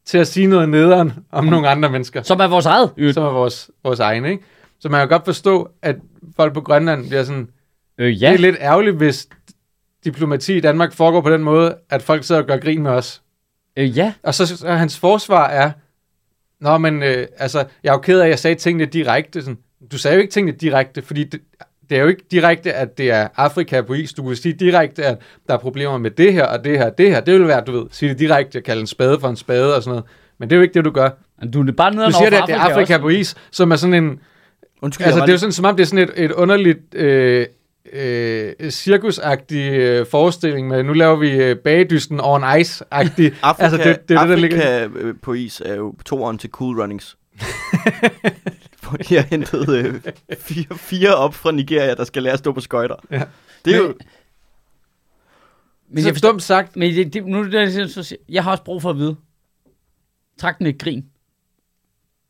til 0.05 0.17
at 0.17 0.27
sige 0.27 0.47
noget 0.47 0.69
nederen 0.69 1.13
om 1.31 1.45
nogle 1.45 1.69
andre 1.69 1.89
mennesker 1.89 2.21
Som 2.21 2.39
er 2.39 2.47
vores 2.47 2.65
eget. 2.65 2.91
Øh, 2.97 3.13
som 3.13 3.23
er 3.23 3.29
vores, 3.29 3.71
vores 3.83 3.99
egne, 3.99 4.31
ikke? 4.31 4.43
Så 4.79 4.89
man 4.89 5.01
kan 5.01 5.09
godt 5.09 5.25
forstå, 5.25 5.69
at 5.81 5.95
folk 6.35 6.53
på 6.53 6.61
Grønland 6.61 7.07
bliver 7.07 7.23
sådan, 7.23 7.49
øh, 7.97 8.21
ja. 8.21 8.27
ja. 8.27 8.31
det 8.31 8.37
er 8.37 8.51
lidt 8.51 8.55
ærgerligt, 8.59 8.95
hvis 8.95 9.27
diplomati 10.03 10.57
i 10.57 10.59
Danmark 10.59 10.93
foregår 10.93 11.21
på 11.21 11.29
den 11.29 11.43
måde, 11.43 11.77
at 11.89 12.01
folk 12.01 12.23
sidder 12.23 12.41
og 12.41 12.47
gør 12.47 12.57
grin 12.57 12.83
med 12.83 12.91
os. 12.91 13.21
Øh, 13.77 13.97
ja. 13.97 14.13
Og 14.23 14.33
så, 14.33 14.57
så 14.57 14.71
hans 14.71 14.99
forsvar 14.99 15.47
er, 15.47 15.71
Nå, 16.61 16.77
men 16.77 17.03
øh, 17.03 17.27
altså, 17.37 17.65
jeg 17.83 17.89
er 17.89 17.93
jo 17.93 17.99
ked 17.99 18.19
af, 18.19 18.23
at 18.23 18.29
jeg 18.29 18.39
sagde 18.39 18.55
tingene 18.55 18.85
direkte. 18.85 19.41
Sådan. 19.41 19.57
Du 19.91 19.97
sagde 19.97 20.15
jo 20.15 20.21
ikke 20.21 20.31
tingene 20.31 20.57
direkte, 20.57 21.01
fordi 21.01 21.23
det, 21.23 21.41
det 21.91 21.97
er 21.97 22.01
jo 22.01 22.07
ikke 22.07 22.23
direkte, 22.31 22.73
at 22.73 22.97
det 22.97 23.11
er 23.11 23.27
Afrika 23.37 23.81
på 23.81 23.93
is. 23.93 24.13
Du 24.13 24.23
kan 24.23 24.35
sige 24.35 24.53
direkte, 24.53 25.05
at 25.05 25.17
der 25.47 25.53
er 25.53 25.57
problemer 25.57 25.97
med 25.97 26.11
det 26.11 26.33
her 26.33 26.45
og 26.45 26.63
det 26.63 26.77
her 26.77 26.85
og 26.85 26.97
det 26.97 27.09
her. 27.09 27.19
Det 27.19 27.33
vil 27.33 27.47
være, 27.47 27.61
du 27.67 27.71
ved, 27.71 27.85
sige 27.91 28.09
det 28.09 28.19
direkte, 28.19 28.57
at 28.57 28.63
kalde 28.63 28.81
en 28.81 28.87
spade 28.87 29.19
for 29.19 29.27
en 29.27 29.35
spade 29.35 29.75
og 29.75 29.83
sådan 29.83 29.91
noget. 29.91 30.03
Men 30.39 30.49
det 30.49 30.55
er 30.55 30.57
jo 30.57 30.61
ikke 30.61 30.73
det, 30.73 30.85
du 30.85 30.91
gør. 30.91 31.09
Du 31.53 31.63
er 31.63 31.71
bare 31.71 31.95
nede 31.95 32.05
Du 32.05 32.11
siger 32.11 32.29
det, 32.29 32.37
at 32.37 32.43
det 32.47 32.55
er 32.55 32.59
Afrika 32.59 32.97
på 32.97 33.09
is, 33.09 33.35
som 33.51 33.71
er 33.71 33.75
sådan 33.75 33.93
en... 33.93 34.19
Undskyld, 34.81 35.05
Altså, 35.05 35.21
det 35.21 35.29
er 35.29 35.33
jo 35.33 35.37
sådan, 35.37 35.51
som 35.51 35.65
om 35.65 35.75
det 35.75 35.83
er 35.83 35.87
sådan 35.87 36.09
et, 36.09 36.23
et 36.25 36.31
underligt 36.31 36.95
øh, 36.95 37.45
øh, 37.93 38.53
cirkusagtig 38.69 39.71
øh, 39.71 40.05
forestilling 40.05 40.67
med, 40.67 40.83
nu 40.83 40.93
laver 40.93 41.15
vi 41.15 41.31
øh, 41.31 41.55
bagedysten 41.55 42.19
on 42.23 42.43
ice-agtig. 42.43 43.33
Afrika, 43.43 43.63
altså, 43.63 43.77
det, 43.77 44.09
det 44.09 44.17
er 44.17 44.21
det, 44.21 44.29
der 44.29 44.35
ligger... 44.35 44.61
Afrika 44.61 45.11
på 45.21 45.33
is 45.33 45.61
er 45.65 45.75
jo 45.75 45.93
toeren 46.05 46.37
til 46.37 46.49
Cool 46.49 46.81
Runnings. 46.81 47.17
Hvor 48.95 48.97
de 48.97 49.15
har 49.15 49.21
hentet 49.21 49.69
øh, 49.69 50.01
fire, 50.39 50.77
fire 50.77 51.15
op 51.15 51.33
fra 51.33 51.51
Nigeria, 51.51 51.95
der 51.95 52.03
skal 52.03 52.23
lære 52.23 52.33
at 52.33 52.39
stå 52.39 52.51
på 52.51 52.59
skøjter. 52.59 52.95
Ja. 53.11 53.23
Det 53.65 53.75
er 53.75 53.77
jo... 53.77 53.87
Men, 53.87 53.95
men 55.89 56.03
så 56.03 56.07
jeg 56.07 56.15
forstår, 56.15 56.29
dumt 56.29 56.43
sagt. 56.43 56.75
men 56.75 56.95
det, 56.95 57.13
det, 57.13 57.25
nu 57.25 57.39
er 57.39 57.43
det, 57.43 57.75
jeg, 57.75 57.89
så 57.89 58.15
jeg 58.29 58.43
har 58.43 58.51
også 58.51 58.63
brug 58.63 58.81
for 58.81 58.89
at 58.89 58.97
vide. 58.97 59.15
Træk 60.37 60.57
den 60.57 60.67
et 60.67 60.79
grin. 60.79 61.05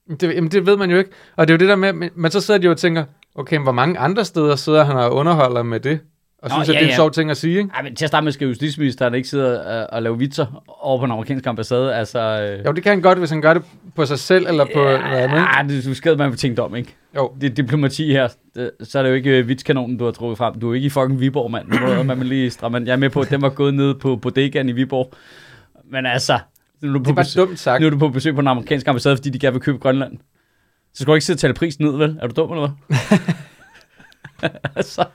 Det, 0.10 0.24
jamen, 0.24 0.52
det 0.52 0.66
ved 0.66 0.78
man 0.78 0.92
jo 0.92 0.98
ikke. 0.98 1.12
Og 1.36 1.48
det 1.48 1.54
er 1.54 1.56
jo 1.56 1.60
det 1.60 1.68
der 1.68 1.76
med, 1.76 1.94
men, 1.94 2.10
men 2.16 2.32
så 2.32 2.42
sidder 2.42 2.60
de 2.60 2.66
jo 2.66 2.72
og 2.72 2.78
tænker, 2.78 3.06
okay, 3.36 3.56
men 3.56 3.64
hvor 3.64 3.72
mange 3.72 4.00
andre 4.00 4.26
steder 4.26 4.56
sidder 4.56 4.84
han 4.84 4.98
og 4.98 5.14
underholder 5.14 5.64
med 5.64 5.80
det? 5.80 6.00
Og 6.42 6.50
Nå, 6.50 6.54
synes, 6.56 6.70
at 6.70 6.76
ja, 6.76 6.80
det 6.80 6.84
er 6.86 6.88
en 6.88 6.92
ja. 6.92 6.96
sjov 6.96 7.12
ting 7.12 7.32
at 7.32 7.38
sige, 7.38 7.58
ikke? 7.58 7.70
Ej, 7.76 7.82
men 7.82 7.96
til 7.96 8.06
at 8.06 8.10
starte 8.10 8.24
med 8.24 8.32
skal 8.32 8.48
justitsministeren 8.48 9.14
ikke 9.16 9.30
sidde 9.30 9.66
og, 9.66 9.94
og 9.94 10.02
lave 10.02 10.18
vitser 10.18 10.64
over 10.82 11.00
på 11.00 11.06
den 11.06 11.12
amerikanske 11.12 11.50
ambassade. 11.50 11.96
Altså, 11.96 12.20
øh, 12.20 12.66
Jo, 12.66 12.72
det 12.72 12.84
kan 12.84 12.90
han 12.90 13.02
godt, 13.02 13.18
hvis 13.18 13.30
han 13.30 13.42
gør 13.42 13.54
det 13.54 13.64
på 13.96 14.06
sig 14.06 14.20
selv 14.20 14.48
eller 14.48 14.66
på 14.66 14.80
noget 14.80 14.98
andet, 14.98 15.38
ikke? 15.38 15.50
Ja, 15.58 15.64
det 15.68 15.86
du 15.86 15.94
skal 15.94 16.18
man 16.18 16.32
få 16.32 16.38
tænkt 16.38 16.60
om, 16.60 16.76
ikke? 16.76 16.96
Jo. 17.16 17.32
Det 17.42 17.52
er 17.52 17.56
diplomati 17.56 18.12
her. 18.12 18.28
Det, 18.56 18.72
så 18.84 19.00
er 19.00 19.04
det 19.04 19.10
jo 19.10 19.16
ikke 19.16 19.38
øh, 19.38 19.48
vitskanonen, 19.48 19.98
du 19.98 20.06
har 20.06 20.12
trukket 20.12 20.38
frem. 20.38 20.60
Du 20.60 20.70
er 20.72 20.76
ikke 20.76 20.86
i 20.86 20.90
fucking 20.90 21.20
Viborg, 21.20 21.52
mand. 21.52 21.68
Nu 21.98 22.04
man 22.04 22.20
lige 22.20 22.50
stramme. 22.50 22.82
Jeg 22.86 22.92
er 22.92 22.96
med 22.96 23.10
på, 23.10 23.22
at 23.22 23.30
den 23.30 23.42
var 23.42 23.50
gået 23.50 23.74
ned 23.74 23.96
på 23.96 24.16
bodegaen 24.16 24.70
i 24.70 24.72
Viborg. 24.72 25.14
Men 25.92 26.06
altså, 26.06 26.40
nu 26.82 26.90
er 26.90 26.94
du 26.94 26.98
Det 26.98 27.06
på, 27.06 27.10
er 27.12 27.16
bare 27.16 27.24
besøg, 27.26 27.48
dumt 27.48 27.60
sagt. 27.60 27.82
nu 27.82 27.86
er 27.86 27.90
du 27.90 27.98
på 27.98 28.10
besøg 28.10 28.36
på 28.36 28.42
den 28.42 28.48
amerikanske 28.48 28.90
ambassade, 28.90 29.18
fordi 29.18 29.30
de 29.30 29.40
gerne 29.40 29.54
vil 29.54 29.62
købe 29.62 29.78
Grønland. 29.78 30.18
Så 30.94 31.02
skal 31.02 31.08
du 31.08 31.14
ikke 31.14 31.26
sidde 31.26 31.38
og 31.38 31.40
tale 31.40 31.54
prisen 31.54 31.86
ned, 31.86 31.98
vel? 31.98 32.18
Er 32.22 32.28
du 32.28 32.34
dum 32.42 32.52
eller 32.52 32.70
hvad? 32.70 33.18
altså, 34.76 35.06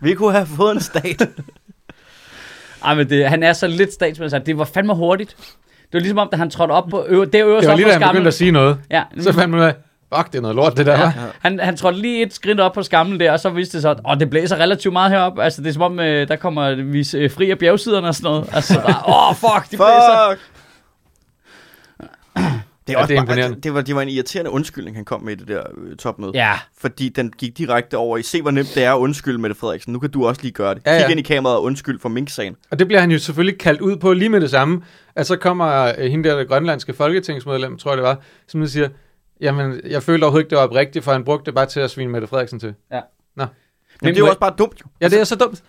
Vi 0.00 0.14
kunne 0.14 0.32
have 0.32 0.46
fået 0.46 0.74
en 0.74 0.80
stat. 0.80 1.28
ej, 2.84 2.94
men 2.94 3.10
det, 3.10 3.28
han 3.28 3.42
er 3.42 3.52
så 3.52 3.66
lidt 3.66 3.92
statsminister. 3.92 4.38
Det 4.38 4.58
var 4.58 4.64
fandme 4.64 4.94
hurtigt. 4.94 5.36
Det 5.82 5.92
var 5.92 6.00
ligesom 6.00 6.18
om, 6.18 6.28
da 6.32 6.36
han 6.36 6.50
trådte 6.50 6.72
op 6.72 6.88
på 6.90 7.04
øver, 7.08 7.24
det 7.24 7.42
øverste 7.44 7.66
Det 7.66 7.70
var 7.70 7.76
lige 7.76 7.88
da 7.88 7.92
han 7.92 8.08
begyndte 8.08 8.28
at 8.28 8.34
sige 8.34 8.50
noget. 8.50 8.78
Ja, 8.90 9.02
Så 9.20 9.32
fandt 9.32 9.50
man 9.50 9.60
ud 9.60 9.64
af, 9.64 9.74
fuck, 10.16 10.32
det 10.32 10.38
er 10.38 10.42
noget 10.42 10.56
lort, 10.56 10.76
det 10.76 10.86
der, 10.86 10.98
Ja. 10.98 11.12
Han, 11.40 11.60
han 11.60 11.76
trådte 11.76 11.98
lige 11.98 12.22
et 12.22 12.34
skridt 12.34 12.60
op 12.60 12.72
på 12.72 12.82
skamlen 12.82 13.20
der, 13.20 13.32
og 13.32 13.40
så 13.40 13.50
viste 13.50 13.76
det 13.76 13.82
sig, 13.82 13.90
at 13.90 13.98
åh, 14.10 14.18
det 14.18 14.30
blæser 14.30 14.56
relativt 14.56 14.92
meget 14.92 15.10
herop. 15.10 15.38
Altså, 15.38 15.62
det 15.62 15.68
er 15.68 15.72
som 15.72 15.82
om, 15.82 16.00
øh, 16.00 16.28
der 16.28 16.36
kommer 16.36 16.74
vi 16.74 17.06
øh, 17.16 17.30
fri 17.30 17.50
af 17.50 17.58
bjergsiderne 17.58 18.08
og 18.08 18.14
sådan 18.14 18.30
noget. 18.30 18.48
Altså, 18.52 18.80
bare, 18.80 19.28
åh, 19.28 19.34
fuck, 19.34 19.70
det 19.70 19.78
blæser. 19.78 20.36
Det, 22.88 22.92
Ja, 22.92 22.98
er 22.98 23.02
også 23.02 23.08
det 23.12 23.18
er 23.18 23.24
bare, 23.24 23.24
imponerende. 23.34 23.56
det, 23.56 23.64
det, 23.64 23.74
var, 23.74 23.80
det 23.80 23.94
var 23.94 24.02
en 24.02 24.08
irriterende 24.08 24.50
undskyldning, 24.50 24.96
han 24.96 25.04
kom 25.04 25.22
med 25.22 25.32
i 25.32 25.36
det 25.36 25.48
der 25.48 25.62
øh, 25.78 25.96
topmøde. 25.96 26.32
Ja, 26.34 26.52
Fordi 26.78 27.08
den 27.08 27.30
gik 27.38 27.58
direkte 27.58 27.96
over 27.96 28.18
i, 28.18 28.22
se 28.22 28.42
hvor 28.42 28.50
nemt 28.50 28.72
det 28.74 28.84
er 28.84 28.92
at 28.94 28.98
undskylde, 28.98 29.38
Mette 29.38 29.56
Frederiksen. 29.56 29.92
Nu 29.92 29.98
kan 29.98 30.10
du 30.10 30.26
også 30.26 30.42
lige 30.42 30.52
gøre 30.52 30.74
det. 30.74 30.82
Ja, 30.86 30.92
Ja, 30.92 30.96
ja. 31.00 31.06
Kig 31.06 31.10
ind 31.10 31.20
i 31.20 31.22
kameraet 31.22 31.56
og 31.58 31.62
undskyld 31.64 32.00
for 32.00 32.08
Mink-sagen. 32.08 32.56
Og 32.70 32.78
det 32.78 32.86
bliver 32.86 33.00
han 33.00 33.10
jo 33.10 33.18
selvfølgelig 33.18 33.58
kaldt 33.58 33.80
ud 33.80 33.96
på 33.96 34.12
lige 34.12 34.28
med 34.28 34.40
det 34.40 34.50
samme. 34.50 34.82
At 35.16 35.26
så 35.26 35.36
kommer 35.36 35.92
øh, 35.98 36.10
hende 36.10 36.28
der, 36.28 36.38
det 36.38 36.48
grønlandske 36.48 36.92
folketingsmedlem, 36.92 37.78
tror 37.78 37.90
jeg 37.90 37.96
det 37.96 38.04
var, 38.04 38.20
som 38.48 38.66
siger, 38.66 38.88
jamen, 39.40 39.80
jeg 39.86 40.02
følte 40.02 40.24
overhovedet 40.24 40.44
ikke, 40.44 40.50
det 40.50 40.58
var 40.58 40.64
oprigtigt, 40.64 41.04
for 41.04 41.12
han 41.12 41.24
brugte 41.24 41.46
det 41.46 41.54
bare 41.54 41.66
til 41.66 41.80
at 41.80 41.90
svine 41.90 42.12
Mette 42.12 42.26
Frederiksen 42.26 42.60
til. 42.60 42.74
Men, 42.90 43.46
Men 44.02 44.14
det 44.14 44.20
er 44.20 44.24
jo 44.24 44.26
også 44.26 44.38
bare 44.38 44.54
dumt, 44.58 44.80
jo. 44.80 44.86
Ja, 45.00 45.08
det 45.08 45.20
er 45.20 45.24
så 45.24 45.36
dumt. 45.36 45.62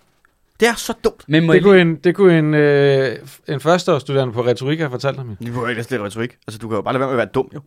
Det 0.60 0.68
er 0.68 0.74
så 0.74 0.94
dumt. 1.04 1.24
men 1.28 1.46
må 1.46 1.52
Det 1.52 1.62
kunne 1.62 1.80
en, 1.80 1.96
det 1.96 2.14
kunne 2.14 2.38
en, 2.38 2.54
øh, 2.54 3.16
en 3.48 3.60
førsteårsstuderende 3.60 4.34
på 4.34 4.44
retorik 4.44 4.78
have 4.78 4.90
fortalt 4.90 5.16
ham. 5.16 5.28
jo. 5.28 5.36
Det 5.40 5.54
var 5.54 5.68
ikke 5.68 5.90
lidt 5.90 6.02
retorik. 6.02 6.36
Altså, 6.46 6.58
du 6.58 6.68
kan 6.68 6.76
jo 6.76 6.82
bare 6.82 6.94
lade 6.94 7.00
være 7.00 7.08
med 7.08 7.14
at 7.14 7.18
være 7.18 7.28
dum, 7.34 7.50
jo. 7.54 7.60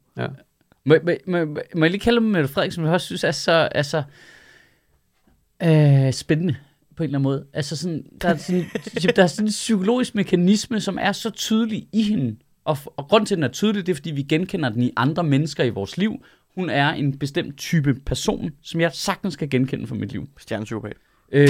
må, 0.86 0.96
må, 1.04 1.12
må, 1.28 1.46
må, 1.46 1.58
må 1.76 1.86
jeg 1.86 1.92
lige 1.92 2.02
kalde 2.02 2.20
dem 2.20 2.30
Mette 2.30 2.50
Frederiksen, 2.50 2.76
som 2.76 2.86
jeg 2.86 2.94
også 2.94 3.06
synes 3.06 3.24
er 3.24 3.32
så, 3.32 3.70
er 3.72 3.82
så 3.82 4.04
øh, 5.64 6.14
spændende 6.14 6.56
på 6.96 7.04
en 7.04 7.08
eller 7.08 7.20
anden 7.20 7.24
måde. 7.24 7.46
Altså 7.54 7.76
sådan, 7.76 8.06
der 8.22 8.30
er 8.30 8.38
sådan, 8.38 8.66
der 9.16 9.24
er 9.24 9.28
sådan 9.28 9.46
en 9.46 9.50
psykologisk 9.50 10.16
mekanisme, 10.16 10.82
som 10.82 10.98
er 11.02 11.12
så 11.12 11.30
tydelig 11.30 11.88
i 11.94 12.04
hende. 12.04 12.36
Og, 12.66 12.78
og 12.98 13.08
grund 13.08 13.26
til, 13.26 13.36
at 13.36 13.38
den 13.38 13.44
er 13.44 13.48
tydelig, 13.48 13.86
det 13.86 13.92
er, 13.92 13.96
fordi 13.96 14.12
vi 14.12 14.24
genkender 14.24 14.70
den 14.70 14.84
i 14.84 14.92
andre 14.98 15.24
mennesker 15.24 15.64
i 15.64 15.70
vores 15.70 15.98
liv. 15.98 16.26
Hun 16.56 16.70
er 16.70 16.90
en 16.90 17.20
bestemt 17.20 17.58
type 17.58 17.94
person, 18.06 18.52
som 18.64 18.82
jeg 18.82 18.92
sagtens 18.94 19.36
kan 19.36 19.50
genkende 19.50 19.88
fra 19.88 19.96
mit 19.96 20.12
liv. 20.12 20.28
Stjernepsykopat. 20.38 20.94
Øh, 21.32 21.48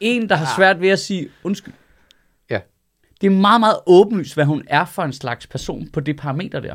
en, 0.00 0.28
der 0.28 0.36
har 0.36 0.56
svært 0.56 0.80
ved 0.80 0.88
at 0.88 0.98
sige 0.98 1.28
undskyld. 1.42 1.74
Ja. 2.50 2.58
Det 3.20 3.26
er 3.26 3.30
meget, 3.30 3.60
meget 3.60 3.76
åbenlyst, 3.86 4.34
hvad 4.34 4.44
hun 4.44 4.62
er 4.66 4.84
for 4.84 5.02
en 5.02 5.12
slags 5.12 5.46
person 5.46 5.88
på 5.92 6.00
det 6.00 6.16
parameter 6.16 6.60
der. 6.60 6.74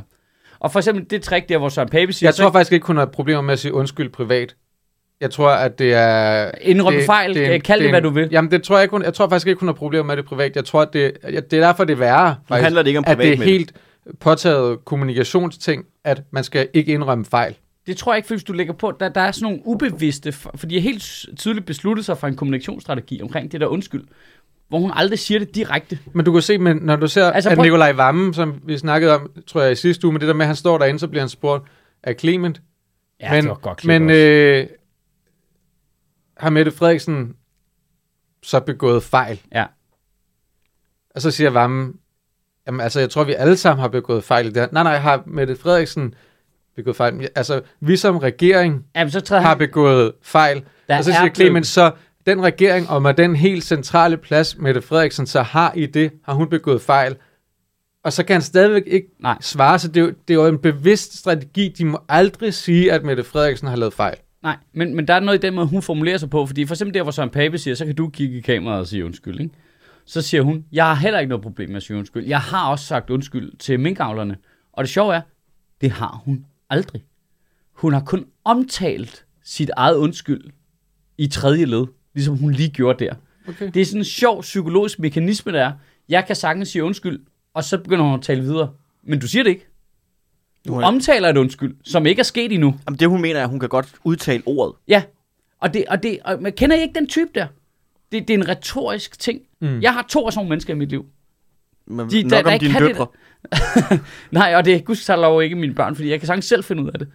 Og 0.59 0.71
for 0.71 0.79
eksempel 0.79 1.05
det 1.09 1.21
trick 1.21 1.49
der, 1.49 1.57
hvor 1.57 1.69
Søren 1.69 1.89
Pape 1.89 2.13
siger, 2.13 2.27
Jeg 2.27 2.35
tror 2.35 2.51
faktisk 2.51 2.73
ikke, 2.73 2.87
hun 2.87 2.97
har 2.97 3.05
problemer 3.05 3.41
med 3.41 3.53
at 3.53 3.59
sige 3.59 3.73
undskyld 3.73 4.09
privat. 4.09 4.55
Jeg 5.21 5.31
tror, 5.31 5.49
at 5.49 5.79
det 5.79 5.93
er... 5.93 6.51
Indrøm 6.61 6.93
det, 6.93 7.05
fejl, 7.05 7.37
er 7.37 7.51
en- 7.51 7.61
kald 7.61 7.79
det, 7.79 7.85
er 7.85 7.91
hvad 7.91 8.01
du 8.01 8.09
vil. 8.09 8.27
Jamen, 8.31 8.51
det 8.51 8.63
tror 8.63 8.75
jeg 8.77 8.83
ikke, 8.83 8.91
hun, 8.91 9.03
jeg 9.03 9.13
tror 9.13 9.29
faktisk 9.29 9.47
ikke, 9.47 9.59
hun 9.59 9.67
har 9.67 9.73
problemer 9.73 10.03
med 10.03 10.17
det 10.17 10.25
privat. 10.25 10.55
Jeg 10.55 10.65
tror, 10.65 10.81
at 10.81 10.93
det, 10.93 11.17
det 11.23 11.53
er 11.53 11.59
derfor, 11.59 11.83
det 11.83 11.93
er 11.93 11.97
værre, 11.97 12.29
Nu 12.29 12.35
faktisk, 12.47 12.63
handler 12.63 12.81
det 12.81 12.87
ikke 12.87 12.97
om 12.99 13.03
at 13.07 13.17
det 13.17 13.17
privat, 13.17 13.39
er 13.39 13.43
helt 13.43 13.73
påtaget 14.19 14.85
kommunikationsting, 14.85 15.85
at 16.03 16.21
man 16.31 16.43
skal 16.43 16.67
ikke 16.73 16.93
indrømme 16.93 17.25
fejl. 17.25 17.55
Det 17.87 17.97
tror 17.97 18.13
jeg 18.13 18.17
ikke, 18.17 18.29
hvis 18.29 18.43
du 18.43 18.53
lægger 18.53 18.73
på, 18.73 18.91
der, 18.99 19.09
der 19.09 19.21
er 19.21 19.31
sådan 19.31 19.43
nogle 19.43 19.61
ubevidste, 19.65 20.31
for 20.31 20.67
de 20.69 20.75
har 20.75 20.81
helt 20.81 21.25
tydeligt 21.37 21.65
besluttet 21.65 22.05
sig 22.05 22.17
for 22.17 22.27
en 22.27 22.35
kommunikationsstrategi 22.35 23.21
omkring 23.21 23.51
det 23.51 23.61
der 23.61 23.67
undskyld, 23.67 24.07
hvor 24.67 24.79
hun 24.79 24.91
aldrig 24.95 25.19
siger 25.19 25.39
det 25.39 25.55
direkte. 25.55 25.99
Men 26.13 26.25
du 26.25 26.31
kan 26.33 26.41
se, 26.41 26.57
men 26.57 26.77
når 26.77 26.95
du 26.95 27.07
ser, 27.07 27.31
Altså, 27.31 27.49
at 27.49 27.55
prøv- 27.57 27.63
Nikolaj 27.63 27.91
Vammen, 27.91 28.33
som 28.33 28.61
vi 28.65 28.77
snakkede 28.77 29.15
om, 29.15 29.31
tror 29.47 29.61
jeg 29.61 29.71
i 29.71 29.75
sidste 29.75 30.07
uge, 30.07 30.13
med 30.13 30.19
det 30.19 30.27
der 30.27 30.33
med, 30.33 30.41
at 30.41 30.47
han 30.47 30.55
står 30.55 30.77
derinde, 30.77 30.99
så 30.99 31.07
bliver 31.07 31.21
han 31.21 31.29
spurgt 31.29 31.63
af 32.03 32.15
Clement. 32.19 32.61
Ja, 33.19 33.31
men 33.33 33.41
det 33.43 33.49
var 33.49 33.55
godt 33.55 33.85
men 33.85 34.03
også. 34.09 34.15
øh, 34.15 34.67
har 36.37 36.49
Mette 36.49 36.71
Frederiksen 36.71 37.35
så 38.43 38.59
begået 38.59 39.03
fejl? 39.03 39.41
Ja. 39.51 39.65
Og 41.15 41.21
så 41.21 41.31
siger 41.31 41.49
Vammen, 41.49 41.93
jamen 42.67 42.81
altså, 42.81 42.99
jeg 42.99 43.09
tror, 43.09 43.23
vi 43.23 43.33
alle 43.33 43.57
sammen 43.57 43.81
har 43.81 43.87
begået 43.87 44.23
fejl 44.23 44.45
i 44.45 44.49
det 44.49 44.57
her. 44.57 44.67
Nej, 44.71 44.83
nej, 44.83 44.97
har 44.97 45.23
Mette 45.25 45.55
Frederiksen 45.55 46.13
begået 46.79 46.95
fejl? 46.95 47.27
Altså, 47.35 47.61
vi 47.79 47.97
som 47.97 48.17
regering 48.17 48.85
Jamen, 48.95 49.11
så 49.11 49.25
har 49.29 49.39
han, 49.39 49.57
begået 49.57 50.11
fejl. 50.21 50.63
Der 50.87 50.97
og 50.97 51.03
så 51.03 51.11
er 51.11 51.15
siger 51.15 51.33
Clement, 51.33 51.67
så 51.67 51.91
den 52.25 52.43
regering, 52.43 52.89
og 52.89 53.01
med 53.01 53.13
den 53.13 53.35
helt 53.35 53.63
centrale 53.63 54.17
plads, 54.17 54.57
Mette 54.57 54.81
Frederiksen 54.81 55.25
så 55.27 55.41
har 55.41 55.73
i 55.75 55.85
det, 55.85 56.11
har 56.25 56.33
hun 56.33 56.49
begået 56.49 56.81
fejl. 56.81 57.15
Og 58.03 58.13
så 58.13 58.23
kan 58.23 58.33
han 58.33 58.41
stadigvæk 58.41 58.83
ikke 58.85 59.07
Nej. 59.19 59.37
svare, 59.41 59.79
så 59.79 59.87
det 59.87 59.97
er, 59.97 60.01
jo, 60.01 60.13
det 60.27 60.33
er 60.33 60.35
jo 60.35 60.47
en 60.47 60.57
bevidst 60.57 61.17
strategi. 61.17 61.69
De 61.77 61.85
må 61.85 61.99
aldrig 62.09 62.53
sige, 62.53 62.91
at 62.91 63.03
Mette 63.03 63.23
Frederiksen 63.23 63.67
har 63.67 63.75
lavet 63.75 63.93
fejl. 63.93 64.15
Nej, 64.43 64.57
men, 64.73 64.95
men 64.95 65.07
der 65.07 65.13
er 65.13 65.19
noget 65.19 65.43
i 65.43 65.47
den 65.47 65.55
måde, 65.55 65.67
hun 65.67 65.81
formulerer 65.81 66.17
sig 66.17 66.29
på, 66.29 66.45
fordi 66.45 66.65
for 66.65 66.73
eksempel 66.73 66.93
der, 66.93 67.03
hvor 67.03 67.11
Søren 67.11 67.29
Pape 67.29 67.57
siger, 67.57 67.75
så 67.75 67.85
kan 67.85 67.95
du 67.95 68.09
kigge 68.09 68.37
i 68.37 68.41
kameraet 68.41 68.79
og 68.79 68.87
sige 68.87 69.05
undskyld, 69.05 69.39
ikke? 69.39 69.53
Så 70.05 70.21
siger 70.21 70.41
hun, 70.41 70.65
jeg 70.71 70.85
har 70.85 70.95
heller 70.95 71.19
ikke 71.19 71.29
noget 71.29 71.43
problem 71.43 71.69
med 71.69 71.77
at 71.77 71.83
sige 71.83 71.97
undskyld. 71.97 72.25
Jeg 72.25 72.39
har 72.39 72.69
også 72.69 72.85
sagt 72.85 73.09
undskyld 73.09 73.57
til 73.57 73.79
minkavlerne. 73.79 74.37
Og 74.73 74.83
det 74.83 74.89
sjove 74.89 75.15
er, 75.15 75.21
det 75.81 75.91
har 75.91 76.21
hun 76.25 76.45
aldrig. 76.69 77.03
Hun 77.73 77.93
har 77.93 78.03
kun 78.05 78.25
omtalt 78.43 79.25
sit 79.43 79.69
eget 79.77 79.95
undskyld 79.95 80.41
i 81.17 81.27
tredje 81.27 81.65
led, 81.65 81.85
ligesom 82.13 82.37
hun 82.37 82.51
lige 82.51 82.69
gjorde 82.69 83.05
der. 83.05 83.13
Okay. 83.47 83.71
Det 83.73 83.81
er 83.81 83.85
sådan 83.85 84.01
en 84.01 84.05
sjov 84.05 84.41
psykologisk 84.41 84.99
mekanisme, 84.99 85.51
der 85.51 85.65
er. 85.65 85.71
Jeg 86.09 86.25
kan 86.27 86.35
sagtens 86.35 86.69
sige 86.69 86.83
undskyld, 86.83 87.19
og 87.53 87.63
så 87.63 87.77
begynder 87.77 88.05
hun 88.05 88.13
at 88.13 88.21
tale 88.21 88.41
videre. 88.41 88.73
Men 89.03 89.19
du 89.19 89.27
siger 89.27 89.43
det 89.43 89.49
ikke. 89.49 89.65
Du 90.67 90.73
Hun 90.73 90.83
er- 90.83 90.87
omtaler 90.87 91.29
et 91.29 91.37
undskyld, 91.37 91.75
som 91.83 92.05
ikke 92.05 92.19
er 92.19 92.23
sket 92.23 92.51
endnu. 92.51 92.75
Jamen, 92.87 92.99
det 92.99 93.09
hun 93.09 93.21
mener 93.21 93.39
er, 93.39 93.43
at 93.43 93.49
hun 93.49 93.59
kan 93.59 93.69
godt 93.69 93.93
udtale 94.03 94.43
ordet. 94.45 94.75
Ja, 94.87 95.03
og, 95.59 95.73
det, 95.73 95.85
og, 95.87 96.03
det, 96.03 96.19
og 96.25 96.41
man 96.41 96.53
kender 96.53 96.75
I 96.75 96.81
ikke 96.81 96.93
den 96.99 97.07
type 97.07 97.29
der? 97.35 97.47
Det, 98.11 98.27
det 98.27 98.33
er 98.33 98.37
en 98.37 98.47
retorisk 98.47 99.19
ting. 99.19 99.41
Mm. 99.61 99.81
Jeg 99.81 99.93
har 99.93 100.05
to 100.09 100.25
af 100.25 100.33
sådan 100.33 100.39
nogle 100.39 100.49
mennesker 100.49 100.73
i 100.73 100.77
mit 100.77 100.89
liv. 100.89 101.05
Men 101.87 102.09
De- 102.09 102.15
der- 102.15 102.23
nok 102.23 102.31
der 102.31 102.43
om 102.47 102.53
ikke 102.53 102.63
dine 102.63 102.73
kan 102.73 102.81
det 102.81 102.89
døtre. 102.89 103.07
Nej, 104.31 104.55
og 104.55 104.65
det 104.65 104.75
er 104.75 104.79
gudskelov 104.79 105.43
ikke 105.43 105.55
mine 105.55 105.75
børn, 105.75 105.95
fordi 105.95 106.09
jeg 106.09 106.19
kan 106.19 106.27
sagtens 106.27 106.45
selv 106.45 106.63
finde 106.63 106.83
ud 106.83 106.89
af 106.93 106.99
det. 106.99 107.07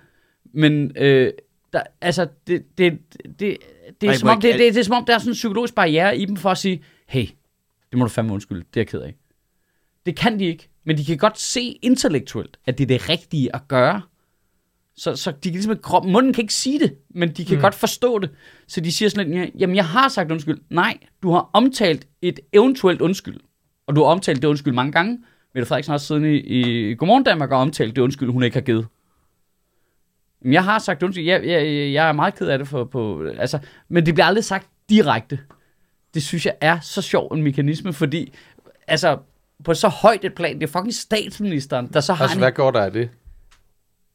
Men 0.52 0.92
øh, 0.96 1.32
der, 1.72 1.82
altså, 2.00 2.26
det, 2.46 2.78
det, 2.78 2.98
det, 3.12 3.40
det, 3.40 3.58
det, 4.00 4.06
er 4.06 4.10
Ej, 4.10 4.16
som 4.16 4.28
om, 4.28 4.40
det, 4.40 4.48
alt- 4.48 4.58
det, 4.58 4.74
det 4.74 4.80
er 4.80 4.84
som 4.84 4.94
om, 4.94 5.04
der 5.04 5.14
er 5.14 5.18
sådan 5.18 5.30
en 5.30 5.34
psykologisk 5.34 5.74
barriere 5.74 6.18
i 6.18 6.24
dem 6.24 6.36
for 6.36 6.50
at 6.50 6.58
sige, 6.58 6.84
hey, 7.08 7.26
det 7.90 7.98
må 7.98 8.04
du 8.04 8.10
fandme 8.10 8.32
undskylde, 8.32 8.60
det 8.60 8.76
er 8.76 8.80
jeg 8.80 8.88
ked 8.88 9.00
af. 9.00 9.14
Det 10.06 10.16
kan 10.16 10.38
de 10.38 10.44
ikke, 10.44 10.68
men 10.84 10.98
de 10.98 11.04
kan 11.04 11.18
godt 11.18 11.40
se 11.40 11.78
intellektuelt, 11.82 12.56
at 12.66 12.78
det 12.78 12.84
er 12.84 12.98
det 12.98 13.08
rigtige 13.08 13.54
at 13.56 13.68
gøre. 13.68 14.02
Så, 14.96 15.16
så 15.16 15.30
de 15.30 15.36
kan 15.42 15.52
ligesom, 15.52 15.78
munden 16.04 16.32
kan 16.32 16.42
ikke 16.42 16.54
sige 16.54 16.78
det, 16.78 16.94
men 17.10 17.28
de 17.32 17.44
kan 17.44 17.56
mm. 17.56 17.60
godt 17.62 17.74
forstå 17.74 18.18
det. 18.18 18.30
Så 18.66 18.80
de 18.80 18.92
siger 18.92 19.08
sådan 19.08 19.30
lidt, 19.30 19.50
jamen 19.58 19.76
jeg 19.76 19.86
har 19.86 20.08
sagt 20.08 20.32
undskyld. 20.32 20.58
Nej, 20.70 20.98
du 21.22 21.30
har 21.30 21.50
omtalt 21.52 22.06
et 22.22 22.40
eventuelt 22.52 23.00
undskyld. 23.00 23.40
Og 23.86 23.96
du 23.96 24.02
har 24.02 24.10
omtalt 24.10 24.42
det 24.42 24.48
undskyld 24.48 24.74
mange 24.74 24.92
gange. 24.92 25.18
Mette 25.54 25.66
Frederiksen 25.68 25.90
har 25.90 25.94
også 25.94 26.06
siden 26.06 26.24
i, 26.24 26.36
i 26.36 26.94
Godmorgen 26.94 27.24
Danmark 27.24 27.50
og 27.50 27.58
omtalt 27.58 27.96
det 27.96 28.02
undskyld, 28.02 28.30
hun 28.30 28.42
ikke 28.42 28.56
har 28.56 28.60
givet. 28.60 28.86
Men 30.42 30.52
Jeg 30.52 30.64
har 30.64 30.78
sagt 30.78 31.02
undskyld. 31.02 31.24
Jeg, 31.24 31.44
jeg, 31.46 31.92
jeg 31.92 32.08
er 32.08 32.12
meget 32.12 32.34
ked 32.34 32.48
af 32.48 32.58
det 32.58 32.68
for, 32.68 32.84
på... 32.84 33.26
Altså, 33.38 33.58
men 33.88 34.06
det 34.06 34.14
bliver 34.14 34.26
aldrig 34.26 34.44
sagt 34.44 34.68
direkte. 34.88 35.38
Det 36.14 36.22
synes 36.22 36.46
jeg 36.46 36.54
er 36.60 36.80
så 36.80 37.02
sjov 37.02 37.32
en 37.34 37.42
mekanisme, 37.42 37.92
fordi... 37.92 38.34
Altså, 38.86 39.18
på 39.64 39.74
så 39.74 39.88
højt 39.88 40.24
et 40.24 40.34
plan, 40.34 40.54
det 40.54 40.62
er 40.62 40.66
fucking 40.66 40.94
statsministeren, 40.94 41.90
der 41.92 42.00
så 42.00 42.12
har 42.12 42.24
Altså, 42.24 42.36
en... 42.36 42.42
hvad 42.42 42.52
går 42.52 42.70
der 42.70 42.80
af 42.80 42.92
det? 42.92 43.10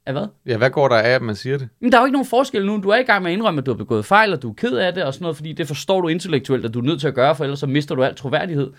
Af 0.05 0.13
hvad? 0.13 0.27
Ja, 0.45 0.57
hvad 0.57 0.69
går 0.69 0.87
der 0.87 0.95
af, 0.95 1.09
at 1.09 1.21
man 1.21 1.35
siger 1.35 1.57
det? 1.57 1.69
Men 1.79 1.91
der 1.91 1.97
er 1.97 2.01
jo 2.01 2.05
ikke 2.05 2.13
nogen 2.13 2.27
forskel 2.27 2.65
nu. 2.65 2.79
Du 2.83 2.89
er 2.89 2.97
i 2.97 3.03
gang 3.03 3.23
med 3.23 3.31
at 3.31 3.37
indrømme, 3.37 3.59
at 3.59 3.65
du 3.65 3.71
har 3.71 3.77
begået 3.77 4.05
fejl, 4.05 4.33
og 4.33 4.41
du 4.41 4.49
er 4.49 4.53
ked 4.53 4.77
af 4.77 4.93
det 4.93 5.03
og 5.03 5.13
sådan 5.13 5.23
noget, 5.23 5.35
fordi 5.37 5.53
det 5.53 5.67
forstår 5.67 6.01
du 6.01 6.07
intellektuelt, 6.07 6.65
at 6.65 6.73
du 6.73 6.79
er 6.79 6.83
nødt 6.83 6.99
til 6.99 7.07
at 7.07 7.13
gøre, 7.15 7.35
for 7.35 7.43
ellers 7.43 7.59
så 7.59 7.67
mister 7.67 7.95
du 7.95 8.03
al 8.03 8.15
troværdighed. 8.15 8.71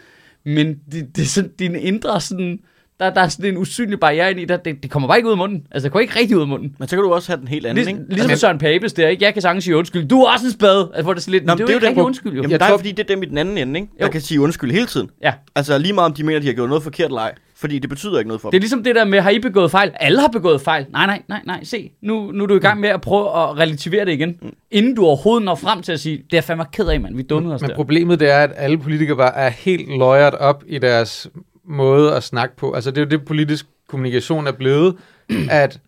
Men 0.44 0.74
det, 0.92 1.16
det 1.16 1.22
er 1.22 1.26
sådan, 1.26 1.50
din 1.59 1.74
indre 1.74 2.20
sådan, 2.20 2.59
der, 3.00 3.11
der 3.14 3.20
er 3.20 3.29
sådan 3.29 3.50
en 3.50 3.57
usynlig 3.59 4.00
barriere 4.00 4.31
ind 4.31 4.40
i 4.40 4.44
dig. 4.44 4.64
Det, 4.64 4.83
det 4.83 4.90
kommer 4.90 5.09
bare 5.09 5.18
ikke 5.18 5.26
ud 5.26 5.33
af 5.33 5.38
munden. 5.38 5.62
Altså, 5.70 5.85
det 5.85 5.92
kommer 5.92 6.00
ikke 6.03 6.18
rigtig 6.18 6.37
ud 6.37 6.42
af 6.42 6.48
munden. 6.48 6.76
Men 6.79 6.88
så 6.88 6.96
kan 6.96 7.03
du 7.03 7.12
også 7.12 7.33
have 7.33 7.40
den 7.40 7.48
helt 7.48 7.66
anden, 7.66 7.85
Lig, 7.85 7.92
ikke? 7.92 8.05
ligesom 8.14 8.37
Søren 8.37 8.59
Papes 8.59 8.92
der, 8.92 9.09
ikke? 9.09 9.24
Jeg 9.24 9.33
kan 9.33 9.42
sagtens 9.42 9.64
sige 9.64 9.76
undskyld. 9.76 10.09
Du 10.09 10.20
er 10.22 10.33
også 10.33 10.46
en 10.46 10.53
spade. 10.53 10.88
Altså, 10.94 11.03
hvor 11.03 11.12
det 11.12 11.20
er 11.20 11.22
sådan 11.22 11.33
lidt, 11.33 11.44
Nå, 11.44 11.53
det, 11.55 11.61
er 11.61 11.64
jo 11.64 11.74
ikke 11.74 11.87
rigtig 11.87 12.03
undskyld, 12.05 12.33
jo. 12.33 12.37
Jamen, 12.37 12.50
Jeg 12.50 12.61
der 12.61 12.66
er 12.66 12.70
tror- 12.70 12.79
fordi, 12.79 12.90
det 12.92 13.00
er 13.00 13.14
dem 13.14 13.22
i 13.22 13.26
den 13.26 13.38
anden 13.38 13.59
ende, 13.59 13.81
ikke? 13.81 13.92
Der 13.98 14.07
Jo. 14.07 14.11
kan 14.11 14.20
sige 14.20 14.40
undskyld 14.40 14.72
hele 14.72 14.87
tiden. 14.87 15.11
Ja. 15.22 15.33
Altså 15.55 15.79
lige 15.79 15.92
meget 15.92 16.07
om 16.07 16.14
de 16.14 16.24
mener, 16.24 16.37
at 16.37 16.42
de 16.42 16.46
har 16.46 16.55
gjort 16.55 16.68
noget 16.68 16.83
forkert 16.83 17.07
eller 17.07 17.20
ej. 17.20 17.33
Fordi 17.60 17.78
det 17.78 17.90
betyder 17.90 18.18
ikke 18.18 18.28
noget 18.28 18.40
for 18.40 18.50
Det 18.50 18.56
er 18.56 18.58
dem. 18.58 18.62
ligesom 18.62 18.82
det 18.84 18.94
der 18.94 19.04
med, 19.04 19.20
har 19.20 19.30
I 19.30 19.38
begået 19.38 19.70
fejl? 19.70 19.92
Alle 19.94 20.20
har 20.20 20.28
begået 20.28 20.60
fejl. 20.60 20.86
Nej, 20.90 21.06
nej, 21.06 21.22
nej, 21.28 21.40
nej. 21.46 21.64
Se, 21.64 21.92
nu, 22.02 22.30
nu 22.32 22.42
er 22.42 22.46
du 22.46 22.54
i 22.54 22.58
gang 22.58 22.80
med 22.80 22.88
at 22.88 23.00
prøve 23.00 23.26
at 23.28 23.58
relativere 23.58 24.04
det 24.04 24.12
igen. 24.12 24.38
Mm. 24.42 24.54
Inden 24.70 24.94
du 24.94 25.04
overhovedet 25.06 25.44
når 25.44 25.54
frem 25.54 25.82
til 25.82 25.92
at 25.92 26.00
sige, 26.00 26.24
det 26.30 26.36
er 26.36 26.40
fandme 26.40 26.64
ked 26.72 26.86
af, 26.88 27.00
mand. 27.00 27.16
Vi 27.16 27.22
dummede 27.22 27.54
os 27.54 27.60
Men 27.60 27.70
der. 27.70 27.76
problemet 27.76 28.20
det 28.20 28.30
er, 28.30 28.38
at 28.38 28.52
alle 28.56 28.78
politikere 28.78 29.16
bare 29.16 29.34
er 29.36 29.48
helt 29.48 29.98
løjert 29.98 30.34
op 30.34 30.64
i 30.66 30.78
deres 30.78 31.30
måde 31.64 32.14
at 32.16 32.22
snakke 32.22 32.56
på. 32.56 32.72
Altså 32.72 32.90
det 32.90 32.98
er 32.98 33.02
jo 33.04 33.08
det, 33.08 33.24
politisk 33.24 33.66
kommunikation 33.88 34.46
er 34.46 34.52
blevet, 34.52 34.96
at 35.50 35.80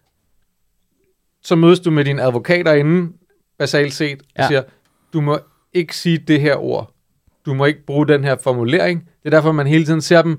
så 1.42 1.56
mødes 1.56 1.80
du 1.80 1.90
med 1.90 2.04
dine 2.04 2.22
advokater 2.22 2.72
inden, 2.72 3.12
basalt 3.58 3.92
set, 3.94 4.18
og 4.22 4.26
Ja. 4.38 4.46
siger, 4.48 4.62
du 5.12 5.20
må 5.20 5.38
ikke 5.72 5.96
sige 5.96 6.18
det 6.18 6.40
her 6.40 6.56
ord. 6.56 6.90
Du 7.46 7.54
må 7.54 7.64
ikke 7.64 7.86
bruge 7.86 8.08
den 8.08 8.24
her 8.24 8.36
formulering. 8.42 9.00
Det 9.00 9.26
er 9.26 9.30
derfor, 9.30 9.52
man 9.52 9.66
hele 9.66 9.84
tiden 9.84 10.00
ser 10.00 10.22
dem 10.22 10.38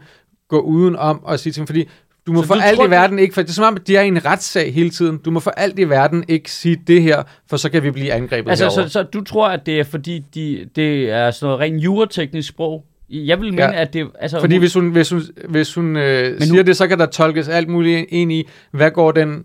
gå 0.53 0.59
udenom 0.61 1.23
og 1.23 1.39
sige 1.39 1.53
ting, 1.53 1.67
fordi 1.67 1.89
du 2.27 2.31
må 2.33 2.41
Så 2.41 2.47
for 2.47 2.55
du 2.55 2.61
alt 2.61 2.75
tror, 2.77 2.87
i 2.87 2.89
verden 2.89 3.19
ikke, 3.19 3.33
for 3.33 3.41
det 3.41 3.49
er 3.49 3.53
som 3.53 3.65
om, 3.65 3.75
at 3.75 3.87
de 3.87 3.97
er 3.97 4.01
i 4.01 4.07
en 4.07 4.25
retssag 4.25 4.73
hele 4.73 4.89
tiden. 4.89 5.17
Du 5.17 5.31
må 5.31 5.39
for 5.39 5.51
alt 5.51 5.79
i 5.79 5.83
verden 5.89 6.23
ikke 6.27 6.51
sige 6.51 6.77
det 6.87 7.01
her, 7.01 7.23
for 7.49 7.57
så 7.57 7.69
kan 7.69 7.83
vi 7.83 7.91
blive 7.91 8.11
angrebet 8.13 8.49
Altså, 8.49 8.65
herovre. 8.65 8.89
så, 8.89 8.93
så 8.93 9.03
du 9.03 9.23
tror, 9.23 9.47
at 9.47 9.65
det 9.65 9.79
er 9.79 9.83
fordi, 9.83 10.23
de, 10.35 10.69
det 10.75 11.09
er 11.11 11.31
sådan 11.31 11.45
noget 11.47 11.59
rent 11.59 11.83
jurateknisk 11.83 12.49
sprog? 12.49 12.85
Jeg 13.09 13.41
vil 13.41 13.49
mene, 13.53 13.63
Ja. 13.63 13.81
at 13.81 13.93
det... 13.93 14.07
Altså, 14.19 14.39
Fordi 14.39 14.55
hun- 14.55 14.59
hvis 14.59 14.73
hun, 14.73 14.89
hvis 14.91 15.09
hun, 15.09 15.21
hvis 15.49 15.73
hun 15.73 15.97
øh, 15.97 16.33
nu- 16.39 16.45
siger 16.45 16.63
det, 16.63 16.77
så 16.77 16.87
kan 16.87 16.99
der 16.99 17.05
tolkes 17.05 17.47
alt 17.47 17.69
muligt 17.69 18.05
ind 18.09 18.31
i, 18.31 18.47
hvad 18.71 18.91
går 18.91 19.11
den 19.11 19.43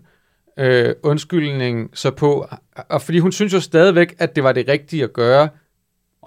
øh, 0.59 0.89
undskyldning 1.03 1.89
så 1.93 2.11
på? 2.11 2.47
Og 2.89 3.01
fordi 3.01 3.19
hun 3.19 3.31
synes 3.31 3.53
jo 3.53 3.59
stadigvæk, 3.59 4.15
at 4.19 4.35
det 4.35 4.43
var 4.43 4.51
det 4.51 4.67
rigtige 4.67 5.03
at 5.03 5.13
gøre, 5.13 5.49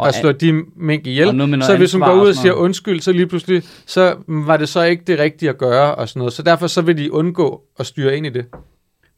og, 0.02 0.08
at 0.08 0.14
slå 0.14 0.32
de 0.32 0.62
mink 0.76 1.06
ihjel. 1.06 1.26
Så 1.62 1.76
hvis 1.76 1.92
hun 1.92 2.00
går 2.02 2.14
ud 2.22 2.28
og 2.28 2.34
siger 2.34 2.52
undskyld, 2.52 3.00
så 3.00 3.12
lige 3.12 3.26
pludselig, 3.26 3.62
så 3.86 4.14
var 4.28 4.56
det 4.56 4.68
så 4.68 4.82
ikke 4.82 5.02
det 5.06 5.18
rigtige 5.18 5.48
at 5.48 5.58
gøre 5.58 5.94
og 5.94 6.08
sådan 6.08 6.20
noget. 6.20 6.32
Så 6.32 6.42
derfor 6.42 6.66
så 6.66 6.82
vil 6.82 6.98
de 6.98 7.12
undgå 7.12 7.62
at 7.78 7.86
styre 7.86 8.16
ind 8.16 8.26
i 8.26 8.30
det. 8.30 8.44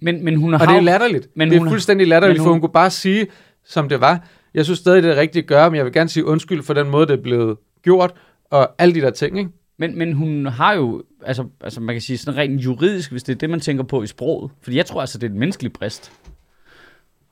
men, 0.02 0.24
men 0.24 0.36
hun 0.36 0.52
har 0.52 0.60
Og 0.60 0.66
det 0.68 0.76
er 0.76 0.80
latterligt. 0.80 1.28
men 1.36 1.48
det 1.48 1.54
er 1.56 1.58
hun- 1.60 1.68
fuldstændig 1.68 2.06
latterligt, 2.06 2.38
men 2.38 2.44
for 2.44 2.50
hun- 2.50 2.52
hun 2.54 2.60
kunne 2.60 2.72
bare 2.72 2.90
sige, 2.90 3.26
som 3.66 3.88
det 3.88 4.00
var. 4.00 4.26
Jeg 4.54 4.64
synes 4.64 4.78
stadig, 4.80 5.02
det 5.02 5.08
er 5.08 5.12
det 5.14 5.20
rigtige 5.20 5.42
at 5.42 5.48
gøre, 5.48 5.70
men 5.70 5.76
jeg 5.76 5.84
vil 5.84 5.92
gerne 5.92 6.08
sige 6.10 6.24
undskyld 6.26 6.62
for 6.62 6.74
den 6.74 6.90
måde, 6.90 7.06
det 7.06 7.18
er 7.18 7.22
blevet 7.22 7.56
gjort, 7.82 8.12
og 8.50 8.68
alle 8.78 8.94
de 8.94 9.00
der 9.00 9.10
ting, 9.10 9.38
ikke? 9.38 9.50
Men, 9.78 9.98
men 9.98 10.12
hun 10.12 10.46
har 10.46 10.72
jo, 10.74 11.02
altså, 11.26 11.44
altså 11.60 11.80
man 11.80 11.94
kan 11.94 12.02
sige 12.02 12.18
sådan 12.18 12.38
rent 12.38 12.60
juridisk, 12.64 13.10
hvis 13.10 13.22
det 13.22 13.34
er 13.34 13.38
det, 13.38 13.50
man 13.50 13.60
tænker 13.60 13.84
på 13.84 14.02
i 14.02 14.06
sproget. 14.06 14.50
Fordi 14.62 14.76
jeg 14.76 14.86
tror 14.86 15.00
altså, 15.00 15.18
det 15.18 15.26
er 15.26 15.30
et 15.30 15.36
menneskeligt 15.38 15.74
brist. 15.74 16.12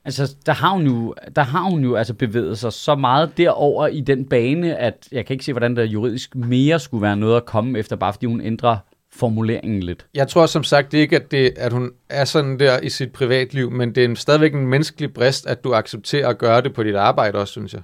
Altså, 0.05 0.35
der 0.45 0.53
har 0.53 0.69
hun 0.69 0.87
jo, 0.87 1.15
der 1.35 1.41
har 1.41 1.63
hun 1.63 1.83
jo 1.83 1.95
altså 1.95 2.13
bevæget 2.13 2.59
sig 2.59 2.73
så 2.73 2.95
meget 2.95 3.37
derover 3.37 3.87
i 3.87 4.01
den 4.01 4.25
bane, 4.25 4.77
at 4.77 5.07
jeg 5.11 5.25
kan 5.25 5.33
ikke 5.33 5.45
se, 5.45 5.53
hvordan 5.53 5.75
der 5.75 5.83
juridisk 5.83 6.35
mere 6.35 6.79
skulle 6.79 7.01
være 7.01 7.17
noget 7.17 7.37
at 7.37 7.45
komme 7.45 7.79
efter, 7.79 7.95
bare 7.95 8.13
fordi 8.13 8.25
hun 8.25 8.41
ændrer 8.41 8.77
formuleringen 9.11 9.83
lidt. 9.83 10.07
Jeg 10.13 10.27
tror 10.27 10.45
som 10.45 10.63
sagt 10.63 10.91
det 10.91 10.97
ikke, 10.97 11.15
at, 11.15 11.31
det, 11.31 11.53
at 11.57 11.73
hun 11.73 11.91
er 12.09 12.25
sådan 12.25 12.59
der 12.59 12.79
i 12.79 12.89
sit 12.89 13.11
privatliv, 13.11 13.71
men 13.71 13.95
det 13.95 14.01
er 14.01 14.05
en, 14.05 14.15
stadigvæk 14.15 14.53
en 14.53 14.67
menneskelig 14.67 15.13
brist, 15.13 15.47
at 15.47 15.63
du 15.63 15.73
accepterer 15.73 16.27
at 16.27 16.37
gøre 16.37 16.61
det 16.61 16.73
på 16.73 16.83
dit 16.83 16.95
arbejde 16.95 17.39
også, 17.39 17.51
synes 17.51 17.73
jeg. 17.73 17.81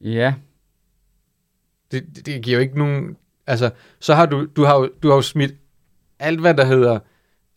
Ja, 0.00 0.34
Det, 1.92 2.04
det, 2.16 2.26
det 2.26 2.42
giver 2.42 2.56
jo 2.56 2.62
ikke 2.62 2.78
nogen... 2.78 3.16
Altså, 3.46 3.70
så 4.00 4.14
har 4.14 4.26
du, 4.26 4.46
du 4.56 4.64
har 4.64 4.88
du 5.02 5.08
har 5.08 5.14
jo 5.14 5.22
smidt 5.22 5.52
alt, 6.18 6.40
hvad 6.40 6.54
der 6.54 6.64
hedder 6.64 6.98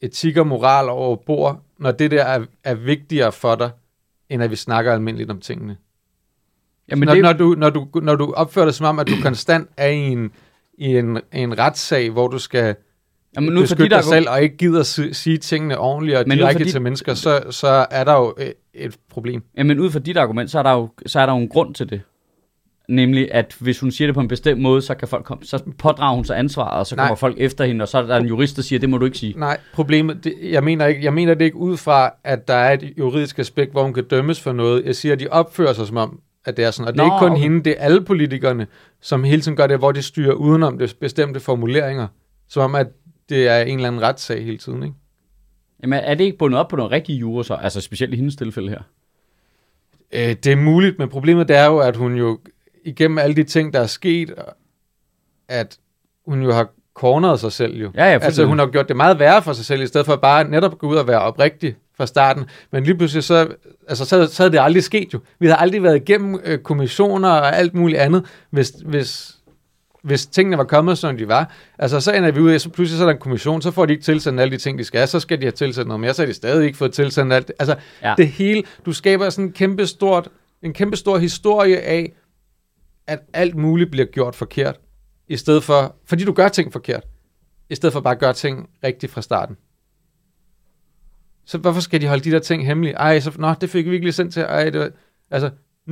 etik 0.02 0.38
og 0.38 0.48
moral 0.48 0.90
over 0.90 1.16
bord, 1.16 1.64
når 1.80 1.92
det 1.92 2.12
der 2.12 2.24
er, 2.24 2.46
er 2.64 2.74
vigtigere 2.76 3.32
for 3.32 3.56
dig, 3.56 3.70
end 4.30 4.44
at 4.44 4.52
vi 4.52 4.56
snakker 4.56 4.94
almindeligt 4.94 5.32
om 5.32 5.40
tingene. 5.42 5.78
Jamen, 6.92 7.06
når, 7.08 7.14
det, 7.14 7.22
når, 7.24 7.34
du, 7.34 7.56
når, 7.58 7.70
du, 7.70 7.88
når 8.04 8.16
du 8.16 8.34
opfører 8.34 8.66
dig 8.66 8.74
som 8.74 8.86
om, 8.86 9.00
at 9.00 9.08
du 9.08 9.14
konstant 9.22 9.70
er 9.78 9.88
i 9.88 9.98
en, 9.98 10.32
i 10.78 10.86
en, 10.98 11.20
en 11.34 11.60
retssag, 11.60 12.10
hvor 12.10 12.28
du 12.28 12.40
skal 12.40 12.76
jamen, 13.36 13.54
nu 13.54 13.62
beskytte 13.62 13.76
fordi 13.84 13.90
der 13.90 13.96
dig 14.02 14.06
selv, 14.06 14.30
og 14.30 14.42
ikke 14.42 14.58
gider 14.58 14.84
si- 14.84 15.14
sige 15.14 15.38
tingene 15.38 15.78
ordentligt 15.78 16.18
og 16.18 16.24
Men 16.28 16.38
direkte 16.38 16.60
fordi- 16.60 16.72
til 16.72 16.82
mennesker, 16.82 17.14
så, 17.14 17.44
så 17.52 17.86
er 17.92 18.04
der 18.04 18.14
jo 18.14 18.34
øh, 18.38 18.50
et 18.74 18.98
problem. 19.10 19.44
Jamen 19.58 19.80
ud 19.80 19.92
fra 19.92 20.00
dit 20.00 20.18
argument, 20.18 20.52
så 20.52 20.60
er, 20.60 20.64
der 20.64 20.72
jo, 20.72 20.90
så 21.06 21.20
er 21.20 21.26
der 21.26 21.34
jo 21.34 21.40
en 21.40 21.50
grund 21.50 21.74
til 21.76 21.90
det. 21.90 22.02
Nemlig, 22.88 23.34
at 23.34 23.56
hvis 23.60 23.80
hun 23.80 23.92
siger 23.92 24.08
det 24.08 24.16
på 24.16 24.22
en 24.22 24.28
bestemt 24.28 24.62
måde, 24.62 24.82
så 24.82 24.96
kan 24.96 25.08
folk 25.08 25.26
komme, 25.26 25.46
så 25.46 25.64
pådrager 25.78 26.16
hun 26.16 26.26
sig 26.26 26.40
ansvaret, 26.40 26.80
og 26.80 26.88
så 26.88 26.96
Nej. 26.96 27.06
kommer 27.06 27.16
folk 27.16 27.36
efter 27.40 27.66
hende, 27.66 27.84
og 27.84 27.88
så 27.88 27.98
er 27.98 28.02
der 28.02 28.18
en 28.18 28.26
jurist, 28.26 28.56
der 28.56 28.62
siger, 28.62 28.80
det 28.80 28.90
må 28.90 28.98
du 28.98 29.06
ikke 29.06 29.18
sige. 29.18 29.34
Nej, 29.40 29.58
problemet, 29.74 30.24
det, 30.24 30.34
jeg, 30.42 30.64
mener 30.64 30.86
ikke, 30.86 31.04
jeg 31.04 31.14
mener 31.14 31.34
det 31.34 31.46
ikke 31.46 31.58
ud 31.58 31.78
fra, 31.78 32.14
at 32.24 32.48
der 32.48 32.54
er 32.54 32.74
et 32.74 32.94
juridisk 32.98 33.40
aspekt, 33.40 33.72
hvor 33.72 33.84
hun 33.84 33.94
kan 33.94 34.04
dømmes 34.04 34.42
for 34.42 34.54
noget. 34.54 34.86
Jeg 34.86 34.96
siger, 34.96 35.14
at 35.14 35.20
de 35.20 35.28
opfører 35.28 35.74
sig 35.74 35.88
som 35.88 35.98
om, 35.98 36.20
at 36.46 36.58
det 36.58 36.66
er 36.66 36.72
sådan. 36.72 36.88
Og 36.88 36.94
det 36.94 37.00
er 37.00 37.06
Nå, 37.06 37.14
ikke 37.14 37.20
kun 37.20 37.32
okay. 37.32 37.42
hende, 37.42 37.64
det 37.64 37.76
er 37.78 37.84
alle 37.84 38.02
politikerne, 38.02 38.68
som 39.02 39.24
hele 39.24 39.42
tiden 39.42 39.58
gør 39.58 39.68
det, 39.68 39.78
hvor 39.78 39.92
de 39.92 40.02
styrer 40.02 40.34
udenom 40.34 40.78
det 40.78 40.96
bestemte 41.00 41.40
formuleringer. 41.40 42.08
Som 42.48 42.64
om, 42.64 42.76
at 42.76 42.88
det 43.30 43.48
er 43.48 43.62
en 43.62 43.76
eller 43.76 43.88
anden 43.88 44.02
retssag 44.02 44.46
hele 44.46 44.58
tiden. 44.58 44.84
Ikke? 44.84 44.96
Jamen 45.84 46.00
er 46.00 46.14
det 46.14 46.24
ikke 46.24 46.38
bundet 46.38 46.60
op 46.60 46.68
på 46.68 46.76
noget 46.76 46.92
rigtige 46.92 47.18
jura 47.18 47.44
så? 47.44 47.54
Altså 47.54 47.82
specielt 47.82 48.14
i 48.14 48.18
hendes 48.18 48.36
tilfælde 48.36 48.70
her. 48.70 48.82
Øh, 50.12 50.36
det 50.44 50.48
er 50.48 50.56
muligt, 50.56 51.00
men 51.00 51.10
problemet 51.10 51.48
det 51.48 51.58
er 51.58 51.66
jo, 51.66 51.78
at 51.78 51.96
hun 51.96 52.16
jo 52.16 52.40
igennem 52.88 53.18
alle 53.18 53.36
de 53.36 53.44
ting, 53.44 53.74
der 53.74 53.80
er 53.80 53.88
sket, 53.88 54.34
at 55.48 55.78
hun 56.26 56.44
jo 56.44 56.54
har 56.54 56.68
corneret 56.94 57.40
sig 57.40 57.52
selv 57.52 57.76
jo. 57.76 57.92
Ja, 57.96 58.06
ja, 58.12 58.20
altså 58.22 58.46
hun 58.46 58.60
har 58.60 58.66
gjort 58.66 58.88
det 58.88 58.96
meget 58.96 59.20
værre 59.20 59.42
for 59.42 59.54
sig 59.54 59.66
selv, 59.66 59.82
i 59.82 59.88
stedet 59.88 60.06
for 60.06 60.16
bare 60.16 60.44
netop 60.44 60.72
at 60.72 60.78
gå 60.78 60.88
ud 60.88 60.96
og 60.96 61.08
være 61.08 61.22
oprigtig 61.22 61.76
fra 61.98 62.06
starten. 62.06 62.46
Men 62.72 62.84
lige 62.84 62.98
pludselig 62.98 63.24
så, 63.24 63.48
altså, 63.88 64.06
så, 64.06 64.28
så 64.28 64.44
havde 64.44 64.52
det 64.52 64.60
aldrig 64.62 64.84
sket 64.84 65.14
jo. 65.14 65.20
Vi 65.40 65.48
havde 65.48 65.60
aldrig 65.60 65.84
været 65.84 65.96
igennem 65.96 66.40
øh, 66.44 66.60
kommissioner 66.60 67.30
og 67.30 67.58
alt 67.58 67.74
muligt 67.74 68.00
andet, 68.00 68.26
hvis, 68.50 68.70
hvis, 68.86 69.36
hvis 70.02 70.26
tingene 70.26 70.58
var 70.58 70.64
kommet, 70.64 70.98
som 70.98 71.18
de 71.18 71.28
var. 71.28 71.54
Altså 71.80 72.00
så 72.00 72.12
ender 72.14 72.32
vi 72.32 72.40
ud 72.40 72.52
af, 72.52 72.62
så 72.62 72.70
pludselig 72.70 72.98
så 72.98 73.04
er 73.04 73.08
der 73.08 73.14
en 73.14 73.22
kommission, 73.22 73.62
så 73.62 73.72
får 73.72 73.86
de 73.86 73.94
ikke 73.94 74.04
tilsendt 74.04 74.40
alle 74.40 74.52
de 74.52 74.58
ting, 74.58 74.80
de 74.80 74.84
skal, 74.84 75.08
så 75.08 75.20
skal 75.20 75.38
de 75.38 75.44
have 75.44 75.52
tilsendt 75.52 75.88
noget 75.88 76.00
mere, 76.00 76.14
så 76.14 76.22
har 76.22 76.28
de 76.28 76.34
stadig 76.34 76.66
ikke 76.66 76.78
fået 76.78 76.94
tilsendt 76.94 77.34
alt. 77.34 77.52
Altså 77.60 77.76
ja. 78.04 78.14
det 78.18 78.28
hele, 78.28 78.64
du 78.86 78.94
skaber 78.94 79.30
sådan 79.30 79.46
en 79.46 79.52
kæmpe 79.52 79.88
stort, 79.88 80.30
en 80.62 80.74
kæmpe 80.74 80.98
stor 80.98 81.18
historie 81.18 81.80
af, 81.80 82.14
at 83.08 83.20
alt 83.34 83.56
muligt 83.56 83.92
bliver 83.92 84.06
gjort 84.06 84.36
forkert, 84.36 84.80
i 85.28 85.38
stedet 85.38 85.64
for, 85.64 85.96
fordi 86.06 86.24
du 86.24 86.34
gør 86.34 86.48
ting 86.48 86.74
forkert, 86.74 87.04
i 87.70 87.76
stedet 87.76 87.94
for 87.94 88.00
bare 88.00 88.14
at 88.14 88.20
gøre 88.20 88.34
ting 88.34 88.70
rigtigt 88.84 89.12
fra 89.12 89.22
starten. 89.22 89.58
Så 91.46 91.58
hvorfor 91.58 91.82
skal 91.82 92.02
de 92.02 92.08
holde 92.08 92.24
de 92.24 92.32
der 92.32 92.40
ting 92.40 92.66
hemmelige? 92.66 92.94
Ej, 92.94 93.20
så, 93.20 93.32
nå, 93.38 93.54
det 93.62 93.70
fik 93.70 93.86
vi 93.86 93.94
ikke 93.94 94.06
lige 94.06 94.14
sendt 94.14 94.34
til. 94.34 94.42
Ej, 94.42 94.70
det 94.70 94.80
var, 94.80 94.90
altså, 95.32 95.50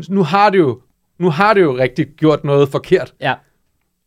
nu 0.09 0.23
har 0.23 0.49
det 0.49 0.57
jo, 0.57 0.81
nu 1.17 1.29
har 1.29 1.53
det 1.53 1.61
jo 1.61 1.77
rigtig 1.77 2.07
gjort 2.07 2.43
noget 2.43 2.69
forkert. 2.69 3.13
Ja. 3.19 3.35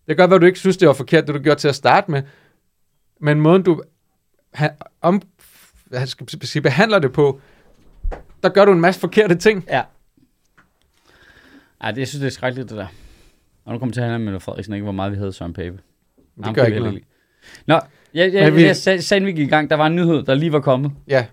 Det 0.07 0.17
kan 0.17 0.17
godt 0.17 0.31
være, 0.31 0.41
du 0.41 0.47
ikke 0.47 0.59
synes, 0.59 0.77
det 0.77 0.89
var 0.89 0.95
forkert, 0.95 1.27
det 1.27 1.35
du 1.35 1.41
gjorde 1.41 1.61
til 1.61 1.69
at 1.69 1.75
starte 1.75 2.11
med. 2.11 2.23
Men 3.21 3.41
måden, 3.41 3.63
du 3.63 3.83
ha, 4.55 4.69
om, 5.01 5.23
hvad 5.85 6.07
skal 6.07 6.27
jeg 6.33 6.49
sige, 6.49 6.63
behandler 6.63 6.99
det 6.99 7.13
på, 7.13 7.41
der 8.43 8.49
gør 8.49 8.65
du 8.65 8.73
en 8.73 8.81
masse 8.81 9.01
forkerte 9.01 9.35
ting. 9.35 9.65
Ja. 9.69 9.83
Ej, 11.81 11.91
det, 11.91 11.99
jeg 11.99 12.09
synes, 12.09 12.21
det 12.21 12.27
er 12.27 12.31
skrækkeligt, 12.31 12.69
det 12.71 12.79
der. 12.79 12.87
Og 13.65 13.73
nu 13.73 13.79
kommer 13.79 13.93
til 13.93 14.01
at 14.01 14.07
handle 14.07 14.25
med 14.25 14.33
Mette 14.33 14.45
Frederiksen, 14.45 14.75
ikke 14.75 14.83
hvor 14.83 14.93
meget 14.93 15.13
vi 15.13 15.17
havde 15.17 15.33
Søren 15.33 15.53
Pape. 15.53 15.79
Det 16.37 16.45
Ham 16.45 16.55
gør 16.55 16.65
ikke 16.65 16.81
noget. 16.81 17.03
Nå, 17.67 17.75
jeg, 18.15 18.33
jeg, 18.33 18.55
vi- 18.55 18.63
jeg, 18.63 18.77
jeg 18.87 19.03
sagde, 19.05 19.25
vi 19.25 19.33
gik 19.33 19.47
i 19.47 19.51
gang, 19.51 19.71
der 19.71 19.77
var 19.77 19.87
en 19.87 19.97
nyhed, 19.97 20.23
der 20.23 20.35
lige 20.35 20.53
var 20.53 20.61
kommet. 20.61 20.93
Ja, 21.09 21.27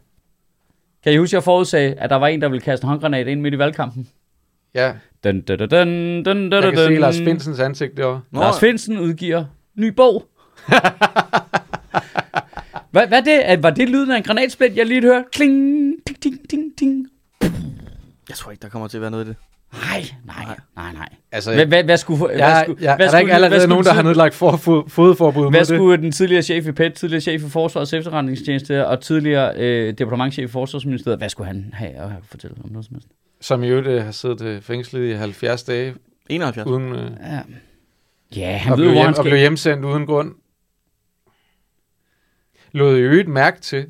Kan 1.04 1.14
I 1.14 1.18
huske, 1.18 1.36
jeg 1.36 1.43
forudsagde, 1.43 1.93
at 1.93 2.10
der 2.10 2.16
var 2.16 2.28
en, 2.28 2.41
der 2.41 2.50
ville 2.50 2.62
kaste 2.62 2.84
en 2.84 2.89
håndgranat 2.89 3.28
ind 3.28 3.41
midt 3.41 3.54
i 3.54 3.58
valgkampen? 3.58 4.08
ja. 4.76 4.93
Dun, 5.24 5.41
dun, 5.41 5.58
dun, 5.58 5.70
dun, 5.70 6.24
dun, 6.24 6.52
dun, 6.52 6.54
Jeg 6.54 6.62
kan 6.64 6.74
dun. 6.76 6.88
se 6.88 6.96
Lars 6.96 7.18
Finsens 7.18 7.60
ansigt 7.60 7.98
derovre. 7.98 8.22
Nå, 8.32 8.39
Lars 8.39 8.60
Finsen 8.60 9.00
udgiver 9.00 9.46
ny 9.76 9.88
bog. 9.88 10.28
hvad, 12.91 13.08
hvad 13.08 13.28
er 13.28 13.56
det? 13.56 13.64
Var 13.64 13.70
det 13.70 13.89
lyden 13.89 14.12
af 14.12 14.18
en 14.18 14.24
granatsplit, 14.24 14.78
jeg 14.78 14.86
lige 14.86 15.02
hørte? 15.02 15.26
Kling, 15.32 15.93
ting, 16.08 16.22
ting, 16.22 16.50
ting, 16.50 16.78
ting. 16.78 17.08
jeg 18.30 18.36
tror 18.38 18.52
ikke, 18.52 18.62
der 18.62 18.70
kommer 18.70 18.88
til 18.88 18.98
at 18.98 19.02
være 19.02 19.12
noget 19.12 19.26
i 19.26 19.28
det. 19.28 19.36
Nej, 19.74 20.05
Nej, 20.26 20.45
nej, 20.76 20.93
nej. 20.93 21.09
Altså, 21.32 21.53
Hvad, 21.53 21.66
hvad, 21.66 21.84
hvad 21.84 21.97
skulle... 21.97 22.20
Hvad 22.26 22.36
jeg, 22.36 22.61
skulle, 22.66 22.84
jeg, 22.84 22.95
hvad 22.95 23.05
er 23.07 23.11
der 23.11 23.18
ikke 23.20 23.28
skulle- 23.30 23.36
allerede 23.36 23.49
hvad 23.49 23.59
skulle 23.59 23.70
nogen, 23.70 23.86
der 23.86 23.93
har 23.93 24.01
nedlagt 24.01 24.34
for, 24.34 24.57
fod, 24.57 24.89
fodforbud 24.89 25.49
Hvad 25.49 25.59
det? 25.59 25.68
skulle 25.68 26.01
den 26.01 26.11
tidligere 26.11 26.41
chef 26.41 26.68
i 26.68 26.72
PET, 26.72 26.93
tidligere 26.93 27.22
chef 27.22 27.43
i 27.43 27.49
Forsvarets 27.49 27.93
efterretningstjeneste 27.93 28.88
og 28.88 29.01
tidligere 29.01 29.53
øh, 29.57 29.93
departementchef 29.97 30.43
i 30.43 30.51
Forsvarsministeriet, 30.51 31.20
hvad 31.20 31.30
skulle 31.30 31.47
han 31.47 31.70
have 31.74 31.91
at 31.91 32.09
fortælle 32.24 32.55
om 32.63 32.70
noget 32.72 32.86
som 32.86 32.95
helst? 32.95 33.07
Som 33.41 33.63
i 33.63 33.68
øvrigt 33.68 33.88
øh, 33.88 34.03
har 34.03 34.11
siddet 34.11 34.41
øh, 34.41 34.61
fængslet 34.61 35.09
i 35.09 35.13
70 35.13 35.63
dage, 35.63 35.93
71. 36.30 36.68
uden, 36.70 36.91
øh, 36.95 37.11
Ja, 37.22 37.39
ja 38.36 38.57
han 38.57 38.72
og, 38.74 38.78
ved 38.78 38.86
hvor 38.86 38.93
hjem, 38.93 39.05
han 39.05 39.18
og 39.18 39.24
blev 39.24 39.38
hjemsendt 39.38 39.86
uden 39.86 40.05
grund. 40.05 40.32
Lod 42.72 42.97
i 42.97 43.01
øvrigt 43.01 43.28
mærke 43.28 43.61
til, 43.61 43.86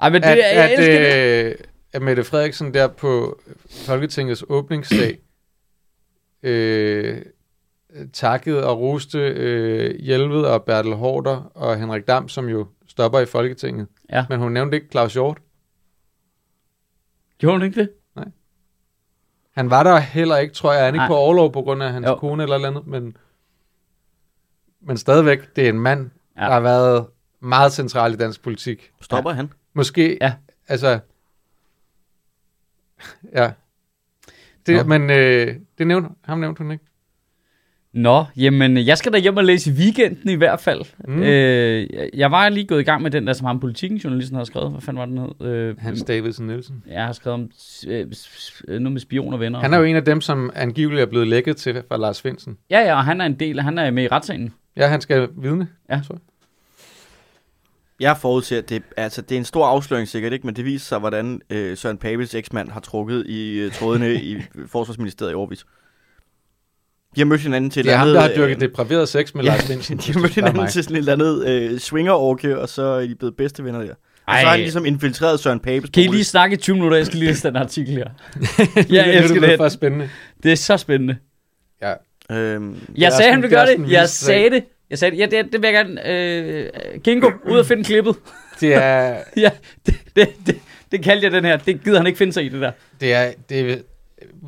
Ej, 0.00 0.10
men 0.10 0.22
det, 0.22 0.28
at, 0.28 0.38
jeg 0.38 0.46
at, 0.70 0.78
elsker 0.78 0.98
det. 0.98 1.56
At 1.92 2.02
Mette 2.02 2.24
Frederiksen 2.24 2.74
der 2.74 2.88
på 2.88 3.40
Folketingets 3.86 4.44
åbningsdag 4.48 5.18
øh, 6.42 7.22
takkede 8.12 8.66
og 8.66 8.78
roste 8.80 9.18
øh, 9.18 10.00
Hjelved 10.00 10.42
og 10.42 10.62
Bertel 10.64 10.92
Hårder 10.94 11.50
og 11.54 11.78
Henrik 11.78 12.06
Dam, 12.06 12.28
som 12.28 12.48
jo 12.48 12.66
stopper 12.86 13.20
i 13.20 13.26
Folketinget. 13.26 13.86
Ja. 14.10 14.26
Men 14.28 14.38
hun 14.40 14.52
nævnte 14.52 14.76
ikke 14.76 14.88
Claus 14.90 15.12
Hjort. 15.12 15.38
Gjorde 17.38 17.54
hun 17.58 17.62
ikke 17.66 17.80
det? 17.80 17.90
Han 19.52 19.70
var 19.70 19.82
der 19.82 19.98
heller 19.98 20.36
ikke, 20.36 20.54
tror 20.54 20.72
jeg. 20.72 20.84
Han 20.84 20.94
er 20.94 20.94
ikke 20.94 20.98
Nej. 20.98 21.08
på 21.08 21.14
overlov 21.16 21.52
på 21.52 21.62
grund 21.62 21.82
af 21.82 21.92
hans 21.92 22.06
Jo. 22.06 22.14
kone 22.14 22.42
eller 22.42 22.56
eller 22.56 22.68
andet, 22.68 22.86
men, 22.86 23.16
men 24.80 24.96
stadigvæk, 24.96 25.56
det 25.56 25.64
er 25.64 25.68
en 25.68 25.78
mand, 25.80 26.10
Ja. 26.36 26.42
ja. 26.42 26.46
der 26.48 26.52
har 26.54 26.60
været 26.60 27.06
meget 27.40 27.72
central 27.72 28.12
i 28.12 28.16
dansk 28.16 28.42
politik. 28.42 28.92
Stopper 29.00 29.30
han? 29.30 29.52
Måske, 29.72 30.18
Ja. 30.20 30.34
altså, 30.68 30.98
ja. 33.40 33.50
Det, 34.66 34.76
Nå. 34.76 34.82
men 34.98 35.10
øh, 35.10 35.54
det 35.78 35.86
nævnte, 35.86 36.08
ham 36.24 36.38
nævnte 36.38 36.62
hun 36.62 36.72
ikke. 36.72 36.84
Nå, 37.94 38.24
jamen, 38.36 38.76
jeg 38.86 38.98
skal 38.98 39.12
da 39.12 39.18
hjem 39.18 39.36
og 39.36 39.44
læse 39.44 39.70
i 39.70 39.74
weekenden 39.74 40.30
i 40.30 40.34
hvert 40.34 40.60
fald. 40.60 40.82
Mm. 41.08 41.22
Øh, 41.22 41.88
jeg- 42.14 42.30
var 42.30 42.48
lige 42.48 42.66
gået 42.66 42.80
i 42.80 42.84
gang 42.84 43.02
med 43.02 43.10
den 43.10 43.26
der, 43.26 43.32
som 43.32 43.46
ham 43.46 43.60
politikken 43.60 43.98
journalisten 43.98 44.36
har 44.36 44.44
skrevet. 44.44 44.70
Hvad 44.70 44.80
fanden 44.80 44.98
var 44.98 45.06
den 45.06 45.18
hed? 45.18 45.46
Øh, 45.46 45.78
Hans 45.78 46.02
Davidsen 46.02 46.46
Nielsen. 46.46 46.84
Jeg 46.90 47.04
har 47.04 47.12
skrevet 47.12 47.34
om 47.34 47.50
øh, 47.88 48.12
s- 48.12 48.62
noget 48.68 48.92
med 48.92 49.00
spioner 49.00 49.32
og 49.32 49.40
venner. 49.40 49.60
Han 49.60 49.74
er 49.74 49.78
jo 49.78 49.84
en 49.84 49.96
af 49.96 50.04
dem, 50.04 50.20
som 50.20 50.50
angiveligt 50.54 51.00
er 51.02 51.06
blevet 51.06 51.28
lækket 51.28 51.56
til 51.56 51.82
fra 51.88 51.96
Lars 51.96 52.22
Finsen. 52.22 52.58
Ja, 52.70 52.80
ja, 52.80 52.94
og 52.94 53.04
han 53.04 53.20
er 53.20 53.24
en 53.26 53.34
del, 53.40 53.60
han 53.60 53.78
er 53.78 53.90
med 53.90 54.02
i 54.02 54.08
retssagen. 54.08 54.54
Ja, 54.76 54.86
han 54.86 55.00
skal 55.00 55.28
vidne. 55.42 55.68
Ja. 55.90 56.00
tror 56.06 56.18
jeg. 58.02 58.16
Forudser, 58.16 58.58
at 58.58 58.68
det, 58.68 58.82
altså, 58.96 59.22
det 59.22 59.34
er 59.34 59.38
en 59.38 59.44
stor 59.44 59.66
afsløring 59.66 60.08
sikkert, 60.08 60.32
ikke? 60.32 60.46
men 60.46 60.56
det 60.56 60.64
viser 60.64 60.84
sig, 60.86 60.98
hvordan 60.98 61.40
øh, 61.50 61.76
Søren 61.76 61.98
Papes 61.98 62.34
eksmand 62.34 62.70
har 62.70 62.80
trukket 62.80 63.26
i 63.26 63.58
øh, 63.58 63.72
trådene 63.72 64.14
i 64.14 64.36
Forsvarsministeriet 64.72 65.32
i 65.32 65.34
årvis. 65.34 65.64
De 67.16 67.20
har 67.20 67.24
mødt 67.24 67.40
hinanden 67.40 67.70
til 67.70 67.80
et 67.80 67.84
Det 67.86 67.92
er 67.92 67.96
ham, 67.96 68.08
der 68.08 68.20
har 68.20 68.28
dyrket 68.36 68.54
øh, 68.54 68.60
depraveret 68.60 69.08
sex 69.08 69.34
med 69.34 69.44
ja, 69.44 69.50
Lars 69.50 69.66
Finsen. 69.66 69.96
de 69.98 70.12
har 70.12 70.20
mødt 70.20 70.34
hinanden 70.34 70.68
til 70.68 70.84
sådan 70.84 70.96
et 70.96 70.98
eller 70.98 71.12
andet 71.12 71.48
øh, 71.48 71.78
swinger 71.78 72.12
og 72.12 72.68
så 72.68 72.82
er 72.82 73.06
de 73.06 73.14
blevet 73.14 73.36
bedste 73.36 73.64
venner 73.64 73.80
der. 73.82 73.94
Og 74.26 74.34
så 74.38 74.44
har 74.44 74.50
han 74.50 74.60
ligesom 74.60 74.86
infiltreret 74.86 75.40
Søren 75.40 75.60
Papes 75.60 75.90
Kan 75.90 76.02
I 76.02 76.06
lige 76.06 76.24
snakke 76.24 76.54
i 76.54 76.56
20 76.56 76.74
minutter? 76.76 76.96
Jeg 76.96 77.06
skal 77.06 77.18
lige 77.18 77.28
læse 77.28 77.48
den 77.48 77.56
artikel 77.56 77.94
her. 77.94 78.04
Det 78.74 78.90
Jeg 78.92 79.08
er 79.08 79.20
elsker 79.22 79.40
det. 79.40 79.48
det. 79.48 79.56
for 79.58 79.68
spændende. 79.68 80.10
Det 80.42 80.52
er 80.52 80.56
så 80.56 80.76
spændende. 80.76 81.16
Ja. 81.82 81.92
Øhm, 82.36 82.76
Jeg 82.96 83.06
er 83.06 83.10
sagde, 83.10 83.30
han 83.32 83.42
ville 83.42 83.56
det 83.56 83.62
er 83.62 83.66
gøre 83.76 83.84
det. 83.84 83.90
Jeg 83.92 84.08
sagde 84.08 84.50
det. 84.50 84.64
Jeg 84.92 84.98
sagde 84.98 85.16
det. 85.16 85.32
Ja, 85.32 85.42
det, 85.42 85.52
det 85.52 85.62
vil 85.62 85.70
jeg 85.70 85.86
gerne. 85.86 86.08
Øh, 86.10 87.00
Kingo, 87.04 87.30
ud 87.50 87.58
og 87.58 87.66
finde 87.66 87.84
klippet. 87.84 88.16
Det 88.60 88.74
er, 88.74 89.16
ja, 89.36 89.50
det, 89.86 89.94
det, 90.16 90.28
det, 90.46 90.58
det 90.92 91.02
kaldte 91.02 91.24
jeg 91.24 91.32
den 91.32 91.44
her. 91.44 91.56
Det 91.56 91.84
gider 91.84 91.96
han 91.98 92.06
ikke 92.06 92.16
finde 92.16 92.32
sig 92.32 92.44
i, 92.44 92.48
det 92.48 92.60
der. 92.60 92.72
det 93.00 93.12
er, 93.14 93.32
det 93.48 93.72
er 93.72 93.76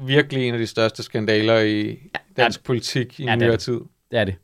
virkelig 0.06 0.48
en 0.48 0.54
af 0.54 0.60
de 0.60 0.66
største 0.66 1.02
skandaler 1.02 1.60
i 1.60 1.98
dansk 2.36 2.64
politik 2.64 3.20
i 3.20 3.24
Ja, 3.24 3.30
er 3.30 3.36
nyere 3.36 3.56
tid. 3.56 3.80
Det 4.10 4.18
er 4.18 4.24
det. 4.24 4.34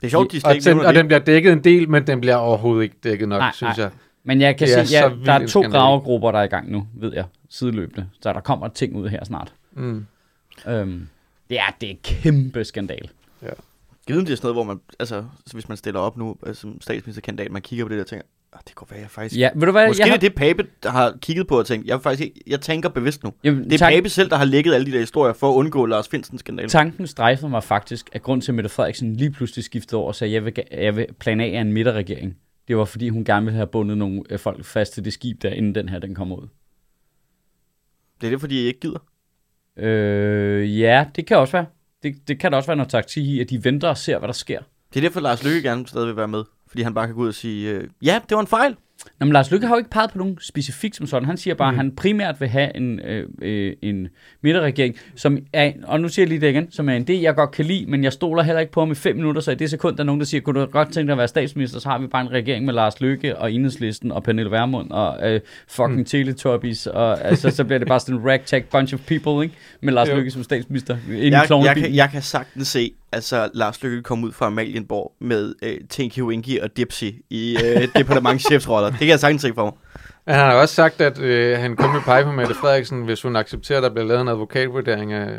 det 0.00 0.06
er 0.06 0.10
sjovt, 0.10 0.32
de 0.32 0.40
Og, 0.44 0.54
ikke 0.54 0.70
den, 0.70 0.80
og 0.80 0.94
den 0.94 1.06
bliver 1.06 1.18
dækket 1.20 1.52
en 1.52 1.64
del, 1.64 1.88
men 1.88 2.06
den 2.06 2.20
bliver 2.20 2.36
overhovedet 2.36 2.82
ikke 2.82 2.96
dækket 3.04 3.28
nok, 3.28 3.38
Nej, 3.38 3.50
synes 3.54 3.76
nej. 3.76 3.84
jeg. 3.84 3.92
Men 4.24 4.40
jeg 4.40 4.56
kan 4.56 4.68
Det 4.68 4.88
se, 4.88 4.96
ja, 4.96 5.08
vild 5.08 5.26
der 5.26 5.32
er 5.32 5.46
to 5.46 5.60
gravegrupper, 5.62 6.32
der 6.32 6.38
er 6.38 6.42
i 6.44 6.46
gang 6.46 6.70
nu, 6.70 6.86
ved 6.94 7.12
jeg, 7.14 7.24
sideløbende. 7.50 8.08
Så 8.20 8.32
der 8.32 8.40
kommer 8.40 8.68
ting 8.68 8.96
ud 8.96 9.08
her 9.08 9.24
snart. 9.24 9.52
Mm. 9.72 10.06
Øhm, 10.68 11.08
det 11.50 11.58
er, 11.58 11.76
det 11.80 11.90
er 11.90 11.94
kæmpe 12.02 12.64
skandal. 12.64 13.08
Jeg 14.08 14.16
ved, 14.16 14.24
det 14.24 14.32
er 14.32 14.36
sådan 14.36 14.46
noget, 14.46 14.56
hvor 14.56 14.64
man, 14.74 14.80
altså, 14.98 15.24
så 15.46 15.52
hvis 15.52 15.68
man 15.68 15.76
stiller 15.76 16.00
op 16.00 16.16
nu 16.16 16.36
altså, 16.46 16.60
som 16.60 16.80
statsministerkandidat, 16.80 17.52
man 17.52 17.62
kigger 17.62 17.84
på 17.84 17.88
det 17.88 17.96
der 17.96 18.02
og 18.02 18.06
tænker, 18.06 18.26
"Ah, 18.52 18.60
det 18.66 18.74
kunne 18.74 18.88
være, 18.90 19.00
jeg 19.00 19.10
faktisk... 19.10 19.40
Ja, 19.40 19.50
ved 19.54 19.66
du 19.66 19.72
hvad? 19.72 19.86
Måske 19.86 20.00
jeg 20.02 20.20
det 20.20 20.26
er 20.26 20.28
det, 20.30 20.34
Pape 20.34 20.68
der 20.82 20.90
har 20.90 21.14
kigget 21.22 21.46
på 21.46 21.58
og 21.58 21.66
tænkt, 21.66 21.86
jeg, 21.86 22.02
faktisk 22.02 22.22
ikke, 22.24 22.40
jeg 22.46 22.60
tænker 22.60 22.88
bevidst 22.88 23.24
nu. 23.24 23.32
jamen, 23.44 23.64
Det 23.64 23.72
er 23.72 23.78
tak, 23.78 23.92
Pape 23.92 24.08
selv, 24.08 24.30
der 24.30 24.36
har 24.36 24.44
lægget 24.44 24.74
alle 24.74 24.86
de 24.86 24.92
der 24.92 25.00
historier 25.00 25.32
for 25.32 25.50
at 25.50 25.54
undgå 25.54 25.86
Lars 25.86 26.08
Finsen 26.08 26.38
skandal. 26.38 26.68
tanken 26.68 27.06
strejfede 27.06 27.50
mig 27.50 27.64
faktisk, 27.64 28.08
at 28.12 28.22
grund 28.22 28.42
til, 28.42 28.50
at 28.52 28.54
Mette 28.54 28.70
Frederiksen 28.70 29.16
lige 29.16 29.30
pludselig 29.30 29.64
skiftede 29.64 29.96
over 29.98 30.08
og 30.08 30.14
sagde, 30.14 30.32
jeg 30.34 30.44
vil, 30.44 30.54
jeg 30.72 30.96
vil 30.96 31.06
plan 31.20 31.40
A 31.40 31.44
en 31.60 31.72
midterregering. 31.72 32.36
Det 32.68 32.76
var, 32.76 32.84
fordi 32.84 33.08
hun 33.08 33.24
gerne 33.24 33.44
ville 33.46 33.56
have 33.56 33.66
bundet 33.66 33.98
nogle 33.98 34.22
øh, 34.30 34.38
folk 34.38 34.64
fast 34.64 34.92
til 34.94 35.04
det 35.04 35.12
skib 35.12 35.42
der, 35.42 35.50
inden 35.50 35.74
den 35.74 35.88
her 35.88 35.98
den 35.98 36.14
kom 36.14 36.32
ud. 36.32 36.48
Det 38.20 38.26
er 38.26 38.30
det, 38.30 38.40
fordi 38.40 38.58
jeg 38.58 38.66
ikke 38.66 38.80
gider. 38.80 38.98
Øh, 39.76 40.80
ja, 40.80 41.06
det 41.16 41.26
kan 41.26 41.36
også 41.36 41.52
være. 41.52 41.66
Det, 42.04 42.28
det 42.28 42.40
kan 42.40 42.50
da 42.50 42.56
også 42.56 42.66
være 42.66 42.76
noget 42.76 42.90
taktik 42.90 43.24
i, 43.24 43.40
at 43.40 43.50
de 43.50 43.64
venter 43.64 43.88
og 43.88 43.98
ser, 43.98 44.18
hvad 44.18 44.28
der 44.28 44.32
sker. 44.32 44.60
Det 44.94 44.96
er 44.96 45.00
derfor, 45.00 45.20
Lars 45.20 45.44
Lykke 45.44 45.62
gerne 45.62 45.86
stadig 45.86 46.06
vil 46.06 46.16
være 46.16 46.28
med. 46.28 46.44
Fordi 46.68 46.82
han 46.82 46.94
bare 46.94 47.06
kan 47.06 47.14
gå 47.14 47.22
ud 47.22 47.28
og 47.28 47.34
sige, 47.34 47.70
øh, 47.70 47.88
ja, 48.02 48.20
det 48.28 48.34
var 48.34 48.40
en 48.40 48.46
fejl. 48.46 48.76
Nå, 49.20 49.24
men 49.26 49.32
Lars 49.32 49.50
Lykke 49.50 49.66
har 49.66 49.74
jo 49.74 49.78
ikke 49.78 49.90
peget 49.90 50.10
på 50.12 50.18
nogen 50.18 50.38
specifikt 50.40 50.96
som 50.96 51.06
sådan. 51.06 51.26
Han 51.26 51.36
siger 51.36 51.54
bare, 51.54 51.72
Mm. 51.72 51.78
at 51.78 51.84
han 51.84 51.96
primært 51.96 52.40
vil 52.40 52.48
have 52.48 52.76
en, 52.76 53.00
øh, 53.00 53.28
øh, 53.42 53.72
en 53.82 54.08
midterregering, 54.42 54.96
som 55.16 55.38
er, 55.52 55.72
og 55.84 56.00
nu 56.00 56.08
siger 56.08 56.22
jeg 56.24 56.28
lige 56.28 56.40
det 56.40 56.50
igen, 56.50 56.70
som 56.72 56.88
er 56.88 56.92
en 56.92 57.06
det, 57.06 57.22
jeg 57.22 57.34
godt 57.34 57.50
kan 57.50 57.64
lide, 57.64 57.86
men 57.88 58.04
jeg 58.04 58.12
stoler 58.12 58.42
heller 58.42 58.60
ikke 58.60 58.72
på 58.72 58.80
ham 58.80 58.90
i 58.90 58.94
fem 58.94 59.16
minutter, 59.16 59.40
så 59.42 59.50
i 59.50 59.54
det 59.54 59.70
sekund, 59.70 59.96
der 59.96 60.02
er 60.02 60.06
nogen, 60.06 60.20
der 60.20 60.26
siger, 60.26 60.40
kunne 60.40 60.60
du 60.60 60.66
godt 60.66 60.92
tænke 60.92 61.06
dig 61.06 61.12
at 61.12 61.18
være 61.18 61.28
statsminister, 61.28 61.80
så 61.80 61.88
har 61.88 61.98
vi 61.98 62.06
bare 62.06 62.22
en 62.22 62.30
regering 62.32 62.64
med 62.64 62.74
Lars 62.74 63.00
Lykke 63.00 63.36
og 63.38 63.52
Enhedslisten 63.52 64.12
og 64.12 64.22
Pernille 64.22 64.50
Vermund 64.50 64.90
og 64.90 65.32
øh, 65.32 65.40
fucking 65.68 65.98
mm. 65.98 66.04
Teletubbies, 66.04 66.86
og 66.86 67.24
altså, 67.24 67.50
så 67.50 67.64
bliver 67.64 67.78
det 67.78 67.88
bare 67.88 68.00
sådan 68.00 68.14
en 68.14 68.26
ragtag 68.30 68.64
bunch 68.64 68.94
of 68.94 69.00
people, 69.06 69.44
ikke? 69.44 69.54
Med 69.80 69.92
Lars 69.92 70.08
Jo. 70.08 70.16
Lykke 70.16 70.30
som 70.30 70.42
statsminister. 70.42 70.96
Jeg, 71.08 71.46
jeg, 71.50 71.76
kan, 71.76 71.94
jeg 71.94 72.08
kan 72.12 72.22
sagtens 72.22 72.68
se, 72.68 72.92
altså 73.14 73.50
Lars 73.54 73.82
Løkke 73.82 74.02
komme 74.02 74.26
ud 74.26 74.32
fra 74.32 74.46
Amalienborg 74.46 75.12
med 75.18 75.54
øh, 75.62 75.78
Tinky 75.90 76.20
Winky 76.20 76.60
og 76.60 76.76
Dipsy 76.76 77.04
i 77.30 77.56
øh, 77.64 77.88
departementchefsroller. 77.96 78.90
Det 78.90 78.98
kan 78.98 79.08
jeg 79.08 79.20
sagtens 79.20 79.42
se 79.42 79.54
for 79.54 79.64
mig. 79.64 79.72
Han 80.36 80.46
har 80.46 80.54
også 80.54 80.74
sagt, 80.74 81.00
at 81.00 81.18
øh, 81.18 81.58
han 81.58 81.76
kun 81.76 81.92
vil 81.94 82.00
pege 82.00 82.24
på 82.24 82.32
Mette 82.32 82.54
Frederiksen, 82.54 83.02
hvis 83.02 83.22
hun 83.22 83.36
accepterer, 83.36 83.78
at 83.78 83.82
der 83.82 83.90
bliver 83.90 84.06
lavet 84.06 84.20
en 84.20 84.28
advokatvurdering 84.28 85.12
af, 85.12 85.30
øh, 85.32 85.38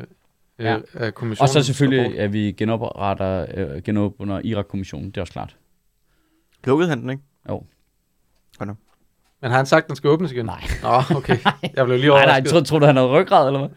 Ja. 0.59 0.71
ja. 0.73 0.77
af 0.93 1.07
og 1.07 1.13
kommissionen. 1.13 1.49
så 1.53 1.63
selvfølgelig, 1.63 2.19
at 2.19 2.33
vi 2.33 2.51
genopretter, 2.57 3.45
øh, 3.53 3.81
genåbner 3.83 4.41
Irak-kommissionen, 4.43 5.05
det 5.09 5.17
er 5.17 5.21
også 5.21 5.33
klart. 5.33 5.55
Lukkede 6.63 6.89
han 6.89 7.01
den, 7.01 7.09
ikke? 7.09 7.23
Men 9.41 9.51
har 9.51 9.57
han 9.57 9.65
sagt, 9.65 9.83
at 9.83 9.87
den 9.87 9.95
skal 9.95 10.09
åbnes 10.09 10.31
igen? 10.31 10.45
Nej. 10.45 10.63
Nå, 10.81 11.15
okay. 11.17 11.37
Jeg 11.75 11.85
blev 11.85 11.97
lige 11.97 12.09
Nej, 12.09 12.25
nej, 12.25 12.25
overrasket. 12.25 12.51
tror, 12.51 12.59
tror 12.61 12.79
du, 12.79 12.85
han 12.85 12.95
havde 12.95 13.09
ryggrad, 13.09 13.47
eller 13.47 13.59
hvad? 13.59 13.69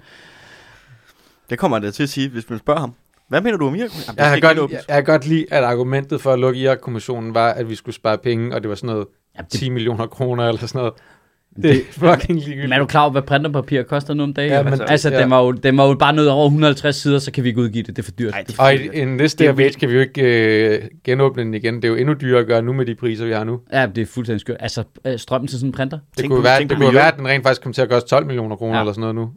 Det 1.51 1.59
kommer 1.59 1.77
han 1.77 1.83
da 1.83 1.91
til 1.91 2.03
at 2.03 2.09
sige, 2.09 2.29
hvis 2.29 2.51
man 2.51 2.59
spørger 2.59 2.81
ham. 2.81 2.95
Hvad 3.29 3.41
mener 3.41 3.57
du 3.59 3.67
om 3.67 3.75
Irak? 3.75 3.91
Jeg 4.19 4.35
ikke 4.35 4.47
godt, 4.49 4.73
jeg, 4.73 4.81
jeg 4.89 4.95
har 4.97 5.03
godt 5.03 5.27
lide, 5.27 5.47
at 5.51 5.65
argumentet 5.65 6.21
for 6.21 6.33
at 6.33 6.39
lukke 6.39 6.61
Irak-kommissionen 6.61 7.35
var, 7.35 7.49
at 7.51 7.69
vi 7.71 7.75
skulle 7.75 7.95
spare 7.95 8.19
penge, 8.19 8.55
og 8.55 8.63
det 8.63 8.69
var 8.69 8.75
sådan 8.75 8.91
noget 8.91 9.07
Ja, 9.37 9.43
det, 9.43 9.51
10 9.61 9.71
millioner 9.71 10.07
kroner 10.07 10.49
eller 10.49 10.67
sådan 10.67 10.79
noget. 10.79 10.93
Det 11.63 11.71
er 11.71 11.81
fucking 11.91 12.39
ligegyldigt. 12.39 12.63
men 12.69 12.73
er 12.73 12.79
du 12.79 12.87
klar 12.87 13.01
over, 13.03 13.11
hvad 13.11 13.23
printerpapir 13.23 13.83
koster 13.83 14.15
nu 14.15 14.23
om 14.23 14.35
dagen? 14.35 14.51
Ja, 14.53 14.63
men- 14.63 14.73
altså, 14.73 14.85
altså 14.85 15.11
ja. 15.11 15.21
den, 15.23 15.31
var 15.31 15.43
jo, 15.43 15.53
den 15.53 15.77
var 15.79 15.87
jo 15.89 15.95
bare 15.95 16.13
nødt 16.13 16.29
over 16.29 16.45
150 16.47 16.97
sider, 16.97 17.19
så 17.19 17.33
kan 17.33 17.45
vi 17.45 17.49
ikke 17.49 17.61
udgive 17.61 17.83
det. 17.83 17.97
Det 17.97 18.03
er 18.03 18.05
for 18.05 18.11
dyrt. 18.13 18.33
Ej, 18.35 18.43
det 18.43 18.59
er 18.59 18.63
Og 18.63 18.73
fordi, 18.73 18.99
i, 18.99 19.03
i 19.03 19.05
næste 19.05 19.45
Det 19.45 19.65
er 19.67 19.71
kan 19.79 19.89
vi 19.89 19.95
jo 19.95 20.01
ikke 20.01 20.23
øh, 20.77 20.83
genåbne 21.05 21.43
den 21.43 21.55
igen. 21.55 21.77
Det 21.77 21.85
er 21.85 21.89
jo 21.89 21.95
endnu 21.95 22.15
dyrere 22.21 22.41
at 22.41 22.47
gøre 22.47 22.63
nu 22.63 22.73
med 22.73 22.87
de 22.87 22.95
priser, 22.95 23.25
vi 23.27 23.33
har 23.33 23.45
nu. 23.45 23.61
Ja, 23.73 23.87
det 23.87 24.03
er 24.03 24.07
fuldstændig 24.07 24.41
skørt. 24.41 24.57
Altså, 24.61 24.85
øh, 25.05 25.19
strømmen 25.19 25.49
til 25.49 25.59
sådan 25.59 25.69
en 25.69 25.73
printer? 25.73 25.99
Det 25.99 26.19
Tænk 26.19 26.31
kunne, 26.31 26.39
på- 26.39 26.43
være, 26.43 26.59
det 26.63 26.77
kunne 26.77 26.95
være, 26.95 27.13
at 27.13 27.17
den 27.19 27.29
rent 27.29 27.43
faktisk 27.45 27.63
kom 27.63 27.73
til 27.73 27.83
at 27.83 27.89
koste 27.91 28.09
12 28.09 28.27
millioner 28.27 28.57
kroner 28.57 28.75
Ja. 28.75 28.81
eller 28.81 28.93
sådan 28.93 29.01
noget 29.01 29.15
nu. 29.15 29.31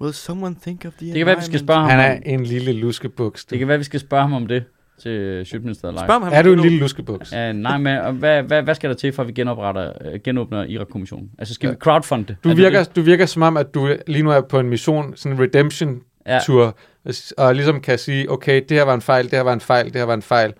Will 0.00 0.14
someone 0.14 0.56
think 0.62 0.84
of 0.84 0.92
the 0.92 1.06
Det 1.06 1.14
kan 1.16 1.26
være, 1.26 1.36
vi 1.36 1.42
skal 1.44 1.58
spørge 1.60 1.80
ham 1.80 1.90
Han 1.90 2.00
er 2.00 2.14
om, 2.16 2.22
en 2.24 2.44
lille 2.44 2.72
luskebuks. 2.72 3.44
du. 3.44 3.50
det 3.50 3.58
kan 3.58 3.68
være, 3.68 3.78
vi 3.78 3.84
skal 3.84 4.00
spørge 4.00 4.22
ham 4.22 4.32
om 4.32 4.46
det 4.46 4.64
til 5.02 5.46
Sjøtministeriet 5.46 5.94
Live. 5.94 6.06
Spørg 6.06 6.22
ham, 6.24 6.32
Er 6.32 6.42
du 6.42 6.52
en 6.52 6.60
lille 6.60 6.78
luskebuks? 6.78 7.32
Ja, 7.32 7.52
nej, 7.52 7.78
men 7.78 7.98
og 7.98 8.12
hvad, 8.12 8.42
hvad, 8.42 8.62
hvad 8.62 8.74
skal 8.74 8.90
der 8.90 8.96
til, 8.96 9.12
for 9.12 9.22
at 9.22 9.28
vi 9.28 9.32
genopretter, 9.32 9.92
øh, 10.12 10.20
genåbner 10.24 10.64
Irak-kommissionen? 10.64 11.30
Altså, 11.38 11.54
skal 11.54 11.66
Ja. 11.66 11.70
vi 11.72 11.76
crowdfunde? 11.78 12.24
Du 12.44 12.48
Er 12.48 12.54
det 12.54 12.62
virker, 12.62 12.82
det? 12.84 12.96
du 12.96 13.00
virker 13.02 13.26
som 13.26 13.42
om, 13.42 13.56
at 13.56 13.74
du 13.74 13.96
lige 14.06 14.22
nu 14.22 14.30
er 14.30 14.40
på 14.40 14.58
en 14.60 14.68
mission, 14.68 15.16
sådan 15.16 15.36
en 15.38 15.42
redemption-tur, 15.42 16.76
ja. 17.06 17.12
og 17.38 17.54
ligesom 17.54 17.80
kan 17.80 17.98
sige, 17.98 18.30
okay, 18.30 18.62
det 18.68 18.76
her 18.76 18.82
var 18.84 18.94
en 18.94 19.00
fejl, 19.00 19.24
det 19.24 19.32
her 19.32 19.40
var 19.42 19.52
en 19.52 19.60
fejl, 19.60 19.84
det 19.86 19.96
her 19.96 20.04
var 20.04 20.14
en 20.14 20.22
fejl. 20.22 20.52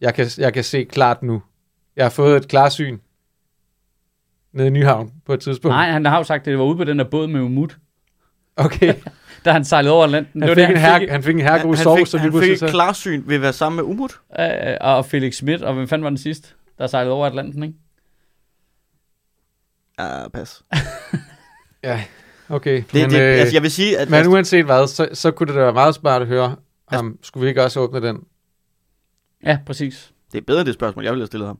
Jeg 0.00 0.14
kan, 0.14 0.26
jeg 0.38 0.52
kan 0.54 0.64
se 0.64 0.84
klart 0.84 1.22
nu. 1.22 1.42
Jeg 1.96 2.04
har 2.04 2.10
fået 2.10 2.36
et 2.36 2.48
klarsyn 2.48 2.98
nede 4.52 4.66
i 4.66 4.70
Nyhavn 4.70 5.10
på 5.26 5.32
et 5.34 5.40
tidspunkt. 5.40 5.72
Nej, 5.72 5.90
han 5.90 6.04
har 6.04 6.16
jo 6.18 6.24
sagt, 6.24 6.40
at 6.40 6.46
det 6.46 6.58
var 6.58 6.64
ude 6.64 6.76
på 6.76 6.84
den 6.84 6.98
der 6.98 7.04
båd 7.04 7.26
med 7.26 7.40
Umut, 7.40 7.76
Okay, 8.58 8.94
da 9.44 9.52
han 9.52 9.64
sejlede 9.64 9.92
over 9.94 10.04
Atlanten. 10.04 10.42
han 10.42 10.48
det 10.48 10.56
fik, 10.56 10.62
var 10.62 10.68
en 10.68 10.74
det, 10.74 10.80
her, 10.82 10.90
han 10.92 11.00
fik, 11.00 11.10
han 11.10 11.22
fik 11.22 11.34
en 11.34 11.40
Han, 11.40 11.52
herregod 11.54 11.76
han, 11.76 11.82
sovs, 11.84 11.98
fik, 11.98 12.06
så 12.06 12.18
han 12.18 12.24
fik 12.26 12.30
pludselig 12.32 12.52
et 12.52 12.58
så... 12.58 12.68
klarsyn 12.68 13.22
ved 13.26 13.34
at 13.36 13.42
være 13.42 13.52
sammen 13.52 13.76
med 13.76 13.84
Umut. 13.84 14.20
øh, 14.40 14.46
og 14.80 15.06
Felix 15.06 15.34
Schmidt, 15.34 15.62
og 15.62 15.74
hvem 15.74 15.88
fanden 15.88 16.04
var 16.04 16.10
den 16.10 16.18
sidste, 16.18 16.48
der 16.78 16.86
sejlede 16.86 17.14
over 17.14 17.26
Atlanten, 17.26 17.62
ikke? 17.62 17.74
Ja, 19.98 20.28
pas. 20.28 20.62
Ja. 21.82 22.04
Okay, 22.48 22.76
Det, 22.92 22.94
men, 23.02 23.10
det, 23.10 23.20
øh, 23.20 23.40
altså, 23.40 23.54
jeg 23.54 23.62
vil 23.62 23.70
sige, 23.70 23.98
at... 23.98 24.10
men 24.10 24.26
uanset 24.26 24.64
hvad, 24.64 24.86
så, 24.86 25.08
så 25.12 25.30
kunne 25.30 25.46
det 25.46 25.54
da 25.54 25.60
være 25.60 25.72
meget 25.72 25.94
smart 25.94 26.22
at 26.22 26.28
høre, 26.28 26.56
Altså- 26.90 26.98
om 26.98 27.18
skulle 27.22 27.42
vi 27.42 27.48
ikke 27.48 27.64
også 27.64 27.80
åbne 27.80 28.00
den? 28.08 28.18
Ja, 29.44 29.58
præcis. 29.66 30.12
det 30.32 30.38
er 30.38 30.42
bedre 30.46 30.60
end 30.60 30.66
det 30.66 30.74
spørgsmål, 30.74 31.04
jeg 31.04 31.12
ville 31.12 31.22
have 31.22 31.26
stillet 31.26 31.46
ham. 31.46 31.58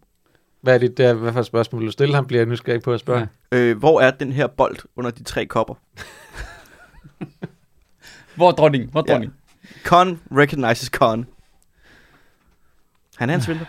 Hvad 0.62 0.74
er 0.74 0.78
det 0.78 0.98
der, 0.98 1.14
hvad 1.14 1.32
for 1.32 1.40
et 1.40 1.46
spørgsmål 1.46 1.86
du 1.86 1.90
stille 1.90 2.14
ham, 2.14 2.26
bliver 2.26 2.40
jeg 2.40 2.46
nysgerrig 2.48 2.82
på 2.82 2.92
at 2.92 3.00
spørge. 3.00 3.28
Ja. 3.52 3.56
Øh, 3.58 3.78
hvor 3.78 4.00
er 4.00 4.10
den 4.10 4.32
her 4.32 4.46
bold 4.46 4.76
under 4.96 5.10
de 5.10 5.22
tre 5.22 5.46
kopper? 5.46 5.74
Hvor 8.36 8.48
er 8.48 8.52
dronningen? 8.52 8.90
Hvor 8.90 9.00
er 9.00 9.04
Ja. 9.08 9.12
dronningen? 9.12 9.36
Con 9.84 10.20
recognizes 10.32 10.88
con. 10.88 11.26
Han 13.16 13.30
er 13.30 13.34
en 13.34 13.40
svindler. 13.40 13.66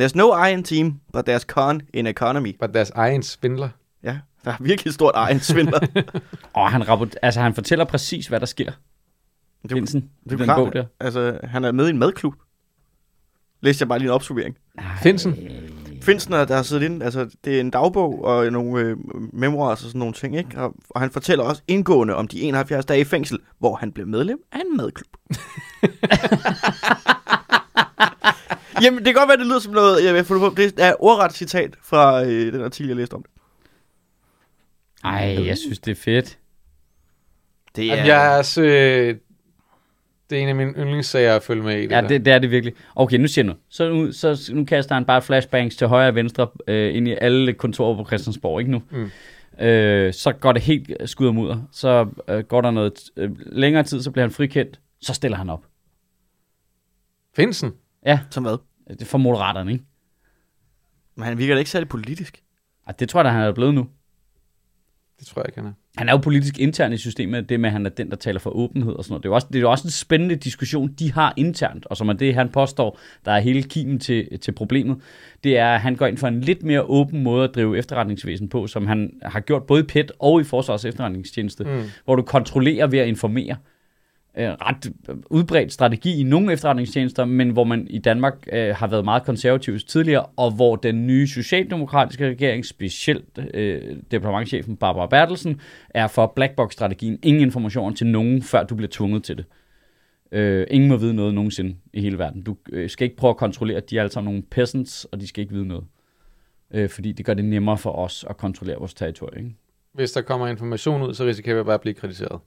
There's 0.00 0.14
no 0.14 0.44
I 0.44 0.52
in 0.52 0.64
team, 0.64 1.00
but 1.12 1.28
there's 1.28 1.44
con 1.44 1.80
in 1.92 2.06
economy. 2.06 2.56
Var 2.60 2.66
deres 2.66 2.90
egen 2.90 3.22
svindler. 3.22 3.68
Ja, 4.02 4.18
der 4.44 4.50
er 4.50 4.56
virkelig 4.60 4.94
stort 4.94 5.30
I 5.30 5.32
in 5.34 5.40
svindler. 5.40 5.80
Og 6.54 6.70
han, 6.72 6.88
rapport, 6.88 7.16
altså, 7.22 7.40
han 7.40 7.54
fortæller 7.54 7.84
præcis, 7.84 8.26
hvad 8.26 8.40
der 8.40 8.46
sker. 8.46 8.72
det, 9.62 9.70
er- 9.72 9.76
Finsen, 9.76 10.10
det 10.24 10.32
er 10.32 10.36
den 10.36 10.44
klart, 10.44 10.56
bog 10.56 10.72
der. 10.72 10.84
Altså, 11.00 11.38
han 11.44 11.64
er 11.64 11.72
med 11.72 11.86
i 11.86 11.90
en 11.90 11.98
madklub. 11.98 12.34
Læste 13.60 13.82
jeg 13.82 13.88
bare 13.88 13.98
lige 13.98 14.08
en 14.08 14.12
opsummering. 14.14 14.56
Finsen? 15.02 15.32
Finsen, 16.04 16.32
er- 16.34 16.44
der 16.44 16.56
har 16.56 16.62
siddet 16.62 16.82
inde, 16.84 17.04
altså 17.04 17.30
det 17.44 17.56
er 17.56 17.60
en 17.60 17.70
dagbog 17.70 18.24
og 18.24 18.52
nogle 18.52 18.80
øh, 18.80 18.96
memoirs 19.32 19.82
og 19.82 19.86
sådan 19.88 19.98
nogle 19.98 20.14
ting, 20.14 20.36
ikke? 20.38 20.58
Og, 20.60 20.74
og 20.90 21.00
han 21.00 21.10
fortæller 21.10 21.44
også 21.44 21.62
indgående 21.68 22.14
om 22.14 22.28
de 22.28 22.42
71 22.42 22.84
dage 22.84 23.00
i 23.00 23.04
fængsel, 23.04 23.38
hvor 23.58 23.76
han 23.76 23.92
blev 23.92 24.06
medlem 24.06 24.38
af 24.52 24.58
en 24.60 24.76
madklub. 24.76 25.16
Jamen, 28.82 28.98
det 28.98 29.06
kan 29.06 29.14
godt 29.14 29.28
være, 29.28 29.36
det 29.36 29.46
lyder 29.46 29.58
som 29.58 29.72
noget, 29.72 30.04
jeg 30.04 30.14
vil 30.14 30.24
få 30.24 30.38
på. 30.38 30.54
Det 30.56 30.72
er 30.78 30.94
ordret 30.98 31.32
citat 31.32 31.76
fra 31.82 32.24
øh, 32.24 32.52
den 32.52 32.64
artikel, 32.64 32.88
jeg 32.88 32.96
læste 32.96 33.14
om 33.14 33.22
det. 33.22 33.30
Ej, 35.04 35.46
jeg 35.46 35.58
synes, 35.58 35.78
det 35.78 35.90
er 35.90 36.00
fedt. 36.02 36.38
Det 37.76 37.86
Jamen, 37.86 38.06
jeg 38.06 38.34
er 38.34 38.38
også, 38.38 38.62
øh, 38.62 39.16
det 40.30 40.38
er 40.38 40.42
en 40.42 40.48
af 40.48 40.54
mine 40.54 40.72
yndlingssager 40.72 41.36
at 41.36 41.42
følge 41.42 41.62
med 41.62 41.78
i. 41.78 41.82
Det 41.82 41.90
Ja, 41.90 42.00
der. 42.00 42.08
det, 42.08 42.24
det 42.24 42.32
er 42.32 42.38
det 42.38 42.50
virkelig. 42.50 42.74
Okay, 42.96 43.16
nu 43.18 43.28
siger 43.28 43.44
jeg 43.44 43.52
nu. 43.54 43.58
Så 43.68 43.88
nu, 43.92 44.12
så 44.12 44.50
nu 44.54 44.64
kaster 44.64 44.94
han 44.94 45.04
bare 45.04 45.22
flashbangs 45.22 45.76
til 45.76 45.86
højre 45.86 46.08
og 46.08 46.14
venstre 46.14 46.48
øh, 46.66 46.96
ind 46.96 47.08
i 47.08 47.12
alle 47.20 47.52
kontorer 47.52 47.96
på 47.96 48.04
Christiansborg, 48.06 48.60
ikke 48.60 48.70
nu? 48.72 48.82
Mm. 48.90 49.10
Øh, 49.64 50.12
så 50.12 50.32
går 50.32 50.52
det 50.52 50.62
helt 50.62 50.90
skud 51.10 51.26
og 51.26 51.34
mudder. 51.34 51.68
Så 51.72 52.08
øh, 52.28 52.40
går 52.44 52.60
der 52.60 52.70
noget 52.70 52.92
øh, 53.16 53.30
længere 53.46 53.82
tid, 53.82 54.02
så 54.02 54.10
bliver 54.10 54.24
han 54.26 54.30
frikendt. 54.32 54.80
Så 55.00 55.14
stiller 55.14 55.36
han 55.38 55.50
op. 55.50 55.64
Finsen? 57.36 57.72
Som 58.30 58.42
hvad? 58.44 58.56
Det 58.88 59.02
er 59.02 59.06
for 59.06 59.18
moderaterne, 59.18 59.72
ikke? 59.72 59.84
Men 61.16 61.24
han 61.24 61.38
virker 61.38 61.54
da 61.54 61.58
ikke 61.58 61.70
særlig 61.70 61.88
politisk. 61.88 62.42
Ej, 62.86 62.92
det 62.98 63.08
tror 63.08 63.20
jeg 63.20 63.24
da, 63.24 63.30
han 63.30 63.42
er 63.42 63.52
blevet 63.52 63.74
nu. 63.74 63.86
Det 65.24 65.30
tror 65.32 65.42
jeg 65.42 65.48
ikke, 65.48 65.60
han 65.60 65.68
er. 65.68 65.72
Han 65.96 66.08
er 66.08 66.12
jo 66.12 66.18
politisk 66.18 66.58
intern 66.58 66.92
i 66.92 66.96
systemet, 66.96 67.48
det 67.48 67.60
med, 67.60 67.68
at 67.68 67.72
han 67.72 67.86
er 67.86 67.90
den, 67.90 68.10
der 68.10 68.16
taler 68.16 68.40
for 68.40 68.50
åbenhed 68.50 68.92
og 68.92 69.04
sådan 69.04 69.12
noget. 69.12 69.22
Det 69.22 69.28
er 69.28 69.30
jo 69.30 69.34
også, 69.34 69.46
det 69.50 69.56
er 69.56 69.60
jo 69.60 69.70
også 69.70 69.86
en 69.86 69.90
spændende 69.90 70.36
diskussion, 70.36 70.88
de 70.88 71.12
har 71.12 71.34
internt, 71.36 71.86
og 71.86 71.96
som 71.96 72.08
er 72.08 72.12
det, 72.12 72.34
han 72.34 72.48
påstår, 72.48 72.98
der 73.24 73.32
er 73.32 73.40
hele 73.40 73.62
kimen 73.62 73.98
til, 73.98 74.38
til 74.38 74.52
problemet. 74.52 74.96
Det 75.44 75.58
er, 75.58 75.74
at 75.74 75.80
han 75.80 75.96
går 75.96 76.06
ind 76.06 76.16
for 76.16 76.28
en 76.28 76.40
lidt 76.40 76.62
mere 76.62 76.82
åben 76.82 77.22
måde 77.22 77.44
at 77.44 77.54
drive 77.54 77.78
efterretningsvæsen 77.78 78.48
på, 78.48 78.66
som 78.66 78.86
han 78.86 79.10
har 79.22 79.40
gjort 79.40 79.62
både 79.62 79.80
i 79.80 79.86
PET 79.86 80.12
og 80.18 80.40
i 80.40 80.44
Forsvars 80.44 80.84
efterretningstjeneste, 80.84 81.64
mm. 81.64 81.82
hvor 82.04 82.16
du 82.16 82.22
kontrollerer 82.22 82.86
ved 82.86 82.98
at 82.98 83.08
informere. 83.08 83.56
Øh, 84.38 84.48
ret 84.48 84.92
udbredt 85.30 85.72
strategi 85.72 86.20
i 86.20 86.22
nogle 86.22 86.52
efterretningstjenester, 86.52 87.24
men 87.24 87.50
hvor 87.50 87.64
man 87.64 87.86
i 87.90 87.98
Danmark 87.98 88.46
øh, 88.52 88.74
har 88.74 88.86
været 88.86 89.04
meget 89.04 89.22
konservativ 89.22 89.78
tidligere, 89.78 90.26
og 90.36 90.50
hvor 90.50 90.76
den 90.76 91.06
nye 91.06 91.26
socialdemokratiske 91.26 92.28
regering, 92.28 92.66
specielt 92.66 93.38
øh, 93.54 93.96
departementchefen 94.10 94.76
Barbara 94.76 95.06
Bertelsen, 95.06 95.60
er 95.90 96.06
for 96.06 96.32
blackbox-strategien. 96.36 97.18
Ingen 97.22 97.42
information 97.42 97.94
til 97.94 98.06
nogen, 98.06 98.42
før 98.42 98.62
du 98.62 98.74
bliver 98.74 98.90
tvunget 98.92 99.24
til 99.24 99.36
det. 99.36 99.44
Øh, 100.32 100.66
ingen 100.70 100.88
må 100.88 100.96
vide 100.96 101.14
noget 101.14 101.34
nogensinde 101.34 101.76
i 101.92 102.00
hele 102.00 102.18
verden. 102.18 102.42
Du 102.42 102.56
øh, 102.72 102.90
skal 102.90 103.04
ikke 103.04 103.16
prøve 103.16 103.30
at 103.30 103.36
kontrollere, 103.36 103.76
at 103.76 103.90
de 103.90 103.96
er 103.96 104.00
alle 104.00 104.12
sammen 104.12 104.32
nogle 104.32 104.42
peasants, 104.50 105.04
og 105.04 105.20
de 105.20 105.26
skal 105.26 105.40
ikke 105.42 105.54
vide 105.54 105.66
noget. 105.66 105.84
Øh, 106.74 106.88
fordi 106.88 107.12
det 107.12 107.26
gør 107.26 107.34
det 107.34 107.44
nemmere 107.44 107.78
for 107.78 107.92
os 107.92 108.24
at 108.30 108.36
kontrollere 108.36 108.78
vores 108.78 108.94
territorium. 108.94 109.54
Hvis 109.92 110.12
der 110.12 110.22
kommer 110.22 110.48
information 110.48 111.02
ud, 111.02 111.14
så 111.14 111.24
risikerer 111.24 111.56
vi 111.56 111.62
bare 111.62 111.74
at 111.74 111.80
blive 111.80 111.94
kritiseret. 111.94 112.40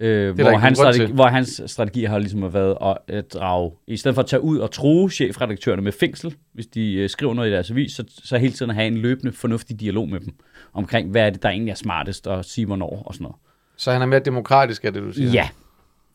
Øh, 0.00 0.34
hvor, 0.34 0.58
hans 0.58 0.78
strategi, 0.78 1.12
hvor 1.12 1.26
hans 1.26 1.62
strategi 1.66 2.04
har 2.04 2.18
ligesom 2.18 2.54
været 2.54 2.76
at, 2.82 3.16
at 3.16 3.32
drage, 3.32 3.72
i 3.86 3.96
stedet 3.96 4.14
for 4.14 4.22
at 4.22 4.26
tage 4.26 4.42
ud 4.42 4.58
og 4.58 4.70
true 4.70 5.10
chefredaktørerne 5.10 5.82
med 5.82 5.92
fængsel, 5.92 6.34
hvis 6.52 6.66
de 6.66 6.94
øh, 6.94 7.08
skriver 7.08 7.34
noget 7.34 7.48
i 7.48 7.52
deres 7.52 7.70
avis, 7.70 7.92
så, 7.92 8.04
så 8.08 8.38
hele 8.38 8.52
tiden 8.52 8.70
at 8.70 8.74
have 8.74 8.86
en 8.86 8.96
løbende 8.96 9.32
fornuftig 9.32 9.80
dialog 9.80 10.08
med 10.08 10.20
dem, 10.20 10.34
omkring 10.72 11.10
hvad 11.10 11.26
er 11.26 11.30
det, 11.30 11.42
der 11.42 11.48
egentlig 11.48 11.70
er 11.70 11.76
smartest, 11.76 12.26
og 12.26 12.44
sige 12.44 12.66
hvornår 12.66 13.02
og 13.06 13.14
sådan 13.14 13.22
noget. 13.22 13.36
Så 13.76 13.92
han 13.92 14.02
er 14.02 14.06
mere 14.06 14.20
demokratisk, 14.20 14.84
er 14.84 14.90
det, 14.90 15.02
du 15.02 15.12
siger? 15.12 15.30
Ja, 15.30 15.48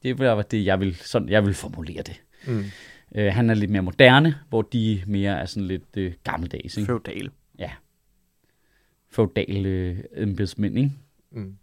det 0.04 0.20
var 0.20 0.42
det, 0.42 0.66
jeg 0.66 0.80
vil, 0.80 0.96
sådan, 0.96 1.30
jeg 1.30 1.46
vil 1.46 1.54
formulere 1.54 2.02
det. 2.02 2.22
Mm. 2.48 2.64
Øh, 3.16 3.34
han 3.34 3.50
er 3.50 3.54
lidt 3.54 3.72
mere 3.72 3.82
moderne, 3.82 4.36
hvor 4.50 4.62
de 4.62 5.02
mere 5.08 5.42
er 5.42 5.46
sådan 5.46 5.68
lidt 5.68 5.98
øh, 5.98 6.14
gammeldags, 6.24 6.78
ikke? 6.78 6.86
Feudal. 6.86 7.30
Feudale 9.16 9.70
øh, 9.70 9.98
embedsmænd, 10.16 10.78
ikke? 10.78 10.92
Mm. 11.32 11.56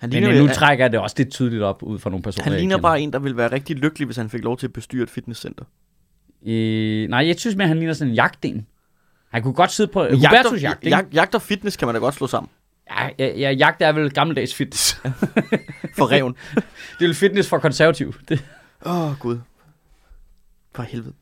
Han 0.00 0.10
Men 0.10 0.22
ligner, 0.22 0.30
øh, 0.30 0.46
nu 0.46 0.52
trækker 0.52 0.84
jeg 0.84 0.92
det 0.92 1.00
også 1.00 1.14
lidt 1.18 1.30
tydeligt 1.30 1.62
op 1.62 1.82
ud 1.82 1.98
fra 1.98 2.10
nogle 2.10 2.22
personer, 2.22 2.44
han 2.44 2.52
ligner 2.52 2.78
bare 2.78 3.00
en, 3.00 3.12
der 3.12 3.18
ville 3.18 3.36
være 3.36 3.52
rigtig 3.52 3.76
lykkelig, 3.76 4.06
hvis 4.06 4.16
han 4.16 4.30
fik 4.30 4.44
lov 4.44 4.58
til 4.58 4.66
at 4.66 4.72
bestyre 4.72 5.02
et 5.02 5.10
fitnesscenter. 5.10 5.64
Øh, 6.46 7.08
nej, 7.08 7.26
jeg 7.26 7.38
synes 7.38 7.56
mere, 7.56 7.68
han 7.68 7.76
ligner 7.76 7.94
sådan 7.94 8.10
en 8.10 8.14
jagten. 8.14 8.66
Han 9.30 9.42
kunne 9.42 9.54
godt 9.54 9.72
sidde 9.72 9.92
på 9.92 10.02
Men 10.02 10.14
Hubertus 10.14 10.62
jagt, 10.62 10.84
ikke? 10.84 10.96
jagt, 10.96 11.14
jagt 11.14 11.34
og 11.34 11.42
fitness 11.42 11.76
kan 11.76 11.88
man 11.88 11.94
da 11.94 11.98
godt 11.98 12.14
slå 12.14 12.26
sammen. 12.26 12.50
Ja, 12.90 13.08
ja, 13.18 13.38
ja, 13.38 13.50
jagt 13.50 13.82
er 13.82 13.92
vel 13.92 14.10
gammeldags 14.10 14.54
fitness. 14.54 14.94
For 15.96 16.10
reven. 16.10 16.34
det 16.98 17.04
er 17.04 17.06
vel 17.06 17.14
fitness 17.14 17.48
for 17.48 17.58
konservativ. 17.58 18.14
Åh, 18.86 19.10
oh, 19.10 19.18
Gud. 19.18 19.38
For 20.74 20.82
helvede. 20.82 21.14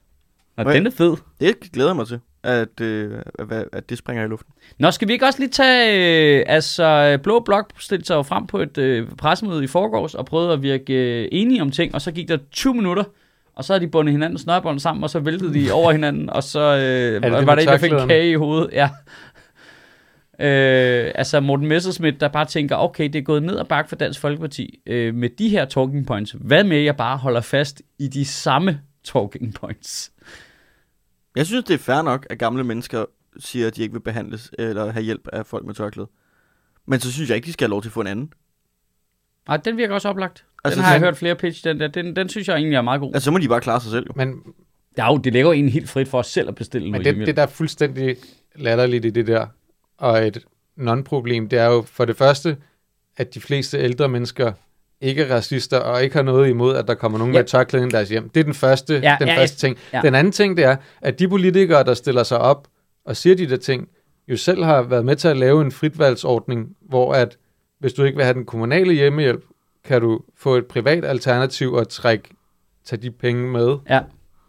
Nå, 0.56 0.72
den 0.72 0.86
er 0.86 0.90
fed. 0.90 1.16
Det 1.40 1.60
glæder 1.72 1.88
jeg 1.88 1.96
mig 1.96 2.06
til, 2.06 2.20
at, 2.48 2.80
øh, 2.80 3.18
at, 3.72 3.90
det 3.90 3.98
springer 3.98 4.24
i 4.24 4.28
luften. 4.28 4.52
Nå, 4.78 4.90
skal 4.90 5.08
vi 5.08 5.12
ikke 5.12 5.26
også 5.26 5.38
lige 5.38 5.50
tage... 5.50 6.38
Øh, 6.38 6.44
altså, 6.46 7.18
Blå 7.22 7.40
Blok 7.40 7.72
stillede 7.78 8.06
sig 8.06 8.14
jo 8.14 8.22
frem 8.22 8.46
på 8.46 8.58
et 8.58 8.78
øh, 8.78 9.08
pressemøde 9.18 9.64
i 9.64 9.66
forgårs 9.66 10.14
og 10.14 10.26
prøvede 10.26 10.52
at 10.52 10.62
virke 10.62 10.94
øh, 10.94 11.28
enige 11.32 11.62
om 11.62 11.70
ting, 11.70 11.94
og 11.94 12.00
så 12.00 12.12
gik 12.12 12.28
der 12.28 12.38
20 12.52 12.74
minutter, 12.74 13.04
og 13.54 13.64
så 13.64 13.72
havde 13.72 13.86
de 13.86 13.90
bundet 13.90 14.12
hinandens 14.12 14.40
snørbånd 14.40 14.78
sammen, 14.78 15.04
og 15.04 15.10
så 15.10 15.20
væltede 15.20 15.54
de 15.54 15.72
over 15.72 15.92
hinanden, 15.92 16.30
og 16.30 16.42
så 16.42 16.60
øh, 16.60 16.80
det 17.22 17.32
var, 17.32 17.38
med 17.38 17.46
var 17.46 17.54
der 17.54 17.62
en, 17.62 17.68
der 17.68 17.78
fik 17.78 17.92
en 17.92 18.08
kage 18.08 18.30
i 18.30 18.34
hovedet. 18.34 18.70
Ja. 18.72 18.90
Øh, 20.40 21.12
altså 21.14 21.40
Morten 21.40 21.66
Messerschmidt, 21.66 22.20
der 22.20 22.28
bare 22.28 22.44
tænker, 22.44 22.76
okay, 22.76 23.04
det 23.04 23.14
er 23.14 23.22
gået 23.22 23.42
ned 23.42 23.54
og 23.54 23.68
bakke 23.68 23.88
for 23.88 23.96
Dansk 23.96 24.20
Folkeparti 24.20 24.78
øh, 24.86 25.14
med 25.14 25.28
de 25.28 25.48
her 25.48 25.64
talking 25.64 26.06
points. 26.06 26.34
Hvad 26.40 26.64
med, 26.64 26.76
at 26.76 26.84
jeg 26.84 26.96
bare 26.96 27.16
holder 27.16 27.40
fast 27.40 27.82
i 27.98 28.08
de 28.08 28.24
samme 28.24 28.80
talking 29.04 29.54
points? 29.54 30.12
Jeg 31.38 31.46
synes, 31.46 31.64
det 31.64 31.74
er 31.74 31.78
fair 31.78 32.02
nok, 32.02 32.26
at 32.30 32.38
gamle 32.38 32.64
mennesker 32.64 33.04
siger, 33.38 33.66
at 33.66 33.76
de 33.76 33.82
ikke 33.82 33.92
vil 33.92 34.00
behandles 34.00 34.50
eller 34.58 34.92
have 34.92 35.02
hjælp 35.02 35.28
af 35.32 35.46
folk 35.46 35.66
med 35.66 35.74
tørklæde. 35.74 36.08
Men 36.86 37.00
så 37.00 37.12
synes 37.12 37.28
jeg 37.28 37.36
ikke, 37.36 37.46
de 37.46 37.52
skal 37.52 37.64
have 37.66 37.70
lov 37.70 37.82
til 37.82 37.88
at 37.88 37.92
få 37.92 38.00
en 38.00 38.06
anden. 38.06 38.32
Nej, 39.48 39.56
den 39.56 39.76
virker 39.76 39.94
også 39.94 40.08
oplagt. 40.08 40.36
Den 40.38 40.44
Altså, 40.64 40.80
har 40.82 40.90
jeg 40.92 41.00
den- 41.00 41.06
hørt 41.06 41.16
flere 41.16 41.34
pitch, 41.36 41.64
den 41.64 41.80
der. 41.80 41.88
Den, 41.88 42.16
den 42.16 42.28
synes 42.28 42.48
jeg 42.48 42.56
egentlig 42.56 42.76
er 42.76 42.82
meget 42.82 43.00
god. 43.00 43.14
Altså, 43.14 43.24
så 43.24 43.30
må 43.30 43.38
de 43.38 43.48
bare 43.48 43.60
klare 43.60 43.80
sig 43.80 43.90
selv, 43.90 44.06
jo. 44.08 44.12
Men, 44.16 44.42
Ja, 44.98 45.12
jo, 45.12 45.16
det 45.18 45.32
ligger 45.32 45.48
jo 45.48 45.52
egentlig 45.52 45.72
helt 45.72 45.88
frit 45.88 46.08
for 46.08 46.18
os 46.18 46.26
selv 46.26 46.48
at 46.48 46.54
bestille 46.54 46.90
men 46.90 47.00
noget 47.02 47.16
det, 47.16 47.26
det, 47.26 47.36
der 47.36 47.42
er 47.42 47.46
fuldstændig 47.46 48.16
latterligt 48.54 49.04
i 49.04 49.10
det 49.10 49.26
der, 49.26 49.46
og 49.98 50.26
et 50.26 50.44
non-problem, 50.76 51.48
det 51.48 51.58
er 51.58 51.66
jo 51.66 51.82
for 51.82 52.04
det 52.04 52.16
første, 52.16 52.56
at 53.16 53.34
de 53.34 53.40
fleste 53.40 53.78
ældre 53.78 54.08
mennesker 54.08 54.52
ikke 55.00 55.22
er 55.22 55.34
racister, 55.34 55.78
og 55.78 56.02
ikke 56.02 56.16
har 56.16 56.22
noget 56.22 56.48
imod, 56.48 56.76
at 56.76 56.88
der 56.88 56.94
kommer 56.94 57.18
nogen 57.18 57.34
Ja. 57.34 57.38
ja. 57.38 57.42
med 57.42 57.48
tørklæde 57.48 57.82
ind 57.82 57.92
i 57.92 57.96
deres 57.96 58.08
hjem. 58.08 58.28
Det 58.28 58.40
er 58.40 58.44
den 58.44 58.54
første, 58.54 59.00
Ja, 59.02 59.16
den 59.20 59.28
ja, 59.28 59.38
første 59.40 59.56
ting. 59.56 59.76
ja. 59.92 60.00
Den 60.02 60.14
anden 60.14 60.32
ting, 60.32 60.56
det 60.56 60.64
er, 60.64 60.76
at 61.00 61.18
de 61.18 61.28
politikere, 61.28 61.84
der 61.84 61.94
stiller 61.94 62.22
sig 62.22 62.38
op 62.38 62.68
og 63.04 63.16
siger 63.16 63.36
de 63.36 63.48
der 63.50 63.56
ting, 63.56 63.88
jo 64.28 64.36
selv 64.36 64.64
har 64.64 64.82
været 64.82 65.04
med 65.04 65.16
til 65.16 65.28
at 65.28 65.36
lave 65.36 65.60
en 65.62 65.72
fritvalgsordning, 65.72 66.68
hvor 66.88 67.12
at 67.14 67.36
hvis 67.80 67.92
du 67.92 68.04
ikke 68.04 68.16
vil 68.16 68.24
have 68.24 68.34
den 68.34 68.44
kommunale 68.46 68.92
hjemmehjælp, 68.92 69.44
kan 69.84 70.00
du 70.00 70.20
få 70.38 70.54
et 70.56 70.66
privat 70.66 71.04
alternativ 71.04 71.72
og 71.72 71.88
trække, 71.88 72.28
tage 72.86 73.02
de 73.02 73.10
penge 73.10 73.48
med 73.52 73.76
Ja, 73.90 74.00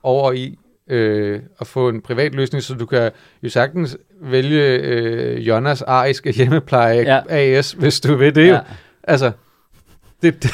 over 0.04 0.32
i 0.32 0.58
øh, 0.90 1.40
at 1.62 1.68
få 1.68 1.90
en 1.90 2.02
privat 2.02 2.36
løsning, 2.36 2.64
så 2.64 2.74
du 2.74 2.86
kan 2.86 3.12
jo 3.44 3.50
sagtens 3.50 3.98
vælge 4.22 4.64
øh, 4.78 5.48
Jonas 5.48 5.82
Ariske 5.82 6.32
hjemmepleje 6.32 6.96
Ja. 6.98 7.16
ja. 7.30 7.58
AS, 7.58 7.72
hvis 7.72 8.00
du 8.00 8.16
vil 8.16 8.36
det 8.36 8.48
jo. 8.50 8.54
ja. 8.54 8.60
Altså, 9.04 9.32
det, 10.22 10.44
det 10.44 10.48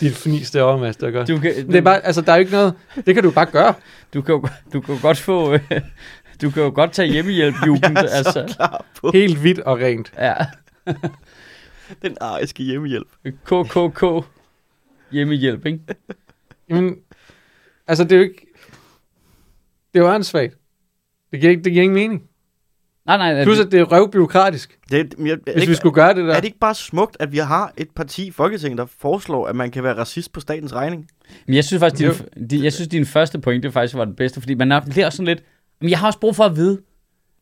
dit 0.00 0.16
fnis 0.16 0.50
derovre, 0.50 0.78
Mads, 0.78 0.96
der 0.96 1.10
gør. 1.10 1.24
Du 1.24 1.38
kan, 1.38 1.66
Det 1.66 1.76
er 1.76 1.80
bare, 1.80 2.06
altså, 2.06 2.20
der 2.20 2.32
er 2.32 2.36
jo 2.36 2.40
ikke 2.40 2.52
noget, 2.52 2.74
det 3.06 3.14
kan 3.14 3.24
du 3.24 3.30
bare 3.30 3.46
gøre. 3.46 3.74
du 4.14 4.22
kan, 4.22 4.34
jo, 4.34 4.48
du 4.72 4.80
kan 4.80 4.94
jo 4.94 5.00
godt 5.02 5.18
få... 5.18 5.52
øh, 5.52 5.60
du 6.42 6.50
kan 6.50 6.62
jo 6.62 6.72
godt 6.74 6.92
tage 6.92 7.12
hjemmehjælp, 7.12 7.54
jugend, 7.66 7.98
Jeg 7.98 8.04
er 8.04 8.22
så 8.22 8.38
altså. 8.38 8.54
klar 8.56 8.84
på 9.00 9.10
Helt 9.14 9.38
hvidt 9.38 9.58
og 9.58 9.78
rent. 9.78 10.12
Ja. 10.18 10.34
den 12.02 12.16
ariske 12.20 12.62
hjemmehjælp. 12.62 13.08
KKK 13.44 14.04
hjemmehjælp, 15.10 15.66
ikke? 15.66 15.80
Men, 16.68 16.96
altså, 17.86 18.04
det 18.04 18.12
er 18.12 18.16
jo 18.16 18.22
ikke, 18.22 18.46
det 19.94 20.00
er 20.00 20.04
jo 20.04 20.14
åndssvagt. 20.14 20.56
Det 21.30 21.40
giver, 21.40 21.50
ikke, 21.50 21.62
det 21.62 21.72
giver 21.72 21.82
ingen 21.82 21.94
mening. 21.94 22.22
Nej, 23.06 23.16
nej, 23.16 23.44
Plus, 23.44 23.56
det, 23.58 23.64
at 23.66 23.72
det 23.72 23.80
er 23.80 23.84
røvbyråkratisk, 23.84 24.78
Det, 24.90 25.00
er- 25.00 25.24
jeg, 25.26 25.38
hvis 25.44 25.54
vi 25.56 25.60
ikke, 25.60 25.74
skulle 25.74 25.94
gøre 25.94 26.14
det 26.14 26.24
der. 26.24 26.32
er 26.34 26.36
det 26.40 26.44
ikke 26.44 26.58
bare 26.58 26.74
smukt, 26.74 27.16
at 27.20 27.32
vi 27.32 27.38
har 27.38 27.72
et 27.76 27.90
parti 27.96 28.26
i 28.26 28.30
Folketinget, 28.30 28.78
der 28.78 28.86
foreslår, 28.98 29.46
at 29.46 29.56
man 29.56 29.70
kan 29.70 29.82
være 29.84 29.94
racist 29.98 30.32
på 30.32 30.40
statens 30.40 30.74
regning? 30.74 31.08
men 31.46 31.54
jeg 31.56 31.64
synes 31.64 31.80
faktisk, 31.80 32.02
Jo. 32.08 32.12
din, 32.36 32.48
din, 32.48 32.64
jeg 32.64 32.72
synes, 32.72 32.88
din 32.88 33.06
første 33.06 33.38
pointe 33.38 33.72
faktisk 33.72 33.94
var 33.96 34.04
den 34.04 34.14
bedste, 34.14 34.40
fordi 34.40 34.54
man 34.54 34.72
er, 34.72 34.80
bliver 34.80 35.06
også 35.06 35.16
sådan 35.16 35.26
lidt, 35.26 35.42
men 35.80 35.90
jeg 35.90 35.98
har 35.98 36.06
også 36.06 36.18
brug 36.18 36.36
for 36.36 36.44
at 36.44 36.56
vide, 36.56 36.80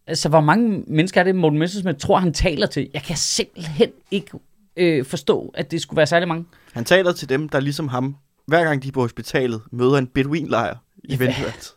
altså 0.06 0.28
hvor 0.28 0.40
mange 0.40 0.84
mennesker 0.86 1.20
er 1.20 1.24
det, 1.24 1.34
Morten 1.36 1.58
Messersmith 1.58 1.98
tror, 1.98 2.18
han 2.18 2.32
taler 2.32 2.66
til? 2.66 2.90
Jeg 2.94 3.02
kan 3.02 3.16
simpelthen 3.16 3.90
ikke 4.10 4.30
øh, 4.76 5.04
forstå, 5.04 5.50
at 5.54 5.70
det 5.70 5.82
skulle 5.82 5.96
være 5.96 6.06
særlig 6.06 6.28
mange. 6.28 6.44
Han 6.72 6.84
taler 6.84 7.12
til 7.12 7.28
dem, 7.28 7.48
der 7.48 7.60
ligesom 7.60 7.88
ham, 7.88 8.16
hver 8.46 8.64
gang 8.64 8.82
de 8.82 8.88
er 8.88 8.92
på 8.92 9.00
hospitalet, 9.00 9.60
møder 9.72 9.98
en 9.98 10.06
beduinlejr 10.06 10.76
i 11.04 11.12
Ja, 11.12 11.16
Venteværelset. 11.18 11.72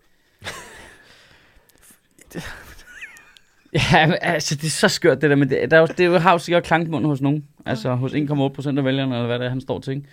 Ja, 3.93 4.07
men, 4.07 4.15
altså, 4.21 4.55
det 4.55 4.63
er 4.63 4.69
så 4.69 4.87
skørt, 4.87 5.21
det 5.21 5.29
der, 5.29 5.35
men 5.35 5.49
det, 5.49 5.71
der 5.71 5.77
er 5.77 5.81
jo, 5.81 5.87
det 5.97 6.05
er 6.05 6.19
har 6.19 6.31
jo 6.31 6.37
sikkert 6.37 6.63
klangmund 6.63 7.05
hos 7.05 7.21
nogen. 7.21 7.43
Altså, 7.65 7.95
hos 7.95 8.13
1,8 8.13 8.47
procent 8.47 8.79
af 8.79 8.85
vælgerne, 8.85 9.15
eller 9.15 9.27
hvad 9.27 9.39
det 9.39 9.45
er, 9.45 9.49
han 9.49 9.61
står 9.61 9.79
til, 9.79 9.93
ikke? 9.93 10.07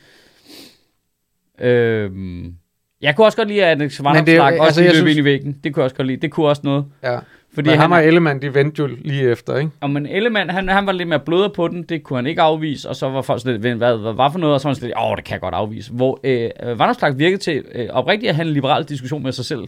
Øhm, 1.61 2.55
jeg 3.03 3.17
kunne 3.17 3.27
også 3.27 3.37
godt 3.39 3.49
lide, 3.49 3.65
at 3.65 3.81
Alex 3.81 4.01
Men 4.01 4.27
det 4.27 4.41
også 4.41 4.63
altså, 4.65 4.83
løb 4.83 4.91
synes- 4.95 5.11
ind 5.11 5.19
i 5.19 5.25
væggen. 5.25 5.57
Det 5.65 5.75
kunne 5.75 5.81
jeg 5.81 5.85
også 5.85 5.97
godt 5.97 6.07
lide. 6.07 6.21
Det 6.21 6.31
kunne 6.31 6.47
også 6.49 6.63
noget. 6.65 6.85
Ja. 7.03 7.19
Fordi 7.55 7.71
Men 7.71 7.79
ham 7.79 7.91
han, 7.91 8.01
og 8.01 8.07
Ellemann, 8.07 8.43
de 8.43 8.55
vendte 8.55 8.81
jo 8.83 8.87
lige 9.05 9.31
efter, 9.31 9.57
ikke? 9.57 9.71
og 9.81 9.91
men 9.91 10.07
Ellemann, 10.07 10.51
han, 10.51 10.69
han 10.69 10.87
var 10.87 10.93
lidt 10.93 11.09
mere 11.09 11.21
bløder 11.21 11.49
på 11.49 11.69
den, 11.69 11.83
det 11.83 12.03
kunne 12.03 12.17
han 12.17 12.27
ikke 12.27 12.43
afvise, 12.43 12.89
og 12.89 12.97
så 12.97 13.09
var 13.09 13.23
folk 13.23 13.41
sådan 13.43 13.61
lidt, 13.61 13.77
hvad, 13.77 13.97
hvad 13.97 14.13
var 14.13 14.31
for 14.31 14.39
noget, 14.39 14.55
og 14.55 14.61
så 14.61 14.69
var 14.69 14.71
han 14.71 14.75
sådan 14.75 14.87
lidt, 14.89 14.99
åh, 14.99 15.17
det 15.17 15.25
kan 15.25 15.33
jeg 15.33 15.41
godt 15.41 15.55
afvise. 15.55 15.93
Hvor 15.93 16.21
øh, 16.25 16.51
Vanderslag 16.79 17.19
virkede 17.19 17.41
til 17.41 17.65
øh, 17.75 17.89
oprigtigt 17.91 18.31
at 18.31 18.37
have 18.37 18.49
en 18.49 18.55
liberal 18.55 18.85
diskussion 18.85 19.23
med 19.23 19.33
sig 19.33 19.45
selv, 19.45 19.65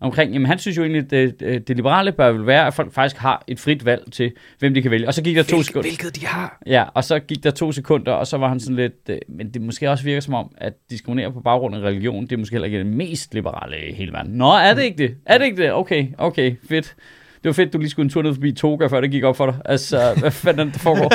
omkring, 0.00 0.32
jamen 0.32 0.46
han 0.46 0.58
synes 0.58 0.76
jo 0.76 0.82
egentlig, 0.82 1.02
at 1.02 1.10
det, 1.10 1.40
det, 1.40 1.68
det 1.68 1.76
liberale 1.76 2.12
bør 2.12 2.32
vel 2.32 2.46
være, 2.46 2.66
at 2.66 2.74
folk 2.74 2.92
faktisk 2.92 3.16
har 3.16 3.44
et 3.46 3.60
frit 3.60 3.84
valg 3.84 4.12
til, 4.12 4.32
hvem 4.58 4.74
de 4.74 4.82
kan 4.82 4.90
vælge. 4.90 5.06
Og 5.06 5.14
så 5.14 5.22
gik 5.22 5.36
der 5.36 5.42
to 5.42 5.62
sekunder. 5.62 5.88
Hvilket 5.88 6.16
de 6.16 6.26
har. 6.26 6.58
Ja, 6.66 6.84
og 6.94 7.04
så 7.04 7.18
gik 7.18 7.44
der 7.44 7.50
to 7.50 7.72
sekunder, 7.72 8.12
og 8.12 8.26
så 8.26 8.36
var 8.36 8.48
han 8.48 8.60
sådan 8.60 8.76
lidt, 8.76 8.94
øh, 9.08 9.18
men 9.28 9.50
det 9.50 9.62
måske 9.62 9.90
også 9.90 10.04
virker 10.04 10.20
som 10.20 10.34
om, 10.34 10.50
at 10.58 10.72
diskriminere 10.90 11.32
på 11.32 11.40
baggrund 11.40 11.76
af 11.76 11.80
religion, 11.80 12.22
det 12.22 12.32
er 12.32 12.36
måske 12.36 12.54
heller 12.54 12.66
ikke 12.66 12.78
det 12.78 12.86
mest 12.86 13.34
liberale 13.34 13.88
i 13.88 13.92
hele 13.92 14.12
verden. 14.12 14.32
Nå, 14.32 14.50
er 14.50 14.74
det 14.74 14.82
ikke 14.82 14.98
det? 14.98 15.14
Er 15.26 15.38
det 15.38 15.44
ikke 15.44 15.62
det? 15.62 15.72
Okay, 15.72 16.06
okay, 16.18 16.54
fedt. 16.68 16.94
Det 17.36 17.48
var 17.48 17.52
fedt, 17.52 17.72
du 17.72 17.78
lige 17.78 17.90
skulle 17.90 18.04
en 18.04 18.10
tur 18.10 18.22
ned 18.22 18.34
forbi 18.34 18.52
Toga, 18.52 18.86
før 18.86 19.00
det 19.00 19.10
gik 19.10 19.24
op 19.24 19.36
for 19.36 19.46
dig. 19.46 19.54
Altså, 19.64 20.16
hvad 20.18 20.30
fanden 20.30 20.68
er 20.68 20.72
der 20.72 20.78
foregår? 20.78 21.12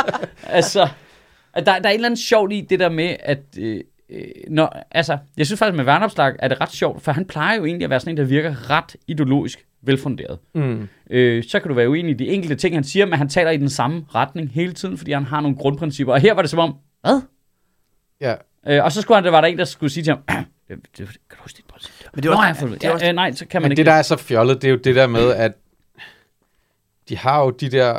altså, 0.58 0.88
der, 1.54 1.62
der 1.62 1.70
er 1.70 1.88
et 1.88 1.94
eller 1.94 2.08
andet 2.08 2.20
sjovt 2.20 2.52
i 2.52 2.66
det 2.70 2.80
der 2.80 2.88
med, 2.88 3.16
at... 3.20 3.42
Øh, 3.58 3.80
øh, 4.10 4.22
når, 4.48 4.82
altså, 4.90 5.18
jeg 5.36 5.46
synes 5.46 5.58
faktisk 5.58 5.76
med 5.76 5.84
Værnopslag 5.84 6.34
er 6.38 6.48
det 6.48 6.60
ret 6.60 6.70
sjovt, 6.72 7.02
for 7.02 7.12
han 7.12 7.24
plejer 7.24 7.56
jo 7.56 7.64
egentlig 7.64 7.84
at 7.84 7.90
være 7.90 8.00
sådan 8.00 8.10
en, 8.12 8.16
der 8.16 8.24
virker 8.24 8.70
ret 8.70 8.96
ideologisk 9.06 9.66
velfunderet. 9.82 10.38
Mm. 10.54 10.88
Øh, 11.10 11.44
så 11.44 11.60
kan 11.60 11.68
du 11.68 11.74
være 11.74 11.88
uenig 11.90 12.10
i 12.10 12.14
de 12.14 12.28
enkelte 12.28 12.54
ting, 12.56 12.74
han 12.76 12.84
siger, 12.84 13.06
men 13.06 13.18
han 13.18 13.28
taler 13.28 13.50
i 13.50 13.56
den 13.56 13.68
samme 13.68 14.06
retning 14.14 14.50
hele 14.50 14.72
tiden, 14.72 14.98
fordi 14.98 15.12
han 15.12 15.24
har 15.24 15.40
nogle 15.40 15.56
grundprincipper. 15.56 16.12
Og 16.12 16.20
her 16.20 16.34
var 16.34 16.42
det 16.42 16.50
som 16.50 16.58
om, 16.58 16.74
hvad? 17.00 17.20
Ja. 18.20 18.34
Øh, 18.66 18.84
og 18.84 18.92
så 18.92 19.02
skulle 19.02 19.16
han, 19.16 19.24
der 19.24 19.30
var 19.30 19.40
der 19.40 19.48
en, 19.48 19.58
der 19.58 19.64
skulle 19.64 19.90
sige 19.90 20.04
til 20.04 20.12
ham, 20.12 20.44
det, 20.68 20.78
det, 20.98 21.06
kan 21.08 21.08
du 21.30 21.36
huske 21.42 21.56
dit 21.56 21.64
princip? 21.64 21.92
Men 22.14 22.22
det 22.22 22.28
er 22.28 22.32
også- 22.32 22.40
Nå, 22.42 22.46
ja, 22.46 22.52
for, 22.52 22.66
det 22.66 22.84
ja, 22.84 22.92
også- 22.92 23.06
øh, 23.08 23.12
nej, 23.14 23.32
så 23.32 23.46
kan 23.46 23.62
man 23.62 23.66
Men 23.68 23.72
ikke. 23.72 23.78
det, 23.80 23.86
der 23.86 23.92
er 23.92 24.02
så 24.02 24.16
fjollet, 24.16 24.62
det 24.62 24.68
er 24.68 24.72
jo 24.72 24.76
det 24.84 24.94
der 24.94 25.06
med, 25.06 25.32
at 25.32 25.52
de 27.08 27.16
har 27.16 27.42
jo 27.44 27.50
de 27.50 27.68
der 27.70 27.98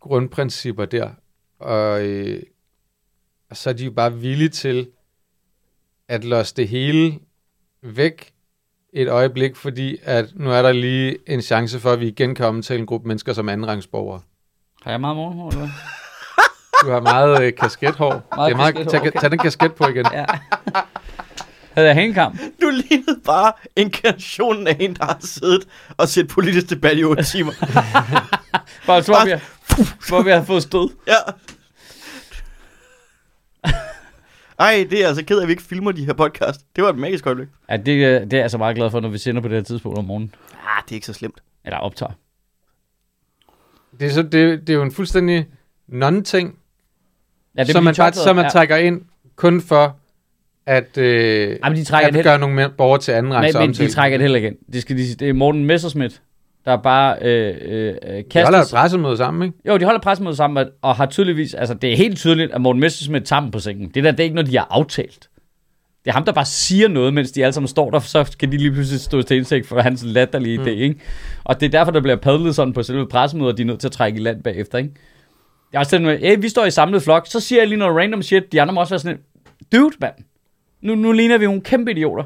grundprincipper 0.00 0.84
der, 0.84 1.10
og, 1.58 2.06
øh, 2.06 2.42
og 3.50 3.56
så 3.56 3.70
er 3.70 3.74
de 3.74 3.84
jo 3.84 3.90
bare 3.90 4.14
villige 4.14 4.48
til 4.48 4.88
at 6.08 6.24
låse 6.24 6.54
det 6.54 6.68
hele 6.68 7.18
væk 7.82 8.32
et 8.92 9.08
øjeblik, 9.08 9.56
fordi 9.56 9.96
at 10.02 10.26
nu 10.34 10.50
er 10.50 10.62
der 10.62 10.72
lige 10.72 11.18
en 11.26 11.42
chance 11.42 11.80
for, 11.80 11.92
at 11.92 12.00
vi 12.00 12.06
igen 12.08 12.34
kan 12.34 12.46
omtale 12.46 12.80
en 12.80 12.86
gruppe 12.86 13.08
mennesker 13.08 13.32
som 13.32 13.48
andenrangsborgere. 13.48 14.20
Har 14.82 14.90
jeg 14.90 15.00
meget 15.00 15.16
morgenhår, 15.16 15.48
eller 15.48 15.60
hvad? 15.60 15.68
Du 16.84 16.90
har 16.90 17.00
meget 17.00 17.42
øh, 17.42 17.52
kaskethår. 17.54 18.10
Meget 18.36 18.48
det 18.48 18.52
er 18.52 18.56
meget, 18.56 18.74
kaskethår, 18.74 18.98
tag, 18.98 19.08
okay. 19.08 19.20
tag 19.20 19.30
den 19.30 19.38
kasket 19.38 19.74
på 19.74 19.88
igen. 19.88 20.06
Ja. 20.12 20.24
Havde 21.72 21.88
jeg 21.88 21.94
hængekamp? 21.94 22.40
Du 22.62 22.70
lignede 22.70 23.20
bare 23.24 23.52
inkarnationen 23.76 24.66
af 24.66 24.76
en, 24.80 24.94
der 24.94 25.04
har 25.04 25.16
siddet 25.20 25.68
og 25.96 26.08
set 26.08 26.28
politisk 26.28 26.70
debat 26.70 26.98
i 26.98 27.04
8 27.04 27.22
timer. 27.22 27.52
Bare 28.86 29.02
så, 29.02 29.12
hvor 29.12 29.24
vi, 29.24 29.32
hvor 30.08 30.22
vi 30.22 30.30
har 30.30 30.44
fået 30.44 30.62
stød. 30.62 30.90
ja. 31.06 31.14
Ej, 34.58 34.86
det 34.90 35.02
er 35.04 35.08
altså 35.08 35.24
ked 35.24 35.38
af, 35.38 35.42
at 35.42 35.48
vi 35.48 35.52
ikke 35.52 35.62
filmer 35.62 35.92
de 35.92 36.06
her 36.06 36.12
podcast. 36.12 36.60
Det 36.76 36.84
var 36.84 36.90
et 36.90 36.98
magisk 36.98 37.26
øjeblik. 37.26 37.48
Ja, 37.70 37.76
det, 37.76 38.04
er- 38.04 38.18
det 38.24 38.32
er 38.32 38.40
jeg 38.40 38.50
så 38.50 38.58
meget 38.58 38.76
glad 38.76 38.90
for, 38.90 39.00
når 39.00 39.08
vi 39.08 39.18
sender 39.18 39.42
på 39.42 39.48
det 39.48 39.56
her 39.56 39.62
tidspunkt 39.62 39.98
om 39.98 40.04
morgenen. 40.04 40.34
Ah, 40.52 40.82
det 40.84 40.90
er 40.92 40.94
ikke 40.94 41.06
så 41.06 41.12
slemt. 41.12 41.42
Eller 41.64 41.78
optager. 41.78 42.12
Det 44.00 44.06
er, 44.06 44.10
så, 44.10 44.22
det, 44.22 44.32
det 44.60 44.70
er 44.70 44.74
jo 44.74 44.82
en 44.82 44.92
fuldstændig 44.92 45.46
non-ting, 45.88 46.58
Ja, 47.56 47.64
som 47.64 47.84
man, 47.84 47.94
bare, 47.98 48.12
som 48.12 48.36
man 48.36 48.44
ja. 48.44 48.48
trækker 48.50 48.76
ind 48.76 49.02
kun 49.36 49.60
for 49.60 49.96
at, 50.66 50.98
øh, 50.98 51.50
Ja, 51.64 51.68
men 51.68 51.78
de 51.78 51.84
trækker 51.84 52.08
at 52.08 52.14
det 52.14 52.24
gøre 52.24 52.38
nogle 52.38 52.54
mere 52.54 52.70
borgere 52.70 53.00
til 53.00 53.12
anden 53.12 53.34
rangs 53.34 53.54
Men, 53.54 53.60
men 53.60 53.72
de 53.72 53.88
trækker 53.90 54.18
det 54.18 54.24
heller 54.24 54.38
igen. 54.38 54.56
Det, 54.72 54.82
skal 54.82 54.96
de, 54.98 55.14
det 55.14 55.28
er 55.28 55.32
Morten 55.32 55.64
Messerschmidt, 55.64 56.22
der 56.68 56.76
bare 56.76 57.16
øh, 57.22 57.54
øh, 57.60 57.94
øh, 58.06 58.22
De 58.34 58.42
holder 58.42 58.58
et 58.58 58.68
pressemøde 58.70 59.16
sammen, 59.16 59.42
ikke? 59.42 59.58
Jo, 59.68 59.76
de 59.76 59.84
holder 59.84 60.00
pressemøde 60.00 60.36
sammen, 60.36 60.66
og- 60.82 60.96
har 60.96 61.06
tydeligvis... 61.06 61.54
Altså, 61.54 61.74
det 61.74 61.92
er 61.92 61.96
helt 61.96 62.18
tydeligt, 62.18 62.52
at 62.52 62.60
Morten 62.60 62.80
Messerschmidt 62.80 63.24
tager 63.24 63.50
på 63.50 63.58
sengen. 63.58 63.90
Det 63.94 64.04
der, 64.04 64.10
det 64.10 64.20
er 64.20 64.24
ikke 64.24 64.34
noget, 64.34 64.50
de 64.50 64.56
har 64.56 64.66
aftalt. 64.70 65.28
Det 66.04 66.10
er 66.10 66.12
ham, 66.12 66.24
der 66.24 66.32
bare 66.32 66.44
siger 66.44 66.88
noget, 66.88 67.14
mens 67.14 67.32
de 67.32 67.44
alle 67.44 67.52
sammen 67.52 67.68
står 67.68 67.90
der, 67.90 67.98
så 67.98 68.24
skal 68.24 68.52
de 68.52 68.56
lige 68.56 68.72
pludselig 68.72 69.00
stå 69.00 69.22
til 69.22 69.36
indsigt 69.36 69.66
for 69.66 69.80
hans 69.80 70.02
latterlige 70.06 70.58
mm. 70.58 70.64
idé, 70.64 70.68
ikke? 70.68 71.00
Og 71.44 71.60
det 71.60 71.66
er 71.66 71.70
derfor, 71.70 71.92
der 71.92 72.00
bliver 72.00 72.16
padlet 72.16 72.54
sådan 72.54 72.72
på 72.72 72.82
selve 72.82 73.08
pressemødet, 73.08 73.52
og 73.52 73.58
de 73.58 73.62
er 73.62 73.66
nødt 73.66 73.80
til 73.80 73.88
at 73.88 73.92
trække 73.92 74.18
i 74.18 74.22
land 74.22 74.42
bagefter, 74.42 74.78
ikke? 74.78 74.90
Jeg 75.72 75.78
er 75.78 75.80
også 75.80 75.90
sådan 75.90 76.06
med, 76.06 76.18
hey, 76.18 76.36
vi 76.40 76.48
står 76.48 76.64
i 76.64 76.70
samlet 76.70 77.02
flok, 77.02 77.26
så 77.26 77.40
siger 77.40 77.60
jeg 77.60 77.68
lige 77.68 77.78
noget 77.78 77.96
random 77.96 78.22
shit, 78.22 78.52
de 78.52 78.62
andre 78.62 78.74
må 78.74 78.80
også 78.80 78.94
være 78.94 79.00
sådan, 79.00 79.18
dude, 79.72 79.96
mand, 80.00 80.14
nu, 80.82 80.94
nu 80.94 81.12
ligner 81.12 81.38
vi 81.38 81.44
nogle 81.44 81.60
kæmpe 81.60 81.90
idioter. 81.90 82.24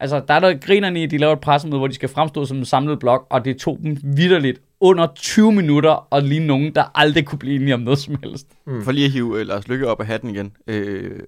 Altså, 0.00 0.20
der 0.28 0.34
er 0.34 0.40
der 0.40 0.58
grinerne 0.58 1.00
i, 1.00 1.04
at 1.04 1.10
de 1.10 1.18
laver 1.18 1.32
et 1.32 1.40
pressemøde, 1.40 1.78
hvor 1.78 1.86
de 1.86 1.94
skal 1.94 2.08
fremstå 2.08 2.44
som 2.44 2.56
en 2.56 2.64
samlet 2.64 2.98
blok, 2.98 3.26
og 3.30 3.44
det 3.44 3.56
tog 3.56 3.78
dem 3.82 3.98
vidderligt 4.02 4.60
under 4.80 5.06
20 5.14 5.52
minutter, 5.52 5.90
og 5.90 6.22
lige 6.22 6.46
nogen, 6.46 6.74
der 6.74 6.84
aldrig 6.94 7.26
kunne 7.26 7.38
blive 7.38 7.54
enige 7.54 7.74
om 7.74 7.80
noget 7.80 7.98
som 7.98 8.16
helst. 8.22 8.46
Mm. 8.66 8.84
For 8.84 8.92
lige 8.92 9.04
at 9.04 9.10
hive 9.10 9.40
øh, 9.40 9.46
Lars 9.46 9.68
Lykke 9.68 9.88
op 9.88 10.00
af 10.00 10.06
hatten 10.06 10.30
igen. 10.30 10.56
Øh, 10.66 11.20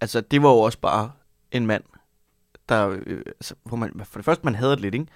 altså, 0.00 0.20
det 0.20 0.42
var 0.42 0.48
jo 0.48 0.58
også 0.58 0.78
bare 0.78 1.10
en 1.52 1.66
mand, 1.66 1.82
der... 2.68 2.88
Øh, 2.88 3.22
altså, 3.26 3.54
hvor 3.64 3.76
man, 3.76 4.00
for 4.04 4.18
det 4.18 4.24
første, 4.24 4.44
man 4.44 4.54
havde 4.54 4.72
det 4.72 4.80
lidt, 4.80 4.94
ikke? 4.94 5.06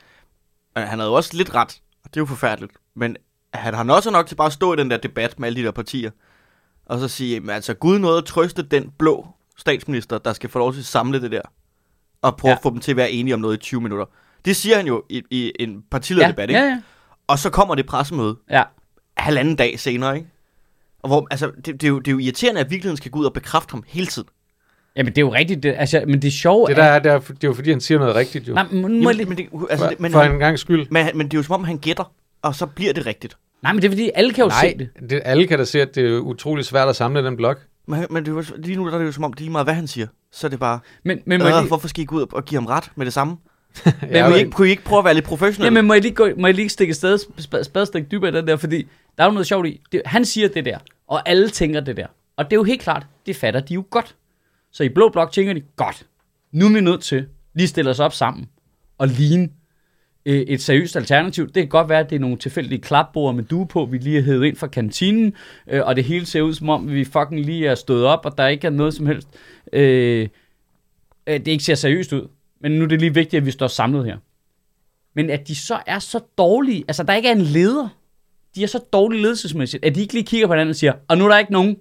Men 0.75 0.85
han 0.85 0.99
havde 0.99 1.11
jo 1.11 1.17
også 1.17 1.37
lidt 1.37 1.55
ret, 1.55 1.81
og 2.05 2.11
det 2.11 2.17
er 2.17 2.21
jo 2.21 2.27
forfærdeligt. 2.27 2.73
Men 2.97 3.17
han 3.55 3.75
har 3.75 3.95
også 3.95 4.11
nok 4.11 4.27
til 4.27 4.35
bare 4.35 4.47
at 4.47 4.53
stå 4.53 4.75
i 4.75 4.77
den 4.77 4.91
der 4.91 4.97
debat 4.97 5.39
med 5.39 5.49
alle 5.49 5.61
de 5.61 5.67
der 5.67 5.71
partier, 5.71 6.11
og 6.87 6.99
så 6.99 7.09
sige, 7.09 7.41
men 7.41 7.51
altså, 7.51 7.75
Gud 7.75 7.99
nåede 7.99 8.19
at 8.19 8.25
trøste 8.25 8.63
den 8.63 8.93
blå 8.99 9.29
statsminister, 9.57 10.19
der 10.19 10.33
skal 10.33 10.51
få 10.51 10.59
lov 10.59 10.73
til 10.73 10.81
at 10.81 10.87
samle 10.87 11.23
det 11.23 11.31
der, 11.31 11.43
og 12.25 12.37
prøve 12.37 12.49
Ja. 12.51 12.53
ja. 12.53 12.57
at 12.57 12.63
få 12.63 12.71
dem 12.71 12.79
til 12.81 12.91
at 12.91 12.97
være 12.97 13.11
enige 13.11 13.35
om 13.35 13.41
noget 13.41 13.57
i 13.57 13.61
20 13.61 13.81
minutter. 13.81 14.07
Det 14.45 14.57
siger 14.57 14.77
han 14.77 14.87
jo 14.87 15.03
i, 15.09 15.23
i 15.31 15.53
en 15.61 15.83
partilederdebat, 15.91 16.51
ikke? 16.51 16.61
ja, 16.61 16.67
ja. 16.67 16.81
Og 17.27 17.39
så 17.39 17.51
kommer 17.51 17.75
det 17.75 17.87
pressemøde 17.87 18.37
ja. 18.51 18.63
halvanden 19.17 19.57
dag 19.57 19.81
senere, 19.81 20.17
ikke? 20.17 20.29
Og 21.03 21.09
hvor, 21.09 21.27
altså, 21.31 21.51
det, 21.57 21.67
det, 21.67 21.85
er 21.85 21.89
jo, 21.89 21.99
det 21.99 22.09
er 22.09 22.13
jo 22.13 22.19
irriterende, 22.19 22.61
at 22.61 22.71
virkeligheden 22.71 22.97
skal 22.97 23.11
gå 23.11 23.19
ud 23.19 23.25
og 23.25 23.33
bekræfte 23.33 23.71
ham 23.71 23.85
hele 23.87 24.07
tiden. 24.07 24.29
Jamen, 24.97 25.13
det 25.13 25.19
er 25.19 25.23
jo 25.23 25.35
rigtigt. 25.35 25.63
Det, 25.63 25.75
altså, 25.79 26.05
men 26.07 26.23
det 26.23 26.33
sjove 26.33 26.67
Det 26.69 26.77
der 26.77 26.83
er, 26.83 26.99
det 26.99 27.13
er, 27.13 27.19
det 27.19 27.45
er 27.45 27.49
jo 27.49 27.53
fordi, 27.55 27.71
han 27.71 27.81
siger 27.81 27.99
noget 27.99 28.15
rigtigt, 28.15 28.49
jo. 28.49 28.55
Nej, 28.55 28.63
jeg 28.63 28.73
Jamen, 28.81 29.01
lige... 29.15 29.25
men, 29.25 29.39
det, 29.39 29.49
altså, 29.71 29.89
det, 29.89 30.01
men, 30.01 30.13
for 30.13 30.21
han, 30.21 30.33
en 30.33 30.39
gang 30.39 30.59
skyld. 30.59 30.87
men, 30.91 31.07
men 31.15 31.27
det 31.27 31.35
er 31.35 31.39
jo 31.39 31.43
som 31.43 31.55
om, 31.55 31.65
han 31.65 31.79
gætter, 31.79 32.13
og 32.43 32.55
så 32.55 32.67
bliver 32.67 32.93
det 32.93 33.07
rigtigt. 33.07 33.37
Nej, 33.63 33.73
men 33.73 33.83
det 33.83 33.89
er 33.89 33.93
fordi, 33.93 34.11
alle 34.15 34.33
kan 34.33 34.45
jo 34.45 34.49
Nej, 34.49 34.61
se 34.71 34.79
det. 34.79 35.11
det, 35.11 35.23
alle 35.25 35.47
kan 35.47 35.59
da 35.59 35.65
se, 35.65 35.83
at 35.83 35.95
det 35.95 36.15
er 36.15 36.19
utrolig 36.19 36.65
svært 36.65 36.89
at 36.89 36.97
samle 36.97 37.25
den 37.25 37.37
blok. 37.37 37.61
Men, 37.87 38.07
men 38.11 38.25
det 38.25 38.31
jo, 38.33 38.45
lige 38.57 38.77
nu 38.77 38.87
der 38.89 38.95
er 38.95 38.99
det 38.99 39.07
jo 39.07 39.13
som 39.13 39.25
om, 39.25 39.33
det 39.33 39.41
er 39.41 39.45
lige 39.45 39.53
meget, 39.53 39.67
hvad 39.67 39.75
han 39.75 39.87
siger. 39.87 40.07
Så 40.33 40.47
er 40.47 40.49
det 40.49 40.59
bare, 40.61 40.81
Men, 41.05 41.21
men, 41.27 41.41
må, 41.41 41.49
øh, 41.49 41.55
lige, 41.57 41.67
hvorfor 41.69 41.89
skal 41.89 42.03
I 42.03 42.05
gå 42.07 42.17
ud 42.17 42.27
og 42.33 42.45
give 42.45 42.61
ham 42.61 42.67
ret 42.67 42.91
med 42.97 43.07
det 43.07 43.13
samme? 43.13 43.37
Ja, 43.87 43.91
Men 43.93 44.03
kunne, 44.03 44.19
I 44.19 44.23
men- 44.31 44.39
ikke, 44.39 44.51
kunne 44.51 44.67
I 44.69 44.71
ikke 44.71 44.85
prøve 44.85 44.99
at 44.99 45.05
være 45.05 45.15
lidt 45.15 45.25
professionelle? 45.25 45.77
jamen, 45.79 45.87
må, 45.89 45.95
jeg 45.95 46.03
lige 46.03 46.15
gå, 46.15 46.29
må 46.39 46.47
jeg 46.47 46.55
lige 46.55 46.69
stikke 46.69 46.95
sted, 46.95 47.19
sp- 47.19 47.63
spadestik 47.63 48.11
dybere 48.11 48.31
i 48.31 48.33
den 48.35 48.47
der, 48.47 48.57
fordi 48.57 48.87
der 49.19 49.25
er 49.25 49.29
jo 49.29 49.33
noget 49.33 49.47
sjovt 49.47 49.67
i. 49.67 49.81
Det, 49.93 50.03
han 50.05 50.25
siger 50.25 50.49
det 50.49 50.65
der, 50.65 50.79
og 51.09 51.29
alle 51.29 51.49
tænker 51.49 51.81
det 51.81 51.97
der. 51.97 52.07
Og 52.37 52.45
det 52.45 52.53
er 52.53 52.57
jo 52.57 52.63
helt 52.65 52.81
klart, 52.81 53.07
det 53.27 53.37
fatter 53.37 53.61
de 53.61 53.75
jo 53.75 53.85
godt. 53.91 54.15
Så 54.73 54.83
i 54.83 54.89
Blå 54.89 55.09
Blok 55.09 55.33
tænker 55.33 55.53
de, 55.53 55.61
godt, 55.77 56.07
nu 56.53 56.67
er 56.67 56.73
vi 56.73 56.81
nødt 56.81 57.03
til 57.03 57.27
lige 57.55 57.69
stille 57.69 57.91
os 57.91 58.01
op 58.01 58.13
sammen 58.13 58.49
og 58.99 59.09
ligne 59.09 59.49
et 60.27 60.63
seriøst 60.63 60.97
alternativ. 60.97 61.47
Det 61.47 61.55
kan 61.55 61.69
godt 61.69 61.89
være, 61.89 62.01
at 62.01 62.11
det 62.11 62.17
er 62.17 62.21
nogle 62.21 62.37
tilfældige 62.37 62.81
klapbord 62.81 63.35
med 63.35 63.45
due 63.45 63.67
på, 63.67 63.85
vi 63.85 63.99
lige 63.99 64.17
har 64.17 64.23
hævet 64.23 64.47
ind 64.47 64.57
fra 64.57 64.67
kantinen, 64.67 65.33
øh, 65.71 65.87
og 65.87 65.97
det 65.97 66.05
hele 66.05 66.27
ser 66.27 66.43
ud 66.43 66.55
som 66.55 66.69
om, 66.69 66.91
vi 66.91 67.05
fucking 67.05 67.41
lige 67.41 67.67
er 67.67 67.75
stået 67.75 68.05
op, 68.05 68.21
og 68.25 68.39
der 68.39 68.47
ikke 68.47 68.67
er 68.67 68.71
noget 68.71 68.95
som 68.95 69.07
helst. 69.07 69.29
Øh, 69.73 70.29
øh, 71.27 71.39
det 71.39 71.49
ikke 71.49 71.65
ser 71.65 71.75
seriøst 71.75 72.13
ud. 72.13 72.29
Men 72.61 72.73
nu 72.73 72.85
er 72.85 72.89
det 72.89 73.01
lige 73.01 73.15
vigtigt, 73.15 73.41
at 73.41 73.47
vi 73.47 73.51
står 73.51 73.67
samlet 73.67 74.05
her. 74.05 74.17
Men 75.15 75.31
at 75.31 75.49
de 75.49 75.55
så 75.55 75.79
er 75.87 75.99
så 75.99 76.21
dårlige, 76.39 76.85
altså 76.89 77.03
der 77.03 77.15
ikke 77.15 77.29
er 77.29 77.33
en 77.33 77.43
leder, 77.43 77.89
de 78.55 78.63
er 78.63 78.67
så 78.67 78.79
dårlige 78.93 79.23
ledelsesmæssigt, 79.23 79.85
at 79.85 79.95
de 79.95 80.01
ikke 80.01 80.15
lige 80.15 80.27
kigger 80.27 80.47
på 80.47 80.53
hinanden 80.53 80.71
og 80.71 80.77
siger, 80.77 80.93
og 81.09 81.19
nu 81.19 81.25
er 81.25 81.29
der 81.29 81.39
ikke 81.39 81.53
nogen, 81.53 81.77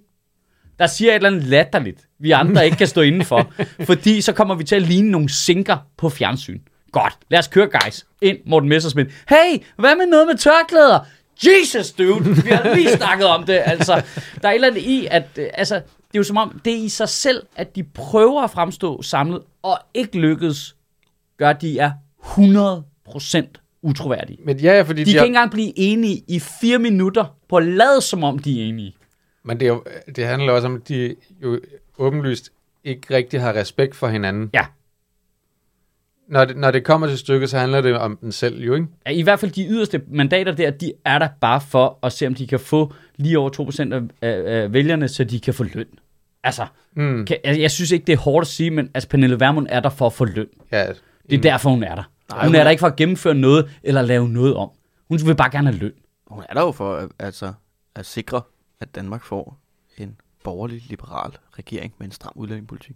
der 0.80 0.88
siger 0.88 1.12
et 1.12 1.16
eller 1.16 1.30
andet 1.30 1.44
latterligt, 1.44 2.08
vi 2.20 2.32
andre 2.32 2.66
ikke 2.66 2.78
kan 2.78 2.88
stå 2.88 3.02
indenfor, 3.02 3.54
fordi 3.90 4.22
så 4.22 4.34
kommer 4.34 4.56
vi 4.56 4.64
til 4.64 4.76
at 4.76 4.82
ligne 4.82 5.12
nogle 5.12 5.30
sinker 5.30 5.78
på 5.98 6.10
fjernsyn. 6.10 6.60
Godt, 6.94 7.18
lad 7.30 7.40
os 7.40 7.48
køre, 7.48 7.70
guys. 7.82 8.06
Ind, 8.22 8.38
Morten 8.46 8.70
Messerschmidt. 8.70 9.08
Hey, 9.30 9.64
hvad 9.76 9.96
med 9.96 10.06
noget 10.06 10.28
med 10.28 10.38
tørklæder? 10.38 11.00
Jesus, 11.46 11.92
dude. 11.92 12.24
Vi 12.44 12.50
har 12.50 12.76
lige 12.76 12.90
snakket 12.98 13.28
om 13.28 13.44
det. 13.44 13.62
Altså, 13.66 14.04
der 14.42 14.48
er 14.48 14.52
et 14.52 14.56
eller 14.56 14.68
andet 14.68 14.82
i, 14.82 15.08
at 15.12 15.24
øh, 15.38 15.50
altså, 15.54 15.76
det 15.76 15.84
er 16.14 16.20
jo 16.20 16.24
som 16.24 16.38
om, 16.38 16.60
det 16.66 16.74
er 16.74 16.78
i 16.78 16.90
sig 16.90 17.10
selv, 17.10 17.44
at 17.56 17.76
de 17.76 17.84
prøver 17.84 18.42
at 18.42 18.52
fremstå 18.52 19.02
samlet, 19.02 19.42
og 19.64 19.78
ikke 19.94 20.20
lykkes, 20.20 20.76
gør, 21.38 21.50
at 21.50 21.62
de 21.62 21.80
er 21.80 21.92
100% 22.24 23.80
utroværdige. 23.82 24.38
Men 24.46 24.58
ja, 24.60 24.76
ja, 24.76 24.82
fordi 24.82 25.04
De 25.04 25.06
de 25.06 25.12
kan 25.12 25.20
har, 25.20 25.26
ikke 25.26 25.36
engang 25.36 25.52
blive 25.52 25.74
enige 25.76 26.24
i 26.28 26.40
fire 26.40 26.80
minutter 26.80 27.26
på 27.50 27.58
at 27.58 27.66
lade, 27.66 28.02
som 28.02 28.24
om 28.24 28.40
de 28.40 28.62
er 28.62 28.66
enige. 28.66 28.96
Men 29.44 29.60
det, 29.60 29.66
er 29.66 29.70
jo, 29.70 29.84
det 30.16 30.26
handler 30.26 30.54
også 30.54 30.68
om, 30.68 30.76
at 30.76 30.88
de 30.88 31.16
jo 31.44 31.60
åbenlyst 31.98 32.50
ikke 32.84 33.16
rigtig 33.16 33.42
har 33.42 33.54
respekt 33.54 33.96
for 33.96 34.08
hinanden. 34.08 34.50
Ja. 34.54 34.66
Når 36.28 36.46
det, 36.46 36.58
når 36.58 36.72
det 36.72 36.84
kommer 36.84 37.08
til 37.08 37.18
stykket, 37.18 37.50
så 37.50 37.58
handler 37.58 37.82
det 37.82 37.98
om 37.98 38.18
den 38.18 38.32
selv 38.32 38.62
jo, 38.64 38.74
ikke? 38.74 38.88
Ja, 39.06 39.12
I 39.12 39.22
hvert 39.22 39.40
fald 39.40 39.52
de 39.52 39.66
yderste 39.68 40.02
mandater 40.08 40.52
der, 40.52 40.72
de 40.72 40.94
er 41.06 41.20
der 41.20 41.28
bare 41.42 41.62
for 41.62 42.00
at 42.04 42.14
se, 42.14 42.28
om 42.28 42.34
de 42.36 42.48
kan 42.48 42.60
få 42.60 42.94
lige 43.16 43.40
over 43.40 43.50
2% 43.90 43.94
af, 43.94 44.02
af, 44.22 44.62
af 44.64 44.74
vælgerne, 44.74 45.08
så 45.08 45.24
de 45.24 45.40
kan 45.40 45.54
få 45.54 45.64
løn. 45.64 45.86
Altså, 46.44 46.66
Mm. 46.96 47.26
kan, 47.26 47.38
altså, 47.44 47.62
jeg 47.62 47.72
synes 47.72 47.92
ikke, 47.92 48.06
det 48.06 48.14
er 48.14 48.18
hårdt 48.18 48.44
at 48.44 48.48
sige, 48.48 48.72
men 48.72 48.90
altså, 48.94 49.10
Pernille 49.10 49.40
Vermund 49.40 49.68
er 49.70 49.80
der 49.80 49.90
for 49.90 50.06
at 50.06 50.14
få 50.14 50.26
løn. 50.26 50.48
Ja, 50.72 50.88
Det 51.30 51.38
er 51.38 51.42
derfor, 51.42 51.70
hun 51.70 51.84
er 51.84 51.96
der. 51.96 52.04
Nej, 52.30 52.46
hun 52.46 52.56
er 52.56 52.60
er- 52.60 52.64
der 52.64 52.72
ikke 52.72 52.80
for 52.80 52.88
at 52.88 52.96
gennemføre 52.96 53.36
noget, 53.36 53.70
eller 53.84 54.02
lave 54.02 54.30
noget 54.30 54.56
om. 54.56 54.70
Hun 55.10 55.20
vil 55.26 55.36
bare 55.36 55.50
gerne 55.52 55.68
have 55.72 55.80
løn. 55.80 55.92
Hun 56.28 56.44
er 56.50 56.54
der 56.54 56.62
jo 56.62 56.72
for 56.72 56.96
at- 56.96 57.10
altså, 57.20 57.54
at 57.96 58.06
sikre, 58.06 58.42
at 58.80 58.96
Danmark 58.96 59.24
får 59.24 59.58
en 59.98 60.16
borgerlig, 60.44 60.84
liberal 60.90 61.32
regering 61.60 61.94
med 61.98 62.08
en 62.08 62.12
stram 62.12 62.32
udlændingepolitik. 62.36 62.96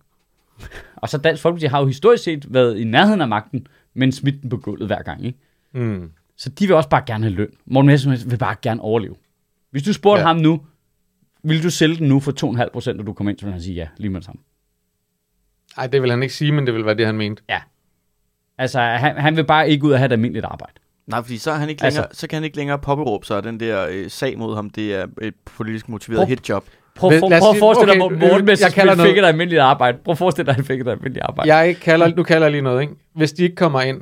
Og 0.95 1.09
så 1.09 1.17
Dansk 1.17 1.41
Folkeparti 1.41 1.65
har 1.65 1.79
jo 1.79 1.85
historisk 1.85 2.23
set 2.23 2.53
været 2.53 2.77
i 2.79 2.83
nærheden 2.83 3.21
af 3.21 3.27
magten, 3.27 3.67
men 3.93 4.11
smidt 4.11 4.41
den 4.41 4.49
på 4.49 4.57
gulvet 4.57 4.87
hver 4.87 5.01
gang. 5.03 5.25
Ikke? 5.25 5.39
mm. 5.73 6.11
Så 6.37 6.49
de 6.49 6.67
vil 6.67 6.75
også 6.75 6.89
bare 6.89 7.03
gerne 7.07 7.23
have 7.23 7.35
løn. 7.35 7.49
Morten 7.65 7.87
Messerschmidt 7.87 8.31
vil 8.31 8.37
bare 8.37 8.55
gerne 8.61 8.81
overleve. 8.81 9.15
Hvis 9.71 9.83
du 9.83 9.93
spurgte 9.93 10.19
ja. 10.21 10.27
Ja. 10.27 10.33
ham 10.33 10.37
nu, 10.41 10.61
vil 11.43 11.63
du 11.63 11.69
sælge 11.69 11.95
den 11.97 12.07
nu 12.07 12.19
for 12.19 12.55
2,5 12.63 12.69
procent, 12.73 12.99
og 12.99 13.07
du 13.07 13.13
kommer 13.13 13.31
ind, 13.31 13.39
så 13.39 13.45
vil 13.45 13.53
han 13.53 13.61
sige 13.61 13.75
ja, 13.75 13.87
lige 13.97 14.09
med 14.09 14.19
det 14.19 14.25
samme. 14.25 14.41
Ej, 15.77 15.87
det 15.87 16.01
vil 16.01 16.09
han 16.09 16.23
ikke 16.23 16.35
sige, 16.35 16.51
men 16.51 16.65
det 16.65 16.73
vil 16.73 16.85
være 16.85 16.95
det, 16.95 17.05
han 17.05 17.17
mente. 17.17 17.43
Altså, 18.57 18.79
han, 18.79 19.17
han 19.17 19.35
vil 19.35 19.43
bare 19.45 19.69
ikke 19.69 19.85
ud 19.85 19.91
og 19.91 19.97
have 19.97 20.05
et 20.05 20.11
almindeligt 20.11 20.45
arbejde. 20.45 20.73
Nej, 21.07 21.21
fordi 21.21 21.37
så, 21.37 21.51
er 21.51 21.55
han 21.55 21.69
ikke 21.69 21.83
Altså- 21.83 21.99
længere, 22.01 22.13
så 22.15 22.27
kan 22.27 22.37
han 22.37 22.43
ikke 22.43 22.57
længere 22.57 22.79
påberåbe 22.79 23.25
sig, 23.25 23.43
den 23.43 23.59
der 23.59 23.87
øh, 23.91 24.09
sag 24.09 24.37
mod 24.37 24.55
ham, 24.55 24.69
det 24.69 24.95
er 24.95 25.07
et 25.21 25.33
politisk 25.45 25.89
motiveret 25.89 26.19
Prøv- 26.19 26.27
hitjob. 26.29 26.65
Prøv, 26.97 27.11
os 27.13 27.19
prøv 27.19 27.49
at 27.49 27.57
forestille 27.59 27.93
dig, 27.93 28.01
okay, 28.01 28.15
Morten 28.15 28.45
Messerschmidt 28.45 29.01
fik 29.01 29.17
et 29.17 29.25
almindeligt 29.25 29.61
arbejde. 29.61 29.97
Prøv 30.05 30.11
at 30.11 30.17
forestille 30.17 30.45
dig, 30.45 30.51
at 30.51 30.55
han 30.55 30.65
fik 30.65 30.81
et 30.81 30.87
almindeligt 30.87 31.23
arbejde. 31.25 31.55
Jeg 31.55 31.75
kalder, 31.81 32.15
nu 32.15 32.23
kalder 32.23 32.45
jeg 32.47 32.51
lige 32.51 32.61
noget, 32.61 32.81
ikke? 32.81 32.93
Hvis 33.15 33.31
de 33.31 33.43
ikke 33.43 33.55
kommer 33.55 33.81
ind, 33.81 34.01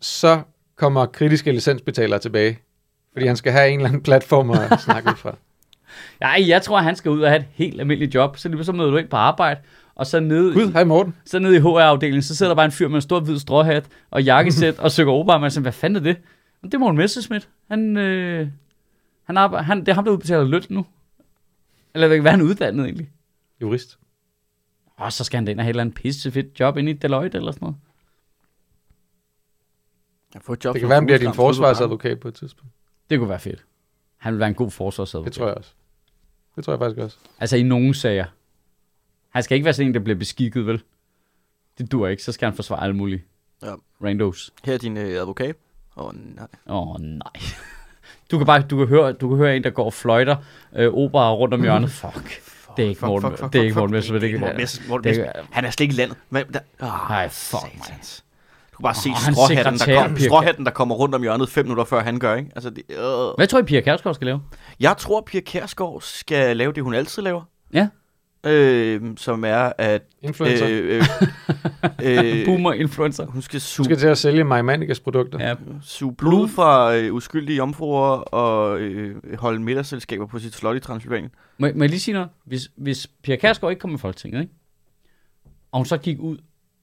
så 0.00 0.40
kommer 0.76 1.06
kritiske 1.06 1.52
licensbetalere 1.52 2.18
tilbage. 2.18 2.58
Fordi 3.12 3.26
han 3.26 3.36
skal 3.36 3.52
have 3.52 3.68
en 3.70 3.78
eller 3.78 3.88
anden 3.88 4.02
platform 4.02 4.50
at 4.50 4.80
snakke 4.86 5.10
ud 5.10 5.16
fra. 5.16 5.36
Nej, 6.20 6.44
jeg 6.48 6.62
tror, 6.62 6.78
han 6.78 6.96
skal 6.96 7.10
ud 7.10 7.20
og 7.20 7.28
have 7.30 7.38
et 7.40 7.46
helt 7.54 7.80
almindeligt 7.80 8.14
job. 8.14 8.36
Så, 8.36 8.48
lige 8.48 8.64
så 8.64 8.72
møder 8.72 8.90
du 8.90 8.96
ind 8.96 9.08
på 9.08 9.16
arbejde, 9.16 9.60
og 9.94 10.06
så 10.06 10.20
nede, 10.20 10.54
Gud, 10.54 10.72
hej 10.72 10.84
Morten. 10.84 11.14
så 11.26 11.38
nede 11.38 11.56
i 11.56 11.60
HR-afdelingen, 11.60 12.22
så 12.22 12.36
sidder 12.36 12.50
der 12.50 12.56
bare 12.56 12.64
en 12.66 12.72
fyr 12.72 12.88
med 12.88 12.94
en 12.96 13.02
stor 13.02 13.20
hvid 13.20 13.38
stråhat 13.38 13.84
og 14.10 14.22
jakkesæt 14.22 14.78
og 14.78 14.90
søger 14.90 15.10
opera. 15.10 15.38
Man 15.38 15.50
siger, 15.50 15.62
hvad 15.62 15.72
fanden 15.72 15.96
er 15.96 16.00
det? 16.00 16.16
"Men 16.62 16.70
Det 16.70 16.74
er 16.74 16.78
Morten 16.78 16.96
Messerschmidt. 16.98 17.48
Han, 17.70 17.96
øh, 17.96 18.48
han 19.26 19.36
arbejder, 19.36 19.64
han, 19.64 19.80
det 19.80 19.88
er 19.88 19.94
ham, 19.94 20.04
der 20.04 20.12
udbetaler 20.12 20.44
løn 20.44 20.62
nu. 20.68 20.86
Eller 21.94 22.08
hvad 22.08 22.26
er 22.26 22.30
han 22.30 22.42
uddannet 22.42 22.84
egentlig? 22.84 23.10
Jurist. 23.60 23.98
Og 24.96 25.12
så 25.12 25.24
skal 25.24 25.36
han 25.36 25.44
da 25.44 25.50
ind 25.50 25.60
og 25.60 25.64
have 25.64 25.70
et 25.70 25.72
eller 25.74 25.80
andet 25.82 25.94
pissefedt 25.94 26.60
job 26.60 26.76
inde 26.76 26.90
i 26.90 26.94
Deloitte 26.94 27.38
eller 27.38 27.52
sådan 27.52 27.66
noget. 27.66 27.76
Jeg 30.34 30.42
får 30.42 30.52
et 30.52 30.64
job 30.64 30.74
Det 30.74 30.80
som 30.80 30.84
kan 30.84 30.88
være, 30.88 30.96
han 30.96 31.06
bliver 31.06 31.18
din 31.18 31.26
fodboldkamp. 31.26 31.36
forsvarsadvokat 31.56 32.20
på 32.20 32.28
et 32.28 32.34
tidspunkt. 32.34 32.72
Det 33.10 33.18
kunne 33.18 33.28
være 33.28 33.40
fedt. 33.40 33.64
Han 34.16 34.32
vil 34.32 34.40
være 34.40 34.48
en 34.48 34.54
god 34.54 34.70
forsvarsadvokat. 34.70 35.32
Det 35.32 35.38
tror 35.38 35.46
jeg 35.46 35.54
også. 35.56 35.72
Det 36.56 36.64
tror 36.64 36.72
jeg 36.72 36.80
faktisk 36.80 36.98
også. 37.00 37.18
Altså 37.38 37.56
i 37.56 37.62
nogle 37.62 37.94
sager. 37.94 38.26
Han 39.30 39.42
skal 39.42 39.54
ikke 39.54 39.64
være 39.64 39.74
sådan 39.74 39.88
en, 39.88 39.94
der 39.94 40.00
bliver 40.00 40.18
beskikket, 40.18 40.66
vel? 40.66 40.82
Det 41.78 41.92
dur 41.92 42.08
ikke. 42.08 42.22
Så 42.22 42.32
skal 42.32 42.46
han 42.46 42.56
forsvare 42.56 42.82
alle 42.82 42.96
mulige 42.96 43.24
Ja. 43.62 43.74
randos. 44.04 44.52
Her 44.64 44.74
er 44.74 44.78
din 44.78 44.96
øh, 44.96 45.20
advokat. 45.20 45.56
Åh, 45.96 46.06
oh, 46.06 46.14
nej. 46.14 46.46
Åh, 46.66 46.88
oh, 46.94 47.00
nej. 47.00 47.32
Du 48.30 48.38
kan 48.38 48.46
bare 48.46 48.62
du 48.62 48.78
kan 48.78 48.86
høre, 48.86 49.12
du 49.12 49.28
kan 49.28 49.38
høre 49.38 49.56
en, 49.56 49.64
der 49.64 49.70
går 49.70 49.84
og 49.84 49.92
fløjter 49.92 50.36
øh, 50.76 50.92
opera 50.94 51.34
rundt 51.34 51.54
om 51.54 51.62
hjørnet. 51.62 51.90
Fuck. 51.90 52.40
Det 52.76 52.84
er 52.84 52.88
ikke 52.88 53.06
Morten, 53.06 53.32
det 53.52 53.58
er 53.58 53.62
ikke 53.62 53.74
Morten 53.74 53.92
Messerschmidt. 53.92 54.22
Det 54.22 54.34
er 54.34 54.38
Morten 54.38 54.56
Messerschmidt. 54.56 55.04
Messerschmidt. 55.04 55.46
Han 55.50 55.64
er 55.64 55.70
slet 55.70 55.84
ikke 55.84 55.92
i 55.92 55.96
landet. 55.96 56.16
Men, 56.30 56.44
der, 56.52 56.60
oh, 56.80 56.88
Nej, 57.08 57.28
fuck, 57.28 57.60
satans. 57.60 58.24
Du 58.72 58.76
kan 58.76 58.82
bare 58.82 58.94
se 58.94 59.10
hans 59.10 59.36
stråhatten 59.36 59.78
der, 59.78 60.06
kom, 60.06 60.18
stråhatten, 60.18 60.64
der 60.64 60.70
kommer 60.70 60.94
rundt 60.94 61.14
om 61.14 61.22
hjørnet 61.22 61.48
fem 61.48 61.64
minutter 61.64 61.84
før 61.84 62.02
han 62.02 62.18
gør, 62.18 62.34
ikke? 62.34 62.50
Altså, 62.54 62.70
det, 62.70 62.82
øh. 62.88 62.96
Hvad 63.36 63.46
tror 63.46 63.58
I, 63.58 63.62
Pia 63.62 63.80
Kærsgaard 63.80 64.14
skal 64.14 64.26
lave? 64.26 64.42
Jeg 64.80 64.96
tror, 64.96 65.20
Pia 65.20 65.40
Kærsgaard 65.40 66.00
skal 66.00 66.56
lave 66.56 66.72
det, 66.72 66.82
hun 66.82 66.94
altid 66.94 67.22
laver. 67.22 67.42
Ja. 67.72 67.88
Øh, 68.46 69.00
som 69.16 69.44
er, 69.44 69.72
at... 69.78 70.02
Influencer. 70.22 70.66
Øh, 70.70 71.02
Øh, 72.02 72.24
øh, 72.40 72.44
Boomer-influencer. 72.46 73.26
hun 73.26 73.42
skal 73.42 73.60
suge, 73.60 73.84
skal 73.84 73.96
til 73.96 74.06
at 74.08 74.18
sælge 74.18 74.44
MyManigas 74.44 75.00
produkter. 75.00 75.48
Ja. 75.48 75.54
suge 75.82 76.14
blod 76.14 76.48
fra 76.48 76.96
øh, 76.96 77.14
uskyldige 77.14 77.56
jomfruer 77.56 78.08
og 78.16 78.80
øh, 78.80 79.38
holde 79.38 79.60
middagsselskaber 79.60 80.26
på 80.26 80.38
sit 80.38 80.54
slot 80.54 80.76
i 80.76 80.80
Transylvanien. 80.80 81.30
Må, 81.58 81.68
må 81.74 81.84
jeg 81.84 81.90
lige 81.90 82.00
sige 82.00 82.12
noget? 82.12 82.28
Hvis, 82.44 82.70
hvis 82.76 83.06
Pia 83.22 83.36
Kærsgaard 83.36 83.70
ikke 83.72 83.80
kom 83.80 83.94
i 83.94 83.98
Folketinget, 83.98 84.40
ikke? 84.40 84.52
og 85.72 85.78
hun 85.78 85.86
så 85.86 85.96
gik 85.96 86.18
ud 86.20 86.38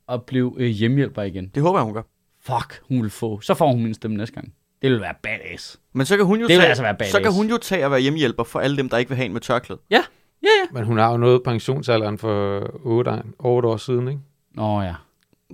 og 0.07 0.23
blev 0.23 0.55
øh, 0.59 0.67
hjemmehjælper 0.67 1.21
igen. 1.21 1.47
Det 1.55 1.63
håber 1.63 1.79
jeg, 1.79 1.83
hun 1.85 1.93
gør. 1.93 2.01
Fuck, 2.43 2.81
hun 2.87 3.01
vil 3.01 3.09
få. 3.09 3.41
Så 3.41 3.53
får 3.53 3.71
hun 3.71 3.83
min 3.83 3.93
stemme 3.93 4.17
næste 4.17 4.35
gang. 4.35 4.53
Det 4.81 4.91
vil 4.91 5.01
være 5.01 5.13
badass. 5.23 5.79
Men 5.93 6.05
så 6.05 6.17
kan 6.17 6.25
hun 6.25 6.39
jo, 6.41 6.47
Det 6.47 6.55
tage, 6.57 6.67
altså 6.67 6.83
være 6.83 6.93
badass. 6.93 7.11
så 7.11 7.21
kan 7.21 7.31
hun 7.33 7.49
jo 7.49 7.57
tage 7.57 7.85
at 7.85 7.91
være 7.91 7.99
hjemmehjælper 7.99 8.43
for 8.43 8.59
alle 8.59 8.77
dem, 8.77 8.89
der 8.89 8.97
ikke 8.97 9.09
vil 9.09 9.15
have 9.15 9.25
en 9.25 9.33
med 9.33 9.41
tørklæde. 9.41 9.79
Ja, 9.89 10.01
ja. 10.43 10.47
Men 10.71 10.83
hun 10.83 10.97
har 10.97 11.11
jo 11.11 11.17
nået 11.17 11.43
pensionsalderen 11.43 12.17
for 12.17 12.69
8, 12.85 13.23
8 13.39 13.69
år 13.69 13.77
siden, 13.77 14.07
ikke? 14.07 14.21
Nå 14.51 14.81
ja. 14.81 14.95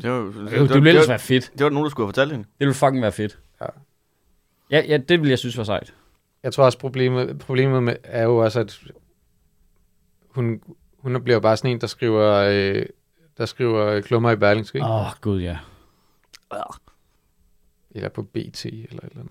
Det, 0.01 0.11
var, 0.11 0.17
Det, 0.17 0.35
det, 0.35 0.51
det 0.51 0.51
ville 0.51 0.69
det, 0.69 0.75
ellers 0.75 1.07
var, 1.07 1.11
være 1.11 1.19
fedt. 1.19 1.51
det 1.57 1.63
var 1.63 1.69
nogen, 1.69 1.85
der 1.85 1.89
skulle 1.89 2.05
have 2.05 2.13
fortalt 2.13 2.31
hende. 2.31 2.43
Det 2.43 2.59
ville 2.59 2.73
fucking 2.73 3.01
være 3.01 3.11
fedt. 3.11 3.39
Ja. 3.61 3.65
Ja, 4.71 4.83
ja 4.87 4.97
det 4.97 5.19
ville 5.19 5.29
jeg 5.29 5.39
synes 5.39 5.57
var 5.57 5.63
sejt. 5.63 5.93
Jeg 6.43 6.53
tror 6.53 6.65
også, 6.65 6.77
problemet, 6.77 7.39
problemet 7.39 7.83
med, 7.83 7.95
er 8.03 8.23
jo 8.23 8.37
også, 8.37 8.59
at 8.59 8.79
hun, 10.29 10.61
hun 10.97 11.23
bliver 11.23 11.39
bare 11.39 11.57
sådan 11.57 11.71
en, 11.71 11.81
der 11.81 11.87
skriver, 11.87 12.33
øh, 12.33 12.85
der 13.37 13.45
skriver 13.45 14.01
klummer 14.01 14.31
i 14.31 14.35
Berlingske? 14.35 14.81
Åh, 14.83 15.05
oh, 15.05 15.11
gud 15.21 15.41
ja. 15.41 15.57
Eller 17.91 18.09
på 18.09 18.21
BT, 18.21 18.65
eller 18.65 18.83
et 18.83 18.89
eller 18.91 19.23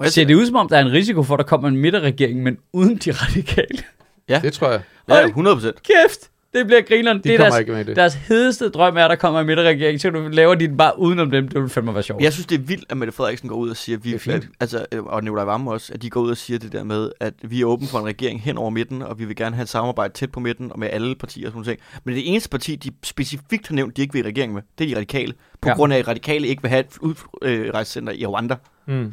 andet. 0.00 0.12
Ser 0.12 0.24
det 0.24 0.34
ud 0.34 0.46
som 0.46 0.56
om, 0.56 0.68
der 0.68 0.76
er 0.76 0.80
en 0.80 0.92
risiko 0.92 1.22
for, 1.22 1.34
at 1.34 1.38
der 1.38 1.44
kommer 1.44 1.68
en 1.68 1.76
midterregering, 1.76 2.42
men 2.42 2.58
uden 2.72 2.96
de 2.96 3.10
radikale? 3.10 3.82
Ja. 4.28 4.40
Det 4.44 4.52
tror 4.52 4.70
jeg. 4.70 4.80
Ja, 5.08 5.24
100 5.26 5.56
procent. 5.56 5.82
Kæft! 5.82 6.30
Det 6.54 6.66
bliver 6.66 6.82
grineren. 6.82 7.16
De 7.18 7.22
Det 7.22 7.32
er 7.32 7.36
kommer 7.36 7.50
deres, 7.50 7.60
ikke 7.60 7.72
med 7.72 7.80
i 7.80 7.84
det. 7.84 7.96
deres 7.96 8.14
hedeste 8.14 8.68
drøm 8.68 8.96
er, 8.96 9.04
at 9.04 9.10
der 9.10 9.16
kommer 9.16 9.40
en 9.40 9.46
midterregering, 9.46 10.00
så 10.00 10.10
du 10.10 10.28
laver 10.28 10.54
den 10.54 10.76
bare 10.76 10.98
udenom 10.98 11.30
dem. 11.30 11.48
Det 11.48 11.60
vil 11.62 11.70
fandme 11.70 11.94
være 11.94 12.02
sjovt. 12.02 12.22
Jeg 12.22 12.32
synes, 12.32 12.46
det 12.46 12.54
er 12.54 12.62
vildt, 12.62 12.84
at 12.90 12.96
Mette 12.96 13.12
Frederiksen 13.12 13.48
går 13.48 13.56
ud 13.56 13.70
og 13.70 13.76
siger, 13.76 13.96
at 13.98 14.04
vi, 14.04 14.14
er 14.14 14.18
fint. 14.18 14.48
altså, 14.60 14.86
øh, 14.92 15.04
og 15.04 15.24
Nicolai 15.24 15.46
Vammen 15.46 15.68
også, 15.68 15.92
at 15.94 16.02
de 16.02 16.10
går 16.10 16.20
ud 16.20 16.30
og 16.30 16.36
siger 16.36 16.58
det 16.58 16.72
der 16.72 16.84
med, 16.84 17.10
at 17.20 17.34
vi 17.42 17.60
er 17.60 17.64
åbne 17.64 17.86
for 17.88 17.98
en 17.98 18.06
regering 18.06 18.42
hen 18.42 18.58
over 18.58 18.70
midten, 18.70 19.02
og 19.02 19.18
vi 19.18 19.24
vil 19.24 19.36
gerne 19.36 19.56
have 19.56 19.62
et 19.62 19.68
samarbejde 19.68 20.14
tæt 20.14 20.32
på 20.32 20.40
midten 20.40 20.72
og 20.72 20.78
med 20.78 20.88
alle 20.92 21.14
partier 21.14 21.46
og 21.46 21.52
sådan 21.52 21.64
noget. 21.64 21.80
Men 22.04 22.14
det 22.14 22.30
eneste 22.30 22.48
parti, 22.50 22.76
de 22.76 22.90
specifikt 23.04 23.68
har 23.68 23.74
nævnt, 23.74 23.96
de 23.96 24.02
ikke 24.02 24.12
vil 24.14 24.24
i 24.24 24.28
regering 24.28 24.54
med, 24.54 24.62
det 24.78 24.84
er 24.84 24.88
de 24.88 24.96
radikale. 24.96 25.32
På 25.60 25.68
Ja. 25.68 25.70
ja. 25.70 25.76
grund 25.76 25.92
af, 25.92 25.98
at 25.98 26.08
radikale 26.08 26.46
ikke 26.48 26.62
vil 26.62 26.68
have 26.68 26.80
et 26.80 26.98
udrejsecenter 27.00 28.12
i 28.12 28.26
Rwanda. 28.26 28.56
Mm. 28.86 29.12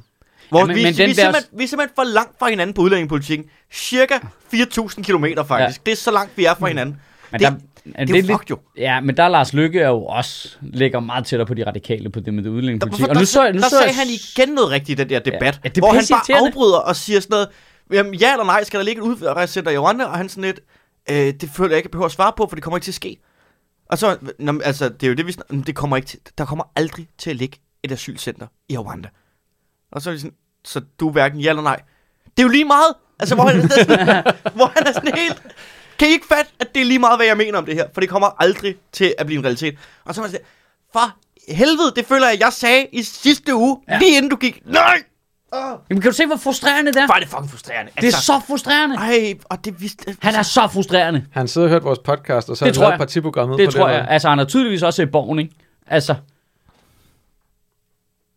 Hvor 0.53 0.59
Ja, 0.59 0.63
ja, 0.63 0.67
men- 0.67 0.75
vi, 0.75 0.83
men 0.83 0.97
vi, 0.97 1.03
er 1.03 1.07
der- 1.07 1.13
simpelthen, 1.13 1.57
vi 1.59 1.63
er 1.63 1.67
simpelthen 1.67 1.95
for 1.95 2.03
langt 2.03 2.39
fra 2.39 2.49
hinanden 2.49 2.73
på 2.73 2.81
udlændingepolitikken. 2.81 3.47
Cirka 3.73 4.13
4.000 4.53 5.03
kilometer 5.03 5.43
faktisk. 5.43 5.79
Ja. 5.79 5.83
Det 5.85 5.91
er 5.91 5.95
så 5.95 6.11
langt, 6.11 6.37
vi 6.37 6.45
er 6.45 6.53
fra 6.53 6.67
hinanden. 6.67 7.01
men 7.31 7.39
det- 7.41 7.49
der, 7.49 7.55
Det 8.05 8.15
er 8.15 8.21
jo 8.21 8.37
fucked 8.37 8.49
jo. 8.49 8.57
Ja, 8.77 9.01
men 9.01 9.17
der 9.17 9.23
er 9.23 9.27
Lars 9.29 9.53
Lykke 9.53 9.79
er 9.79 9.87
jo 9.89 10.05
også 10.05 10.49
ligger 10.61 10.99
meget 10.99 11.25
tættere 11.25 11.47
på 11.47 11.53
de 11.53 11.65
radikale 11.67 12.09
på 12.09 12.19
det 12.19 12.33
med 12.33 12.43
det 12.43 12.49
udlændingepolitik. 12.49 13.05
der, 13.05 13.09
Og 13.13 13.15
nu 13.19 13.25
så, 13.25 13.51
nu 13.51 13.59
der 13.59 13.69
så, 13.69 13.77
sagde 13.77 13.93
han 13.93 14.07
igen 14.07 14.49
noget 14.55 14.69
rigtigt 14.71 14.99
i 14.99 15.03
den 15.03 15.09
der 15.09 15.19
debat, 15.19 15.59
Ja, 15.63 15.69
det 15.69 15.77
er 15.77 15.81
hvor 15.81 15.93
han 15.93 16.03
bare 16.09 16.47
afbryder 16.47 16.77
og 16.77 16.95
siger 16.95 17.19
sådan 17.19 17.33
noget, 17.33 17.47
jamen, 17.93 18.13
ja 18.15 18.31
eller 18.31 18.45
nej, 18.45 18.63
skal 18.63 18.79
der 18.79 18.85
ligge 18.85 19.01
et 19.01 19.05
udrejsecenter 19.05 19.71
i 19.71 19.77
Rwanda? 19.77 20.03
Og 20.05 20.17
han 20.17 20.29
sådan 20.29 20.43
lidt, 20.43 20.59
øh, 21.09 21.15
det 21.15 21.49
føler 21.55 21.69
jeg 21.69 21.77
ikke, 21.77 21.87
jeg 21.87 21.91
behøver 21.91 22.05
at 22.05 22.11
svare 22.11 22.33
på, 22.37 22.47
for 22.49 22.55
det 22.55 22.63
kommer 22.63 22.77
ikke 22.77 22.85
til 22.85 22.91
at 22.91 22.95
ske. 22.95 23.17
Og 23.89 23.97
så, 23.97 24.17
nå, 24.39 24.59
altså, 24.63 24.89
det 24.89 25.03
er 25.03 25.07
jo 25.07 25.13
det, 25.13 25.27
vi 25.27 25.31
snak- 25.31 25.51
men 25.51 25.61
det 25.61 25.75
kommer 25.75 25.95
ikke 25.97 26.07
til, 26.07 26.19
der 26.37 26.45
kommer 26.45 26.63
aldrig 26.75 27.07
til 27.17 27.29
at 27.29 27.35
ligge 27.35 27.57
et 27.83 27.91
asylcenter 27.91 28.47
i 28.69 28.77
Rwanda. 28.77 29.09
Og 29.91 30.01
så 30.01 30.09
er 30.09 30.13
vi 30.13 30.19
sådan, 30.19 30.33
så 30.65 30.81
du 30.99 31.07
er 31.07 31.11
hverken 31.11 31.39
ja 31.39 31.49
eller 31.49 31.63
nej. 31.63 31.79
Det 32.25 32.39
er 32.39 32.43
jo 32.43 32.49
lige 32.49 32.65
meget, 32.65 32.93
altså, 33.19 33.35
hvor 33.35 33.43
han, 33.47 33.61
det 33.61 33.71
er 33.77 33.83
sådan, 33.83 34.07
hvor 34.57 34.71
han 34.77 34.87
er 34.87 34.91
sådan 34.91 35.15
helt, 35.17 35.41
kan 35.99 36.07
I 36.07 36.11
ikke 36.11 36.27
fatte, 36.27 36.51
at 36.59 36.75
det 36.75 36.81
er 36.81 36.85
lige 36.85 36.99
meget, 36.99 37.17
hvad 37.17 37.25
jeg 37.25 37.37
mener 37.37 37.57
om 37.57 37.65
det 37.65 37.75
her? 37.75 37.87
For 37.93 38.01
det 38.01 38.09
kommer 38.09 38.29
aldrig 38.43 38.75
til 38.91 39.13
at 39.17 39.25
blive 39.25 39.39
en 39.39 39.45
realitet. 39.45 39.77
Og 40.05 40.15
så 40.15 40.21
var 40.21 40.27
jeg 40.27 40.31
sådan, 40.31 40.45
for 40.93 41.17
helvede, 41.53 41.91
det 41.95 42.05
føler 42.05 42.27
jeg, 42.27 42.39
jeg 42.39 42.53
sagde 42.53 42.87
i 42.91 43.03
sidste 43.03 43.55
uge, 43.55 43.77
Ja. 43.89 43.97
lige 43.99 44.17
inden 44.17 44.29
du 44.29 44.35
gik. 44.35 44.61
Nej! 44.65 45.03
Oh, 45.51 45.79
Jamen, 45.89 46.01
kan 46.01 46.11
du 46.11 46.15
se, 46.15 46.25
hvor 46.25 46.35
frustrerende 46.35 46.91
det 46.93 47.01
er? 47.01 47.05
hvor 47.05 47.15
er 47.15 47.19
det 47.19 47.27
fucking 47.29 47.49
frustrerende. 47.49 47.91
Det 48.01 48.07
er 48.07 48.11
så 48.11 48.41
frustrerende. 48.47 48.95
Ej, 48.95 49.33
og 49.45 49.65
det 49.65 49.81
vidste... 49.81 50.17
Han 50.21 50.35
er 50.35 50.41
så 50.41 50.67
frustrerende. 50.67 51.25
Han 51.31 51.47
sidder 51.47 51.67
og 51.67 51.71
hørt 51.71 51.83
vores 51.83 51.99
podcast, 51.99 52.49
og 52.49 52.57
så 52.57 52.65
Det 52.65 52.75
har 52.75 52.81
han 52.83 52.85
tror 52.87 52.91
jeg. 52.91 52.97
partiprogrammet 52.99 53.57
Det 53.59 53.67
på 53.67 53.71
tror 53.71 53.83
den 53.87 53.93
jeg. 53.93 54.01
måde. 54.01 54.11
Altså, 54.11 54.29
han 54.29 54.37
har 54.37 54.45
tydeligvis 54.45 54.83
også 54.83 54.97
set 54.97 55.11
Borgen, 55.11 55.39
ikke? 55.39 55.55
Altså, 55.87 56.15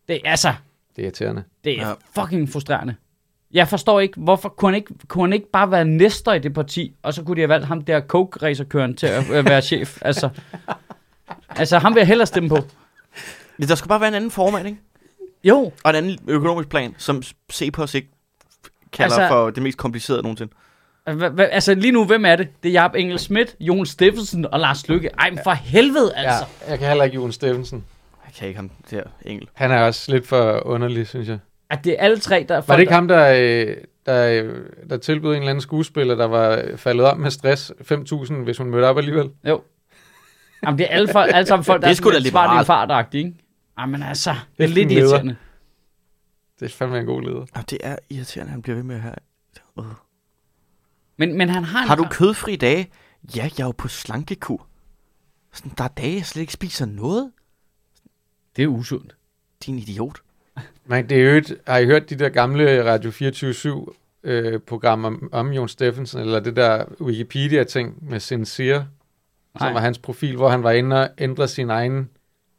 Det 0.08 0.20
er 0.24 0.30
altså, 0.30 0.54
Det 0.97 1.03
er 1.03 1.07
irriterende. 1.07 1.44
det 1.64 1.80
er 1.80 1.88
Ja. 1.88 2.22
fucking 2.22 2.53
frustrerende. 2.53 2.94
Jeg 3.53 3.68
forstår 3.68 4.01
ikke, 4.01 4.20
hvorfor 4.20 4.49
kunne 4.49 4.68
han 4.70 4.74
ikke, 4.74 4.94
kunne 5.09 5.24
han 5.24 5.32
ikke 5.32 5.51
bare 5.51 5.70
være 5.70 5.84
næster 5.84 6.32
i 6.32 6.38
det 6.38 6.55
parti, 6.55 6.94
og 7.03 7.14
så 7.14 7.22
kunne 7.22 7.36
de 7.36 7.40
have 7.40 7.49
valgt 7.49 7.66
ham 7.66 7.80
der 7.80 8.01
coke 8.01 8.42
racerkøren 8.42 8.97
til 8.97 9.07
at 9.07 9.30
øh, 9.30 9.44
være 9.44 9.62
chef. 9.62 9.99
Altså, 10.03 10.28
altså, 11.51 11.78
ham 11.78 11.94
vil 11.94 12.01
jeg 12.01 12.07
hellere 12.07 12.26
stemme 12.26 12.49
på. 12.49 12.59
Der 13.68 13.74
skal 13.74 13.88
bare 13.88 14.01
være 14.01 14.09
en 14.09 14.14
anden 14.14 14.30
formand, 14.30 14.66
ikke? 14.66 14.80
Jo, 15.44 15.72
Og 15.84 15.90
en 15.90 15.97
anden 15.97 16.18
økonomisk 16.28 16.68
plan, 16.68 16.94
som 16.99 17.22
Cepos 17.53 17.94
ikke 17.94 18.09
kalder 18.92 19.16
altså, 19.16 19.28
for 19.34 19.51
det 19.51 19.62
mest 19.62 19.78
komplicerede 19.78 20.22
nogensinde. 20.22 20.53
Altså 21.38 21.74
lige 21.74 21.92
nu, 21.92 22.05
hvem 22.05 22.24
er 22.24 22.36
det? 22.36 22.49
Det 22.62 22.68
er 22.68 22.72
Jaap 22.72 22.94
Engel 22.94 23.18
Schmidt, 23.18 23.57
Jon 23.61 23.86
Steffensen 23.86 24.47
og 24.53 24.61
Lars 24.61 24.88
Lykke. 24.88 25.11
Ej, 25.18 25.30
men 25.30 25.38
for 25.44 25.51
helvede, 25.53 26.14
altså. 26.14 26.44
Ja, 26.64 26.70
jeg 26.70 26.78
kan 26.78 26.88
heller 26.88 27.05
ikke 27.05 27.14
Jon 27.14 27.32
Steffensen. 27.32 27.84
Kan 28.37 28.49
ikke 28.49 28.59
ham 28.59 28.70
der 28.91 29.03
engel. 29.26 29.49
Han 29.55 29.70
er 29.70 29.82
også 29.82 30.12
lidt 30.12 30.26
for 30.26 30.66
underlig, 30.66 31.07
synes 31.07 31.28
jeg. 31.28 31.39
At 31.70 31.84
det 31.84 31.93
er 31.93 31.97
alle 32.05 32.18
tre, 32.18 32.47
der 32.49 32.55
er 32.57 32.62
Var 32.66 32.74
det 32.74 32.80
ikke 32.80 32.93
ham, 32.93 33.09
der, 33.09 33.32
øh, 33.32 33.76
der, 34.07 34.43
øh, 34.45 34.66
der 34.91 34.97
tilbød 34.97 35.30
en 35.30 35.37
eller 35.37 35.51
anden 35.51 35.61
skuespiller, 35.62 36.14
der 36.14 36.24
var 36.26 36.62
faldet 36.76 37.07
om 37.07 37.18
med 37.20 37.30
stress 37.30 37.72
5.000, 37.80 38.34
hvis 38.34 38.59
hun 38.59 38.70
mødte 38.70 38.84
op 38.84 38.99
alligevel? 38.99 39.30
Jo. 39.49 39.62
Jamen, 40.62 40.78
det 40.78 40.84
er 40.84 40.95
alle, 40.95 41.09
folk, 41.12 41.30
alle 41.34 41.47
sammen 41.47 41.64
folk, 41.64 41.82
der 41.82 41.89
Det 41.89 42.01
er 42.01 42.11
da 42.11 42.18
lidt 42.18 42.28
smart 42.28 42.57
i 42.57 42.59
en 42.59 42.64
fartagtige, 42.66 43.24
ikke? 43.26 43.37
Jamen 43.78 44.03
altså, 44.03 44.30
det 44.30 44.39
er 44.39 44.45
Det 44.57 44.64
er 44.64 44.68
lidt 44.74 44.89
leder. 44.89 45.01
irriterende. 45.01 45.37
Det 46.61 46.66
er 46.66 46.70
fandme 46.76 46.99
en 46.99 47.07
god 47.07 47.22
leder. 47.22 47.47
Jamen, 47.55 47.64
det 47.70 47.78
er 47.82 47.97
irriterende, 48.11 48.53
han 48.53 48.62
bliver 48.62 48.76
ved 48.76 48.82
med 48.84 48.95
at 48.97 49.01
have... 49.03 49.14
Øh. 49.78 49.84
Men, 51.16 51.39
men 51.39 51.49
han 51.49 51.64
har 51.64 51.82
en... 51.82 51.89
Har 51.89 51.97
du 51.97 52.07
kødfri 52.11 52.57
dage? 52.57 52.91
Ja, 53.37 53.43
jeg 53.59 53.62
er 53.62 53.66
jo 53.66 53.72
på 53.78 53.89
slankekur. 53.89 54.66
Sådan, 55.53 55.72
der 55.78 55.84
er 55.84 55.89
dage, 55.89 56.14
jeg 56.14 56.26
slet 56.26 56.41
ikke 56.41 56.53
spiser 56.53 56.87
noget. 56.87 57.30
Det 58.57 58.62
er 58.62 58.66
usundt. 58.68 59.14
Din 59.66 59.78
idiot. 59.78 60.18
Men 60.84 61.09
det 61.09 61.18
er 61.18 61.30
jo 61.30 61.36
et, 61.36 61.57
har 61.66 61.78
I 61.78 61.86
hørt 61.86 62.11
de 62.11 62.14
der 62.16 62.28
gamle 62.28 62.92
Radio 62.92 63.11
24 63.11 63.86
øh, 64.22 64.61
programmer 64.61 65.09
om, 65.09 65.28
om 65.32 65.52
Jon 65.52 65.68
Steffensen, 65.68 66.20
eller 66.20 66.40
det 66.40 66.57
der 66.57 66.84
Wikipedia-ting 67.00 68.09
med 68.11 68.20
Sincere, 68.20 68.86
som 69.59 69.66
Nej. 69.66 69.72
var 69.72 69.80
hans 69.80 69.98
profil, 69.98 70.36
hvor 70.36 70.48
han 70.48 70.62
var 70.62 70.70
inde 70.70 71.02
og 71.02 71.09
ændre 71.18 71.48
sin 71.48 71.70
egen 71.70 72.11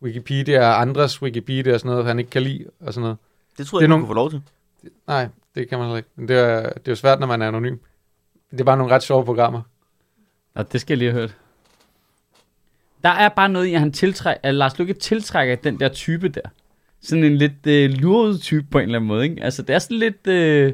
Wikipedia 0.01 0.59
og 0.59 0.81
andres 0.81 1.21
Wikipedia 1.21 1.73
og 1.73 1.79
sådan 1.79 1.91
noget, 1.91 2.05
han 2.05 2.19
ikke 2.19 2.31
kan 2.31 2.41
lide 2.43 2.65
og 2.79 2.93
sådan 2.93 3.01
noget. 3.03 3.17
Det 3.57 3.57
Det 3.57 3.73
er 3.73 3.77
jeg 3.77 3.81
ikke, 3.83 3.87
man 3.87 3.89
nogle- 3.89 4.01
kunne 4.03 4.09
få 4.09 4.13
lov 4.13 4.29
til. 4.29 4.41
Nej, 5.07 5.27
det 5.55 5.69
kan 5.69 5.77
man 5.77 5.87
heller 5.87 5.97
ikke. 5.97 6.09
Men 6.15 6.27
det 6.27 6.37
er, 6.37 6.61
det 6.61 6.87
er 6.87 6.91
jo 6.91 6.95
svært, 6.95 7.19
når 7.19 7.27
man 7.27 7.41
er 7.41 7.47
anonym. 7.47 7.77
Det 8.51 8.59
er 8.59 8.63
bare 8.63 8.77
nogle 8.77 8.95
ret 8.95 9.03
sjove 9.03 9.25
programmer. 9.25 9.61
Nå, 10.55 10.63
det 10.63 10.81
skal 10.81 10.93
jeg 10.93 10.97
lige 10.97 11.11
have 11.11 11.19
hørt. 11.21 11.35
Der 13.03 13.09
er 13.09 13.29
bare 13.29 13.49
noget 13.49 13.65
i, 13.65 13.73
at, 13.73 13.79
han 13.79 13.91
tiltræk, 13.91 14.37
at 14.43 14.55
Lars 14.55 14.79
Lykke 14.79 14.93
tiltrækker 14.93 15.55
den 15.55 15.79
der 15.79 15.89
type 15.89 16.29
der. 16.29 16.41
Sådan 17.01 17.23
en 17.23 17.37
lidt 17.37 17.67
øh, 17.67 17.89
luret 17.89 18.41
type 18.41 18.67
på 18.71 18.77
en 18.77 18.83
eller 18.83 18.95
anden 18.99 19.07
måde, 19.07 19.23
ikke? 19.23 19.43
Altså, 19.43 19.61
det 19.61 19.75
er 19.75 19.79
sådan 19.79 19.97
lidt... 19.97 20.27
Øh, 20.27 20.73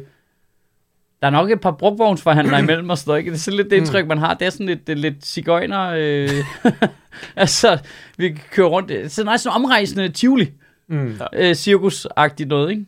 der 1.21 1.27
er 1.27 1.31
nok 1.31 1.51
et 1.51 1.61
par 1.61 1.71
brugvognsforhandlere 1.71 2.59
imellem 2.63 2.89
os, 2.89 3.07
ikke? 3.07 3.31
Det 3.31 3.37
er 3.37 3.39
sådan 3.39 3.57
lidt 3.57 3.69
det 3.71 3.77
indtryk, 3.77 4.07
man 4.07 4.17
har. 4.17 4.33
Det 4.33 4.45
er 4.45 4.49
sådan 4.49 4.65
lidt, 4.65 4.87
det 4.87 4.93
er 4.93 4.97
lidt 4.97 5.25
cigøjner... 5.25 5.81
Øh, 5.97 6.29
altså, 7.35 7.79
vi 8.17 8.39
kører 8.51 8.67
rundt... 8.67 8.89
Det 8.89 9.01
er 9.05 9.07
sådan, 9.07 9.39
sådan 9.39 9.51
en 9.51 9.63
omrejsende 9.63 10.09
Tivoli. 10.09 10.51
Mm. 10.87 11.19
Øh, 11.33 11.55
cirkusagtigt 11.55 12.49
noget, 12.49 12.71
ikke? 12.71 12.85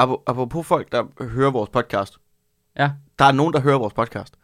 Ap- 0.00 0.22
Apropos 0.26 0.66
folk, 0.66 0.92
der 0.92 1.24
hører 1.24 1.50
vores 1.50 1.70
podcast. 1.70 2.14
Ja. 2.78 2.90
Der 3.18 3.24
er 3.24 3.32
nogen, 3.32 3.52
der 3.52 3.60
hører 3.60 3.78
vores 3.78 3.94
podcast. 3.94 4.34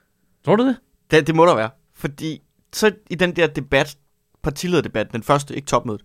Tror 0.44 0.56
du 0.56 0.66
det? 0.66 0.76
Det, 1.10 1.26
det 1.26 1.34
må 1.34 1.46
der 1.46 1.54
være. 1.54 1.70
Fordi 1.94 2.42
så 2.72 2.92
i 3.10 3.14
den 3.14 3.36
der 3.36 3.46
debat, 3.46 3.98
partilederdebat, 4.42 5.12
den 5.12 5.22
første, 5.22 5.56
ikke 5.56 5.66
topmødet, 5.66 6.04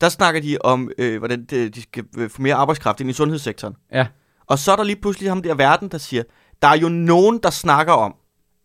der 0.00 0.08
snakker 0.08 0.40
de 0.40 0.58
om, 0.60 0.90
øh, 0.98 1.18
hvordan 1.18 1.44
det, 1.44 1.74
de 1.74 1.82
skal 1.82 2.04
øh, 2.18 2.30
få 2.30 2.42
mere 2.42 2.54
arbejdskraft 2.54 3.00
ind 3.00 3.10
i 3.10 3.12
sundhedssektoren. 3.12 3.74
Ja. 3.92 4.06
Og 4.46 4.58
så 4.58 4.72
er 4.72 4.76
der 4.76 4.82
lige 4.84 4.96
pludselig 5.00 5.30
ham 5.30 5.42
der 5.42 5.54
verden, 5.54 5.88
der 5.88 5.98
siger, 5.98 6.22
der 6.62 6.68
er 6.68 6.76
jo 6.76 6.88
nogen, 6.88 7.38
der 7.42 7.50
snakker 7.50 7.92
om, 7.92 8.14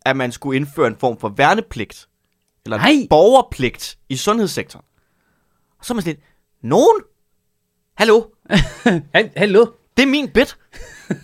at 0.06 0.16
man 0.16 0.32
skulle 0.32 0.56
indføre 0.56 0.86
en 0.86 0.96
form 0.96 1.18
for 1.18 1.28
værnepligt, 1.28 2.08
eller 2.64 2.76
Nej. 2.76 2.92
borgerpligt 3.10 3.98
i 4.08 4.16
sundhedssektoren. 4.16 4.84
Og 5.78 5.84
så 5.84 5.92
er 5.92 5.94
man 5.94 6.02
sådan 6.02 6.14
lidt, 6.14 6.24
nogen? 6.62 7.00
Hallo? 7.96 8.22
Hal- 9.16 9.32
Hallo? 9.36 9.66
Det 9.96 10.02
er 10.02 10.06
min 10.06 10.28
bit. 10.30 10.56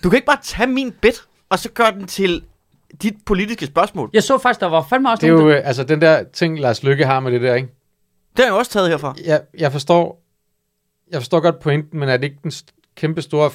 Du 0.02 0.10
kan 0.10 0.16
ikke 0.16 0.26
bare 0.26 0.40
tage 0.42 0.66
min 0.66 0.92
bit, 1.02 1.26
og 1.48 1.58
så 1.58 1.70
gøre 1.70 1.92
den 1.92 2.06
til 2.06 2.44
dit 3.02 3.14
politiske 3.26 3.66
spørgsmål. 3.66 4.10
Jeg 4.12 4.22
så 4.22 4.38
faktisk, 4.38 4.60
der 4.60 4.66
var 4.66 4.86
fandme 4.90 5.10
også 5.10 5.20
Det 5.20 5.28
er 5.28 5.32
jo, 5.32 5.48
der- 5.50 5.56
øh, 5.58 5.68
altså 5.68 5.84
den 5.84 6.00
der 6.00 6.22
ting, 6.32 6.60
Lars 6.60 6.82
Lykke 6.82 7.06
har 7.06 7.20
med 7.20 7.32
det 7.32 7.40
der, 7.42 7.54
ikke? 7.54 7.68
Det 8.36 8.38
har 8.38 8.44
jeg 8.44 8.50
jo 8.50 8.58
også 8.58 8.70
taget 8.70 8.88
herfra. 8.88 9.14
Jeg, 9.24 9.42
jeg 9.58 9.72
forstår, 9.72 10.22
jeg 11.10 11.20
forstår 11.20 11.40
godt 11.40 11.58
pointen, 11.60 12.00
men 12.00 12.08
er 12.08 12.16
det 12.16 12.24
ikke 12.24 12.36
den 12.42 12.52
kæmpe 12.96 13.22
store, 13.22 13.50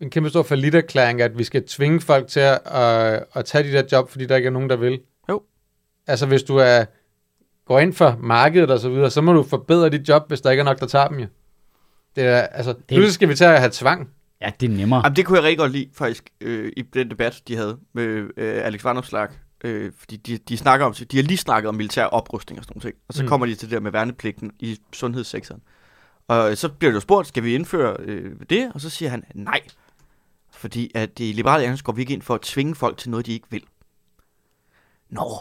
en 0.00 0.10
kæmpe 0.10 0.28
stor 0.30 0.46
erklæring, 0.78 1.22
at 1.22 1.38
vi 1.38 1.44
skal 1.44 1.66
tvinge 1.66 2.00
folk 2.00 2.28
til 2.28 2.40
at, 2.40 2.58
at, 2.66 3.24
at 3.34 3.44
tage 3.44 3.64
de 3.64 3.72
der 3.72 3.82
job, 3.92 4.10
fordi 4.10 4.26
der 4.26 4.36
ikke 4.36 4.46
er 4.46 4.50
nogen, 4.50 4.70
der 4.70 4.76
vil? 4.76 5.00
Jo. 5.28 5.42
Altså 6.06 6.26
hvis 6.26 6.42
du 6.42 6.56
er, 6.56 6.84
går 7.66 7.78
ind 7.78 7.92
for 7.92 8.16
markedet 8.20 8.70
og 8.70 8.78
så 8.78 8.88
videre, 8.88 9.10
så 9.10 9.20
må 9.20 9.32
du 9.32 9.42
forbedre 9.42 9.90
dit 9.90 10.08
job, 10.08 10.28
hvis 10.28 10.40
der 10.40 10.50
ikke 10.50 10.60
er 10.60 10.64
nok, 10.64 10.80
der 10.80 10.86
tager 10.86 11.08
dem 11.08 11.18
jo. 11.18 11.26
Det 12.16 12.24
er, 12.24 12.40
altså, 12.40 12.72
det... 12.72 12.84
pludselig 12.88 13.12
skal 13.12 13.28
vi 13.28 13.34
til 13.34 13.44
at 13.44 13.58
have 13.58 13.70
tvang. 13.72 14.08
Ja, 14.40 14.50
det 14.60 14.70
er 14.72 14.76
nemmere. 14.76 15.00
Jamen, 15.04 15.16
det 15.16 15.26
kunne 15.26 15.36
jeg 15.38 15.44
rigtig 15.44 15.58
godt 15.58 15.72
lide, 15.72 15.90
faktisk, 15.92 16.30
øh, 16.40 16.72
i 16.76 16.82
den 16.82 17.10
debat, 17.10 17.42
de 17.48 17.56
havde 17.56 17.78
med 17.92 18.06
øh, 18.36 18.66
Alex 18.66 18.84
Vanopslag. 18.84 19.28
Øh, 19.64 19.92
fordi 19.98 20.16
de, 20.16 20.38
de, 20.38 20.56
snakker 20.56 20.86
om, 20.86 20.94
de 20.94 21.16
har 21.16 21.22
lige 21.22 21.36
snakket 21.38 21.68
om 21.68 21.74
militær 21.74 22.04
oprustning 22.04 22.58
og 22.58 22.64
sådan 22.64 22.80
noget. 22.84 22.94
Og 23.08 23.14
så 23.14 23.22
Mm. 23.22 23.24
mm. 23.24 23.28
kommer 23.28 23.46
de 23.46 23.54
til 23.54 23.68
det 23.68 23.74
der 23.74 23.80
med 23.80 23.90
værnepligten 23.92 24.52
i 24.58 24.78
sundhedssektoren. 24.92 25.62
Og 26.28 26.58
så 26.58 26.68
bliver 26.68 26.90
det 26.90 26.94
jo 26.94 27.00
spurgt, 27.00 27.28
skal 27.28 27.42
vi 27.42 27.54
indføre 27.54 27.96
øh, 27.98 28.32
det? 28.50 28.70
Og 28.74 28.80
så 28.80 28.90
siger 28.90 29.08
han, 29.10 29.24
nej. 29.34 29.60
Fordi 30.52 30.90
at 30.94 31.10
i 31.20 31.32
Liberale 31.32 31.56
Alliance 31.62 31.84
går 31.84 31.92
vi 31.92 32.00
ikke 32.00 32.12
ind 32.12 32.22
for 32.22 32.34
at 32.34 32.40
tvinge 32.40 32.74
folk 32.74 32.96
til 32.98 33.10
noget, 33.10 33.26
de 33.26 33.32
ikke 33.32 33.46
vil. 33.50 33.62
Nå, 35.10 35.40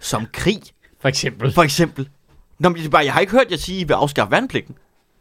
som 0.00 0.26
krig, 0.32 0.60
For 1.00 1.08
eksempel. 1.08 1.52
for 1.52 1.62
eksempel. 1.62 2.08
Nå, 2.58 2.68
men 2.68 2.78
det 2.78 2.86
er 2.86 2.90
bare, 2.90 3.04
jeg 3.04 3.12
har 3.12 3.20
ikke 3.20 3.32
hørt 3.32 3.50
jer 3.50 3.56
sige, 3.56 3.76
at 3.78 3.82
I 3.82 3.86
vil 3.86 3.94
afskaffe 3.94 4.30
værnepligten. 4.30 4.74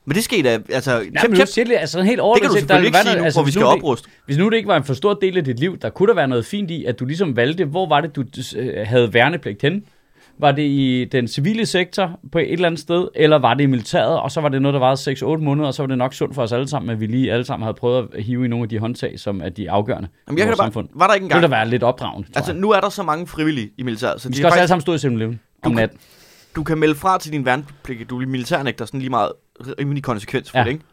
Men 0.05 0.15
det 0.15 0.43
da, 0.43 0.59
altså, 0.69 0.99
tjep, 0.99 1.29
men 1.29 1.39
nu 1.39 1.45
siger 1.45 1.65
det, 1.65 1.75
altså 1.79 2.01
helt 2.01 2.11
Det 2.11 2.19
overordnet 2.19 2.41
kan 2.41 2.49
du 2.49 2.53
der 2.55 2.59
selvfølgelig 2.59 2.87
ikke 2.87 2.97
var 2.97 3.03
sige 3.03 3.17
nu, 3.17 3.23
altså, 3.23 3.39
hvor 3.39 3.45
vi 3.45 3.51
skal 3.51 3.65
det- 3.65 3.71
opruste. 3.73 4.09
Hvis 4.25 4.37
nu 4.37 4.49
det 4.49 4.55
ikke 4.57 4.67
var 4.67 4.77
en 4.77 4.83
for 4.83 4.93
stor 4.93 5.13
del 5.13 5.37
af 5.37 5.43
dit 5.43 5.59
liv, 5.59 5.77
der 5.77 5.89
kunne 5.89 6.07
der 6.07 6.13
være 6.15 6.27
noget 6.27 6.45
fint 6.45 6.71
i, 6.71 6.85
at 6.85 6.99
du 6.99 7.05
ligesom 7.05 7.35
valgte, 7.35 7.65
hvor 7.65 7.87
var 7.89 8.01
det, 8.01 8.15
du 8.15 8.23
øh, 8.57 8.87
havde 8.87 9.13
værnepligt 9.13 9.61
henne? 9.61 9.81
Var 10.39 10.51
det 10.51 10.61
i 10.63 11.05
den 11.11 11.27
civile 11.27 11.65
sektor 11.65 12.19
på 12.31 12.39
et 12.39 12.51
eller 12.53 12.65
andet 12.67 12.79
sted, 12.81 13.07
eller 13.15 13.37
var 13.39 13.53
det 13.53 13.63
i 13.63 13.65
militæret, 13.67 14.19
og 14.19 14.31
så 14.31 14.41
var 14.41 14.49
det 14.49 14.61
noget, 14.61 14.73
der 14.73 14.79
varede 14.79 15.11
6-8 15.39 15.43
måneder, 15.43 15.67
og 15.67 15.73
så 15.73 15.81
var 15.83 15.87
det 15.87 15.97
nok 15.97 16.13
sundt 16.13 16.35
for 16.35 16.41
os 16.41 16.51
alle 16.51 16.67
sammen, 16.67 16.89
at 16.89 16.99
vi 16.99 17.05
lige 17.05 17.31
alle 17.33 17.45
sammen 17.45 17.63
havde 17.63 17.73
prøvet 17.73 18.07
at 18.15 18.23
hive 18.23 18.45
i 18.45 18.47
nogle 18.47 18.63
af 18.63 18.69
de 18.69 18.79
håndtag, 18.79 19.19
som 19.19 19.41
er 19.41 19.49
de 19.49 19.71
afgørende 19.71 20.09
Jamen, 20.27 20.37
i 20.37 20.41
jeg 20.41 20.47
kan 20.47 20.57
bare, 20.57 20.65
samfund. 20.67 20.87
var 20.95 21.07
der 21.07 21.13
ikke 21.13 21.23
Det 21.23 21.29
ville 21.29 21.37
engang? 21.37 21.51
da 21.51 21.57
være 21.57 21.67
lidt 21.69 21.83
opdragende, 21.83 22.27
Altså, 22.35 22.51
jeg. 22.51 22.61
nu 22.61 22.71
er 22.71 22.79
der 22.79 22.89
så 22.89 23.03
mange 23.03 23.27
frivillige 23.27 23.69
i 23.77 23.83
militæret, 23.83 24.21
så 24.21 24.29
Vi 24.29 24.35
skal 24.35 24.45
også 24.45 24.53
alle 24.55 24.59
faktisk, 24.61 24.69
sammen 24.69 24.81
stå 24.81 24.93
i 24.93 24.97
simmeløven 24.97 25.39
om 25.63 25.71
natten. 25.71 25.97
Du 26.55 26.63
kan 26.63 26.77
melde 26.77 26.95
fra 26.95 27.17
til 27.17 27.31
din 27.31 27.45
værnepligt, 27.45 28.09
du 28.09 28.21
er 28.21 28.25
militærnægter 28.25 28.85
sådan 28.85 28.99
lige 28.99 29.09
meget 29.09 29.31
rimelig 29.79 30.03
konsekvens 30.03 30.51
for 30.51 30.57
Ja. 30.57 30.63
det, 30.63 30.71
ikke? 30.71 30.83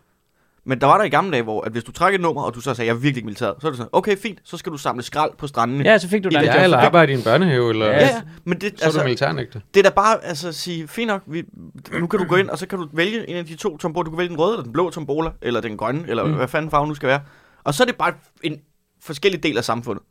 Men 0.64 0.80
der 0.80 0.86
var 0.86 0.98
der 0.98 1.04
i 1.04 1.09
gamle 1.09 1.30
dage, 1.32 1.42
hvor 1.42 1.62
at 1.62 1.72
hvis 1.72 1.84
du 1.84 1.92
trækker 1.92 2.18
et 2.18 2.22
nummer, 2.22 2.42
og 2.42 2.54
du 2.54 2.61
så 2.61 2.74
sagde, 2.74 2.86
jeg 2.88 2.94
er 2.94 2.98
virkelig 2.98 3.16
ikke 3.16 3.26
militæret, 3.26 3.54
så 3.61 3.66
er 3.66 3.70
det 3.70 3.76
sådan, 3.76 3.90
okay, 3.92 4.16
fint, 4.16 4.38
så 4.44 4.56
skal 4.56 4.72
du 4.72 4.78
samle 4.78 5.02
skrald 5.02 5.30
på 5.38 5.46
strandene. 5.46 5.84
Ja, 5.84 5.98
så 5.98 6.09
fik 6.09 6.24
du 6.24 6.28
det 6.28 6.34
Ja, 6.34 6.54
job. 6.54 6.62
eller 6.64 6.76
arbejde 6.78 7.12
i 7.12 7.16
en 7.16 7.22
børnehave, 7.22 7.70
eller 7.70 7.86
Ja, 7.86 7.98
ja, 8.06 8.22
men 8.44 8.61
det, 8.61 8.70
så 8.70 8.74
er 8.76 8.78
du 8.78 8.84
altså, 8.84 9.04
militærnægter. 9.04 9.61
det 9.74 9.80
er 9.80 9.90
da 9.90 9.94
bare 9.94 10.24
altså, 10.24 10.48
at 10.48 10.54
sige, 10.54 10.88
fint 10.88 11.09
nok, 11.09 11.22
vi, 11.26 11.44
nu 11.92 12.06
kan 12.06 12.18
du 12.20 12.24
gå 12.26 12.36
ind, 12.36 12.48
og 12.50 12.59
så 12.59 12.66
kan 12.66 12.78
du 12.78 12.88
vælge 12.92 13.30
en 13.30 13.36
af 13.36 13.46
de 13.46 13.56
to 13.56 13.76
tombola. 13.76 14.04
Du 14.04 14.11
kan 14.11 14.18
vælge 14.18 14.28
den 14.28 14.38
røde, 14.38 14.52
eller 14.52 14.62
den 14.64 14.72
blå 14.72 14.90
tombola, 14.90 15.30
eller 15.42 15.61
den 15.61 15.76
grønne, 15.76 16.04
eller 16.09 16.24
Mm. 16.24 16.32
hvad 16.32 16.48
fanden 16.48 16.70
farven 16.70 16.88
nu 16.88 16.94
skal 16.94 17.06
være. 17.09 17.20
Og 17.64 17.74
så 17.74 17.82
er 17.82 17.86
det 17.86 17.96
bare 17.96 18.12
en 18.42 18.61
forskellig 19.02 19.42
del 19.42 19.59
af 19.59 19.64
samfundet. 19.64 20.04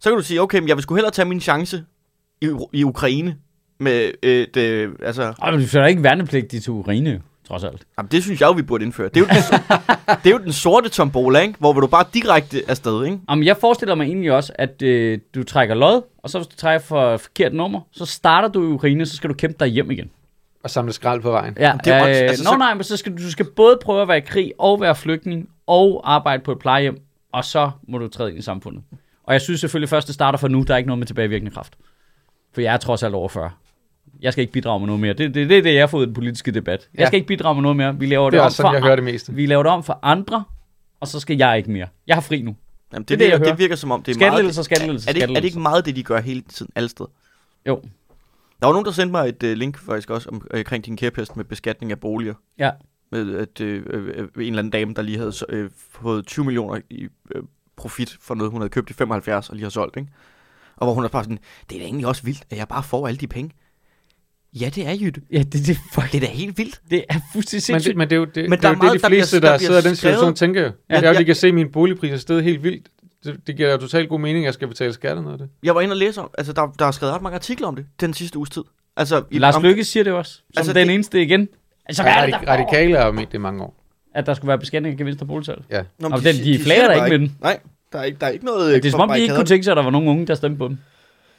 Så 0.00 0.10
kan 0.10 0.16
du 0.18 0.24
sige, 0.24 0.40
okay, 0.42 0.58
men 0.58 0.68
jeg 0.68 0.76
vil 0.76 0.82
sgu 0.82 0.94
hellere 0.94 1.12
tage 1.12 1.28
min 1.28 1.40
chance 1.40 1.84
i, 2.40 2.50
i 2.72 2.84
Ukraine 2.84 3.36
med 3.78 4.10
øh, 4.22 4.46
det, 4.54 4.90
altså, 5.02 5.34
Og 5.38 5.52
du 5.52 5.66
skal 5.68 5.80
da 5.80 5.86
ikke 5.86 6.02
værnepligt 6.02 6.50
til 6.50 6.70
Ukraine, 6.70 7.10
jo, 7.10 7.18
trods 7.48 7.64
alt. 7.64 7.82
Jamen, 7.98 8.08
det 8.12 8.22
synes 8.22 8.40
jeg 8.40 8.46
jo, 8.46 8.52
vi 8.52 8.62
burde 8.62 8.84
indføre. 8.84 9.08
Det 9.08 9.16
er 9.16 9.20
jo 9.20 9.26
den, 9.26 9.36
det 10.24 10.26
er 10.26 10.30
jo 10.30 10.38
den 10.44 10.52
sorte 10.52 10.88
tombola, 10.88 11.38
ikke? 11.40 11.54
Hvor 11.58 11.72
vil 11.72 11.82
du 11.82 11.86
bare 11.86 12.04
direkte 12.14 12.62
afsted, 12.68 13.04
ikke? 13.04 13.18
Jamen, 13.30 13.44
jeg 13.44 13.56
forestiller 13.56 13.94
mig 13.94 14.04
egentlig 14.06 14.32
også, 14.32 14.52
at 14.54 14.82
øh, 14.82 15.18
du 15.34 15.42
trækker 15.42 15.74
lod, 15.74 16.02
og 16.22 16.30
så 16.30 16.38
hvis 16.38 16.46
du 16.46 16.56
trækker 16.56 16.86
for 16.86 17.16
forkert 17.16 17.54
nummer, 17.54 17.80
så 17.92 18.06
starter 18.06 18.48
du 18.48 18.62
i 18.62 18.66
Ukraine, 18.66 19.06
så 19.06 19.16
skal 19.16 19.30
du 19.30 19.34
kæmpe 19.34 19.56
dig 19.60 19.68
hjem 19.68 19.90
igen. 19.90 20.10
Og 20.64 20.70
samle 20.70 20.92
skrald 20.92 21.20
på 21.20 21.30
vejen. 21.30 21.56
Ja, 21.60 21.72
det 21.84 21.92
er 21.92 22.00
også- 22.00 22.10
øh, 22.10 22.16
altså, 22.16 22.24
altså, 22.24 22.44
Nå 22.44 22.50
så- 22.50 22.56
nej, 22.56 22.74
men 22.74 22.84
så 22.84 22.96
skal 22.96 23.12
du, 23.12 23.22
du 23.22 23.30
skal 23.30 23.46
både 23.56 23.78
prøve 23.82 24.02
at 24.02 24.08
være 24.08 24.18
i 24.18 24.20
krig, 24.20 24.52
og 24.58 24.80
være 24.80 24.94
flygtning, 24.94 25.48
og 25.66 26.00
arbejde 26.14 26.42
på 26.42 26.52
et 26.52 26.58
plejehjem, 26.58 26.98
og 27.32 27.44
så 27.44 27.70
må 27.88 27.98
du 27.98 28.08
træde 28.08 28.30
ind 28.30 28.38
i 28.38 28.42
samfundet. 28.42 28.82
Og 29.24 29.32
jeg 29.32 29.40
synes 29.40 29.60
selvfølgelig 29.60 29.88
først, 29.88 30.06
det 30.06 30.14
starter 30.14 30.38
for 30.38 30.48
nu, 30.48 30.62
der 30.62 30.74
er 30.74 30.78
ikke 30.78 30.86
noget 30.88 30.98
med 30.98 31.06
tilbagevirkende 31.06 31.50
kraft. 31.52 31.72
For 32.54 32.60
jeg 32.60 32.74
er 32.74 32.76
trods 32.76 33.02
alt 33.02 33.14
over 33.14 33.28
40. 33.28 33.50
Jeg 34.20 34.32
skal 34.32 34.42
ikke 34.42 34.52
bidrage 34.52 34.80
med 34.80 34.86
noget 34.86 35.00
mere. 35.00 35.12
Det 35.12 35.24
er 35.24 35.28
det, 35.28 35.48
det, 35.48 35.58
er 35.58 35.62
det, 35.62 35.74
jeg 35.74 35.82
har 35.82 35.86
fået 35.86 36.02
i 36.02 36.06
den 36.06 36.14
politiske 36.14 36.50
debat. 36.50 36.88
Jeg 36.94 37.00
Ja. 37.00 37.06
skal 37.06 37.16
ikke 37.16 37.26
bidrage 37.26 37.54
med 37.54 37.62
noget 37.62 37.76
mere. 37.76 37.98
Vi 37.98 38.06
laver 38.06 38.24
det, 38.24 38.32
Det 38.32 38.40
om 38.40 38.44
også 38.44 38.56
sådan, 38.56 38.68
for, 38.68 38.74
jeg 38.74 38.82
hører 38.82 38.96
det 38.96 39.04
meste. 39.04 39.32
Vi 39.32 39.46
laver 39.46 39.62
det 39.62 39.72
om 39.72 39.82
for 39.82 39.98
andre, 40.02 40.44
og 41.00 41.08
så 41.08 41.20
skal 41.20 41.36
jeg 41.36 41.56
ikke 41.58 41.70
mere. 41.70 41.86
Jeg 42.06 42.16
har 42.16 42.20
fri 42.20 42.42
nu. 42.42 42.56
Jamen, 42.92 43.02
det, 43.04 43.08
Det 43.08 43.14
er 43.14 43.18
det, 43.18 43.24
det, 43.26 43.30
jeg 43.32 43.40
virker, 43.40 43.56
virker 43.56 43.76
som 43.76 43.90
om, 43.90 44.02
det 44.02 44.12
er 44.12 44.14
Skattelettelser, 44.14 44.58
meget... 44.60 44.64
skattelettelser, 44.64 45.10
Er 45.10 45.12
det, 45.12 45.22
ikke, 45.22 45.32
er 45.36 45.40
det 45.40 45.44
ikke 45.44 45.58
meget 45.60 45.86
det, 45.86 45.96
de 45.96 46.02
gør 46.02 46.20
hele 46.20 46.40
tiden, 46.40 46.72
alle 46.74 46.88
steder? 46.88 47.08
Jo. 47.68 47.82
Der 48.60 48.66
var 48.66 48.72
nogen, 48.72 48.84
der 48.86 48.92
sendte 48.92 49.12
mig 49.12 49.28
et 49.28 49.42
uh, 49.42 49.50
link 49.50 49.78
faktisk 49.78 50.10
også 50.10 50.28
om, 50.28 50.46
omkring 50.54 50.84
din 50.86 50.96
kæphest 50.96 51.36
med 51.36 51.44
beskatning 51.44 51.92
af 51.92 52.00
boliger. 52.00 52.34
Ja. 52.58 52.70
med 53.12 53.34
at, 53.38 53.60
øh, 53.60 53.82
øh, 53.86 54.06
en 54.18 54.40
eller 54.40 54.58
anden 54.58 54.70
dame, 54.70 54.94
der 54.94 55.02
lige 55.02 55.18
havde 55.18 55.32
øh, 55.48 55.70
fået 55.90 56.26
20 56.26 56.44
millioner 56.44 56.80
i 56.90 57.08
øh, 57.34 57.42
profit 57.76 58.16
for 58.20 58.34
noget, 58.34 58.52
hun 58.52 58.60
havde 58.60 58.70
købt 58.70 58.90
i 58.90 58.92
75 58.92 59.48
og 59.48 59.54
lige 59.56 59.62
har 59.64 59.70
solgt, 59.70 59.96
ikke? 59.96 60.08
Og 60.76 60.86
hvor 60.86 60.94
hun 60.94 61.04
er 61.04 61.08
bare 61.08 61.24
sådan, 61.24 61.38
det 61.70 61.76
er 61.76 61.80
da 61.80 61.84
egentlig 61.84 62.06
også 62.06 62.22
vildt, 62.22 62.42
at 62.50 62.56
jeg 62.58 62.68
bare 62.68 62.82
får 62.82 63.08
alle 63.08 63.18
de 63.18 63.26
penge. 63.26 63.50
Ja, 64.60 64.68
det 64.74 64.86
er 64.86 64.92
Jytte. 65.00 65.20
Ja, 65.32 65.38
det, 65.38 65.52
det, 65.66 65.76
fuck, 65.94 66.12
Det 66.12 66.22
er 66.22 66.26
da 66.26 66.32
helt 66.32 66.58
vildt. 66.58 66.80
det 66.90 67.04
er 67.10 67.14
fuldstændig 67.32 67.56
Men 67.74 67.80
sindssygt. 67.80 67.90
det, 67.90 67.96
men 67.96 68.10
det 68.10 68.16
er 68.16 68.20
jo 68.20 68.24
det, 68.24 68.36
Men 68.36 68.50
men 68.50 68.50
der 68.50 68.56
det, 68.56 68.64
er 68.64 68.68
er 68.68 68.72
jo 68.72 68.78
meget, 68.82 68.92
det, 68.92 69.02
der 69.02 69.08
de 69.08 69.14
fleste, 69.14 69.40
bliver- 69.40 69.50
der, 69.52 69.58
der 69.58 69.64
sidder 69.66 69.80
i 69.80 69.82
den 69.82 69.96
situation, 69.96 70.18
skrevet. 70.20 70.36
tænker 70.36 70.60
jo. 70.60 70.66
Ja, 70.66 70.94
Ja, 70.94 71.10
det 71.12 71.20
er, 71.20 71.22
kan 71.24 71.34
se 71.34 71.52
mine 71.52 71.68
boligpriser 71.70 72.16
sted 72.16 72.42
helt 72.42 72.62
vildt. 72.62 72.88
Det, 73.24 73.46
det 73.46 73.56
giver 73.56 73.70
jo 73.72 73.76
totalt 73.78 74.08
god 74.08 74.20
mening, 74.20 74.44
at 74.44 74.46
jeg 74.46 74.54
skal 74.54 74.68
betale 74.68 74.92
skat 74.92 75.16
og 75.16 75.22
noget 75.22 75.32
af 75.34 75.38
det. 75.38 75.48
Jeg 75.62 75.74
var 75.74 75.80
inde 75.80 75.92
og 75.92 75.96
læse 75.96 76.20
om, 76.20 76.30
altså 76.38 76.52
der, 76.52 76.72
der 76.78 76.86
er 76.86 76.90
skrevet 76.90 77.14
ret 77.14 77.22
mange 77.22 77.34
artikler 77.36 77.68
om 77.68 77.76
det, 77.76 77.86
den 78.00 78.14
sidste 78.14 78.38
uges 78.38 78.50
tid. 78.50 78.62
Altså, 78.96 79.22
i, 79.30 79.38
Lars 79.38 79.62
Lykke 79.62 79.84
siger 79.84 80.04
det 80.04 80.12
også, 80.12 80.32
som 80.32 80.42
Altså, 80.56 80.72
den 80.72 80.86
det- 80.88 80.94
eneste 80.94 81.22
igen. 81.22 81.48
Altså, 81.86 82.02
hvad 82.02 82.12
Ja, 82.12 82.20
er 82.22 82.26
det, 82.26 82.34
der 82.46 82.52
radikale 82.52 82.96
er 82.96 83.06
jo 83.06 83.12
ment 83.12 83.28
det 83.32 83.38
i 83.38 83.40
mange 83.40 83.62
år. 83.62 83.80
At 84.14 84.26
der 84.26 84.34
skulle 84.34 84.48
være 84.48 84.58
beskatning 84.58 84.92
af 84.92 84.98
gevinst 84.98 85.22
og 85.22 85.28
boligsalg. 85.28 85.62
Ja. 85.70 85.78
Nå, 85.98 86.08
men 86.08 86.12
Og 86.12 86.18
den- 86.24 86.34
de 86.34 86.42
siger 86.42 86.64
flager 86.64 86.88
der 86.88 87.04
ikke 87.04 87.18
med 87.18 87.28
den. 87.28 87.36
Nej, 87.40 87.60
der 87.94 88.00
er 88.00 88.04
ikke, 88.04 88.18
der 88.20 88.26
er 88.26 88.30
ikke 88.30 88.44
noget... 88.44 88.82
Det 88.82 88.88
er 88.88 88.90
som 88.90 89.00
om, 89.00 89.08
de 89.10 89.20
ikke 89.20 89.34
kunne 89.34 89.44
tænke 89.46 89.64
sig, 89.64 89.70
at 89.70 89.76
der 89.76 89.82
var 89.82 89.90
nogen 89.90 90.08
unge, 90.08 90.26
der 90.26 90.34
stemte 90.34 90.58
på 90.58 90.68
den. 90.68 90.80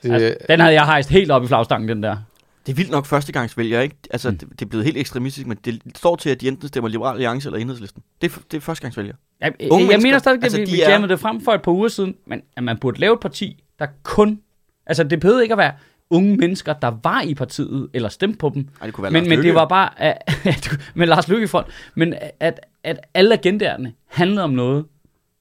Det, 0.03 0.11
Altså, 0.13 0.35
den 0.49 0.59
havde 0.59 0.73
jeg 0.73 0.85
hejst 0.85 1.09
helt 1.09 1.31
op 1.31 1.43
i 1.43 1.47
flagstangen, 1.47 1.89
den 1.89 2.03
der. 2.03 2.17
Det 2.65 2.71
er 2.71 2.75
vildt 2.75 2.91
nok 2.91 3.05
førstegangsvælger, 3.05 3.81
ikke? 3.81 3.95
Altså, 4.11 4.31
Mm. 4.31 4.37
det, 4.37 4.49
det 4.49 4.61
er 4.61 4.69
blevet 4.69 4.85
helt 4.85 4.97
ekstremistisk, 4.97 5.47
men 5.47 5.57
det 5.65 5.81
står 5.95 6.15
til, 6.15 6.29
at 6.29 6.41
de 6.41 6.47
enten 6.47 6.67
stemmer 6.67 6.89
Liberal 6.89 7.13
Alliance 7.13 7.47
eller 7.49 7.59
Enhedslisten. 7.59 8.03
Det 8.21 8.31
er, 8.31 8.37
det 8.51 8.57
er 8.57 8.61
førstegangsvælger. 8.61 9.13
Jeg, 9.41 9.53
jeg, 9.59 9.71
Unge 9.71 9.81
jeg 9.83 9.87
mennesker, 9.87 10.07
mener 10.07 10.19
stadig, 10.19 10.37
at 10.37 10.43
altså, 10.43 10.57
vi, 10.59 10.65
de 10.65 10.71
vi 10.71 10.81
er- 10.81 11.07
det 11.07 11.19
frem 11.19 11.41
for 11.41 11.51
et 11.51 11.61
par 11.61 11.71
uger 11.71 11.87
siden, 11.87 12.15
men 12.27 12.41
at 12.57 12.63
man 12.63 12.77
burde 12.77 12.99
lave 12.99 13.13
et 13.13 13.19
parti, 13.19 13.63
der 13.79 13.87
kun... 14.03 14.39
Altså, 14.87 15.03
det 15.03 15.19
behøvede 15.19 15.43
ikke 15.43 15.53
at 15.53 15.57
være 15.57 15.71
unge 16.09 16.37
mennesker, 16.37 16.73
der 16.73 16.91
var 17.03 17.21
i 17.21 17.33
partiet, 17.33 17.89
eller 17.93 18.09
stemte 18.09 18.37
på 18.37 18.51
dem. 18.53 18.67
Nej, 18.79 18.85
det 18.85 18.93
kunne 18.93 19.03
være 19.03 19.11
Men, 19.11 19.23
Lars 19.23 19.29
men 19.29 19.37
Løkke. 19.37 19.47
det 19.47 19.55
var 19.55 19.65
bare... 19.67 20.01
At, 20.01 20.17
at, 20.45 20.69
med 20.93 21.07
Lars 21.07 21.27
Lykke 21.27 21.43
i 21.43 21.47
front. 21.47 21.67
Men 21.95 22.13
at, 22.39 22.59
at 22.83 22.99
alle 23.13 23.33
agendaerne 23.33 23.93
handlede 24.07 24.43
om 24.43 24.49
noget, 24.49 24.85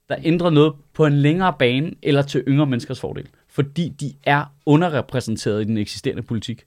der 0.08 0.16
ændrer 0.24 0.50
noget 0.50 0.72
på 0.94 1.06
en 1.06 1.12
længere 1.12 1.54
bane, 1.58 1.90
eller 2.02 2.22
til 2.22 2.44
yngre 2.48 2.66
menneskers 2.66 3.00
fordel. 3.00 3.26
Fordi 3.48 3.88
de 3.88 4.12
er 4.24 4.44
underrepræsenteret 4.66 5.60
i 5.60 5.64
den 5.64 5.78
eksisterende 5.78 6.22
politik. 6.22 6.64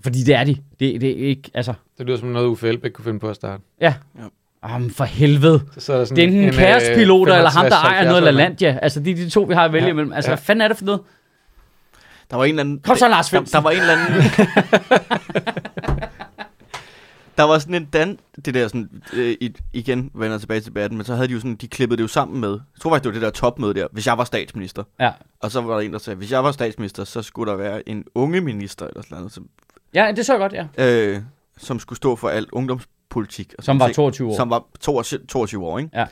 Fordi 0.00 0.22
det 0.22 0.34
er 0.34 0.44
de. 0.44 0.56
Det, 0.80 1.00
det 1.00 1.22
er 1.22 1.26
ikke... 1.28 1.50
Altså... 1.54 1.72
det 1.98 2.06
lyder 2.06 2.18
som 2.18 2.28
noget, 2.28 2.46
Uffe 2.46 2.68
Elbæk 2.68 2.90
kunne 2.90 3.04
finde 3.04 3.20
på 3.20 3.28
at 3.28 3.36
starte. 3.36 3.62
Ja. 3.80 3.94
Ja. 4.18 4.24
Om 4.62 4.90
for 4.90 5.04
helvede. 5.04 5.62
Så, 5.74 5.80
så 5.80 5.92
er 5.92 5.98
der 5.98 6.04
sådan 6.04 6.16
Det 6.16 6.22
er 6.22 6.26
enten 6.28 6.42
en 6.42 6.48
øh, 6.48 6.54
kærespilot, 6.54 7.28
eller 7.28 7.50
ham, 7.50 7.64
der 7.64 7.70
55, 7.70 7.82
ejer 7.92 8.04
noget 8.04 8.22
70 8.22 8.34
LaLandia. 8.34 8.78
Altså, 8.82 9.00
de 9.00 9.10
er 9.10 9.14
de 9.14 9.30
to, 9.30 9.42
vi 9.42 9.54
har 9.54 9.64
at 9.64 9.72
vælge 9.72 9.84
Ja, 9.86 9.90
imellem. 9.90 10.12
Altså, 10.12 10.30
ja. 10.30 10.36
hvad 10.36 10.42
fanden 10.44 10.60
er 10.62 10.68
det 10.68 10.76
for 10.76 10.84
noget? 10.84 11.00
Der 12.30 12.36
var 12.36 12.44
en 12.44 12.50
eller 12.50 12.60
anden... 12.60 12.80
Kom 12.80 12.96
så, 12.96 13.08
Lars 13.08 13.30
der, 13.30 13.38
Findsen. 13.38 13.56
der 13.56 13.62
var 13.62 13.70
en 13.70 13.80
eller 13.80 13.96
anden... 13.96 14.22
der 17.38 17.44
var 17.44 17.58
sådan 17.58 17.74
en 17.74 17.84
dan... 17.84 18.18
Det 18.44 18.54
der 18.54 18.68
sådan... 18.68 19.02
Øh, 19.12 19.36
igen 19.72 20.10
vender 20.14 20.38
tilbage 20.38 20.60
til 20.60 20.66
debatten, 20.68 20.96
men 20.98 21.04
så 21.04 21.14
havde 21.14 21.28
de 21.28 21.32
jo 21.32 21.38
sådan... 21.38 21.54
De 21.56 21.68
klippede 21.68 21.96
det 21.96 22.02
jo 22.02 22.08
sammen 22.08 22.40
med... 22.40 22.50
Jeg 22.50 22.80
tror 22.80 22.90
faktisk, 22.90 23.02
det 23.04 23.08
var 23.08 23.12
det 23.14 23.22
der 23.22 23.40
topmøde 23.40 23.74
der. 23.74 23.86
Hvis 23.92 24.06
jeg 24.06 24.18
var 24.18 24.24
statsminister. 24.24 24.84
Ja. 25.00 25.12
Og 25.40 25.50
så 25.50 25.60
var 25.60 25.74
der 25.74 25.80
en, 25.80 25.92
der 25.92 25.98
sagde, 25.98 26.16
hvis 26.16 26.32
jeg 26.32 26.44
var 26.44 26.52
statsminister, 26.52 27.04
så 27.04 27.22
skulle 27.22 27.50
der 27.50 27.56
være 27.56 27.88
en 27.88 28.04
unge 28.14 28.40
minister 28.40 28.86
eller 28.86 29.02
sådan 29.02 29.16
noget, 29.18 29.32
som, 29.32 29.48
Ja, 29.94 30.12
det 30.16 30.26
så 30.26 30.38
godt, 30.38 30.52
ja. 30.52 30.66
øh, 30.78 31.22
som 31.56 31.78
skulle 31.78 31.96
stå 31.96 32.16
for 32.16 32.28
al 32.28 32.46
ungdomspolitik. 32.52 33.54
Og 33.58 33.64
Som 33.64 33.80
var 33.80 33.86
ting. 33.86 33.94
22 33.94 34.30
år. 34.30 34.36
Som 34.36 34.50
var 34.50 34.64
22, 34.80 35.20
22 35.28 35.66
år, 35.66 35.78
ikke? 35.78 35.90
Ja. 35.94 36.06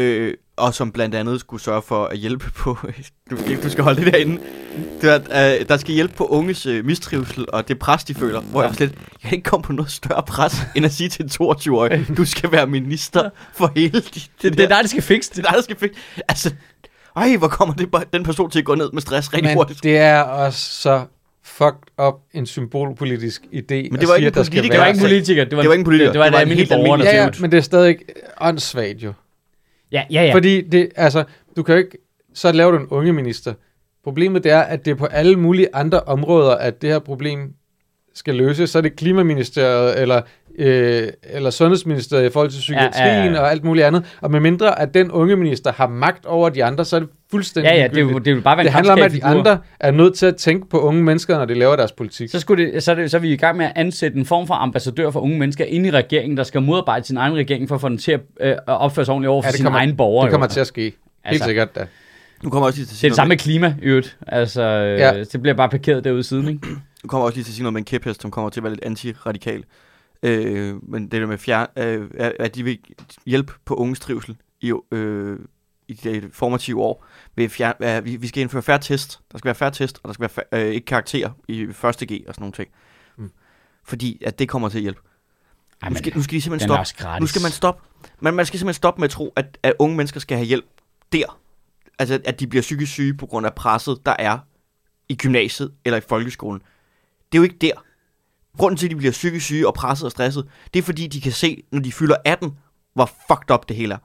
Øh, 0.00 0.34
og 0.56 0.74
som 0.74 0.92
blandt 0.92 1.14
andet 1.14 1.40
skulle 1.40 1.62
sørge 1.62 1.82
for 1.82 2.04
at 2.06 2.18
hjælpe 2.18 2.50
på... 2.56 2.78
Du, 3.30 3.36
du 3.62 3.70
skal 3.70 3.84
holde 3.84 4.04
det 4.04 4.12
derinde. 4.12 4.38
Det 5.00 5.10
er, 5.30 5.58
øh, 5.60 5.68
der 5.68 5.76
skal 5.76 5.94
hjælpe 5.94 6.14
på 6.14 6.26
unges 6.26 6.66
øh, 6.66 6.84
mistrivsel 6.84 7.46
og 7.52 7.68
det 7.68 7.78
pres, 7.78 8.04
de 8.04 8.14
føler. 8.14 8.40
Hvor 8.40 8.62
jeg 8.62 8.68
var 8.68 8.74
slet... 8.76 8.90
Jeg 8.90 9.28
kan 9.28 9.32
ikke 9.36 9.44
komme 9.50 9.62
på 9.64 9.72
noget 9.72 9.90
større 9.90 10.22
pres, 10.22 10.56
end 10.74 10.84
at 10.86 10.92
sige 10.92 11.08
til 11.08 11.22
en 11.24 11.28
22-årig, 11.42 12.06
du 12.16 12.24
skal 12.24 12.52
være 12.52 12.66
minister 12.66 13.30
for 13.54 13.72
hele 13.76 14.00
de, 14.00 14.04
det, 14.04 14.30
Det, 14.42 14.52
det 14.56 14.64
er 14.64 14.68
dig, 14.68 14.78
der 14.82 14.86
skal 14.86 15.02
fikse 15.02 15.30
det 15.30 15.36
det. 15.36 15.44
er 15.44 15.48
dig, 15.50 15.56
der 15.56 15.62
skal 15.62 15.76
fik. 15.76 15.90
Altså, 16.28 16.50
ej, 17.16 17.36
hvor 17.36 17.48
kommer 17.48 17.74
det, 17.74 17.90
bare- 17.90 18.04
den 18.12 18.24
person 18.24 18.50
til 18.50 18.58
at 18.58 18.64
gå 18.64 18.74
ned 18.74 18.90
med 18.92 19.02
stress 19.02 19.32
rigtig 19.32 19.48
Men 19.48 19.56
hurtigt. 19.56 19.82
det 19.82 19.96
er 19.98 20.20
også 20.20 20.58
så 20.82 21.04
fucked 21.44 22.04
up 22.06 22.14
en 22.34 22.46
symbolpolitisk 22.46 23.42
idé. 23.42 23.50
Men 23.74 23.92
det 24.00 24.08
var 24.08 24.14
ikke 24.14 24.30
der 24.30 24.40
en 24.40 24.46
politiker, 24.46 24.64
Det 24.70 24.78
var 24.78 24.86
ikke 24.86 24.98
en 24.98 25.04
politiker. 25.04 25.44
Det 25.44 25.56
var, 25.56 25.62
Det 25.62 25.68
var 25.68 25.72
ikke 25.74 25.80
en 25.80 25.84
politiker. 25.84 26.06
Det, 26.06 26.12
det 26.14 26.18
var 26.20 26.26
en 26.26 26.32
var 26.32 26.38
almindelig 26.38 26.68
borger, 26.68 26.96
der 26.96 27.04
Ja, 27.04 27.22
ja, 27.22 27.30
men 27.40 27.50
det 27.50 27.58
er 27.58 27.62
stadig 27.62 27.96
åndssvagt 28.40 28.98
jo. 29.02 29.12
Ja, 29.92 30.02
ja, 30.10 30.22
ja. 30.24 30.34
Fordi 30.34 30.60
det, 30.60 30.88
altså, 30.96 31.24
du 31.56 31.62
kan 31.62 31.74
jo 31.74 31.78
ikke, 31.78 31.98
så 32.34 32.52
laver 32.52 32.70
du 32.70 32.78
en 32.78 32.86
unge 32.90 33.12
minister. 33.12 33.54
Problemet 34.04 34.44
det 34.44 34.52
er, 34.52 34.60
at 34.60 34.84
det 34.84 34.90
er 34.90 34.94
på 34.94 35.06
alle 35.06 35.36
mulige 35.36 35.68
andre 35.74 36.00
områder, 36.00 36.56
at 36.56 36.82
det 36.82 36.90
her 36.90 36.98
problem 36.98 37.52
skal 38.14 38.34
løses. 38.34 38.70
Så 38.70 38.78
er 38.78 38.82
det 38.82 38.96
klimaministeriet, 38.96 40.00
eller, 40.00 40.22
øh, 40.58 41.08
eller 41.22 41.50
sundhedsministeriet 41.50 42.26
i 42.26 42.32
forhold 42.32 42.50
til 42.50 42.58
psykiatrien 42.58 43.06
Ja, 43.06 43.24
ja, 43.24 43.32
ja. 43.32 43.40
og 43.40 43.50
alt 43.50 43.64
muligt 43.64 43.86
andet. 43.86 44.04
Og 44.20 44.30
med 44.30 44.40
mindre, 44.40 44.80
at 44.80 44.94
den 44.94 45.10
unge 45.10 45.36
minister 45.36 45.72
har 45.72 45.86
magt 45.86 46.26
over 46.26 46.48
de 46.48 46.64
andre, 46.64 46.84
så 46.84 46.96
er 46.96 47.00
det 47.00 47.08
fuldstændig 47.30 47.70
Ja, 47.70 47.76
ja, 47.76 47.88
det, 47.88 47.96
er 47.96 48.00
jo- 48.00 48.18
det 48.18 48.34
vil 48.36 48.40
bare 48.42 48.56
være 48.56 48.64
det 48.64 48.72
handler 48.72 48.92
om, 48.92 49.02
at 49.02 49.12
de 49.12 49.24
andre 49.24 49.58
er 49.80 49.90
nødt 49.90 50.14
til 50.14 50.26
at 50.26 50.36
tænke 50.36 50.68
på 50.68 50.80
unge 50.80 51.02
mennesker, 51.02 51.38
når 51.38 51.44
de 51.44 51.54
laver 51.54 51.76
deres 51.76 51.92
politik. 51.92 52.30
Så, 52.30 52.40
skulle 52.40 52.72
det, 52.72 52.82
så, 52.82 52.90
er 52.90 52.94
det, 52.94 53.10
så 53.10 53.16
er 53.16 53.20
vi 53.20 53.32
i 53.32 53.36
gang 53.36 53.56
med 53.56 53.66
at 53.66 53.72
ansætte 53.76 54.18
en 54.18 54.26
form 54.26 54.46
for 54.46 54.54
ambassadør 54.54 55.10
for 55.10 55.20
unge 55.20 55.38
mennesker 55.38 55.64
ind 55.64 55.86
i 55.86 55.90
regeringen, 55.90 56.36
der 56.36 56.42
skal 56.44 56.62
modarbejde 56.62 57.06
sin 57.06 57.16
egen 57.16 57.34
regering 57.34 57.68
for 57.68 57.74
at 57.74 57.80
få 57.80 57.88
den 57.88 57.98
til 57.98 58.12
at 58.12 58.20
øh, 58.40 58.56
opføre 58.66 59.04
sig 59.04 59.12
ordentligt 59.14 59.28
over 59.30 59.42
for 59.42 59.46
Ja, 59.46 59.50
det 59.50 59.56
sine 59.56 59.66
kommer- 59.66 59.78
egne 59.78 59.94
borgere. 59.96 60.24
det 60.26 60.30
kommer 60.32 60.46
jo. 60.46 60.52
til 60.52 60.60
at 60.60 60.66
ske. 60.66 60.80
Helt 60.82 60.94
Altså, 61.24 61.44
sikkert 61.44 61.74
da. 61.74 61.86
Nu 62.42 62.50
kommer 62.50 62.66
også 62.66 62.78
lige 62.78 62.86
til 62.86 62.90
at 62.90 62.90
Det 62.90 62.98
sige 62.98 63.08
er 63.08 63.10
det 63.10 63.16
samme 63.16 63.28
med 63.28 63.36
klima, 63.36 63.74
øvrigt. 63.82 64.16
Altså, 64.26 64.62
øh, 64.62 64.98
Ja. 64.98 65.24
det 65.32 65.42
bliver 65.42 65.54
bare 65.54 65.68
parkeret 65.68 66.04
derude 66.04 66.22
siden, 66.22 66.48
ikke? 66.48 66.60
nu 67.04 67.08
kommer 67.08 67.26
også 67.26 67.36
lige 67.36 67.44
til 67.44 67.50
at 67.50 67.54
sige 67.54 67.62
noget 67.62 67.72
med 67.72 67.80
en 67.80 67.84
kæphest, 67.84 68.22
som 68.22 68.30
kommer 68.30 68.50
til 68.50 68.60
at 68.60 68.64
være 68.64 68.72
lidt 68.72 68.84
antiradikal. 68.84 69.62
Øh, 70.22 70.84
men 70.90 71.02
det 71.02 71.20
der 71.20 71.26
med 71.26 71.38
fjern, 71.38 71.66
øh, 71.78 72.10
at- 72.14 72.36
at 72.40 72.54
de 72.54 72.62
vil 72.64 72.78
hjælpe 73.26 73.52
på 73.64 73.74
unges 73.74 74.00
trivsel 74.00 74.36
i, 74.60 74.72
øh, 74.92 75.38
i 75.88 75.92
de 75.94 76.30
formative 76.32 76.80
år. 76.82 77.06
Ved 77.36 77.48
fjern, 77.48 77.74
øh, 77.80 78.04
vi, 78.04 78.16
vi 78.16 78.26
skal 78.26 78.40
indføre 78.40 78.62
færre 78.62 78.78
test. 78.78 79.20
Der 79.32 79.38
skal 79.38 79.46
være 79.46 79.54
færre 79.54 79.70
test, 79.70 80.00
og 80.02 80.08
der 80.08 80.12
skal 80.12 80.20
være 80.20 80.28
færre, 80.28 80.66
øh, 80.66 80.74
ikke 80.74 80.84
karakterer 80.84 81.30
i 81.48 81.66
første 81.72 82.06
G 82.06 82.10
og 82.28 82.34
sådan 82.34 82.42
nogle 82.42 82.52
ting. 82.52 82.68
Mm. 83.16 83.30
Fordi 83.84 84.22
at 84.26 84.38
det 84.38 84.48
kommer 84.48 84.68
til 84.68 84.78
at 84.78 84.82
hjælpe. 84.82 85.00
Ej, 85.82 85.88
Nu 85.88 85.92
men, 85.92 85.98
skal, 85.98 86.12
nu 86.16 86.22
skal 86.22 86.36
de 86.36 86.40
simpelthen 86.42 86.68
stoppe. 86.68 86.80
Nu 87.20 87.26
skal 87.26 87.42
man 87.42 87.50
stoppe. 87.50 87.82
Man, 88.20 88.34
man 88.34 88.46
skal 88.46 88.58
simpelthen 88.58 88.74
stoppe 88.78 89.00
med 89.00 89.04
at 89.04 89.10
tro, 89.10 89.32
at, 89.36 89.58
at 89.62 89.72
unge 89.78 89.96
mennesker 89.96 90.20
skal 90.20 90.36
have 90.36 90.46
hjælp 90.46 90.64
der. 91.12 91.38
Altså, 91.98 92.20
at 92.24 92.40
de 92.40 92.46
bliver 92.46 92.62
psykisk 92.62 92.92
syge 92.92 93.14
på 93.14 93.26
grund 93.26 93.46
af 93.46 93.54
presset, 93.54 93.98
der 94.06 94.14
er 94.18 94.38
i 95.08 95.16
gymnasiet 95.16 95.72
eller 95.84 95.96
i 95.96 96.00
folkeskolen. 96.08 96.60
Det 97.32 97.38
er 97.38 97.40
jo 97.40 97.42
ikke 97.42 97.58
der. 97.60 97.72
Grunden 98.58 98.76
til, 98.76 98.86
at 98.86 98.90
de 98.90 98.96
bliver 98.96 99.12
psykisk 99.12 99.44
syge 99.46 99.66
og 99.66 99.74
presset 99.74 100.04
og 100.04 100.10
stresset, 100.10 100.44
det 100.74 100.78
er 100.80 100.84
fordi, 100.84 101.06
de 101.06 101.20
kan 101.20 101.32
se, 101.32 101.62
når 101.72 101.80
de 101.80 101.92
fylder 101.92 102.16
18, 102.24 102.52
hvor 102.94 103.10
fucked 103.28 103.50
up 103.54 103.68
det 103.68 103.76
hele 103.76 103.94
er. 103.94 103.98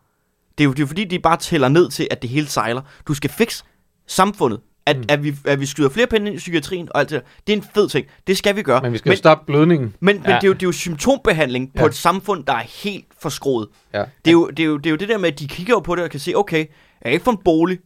Det 0.57 0.63
er 0.63 0.65
jo 0.65 0.73
det 0.73 0.83
er 0.83 0.87
fordi, 0.87 1.03
de 1.03 1.19
bare 1.19 1.37
tæller 1.37 1.67
ned 1.69 1.89
til, 1.89 2.07
at 2.11 2.21
det 2.21 2.29
hele 2.29 2.47
sejler. 2.47 2.81
Du 3.07 3.13
skal 3.13 3.29
fikse 3.29 3.63
samfundet. 4.07 4.59
At, 4.85 4.97
Mm. 4.97 5.03
at, 5.09 5.23
vi, 5.23 5.35
at 5.45 5.59
vi 5.59 5.65
skyder 5.65 5.89
flere 5.89 6.07
penge 6.07 6.27
ind 6.27 6.35
i 6.35 6.37
psykiatrien 6.37 6.89
og 6.91 6.99
alt 6.99 7.09
det 7.09 7.21
der. 7.21 7.27
Det 7.47 7.53
er 7.53 7.57
en 7.57 7.63
fed 7.73 7.89
ting. 7.89 8.07
Det 8.27 8.37
skal 8.37 8.55
vi 8.55 8.61
gøre. 8.61 8.81
Men 8.81 8.93
vi 8.93 8.97
skal 8.97 9.09
men, 9.09 9.17
stoppe 9.17 9.45
blødningen. 9.45 9.93
men, 9.99 10.15
men 10.15 10.25
Ja. 10.25 10.35
det, 10.35 10.43
er 10.43 10.47
jo, 10.47 10.53
det 10.53 10.63
er 10.63 10.67
jo 10.67 10.71
symptombehandling 10.71 11.71
på 11.75 11.81
Ja. 11.81 11.85
et 11.87 11.95
samfund, 11.95 12.43
der 12.45 12.53
er 12.53 12.63
helt 12.83 13.05
forskroet. 13.21 13.67
Ja. 13.93 13.99
Det 13.99 14.07
er, 14.27 14.31
jo, 14.31 14.47
det, 14.49 14.59
er 14.59 14.63
jo, 14.67 14.77
det 14.77 14.85
er 14.85 14.89
jo 14.89 14.95
det 14.95 15.09
der 15.09 15.17
med, 15.17 15.31
at 15.33 15.39
de 15.39 15.47
kigger 15.47 15.73
jo 15.73 15.79
på 15.79 15.95
det 15.95 16.03
og 16.03 16.09
kan 16.09 16.19
se, 16.19 16.35
okay, 16.35 16.57
jeg 16.57 16.65
kan 17.03 17.11
ikke 17.11 17.23
få 17.23 17.31
en 17.31 17.37
bolig. 17.45 17.79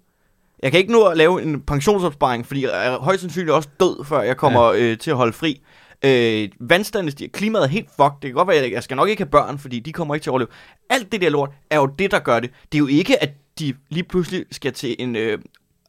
Jeg 0.63 0.71
kan 0.71 0.79
ikke 0.79 0.91
nå 0.91 1.03
at 1.03 1.17
lave 1.17 1.41
en 1.43 1.61
pensionsopsparing, 1.61 2.45
fordi 2.47 2.63
jeg 2.65 2.87
er 2.87 2.99
højst 2.99 3.21
sandsynligt 3.21 3.51
også 3.53 3.69
død, 3.79 4.05
før 4.05 4.21
jeg 4.21 4.37
kommer 4.37 4.73
ja. 4.73 4.79
øh, 4.81 4.97
til 4.97 5.11
at 5.11 5.17
holde 5.17 5.33
fri. 5.33 5.61
Øh, 6.05 6.49
vandstanden 6.59 7.11
stiger, 7.11 7.29
klimaet 7.33 7.63
er 7.63 7.67
helt 7.67 7.89
fucked. 7.89 8.17
Det 8.21 8.27
kan 8.29 8.33
godt 8.33 8.47
være, 8.47 8.57
at 8.57 8.71
jeg, 8.71 8.83
skal 8.83 8.97
nok 8.97 9.09
ikke 9.09 9.23
have 9.23 9.29
børn, 9.29 9.57
fordi 9.57 9.79
de 9.79 9.93
kommer 9.93 10.15
ikke 10.15 10.23
til 10.23 10.29
at 10.29 10.31
overleve. 10.31 10.49
Alt 10.89 11.11
det 11.11 11.21
der 11.21 11.29
lort 11.29 11.49
er 11.69 11.77
jo 11.77 11.85
det, 11.85 12.11
der 12.11 12.19
gør 12.19 12.39
det. 12.39 12.51
Det 12.71 12.77
er 12.77 12.79
jo 12.79 12.87
ikke, 12.87 13.23
at 13.23 13.29
de 13.59 13.73
lige 13.89 14.03
pludselig 14.03 14.45
skal 14.51 14.73
til 14.73 14.95
en, 14.99 15.15
øh, 15.15 15.39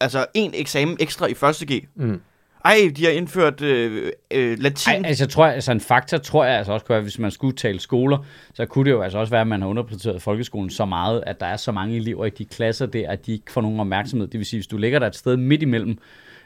altså 0.00 0.26
en 0.34 0.50
eksamen 0.54 0.96
ekstra 1.00 1.26
i 1.26 1.34
første 1.34 1.66
G. 1.66 1.88
Mm. 1.94 2.20
Ej, 2.64 2.92
de 2.96 3.04
har 3.04 3.10
indført 3.10 3.60
øh, 3.60 4.12
øh, 4.30 4.58
latin. 4.58 4.92
Ej, 4.92 5.02
altså, 5.04 5.24
jeg 5.24 5.30
tror, 5.30 5.46
altså 5.46 5.72
en 5.72 5.80
faktor 5.80 6.18
tror 6.18 6.44
jeg 6.44 6.58
altså 6.58 6.72
også 6.72 6.86
kunne 6.86 6.94
være, 6.94 7.02
hvis 7.02 7.18
man 7.18 7.30
skulle 7.30 7.56
tale 7.56 7.80
skoler, 7.80 8.18
så 8.54 8.66
kunne 8.66 8.84
det 8.84 8.90
jo 8.90 9.02
altså 9.02 9.18
også 9.18 9.30
være, 9.30 9.40
at 9.40 9.46
man 9.46 9.60
har 9.60 9.68
underprioriteret 9.68 10.22
folkeskolen 10.22 10.70
så 10.70 10.84
meget, 10.84 11.24
at 11.26 11.40
der 11.40 11.46
er 11.46 11.56
så 11.56 11.72
mange 11.72 11.96
elever 11.96 12.26
i 12.26 12.30
de 12.30 12.44
klasser 12.44 12.86
der, 12.86 13.10
at 13.10 13.26
de 13.26 13.32
ikke 13.32 13.52
får 13.52 13.60
nogen 13.60 13.80
opmærksomhed. 13.80 14.28
Det 14.28 14.38
vil 14.38 14.46
sige, 14.46 14.58
hvis 14.58 14.66
du 14.66 14.76
ligger 14.76 14.98
der 14.98 15.06
et 15.06 15.16
sted 15.16 15.36
midt 15.36 15.62
imellem, 15.62 15.98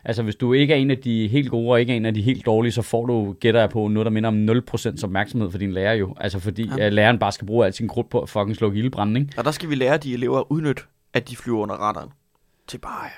altså 0.06 0.22
hvis 0.22 0.36
du 0.36 0.52
ikke 0.52 0.74
er 0.74 0.78
en 0.78 0.90
af 0.90 0.98
de 0.98 1.28
helt 1.28 1.50
gode 1.50 1.70
og 1.70 1.80
ikke 1.80 1.92
er 1.92 1.96
en 1.96 2.06
af 2.06 2.14
de 2.14 2.22
helt 2.22 2.46
dårlige, 2.46 2.72
så 2.72 2.82
får 2.82 3.06
du, 3.06 3.36
gætter 3.40 3.60
jeg 3.60 3.70
på, 3.70 3.88
noget, 3.88 4.04
der 4.04 4.10
minder 4.10 4.28
om 4.28 4.48
0% 4.48 5.04
opmærksomhed 5.04 5.50
for 5.50 5.58
din 5.58 5.72
lærer 5.72 5.94
jo. 5.94 6.14
Altså 6.20 6.38
fordi 6.38 6.70
ja. 6.78 6.88
læreren 6.88 7.18
bare 7.18 7.32
skal 7.32 7.46
bruge 7.46 7.66
al 7.66 7.72
sin 7.72 7.88
krudt 7.88 8.10
på 8.10 8.20
at 8.20 8.28
fucking 8.28 8.56
slukke 8.56 8.78
ildebranden, 8.78 9.16
ikke? 9.16 9.32
Og 9.36 9.44
der 9.44 9.50
skal 9.50 9.70
vi 9.70 9.74
lære 9.74 9.96
de 9.96 10.14
elever 10.14 10.38
at 10.38 10.44
udnytte, 10.48 10.82
at 11.14 11.28
de 11.28 11.36
flyver 11.36 11.58
under 11.58 11.74
radaren. 11.74 12.10
Til 12.66 12.78
bare, 12.78 13.08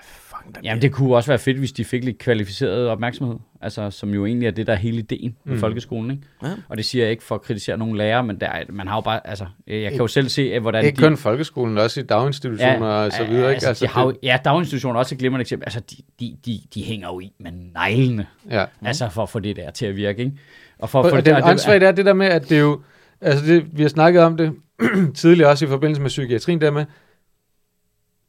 fucking 0.48 0.56
den 0.56 0.64
Jamen 0.64 0.82
det 0.82 0.92
kunne 0.92 1.16
også 1.16 1.30
være 1.30 1.38
fedt, 1.38 1.58
hvis 1.58 1.72
de 1.72 1.84
fik 1.84 2.04
lidt 2.04 2.18
kvalificeret 2.18 2.88
opmærksomhed, 2.88 3.36
altså 3.60 3.90
som 3.90 4.14
jo 4.14 4.26
egentlig 4.26 4.46
er 4.46 4.50
det, 4.50 4.66
der 4.66 4.72
er 4.72 4.76
hele 4.76 4.98
ideen 4.98 5.36
med 5.44 5.54
Mm. 5.54 5.60
folkeskolen, 5.60 6.10
ikke? 6.10 6.22
Ja. 6.42 6.48
Og 6.68 6.76
det 6.76 6.84
siger 6.84 7.04
jeg 7.04 7.10
ikke 7.10 7.22
for 7.22 7.34
at 7.34 7.42
kritisere 7.42 7.78
nogen 7.78 7.96
lærere, 7.96 8.24
men 8.24 8.40
der, 8.40 8.46
er- 8.48 8.64
man 8.68 8.86
har 8.88 8.94
jo 8.96 9.00
bare, 9.00 9.26
altså, 9.26 9.46
jeg 9.66 9.90
kan 9.90 10.00
jo 10.00 10.06
selv 10.06 10.28
se, 10.28 10.60
hvordan 10.60 10.84
Ikke 10.84 10.96
de... 10.96 11.02
kun 11.02 11.16
folkeskolen, 11.16 11.78
også 11.78 12.00
i 12.00 12.02
daginstitutioner 12.02 12.86
ja, 12.88 13.04
og 13.04 13.12
så 13.12 13.24
videre. 13.24 13.54
ikke? 13.54 13.66
Altså, 13.66 13.84
de 13.86 13.90
har 13.90 14.04
jo, 14.04 14.10
det- 14.10 14.18
ja, 14.22 14.38
daginstitutioner 14.44 14.94
er 14.94 14.98
også 14.98 15.14
et 15.14 15.18
glimrende 15.18 15.40
eksempel. 15.40 15.64
Altså, 15.66 15.80
de, 15.80 15.96
de, 16.20 16.36
de, 16.46 16.60
de 16.74 16.82
hænger 16.82 17.08
jo 17.08 17.20
i 17.20 17.32
med 17.40 17.50
neglene, 17.74 18.26
ja. 18.50 18.64
altså 18.84 19.08
for 19.08 19.22
at 19.22 19.28
få 19.28 19.38
det 19.38 19.56
der 19.56 19.70
til 19.70 19.86
at 19.86 19.96
virke, 19.96 20.22
ikke? 20.24 20.36
Og 20.78 20.88
for, 20.90 20.98
Og, 21.02 21.10
for 21.10 21.16
og 21.16 21.24
det 21.26 21.44
åndssvagt 21.44 21.82
er 21.82 21.92
det 21.92 22.06
der 22.06 22.12
med, 22.12 22.26
at 22.26 22.48
det 22.48 22.56
er 22.56 22.60
jo, 22.60 22.80
altså 23.20 23.44
det, 23.46 23.66
vi 23.72 23.82
har 23.82 23.88
snakket 23.88 24.22
om 24.22 24.36
det, 24.36 24.52
tidligere 25.14 25.50
også 25.50 25.64
i 25.64 25.68
forbindelse 25.68 26.02
med 26.02 26.08
psykiatrien 26.08 26.60
der 26.60 26.70
med, 26.70 26.84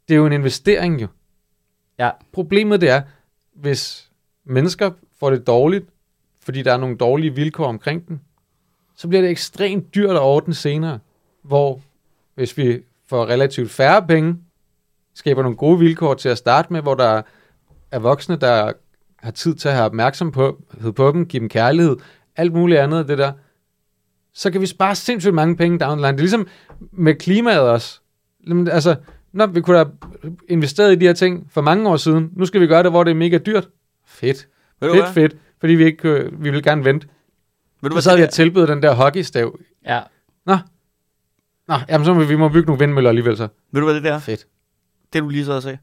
det 0.08 0.14
er 0.16 0.18
jo 0.18 0.26
en 0.26 0.34
investering 0.34 1.02
jo. 1.02 1.08
Ja. 2.00 2.10
Problemet 2.32 2.82
det 2.82 2.90
er, 2.90 3.02
hvis 3.56 4.10
mennesker 4.46 4.92
får 5.20 5.30
det 5.30 5.48
dårligt, 5.48 5.86
fordi 6.42 6.62
der 6.62 6.74
er 6.74 6.78
nogle 6.78 6.98
dårlige 6.98 7.36
vilkår 7.36 7.66
omkring 7.66 8.08
den, 8.08 8.22
så 8.96 9.08
bliver 9.08 9.22
det 9.22 9.32
ekstremt 9.32 9.96
dyrt 9.96 10.10
at 10.10 10.22
ordne 10.22 10.54
senere. 10.54 11.00
Hvor 11.42 11.82
hvis 12.36 12.58
vi 12.58 12.80
får 13.08 13.26
relativt 13.26 13.72
færre 13.72 14.08
penge, 14.08 14.38
skaber 15.14 15.42
nogle 15.42 15.58
gode 15.58 15.80
vilkår 15.80 16.14
til 16.14 16.30
at 16.30 16.38
starte 16.38 16.74
med, 16.74 16.82
hvor 16.82 16.96
der 16.96 17.22
er 17.92 18.00
voksne, 18.00 18.36
der 18.36 18.74
har 19.16 19.32
tid 19.32 19.56
til 19.56 19.68
at 19.68 19.74
have 19.74 19.86
opmærksomhed 19.86 20.92
på 20.96 21.12
dem, 21.12 21.26
give 21.26 21.40
dem 21.40 21.50
kærlighed, 21.50 21.98
alt 22.36 22.54
muligt 22.54 22.80
andet 22.80 22.98
af 22.98 23.08
det 23.08 23.18
der, 23.18 23.32
så 24.34 24.52
kan 24.52 24.62
vi 24.62 24.66
spare 24.66 24.96
sindssygt 24.96 25.34
mange 25.34 25.56
penge 25.56 25.80
down 25.80 25.98
the 25.98 26.08
line. 26.08 26.12
Det 26.12 26.20
er 26.20 26.24
ligesom 26.24 26.48
med 26.92 27.16
klimaet 27.16 27.62
også. 27.62 28.00
Altså, 28.72 28.96
når 29.32 29.46
vi 29.48 29.62
kunne 29.62 29.78
have 29.78 29.92
investeret 30.50 30.92
i 30.92 30.96
de 30.96 31.06
her 31.06 31.14
ting 31.14 31.48
for 31.52 31.62
mange 31.62 31.90
år 31.90 31.98
siden. 31.98 32.30
Nu 32.36 32.46
skal 32.46 32.62
vi 32.62 32.68
gøre 32.68 32.84
det, 32.84 32.92
hvor 32.92 33.04
det 33.04 33.12
er 33.12 33.16
mega 33.16 33.38
dyrt. 33.38 33.68
Fedt. 34.06 34.48
Ved 34.80 34.90
du 34.90 34.96
Fedt, 34.96 35.14
fedt. 35.14 35.36
Fordi 35.60 35.74
vi 35.74 35.86
ikke 35.86 36.10
øh, 36.10 36.44
vi 36.44 36.50
vil 36.50 36.64
gerne 36.64 36.86
vente. 36.86 37.08
Ved 37.82 37.90
du 37.90 37.94
Så 37.94 37.96
hvad? 37.96 38.02
sad 38.02 38.16
vi 38.16 38.22
det 38.22 38.28
at 38.28 38.34
tilbyde 38.34 38.68
den 38.68 38.84
der 38.84 38.94
hockeystav. 38.94 39.60
Ja. 39.86 40.02
Nå, 41.68 41.76
jamen 41.90 42.06
så 42.06 42.14
må 42.14 42.24
vi, 42.24 42.36
må 42.36 42.50
bygge 42.50 42.66
nogle 42.66 42.80
vindmøller 42.80 43.10
alligevel 43.10 43.38
så. 43.38 43.48
Ved 43.72 43.82
du, 43.82 43.86
hvad 43.86 43.96
det 43.96 44.04
der? 44.04 44.14
er? 44.14 44.20
Fedt. 44.20 44.48
Det, 45.14 45.22
du 45.24 45.30
lige 45.30 45.46
så 45.46 45.54
og 45.54 45.64
sagde. 45.64 45.78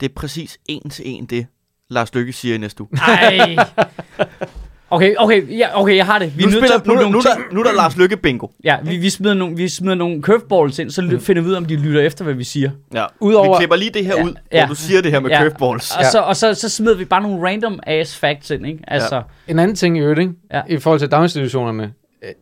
Det 0.00 0.08
er 0.10 0.14
præcis 0.14 0.58
en 0.66 0.90
til 0.90 1.04
en 1.08 1.26
det, 1.26 1.46
Lars 1.88 2.14
Lykke 2.14 2.32
siger 2.32 2.54
i 2.54 2.58
næste 2.58 2.82
uge. 2.82 2.90
Ej. 2.98 3.56
Okay, 4.92 5.14
okay, 5.18 5.58
ja, 5.58 5.80
okay, 5.80 5.96
jeg 5.96 6.06
har 6.06 6.18
det. 6.18 6.38
Vi 6.38 6.42
er 6.42 6.46
nu, 6.46 6.52
nødt 6.52 6.66
til 6.66 6.72
at 6.74 6.86
nu, 6.86 6.94
nogle 6.94 7.10
nu, 7.10 7.20
der, 7.20 7.54
nu 7.54 7.60
er 7.60 7.64
der 7.64 7.72
Lars 7.72 7.96
Lykke 7.96 8.16
bingo. 8.16 8.46
Ja, 8.64 8.76
vi, 8.84 8.96
vi, 8.96 9.10
smider 9.10 9.34
nogle, 9.34 9.56
vi 9.56 9.68
smider 9.68 9.94
nogle 9.94 10.22
curveballs 10.22 10.78
ind, 10.78 10.90
så 10.90 11.02
mm. 11.02 11.20
finder 11.20 11.42
vi 11.42 11.48
ud 11.48 11.52
af, 11.52 11.56
om 11.56 11.64
de 11.64 11.76
lytter 11.76 12.00
efter, 12.00 12.24
hvad 12.24 12.34
vi 12.34 12.44
siger. 12.44 12.70
Ja. 12.94 13.04
Udover- 13.20 13.48
Vi 13.58 13.60
klipper 13.60 13.76
lige 13.76 13.90
det 13.90 14.04
her 14.06 14.16
Ja, 14.16 14.24
ud, 14.24 14.34
ja. 14.52 14.60
hvor 14.66 14.74
du 14.74 14.80
siger 14.80 15.02
det 15.02 15.10
her 15.12 15.20
med 15.20 15.30
Ja. 15.30 15.38
curveballs. 15.42 15.96
Og, 15.96 16.02
Ja. 16.02 16.10
så, 16.10 16.18
og 16.20 16.36
så, 16.36 16.54
så 16.54 16.68
smider 16.68 16.96
vi 16.96 17.04
bare 17.04 17.22
nogle 17.22 17.48
random 17.48 17.80
ass 17.86 18.16
facts 18.18 18.50
ind, 18.50 18.66
ikke? 18.66 18.84
Altså, 18.88 19.16
ja. 19.16 19.22
En 19.48 19.58
anden 19.58 19.76
ting 19.76 19.96
i 19.96 20.00
øvrigt, 20.00 20.20
ikke? 20.20 20.32
Ja. 20.52 20.62
i 20.68 20.78
forhold 20.78 21.00
til 21.00 21.10
daginstitutionerne, 21.10 21.92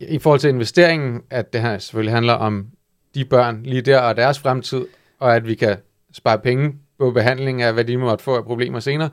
i 0.00 0.18
forhold 0.18 0.40
til 0.40 0.50
investeringen, 0.50 1.20
at 1.30 1.52
det 1.52 1.60
her 1.60 1.78
selvfølgelig 1.78 2.14
handler 2.14 2.32
om 2.32 2.66
de 3.14 3.24
børn 3.24 3.60
lige 3.64 3.82
der 3.82 3.98
og 3.98 4.16
deres 4.16 4.38
fremtid, 4.38 4.84
og 5.20 5.36
at 5.36 5.46
vi 5.46 5.54
kan 5.54 5.76
spare 6.12 6.38
penge 6.38 6.72
på 6.98 7.10
behandling 7.10 7.62
af, 7.62 7.72
hvad 7.72 7.84
de 7.84 7.96
måtte 7.96 8.24
få 8.24 8.36
af 8.36 8.44
problemer 8.44 8.80
senere. 8.80 9.08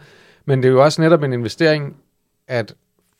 Men 0.45 0.63
det 0.63 0.67
er 0.67 0.71
jo 0.71 0.83
også 0.83 1.01
netop 1.01 1.23
en 1.23 1.33
investering, 1.33 1.95
at 2.47 2.73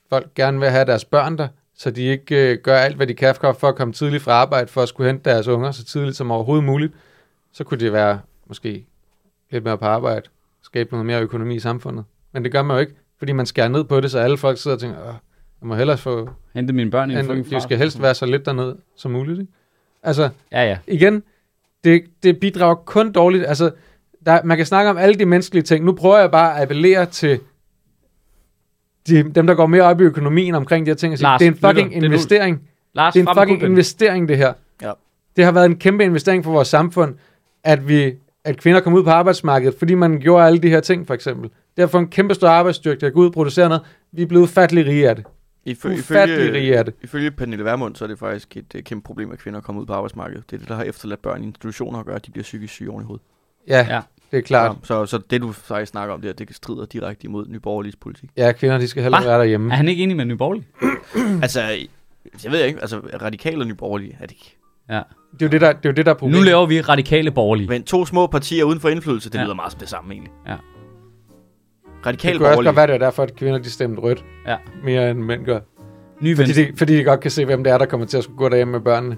folk 0.09 0.33
gerne 0.33 0.59
vil 0.59 0.69
have 0.69 0.85
deres 0.85 1.05
børn 1.05 1.37
der, 1.37 1.47
så 1.77 1.91
de 1.91 2.03
ikke 2.03 2.51
øh, 2.51 2.57
gør 2.57 2.77
alt, 2.77 2.95
hvad 2.95 3.07
de 3.07 3.13
kan 3.13 3.35
for 3.35 3.67
at 3.67 3.75
komme 3.75 3.93
tidligt 3.93 4.23
fra 4.23 4.31
arbejde, 4.31 4.67
for 4.67 4.81
at 4.81 4.89
skulle 4.89 5.09
hente 5.09 5.29
deres 5.29 5.47
unger 5.47 5.71
så 5.71 5.85
tidligt 5.85 6.17
som 6.17 6.31
overhovedet 6.31 6.65
muligt. 6.65 6.93
Så 7.51 7.63
kunne 7.63 7.79
det 7.79 7.93
være 7.93 8.19
måske 8.47 8.85
lidt 9.51 9.63
mere 9.63 9.77
på 9.77 9.85
arbejde, 9.85 10.29
skabe 10.61 10.91
noget 10.91 11.05
mere 11.05 11.21
økonomi 11.21 11.55
i 11.55 11.59
samfundet. 11.59 12.05
Men 12.31 12.43
det 12.43 12.51
gør 12.51 12.61
man 12.61 12.75
jo 12.75 12.81
ikke, 12.81 12.93
fordi 13.17 13.31
man 13.31 13.45
skærer 13.45 13.67
ned 13.67 13.83
på 13.83 14.01
det, 14.01 14.11
så 14.11 14.19
alle 14.19 14.37
folk 14.37 14.57
sidder 14.57 14.77
og 14.77 14.81
tænker, 14.81 14.99
Åh, 14.99 15.13
jeg 15.61 15.67
må 15.67 15.75
hellere 15.75 15.97
få, 15.97 16.29
hente 16.53 16.73
mine 16.73 16.91
børn 16.91 17.11
i 17.11 17.15
en 17.15 17.43
de 17.43 17.61
skal 17.61 17.77
helst 17.77 18.01
være 18.01 18.15
så 18.15 18.25
lidt 18.25 18.45
dernede 18.45 18.77
som 18.95 19.11
muligt. 19.11 19.39
Ikke? 19.39 19.51
Altså, 20.03 20.29
Ja, 20.51 20.63
ja. 20.63 20.77
igen, 20.87 21.23
det, 21.83 22.03
det 22.23 22.39
bidrager 22.39 22.75
kun 22.75 23.11
dårligt. 23.11 23.45
Altså, 23.47 23.71
der, 24.25 24.43
man 24.43 24.57
kan 24.57 24.65
snakke 24.65 24.89
om 24.89 24.97
alle 24.97 25.15
de 25.15 25.25
menneskelige 25.25 25.63
ting. 25.63 25.85
Nu 25.85 25.91
prøver 25.91 26.17
jeg 26.17 26.31
bare 26.31 26.55
at 26.55 26.61
appellere 26.61 27.05
til 27.05 27.39
de, 29.07 29.23
dem, 29.23 29.47
der 29.47 29.53
går 29.53 29.65
mere 29.65 29.83
op 29.83 30.01
i 30.01 30.03
økonomien 30.03 30.55
omkring 30.55 30.85
de 30.85 30.89
her 30.89 30.95
ting. 30.95 31.11
og 31.13 31.17
sige, 31.17 31.23
Lars, 31.23 31.39
det 31.39 31.47
er 31.47 31.51
en 31.51 31.57
fucking 31.57 31.77
lytter, 31.77 31.99
det 31.99 32.03
er 32.05 32.05
investering. 32.05 32.61
Lars, 32.93 33.13
Det 33.13 33.25
er 33.27 33.31
en 33.31 33.37
fucking 33.39 33.63
investering, 33.63 34.27
det 34.29 34.37
her. 34.37 34.53
Ja. 34.81 34.91
Det 35.35 35.45
har 35.45 35.51
været 35.51 35.65
en 35.65 35.75
kæmpe 35.77 36.03
investering 36.03 36.43
for 36.43 36.51
vores 36.51 36.67
samfund, 36.67 37.15
at 37.63 37.87
vi 37.87 38.13
at 38.43 38.57
kvinder 38.57 38.79
kom 38.81 38.93
ud 38.93 39.03
på 39.03 39.09
arbejdsmarkedet, 39.09 39.75
fordi 39.79 39.93
man 39.95 40.19
gjorde 40.19 40.45
alle 40.47 40.59
de 40.59 40.69
her 40.69 40.79
ting, 40.79 41.07
for 41.07 41.13
eksempel. 41.13 41.49
Det 41.49 41.81
har 41.81 41.87
fået 41.87 42.01
en 42.01 42.07
kæmpe 42.07 42.33
stor 42.33 42.47
arbejdsstyrke, 42.47 43.01
der 43.01 43.09
går 43.09 43.21
ud 43.21 43.25
og 43.27 43.33
producerer 43.33 43.67
noget. 43.67 43.83
Vi 44.11 44.21
er 44.21 44.25
blevet 44.25 44.43
ufattelig 44.43 44.85
rige 44.85 45.09
af 45.09 45.15
det. 45.15 45.25
Ifø- 45.69 45.93
Ufattelig 45.99 46.53
rige 46.53 46.77
af 46.77 46.85
det. 46.85 46.93
Ifølge 47.03 47.31
Pernille 47.31 47.65
Vermund, 47.65 47.95
så 47.95 48.03
er 48.05 48.07
det 48.07 48.19
faktisk 48.19 48.57
et 48.57 48.75
uh, 48.75 48.81
kæmpe 48.81 49.05
problem, 49.05 49.31
at 49.31 49.39
kvinder 49.39 49.61
kommer 49.61 49.81
ud 49.81 49.85
på 49.87 49.93
arbejdsmarkedet. 49.93 50.43
Det 50.51 50.55
er 50.55 50.59
det, 50.59 50.67
der 50.69 50.75
har 50.75 50.83
efterladt 50.83 51.21
børn 51.21 51.43
i 51.43 51.45
institutioner 51.45 51.99
og 51.99 52.05
gør, 52.05 52.15
at 52.15 52.25
de 52.25 52.31
bliver 52.31 52.43
psykisk 52.43 52.73
syge 52.73 52.89
oven 52.91 53.01
i 53.03 53.05
hovedet. 53.05 53.25
Ja, 53.67 53.87
Ja. 53.89 54.01
Ja. 54.35 54.37
det 54.37 54.43
er 54.43 54.47
klart. 54.47 54.75
Så, 54.83 55.05
så 55.05 55.17
det, 55.29 55.41
du 55.41 55.51
faktisk 55.51 55.89
snakker 55.89 56.13
om, 56.13 56.21
det, 56.21 56.29
er, 56.29 56.33
det 56.45 56.55
strider 56.55 56.85
direkte 56.85 57.25
imod 57.25 57.47
Nyborgerliges 57.47 57.95
politik. 57.95 58.29
Ja, 58.37 58.51
kvinder, 58.51 58.77
de 58.77 58.87
skal 58.87 59.03
hellere 59.03 59.21
Hva? 59.21 59.29
være 59.29 59.39
derhjemme. 59.39 59.71
Er 59.71 59.75
han 59.75 59.87
ikke 59.87 60.03
enig 60.03 60.17
med 60.17 60.25
Nye 60.25 60.35
Borgerlige? 60.35 60.67
altså, 61.43 61.61
jeg 62.43 62.51
ved 62.51 62.63
ikke, 62.63 62.81
altså 62.81 63.01
radikale 63.21 63.61
og 63.63 63.67
nyborgerlige 63.67 64.17
er 64.19 64.25
det 64.25 64.31
ikke. 64.31 64.57
Ja. 64.89 65.01
Det 65.33 65.41
er 65.41 65.45
jo 65.45 65.47
det, 65.47 65.61
der, 65.61 65.71
det 65.71 65.85
er, 65.85 65.89
jo 65.89 65.93
det, 65.93 66.05
der 66.05 66.13
er 66.13 66.27
Nu 66.27 66.41
laver 66.41 66.65
vi 66.65 66.81
radikale 66.81 67.31
borgerlige. 67.31 67.67
Men 67.67 67.83
to 67.83 68.05
små 68.05 68.27
partier 68.27 68.63
uden 68.63 68.79
for 68.79 68.89
indflydelse, 68.89 69.29
det 69.29 69.35
Ja. 69.35 69.39
ja. 69.39 69.45
lyder 69.45 69.55
meget 69.55 69.71
som 69.71 69.79
det 69.79 69.89
samme 69.89 70.13
egentlig. 70.13 70.31
Ja. 70.47 70.55
Radikale 72.05 72.33
det 72.33 72.39
kunne 72.39 72.47
også 72.47 72.55
borgerlige. 72.55 72.67
godt 72.69 72.75
være, 72.75 72.87
det 72.87 72.93
er 72.93 72.97
derfor, 72.97 73.23
at 73.23 73.35
kvinder 73.35 73.59
de 73.59 73.69
stemte 73.69 74.01
rødt. 74.01 74.25
Ja. 74.47 74.57
Mere 74.83 75.11
end 75.11 75.19
mænd 75.19 75.45
gør. 75.45 75.59
Nye 76.21 76.35
Fordi 76.35 76.51
de, 76.53 76.73
fordi 76.77 76.97
de 76.97 77.03
godt 77.03 77.19
kan 77.19 77.31
se, 77.31 77.45
hvem 77.45 77.63
det 77.63 77.73
er, 77.73 77.77
der 77.77 77.85
kommer 77.85 78.07
til 78.07 78.17
at 78.17 78.23
skulle 78.23 78.37
gå 78.37 78.49
derhjemme 78.49 78.71
med 78.71 78.79
børnene. 78.79 79.17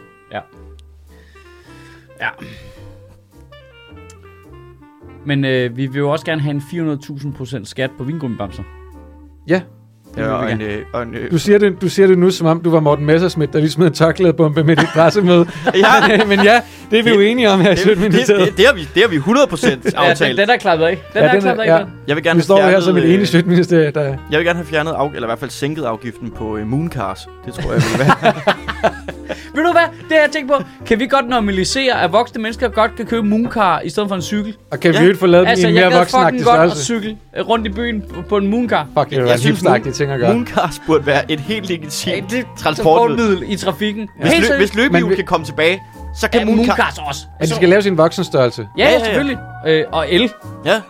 Men 5.28 5.46
øh, 5.46 5.78
vi 5.78 5.86
vil 5.88 5.98
jo 5.98 6.12
også 6.12 6.26
gerne 6.26 6.42
have 6.42 6.56
en 6.56 6.92
400.000% 6.92 7.64
skat 7.64 7.92
på 7.98 8.04
vingummibamser. 8.04 8.64
Ja, 9.48 9.62
Ja, 10.18 10.32
og 10.32 10.52
en, 10.52 10.60
vi 10.60 10.64
øh, 10.64 10.82
og 10.94 11.04
en, 11.04 11.16
øh, 11.16 11.32
du 11.32 11.38
siger, 11.38 11.58
det, 11.60 11.82
du 11.82 11.90
siger 11.90 12.08
det 12.08 12.18
nu, 12.18 12.30
som 12.32 12.48
om 12.48 12.60
du 12.62 12.70
var 12.70 12.80
Morten 12.80 13.06
Messersmith, 13.06 13.54
der 13.54 13.60
lige 13.60 13.72
smed 13.72 13.88
en 13.88 13.94
tørklædebombe 13.94 14.64
med 14.64 14.76
dit 14.76 14.88
pressemøde. 14.94 15.48
ja, 15.76 16.26
Men 16.28 16.40
ja, 16.44 16.62
det 16.92 17.00
er 17.00 17.04
vi 17.04 17.10
jo 17.10 17.20
enige 17.20 17.50
om 17.50 17.62
her 17.62 17.72
i 17.72 17.76
det, 17.76 17.86
det, 17.98 18.12
det, 18.12 18.58
det, 18.58 18.66
har 18.66 18.74
vi, 18.74 18.88
det 18.96 19.02
har 19.02 19.10
vi 19.10 19.18
100% 19.18 19.68
Ja, 19.70 19.76
den, 19.76 19.94
aftalt. 19.96 20.38
den 20.40 20.50
er 20.50 20.58
klappet 20.58 20.86
af. 20.86 20.98
Den 21.14 21.22
Ja, 21.22 21.28
er 21.28 21.28
den 21.28 21.38
er- 21.38 21.42
klappet 21.42 21.64
af. 21.64 21.68
ja. 21.80 21.86
Jeg 22.08 22.16
vil 22.16 22.24
gerne 22.24 22.38
Vi 22.38 22.44
står 22.44 22.62
her 22.62 22.80
som 22.80 22.98
et 22.98 23.04
øh, 23.04 23.14
enigt 23.14 23.30
Sjøtministeriet, 23.30 23.96
der... 23.96 24.02
Jeg 24.04 24.18
vil 24.32 24.46
gerne 24.46 24.58
have 24.60 24.66
fjernet, 24.68 24.92
af, 24.92 25.08
eller 25.08 25.24
i 25.24 25.30
hvert 25.30 25.40
fald 25.40 25.52
sænket 25.52 25.84
afgiften 25.84 26.32
på 26.32 26.58
øh, 26.58 26.68
mooncars. 26.68 27.28
Det 27.46 27.54
tror 27.54 27.72
jeg 27.74 27.82
vil 27.82 28.00
være. 28.08 28.34
Ved 29.56 29.64
du 29.66 29.72
hvad? 29.72 29.82
Det 30.10 30.12
har 30.12 30.18
jeg 30.18 30.30
tænkt 30.34 30.52
på. 30.52 30.64
Kan 30.86 31.00
vi 31.00 31.08
godt 31.08 31.30
normalisere, 31.30 32.02
at 32.04 32.12
voksne 32.12 32.42
mennesker 32.42 32.68
godt 32.70 32.96
kan 32.96 33.06
købe 33.06 33.24
mooncar 33.28 33.80
i 33.82 33.90
stedet 33.90 34.10
for 34.10 34.16
en 34.16 34.22
cykel? 34.22 34.56
Og 34.72 34.80
kan 34.80 34.92
vi 34.92 34.96
Ja. 34.98 35.02
jo 35.04 35.08
ikke 35.08 35.20
få 35.20 35.26
lavet 35.26 35.44
den 35.44 35.50
Altså, 35.50 35.68
i 35.68 35.70
en 35.70 35.76
jeg 35.76 35.84
mere 35.84 35.92
gad 35.92 35.98
voksenagtig 36.00 36.40
fucking 36.40 36.46
godt 36.46 36.72
at 36.72 36.78
størrelse? 36.78 36.86
cykle 36.86 37.18
øh, 37.38 37.50
rundt 37.50 37.68
i 37.68 37.70
byen 37.70 38.04
på- 38.30 38.38
en 38.38 38.48
mooncar. 38.48 38.88
Fuck, 38.98 39.10
det 39.10 39.16
Jeg 39.16 39.24
være 39.24 39.34
en 39.34 39.40
synes, 39.40 39.50
hipsteragtig 39.60 39.94
ting 39.94 40.07
at 40.14 40.20
gøre. 40.20 40.34
mooncars 40.34 40.82
burde 40.88 41.06
være 41.06 41.32
et 41.32 41.40
helt 41.40 41.70
Ja, 41.70 41.76
legitimt 41.76 42.34
er 42.34 42.44
transportmiddel. 42.58 43.44
i 43.52 43.56
trafikken. 43.58 44.10
Hvis, 44.22 44.32
Helt 44.34 44.50
lø, 44.50 44.58
hvis 44.58 44.76
løbehjul 44.76 45.02
Men 45.02 45.10
vi- 45.12 45.16
kan 45.16 45.26
komme 45.26 45.46
tilbage, 45.46 45.84
så 46.16 46.30
kan 46.30 46.40
Ja, 46.40 46.46
mooncars... 46.46 46.68
mooncars 46.68 46.98
også. 47.08 47.26
At 47.40 47.50
de 47.50 47.56
skal 47.56 47.70
lave 47.70 47.82
sin 47.82 47.98
voksenstørrelse. 47.98 48.68
Ja, 48.78 48.84
Ja, 48.84 48.90
ja, 48.90 48.92
ja, 48.94 49.00
ja. 49.00 49.06
selvfølgelig. 49.06 49.38
Øh, 49.68 49.84
og 49.92 50.06
el. 50.14 50.30
Ja, 50.66 50.72
Det 50.74 50.82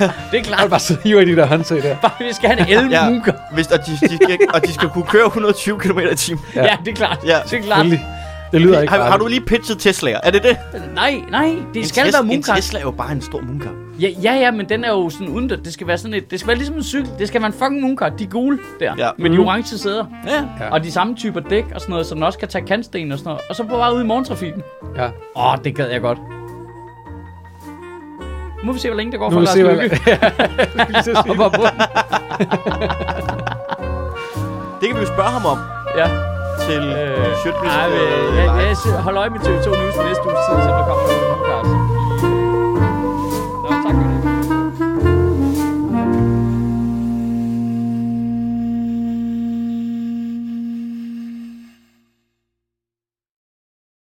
er 0.00 0.10
Jeg 0.32 0.42
klart. 0.44 0.62
vil 0.62 0.68
bare 0.70 0.80
sidde 0.80 0.98
og 0.98 1.04
hive 1.04 1.22
i 1.22 1.24
de 1.30 1.36
der 1.36 1.46
håndtag 1.46 1.82
der. 1.82 1.96
Bare, 1.96 2.10
vi 2.20 2.32
skal 2.32 2.48
have 2.50 2.70
en 2.78 2.84
el 2.84 2.90
Ja. 2.90 3.08
mooncar. 3.10 3.34
hvis, 3.54 3.66
og, 3.66 3.78
de, 3.86 3.90
de 4.08 4.16
skal, 4.24 4.38
og 4.54 4.66
de 4.66 4.74
skal 4.74 4.88
kunne 4.88 5.04
køre 5.04 5.26
120 5.26 5.78
km 5.78 5.98
i 5.98 6.14
timen. 6.16 6.44
Ja. 6.54 6.64
Ja, 6.64 6.76
det 6.84 6.90
er 6.90 6.94
klart. 6.96 7.18
Ja. 7.24 7.28
Det 7.28 7.58
er 7.58 7.62
klart. 7.62 7.78
Selvfølgelig. 7.78 8.06
Det 8.52 8.60
lyder 8.60 8.80
ikke 8.80 8.92
Har, 8.94 9.02
har 9.10 9.16
du 9.16 9.26
lige 9.26 9.40
pitchet 9.40 9.86
Tesla'er? 9.86 10.20
Er 10.22 10.30
det 10.30 10.42
det? 10.42 10.56
Nej, 10.94 11.14
nej. 11.30 11.50
Det 11.74 11.88
skal 11.88 12.06
en 12.06 12.12
være 12.12 12.22
en 12.22 12.26
mooncars. 12.28 12.56
Tesla 12.58 12.78
er 12.78 12.82
jo 12.82 12.90
bare 12.90 13.12
en 13.12 13.22
stor 13.22 13.40
mooncar. 13.40 13.70
Ja, 14.00 14.08
ja, 14.22 14.32
ja, 14.34 14.50
men 14.50 14.68
den 14.68 14.84
er 14.84 14.88
jo 14.90 15.10
sådan 15.10 15.28
uden 15.28 15.50
det. 15.50 15.72
Skal 15.72 15.86
være 15.86 15.98
sådan 15.98 16.14
et, 16.14 16.30
det 16.30 16.40
skal 16.40 16.48
være 16.48 16.56
ligesom 16.56 16.76
en 16.76 16.82
cykel. 16.82 17.10
Det 17.18 17.28
skal 17.28 17.40
være 17.40 17.46
en 17.46 17.52
fucking 17.52 17.80
mooncar. 17.80 18.08
De 18.08 18.24
er 18.24 18.28
gule 18.28 18.58
der. 18.80 18.94
Ja. 18.98 19.10
Med 19.18 19.30
de 19.30 19.36
Mhm. 19.38 19.46
orange 19.46 19.78
sæder. 19.78 20.04
Ja. 20.26 20.64
Ja. 20.64 20.70
Og 20.72 20.84
de 20.84 20.92
samme 20.92 21.14
typer 21.14 21.40
dæk 21.40 21.64
og 21.74 21.80
sådan 21.80 21.90
noget, 21.92 22.06
så 22.06 22.14
den 22.14 22.22
også 22.22 22.38
kan 22.38 22.48
tage 22.48 22.66
kantsten 22.66 23.12
og 23.12 23.18
sådan 23.18 23.28
noget. 23.30 23.40
Og 23.50 23.56
så 23.56 23.64
på 23.64 23.76
vej 23.76 23.90
ud 23.90 24.02
i 24.02 24.06
morgentrafikken. 24.06 24.62
Ja. 24.96 25.08
Åh, 25.36 25.56
det 25.64 25.76
gad 25.76 25.88
jeg 25.90 26.00
godt. 26.00 26.18
Nu 28.58 28.66
må 28.66 28.72
vi 28.72 28.78
se, 28.78 28.88
hvor 28.88 28.96
længe 28.96 29.12
det 29.12 29.20
går 29.20 29.30
Nu 29.30 29.34
for 29.34 29.40
Lars 29.40 29.54
på. 31.56 31.62
Det 34.80 34.88
kan 34.88 34.96
vi 34.96 35.00
jo 35.00 35.06
spørge 35.06 35.28
ham 35.38 35.46
om 35.46 35.58
Ja. 35.98 36.06
til 36.66 36.82
Øh, 36.82 36.92
øh, 36.92 37.26
Ej, 37.66 37.88
men, 37.88 37.98
jeg, 38.36 38.44
jeg, 38.46 38.76
jeg 38.86 39.02
holder 39.02 39.20
øje 39.20 39.30
med 39.30 39.38
TV2 39.40 39.68
News 39.68 39.96
næste 40.08 40.22
uges 40.26 40.40
tid, 40.48 40.56
så 40.64 40.68
der 40.68 40.84
kommer 40.88 41.04
podcasts. 41.08 41.49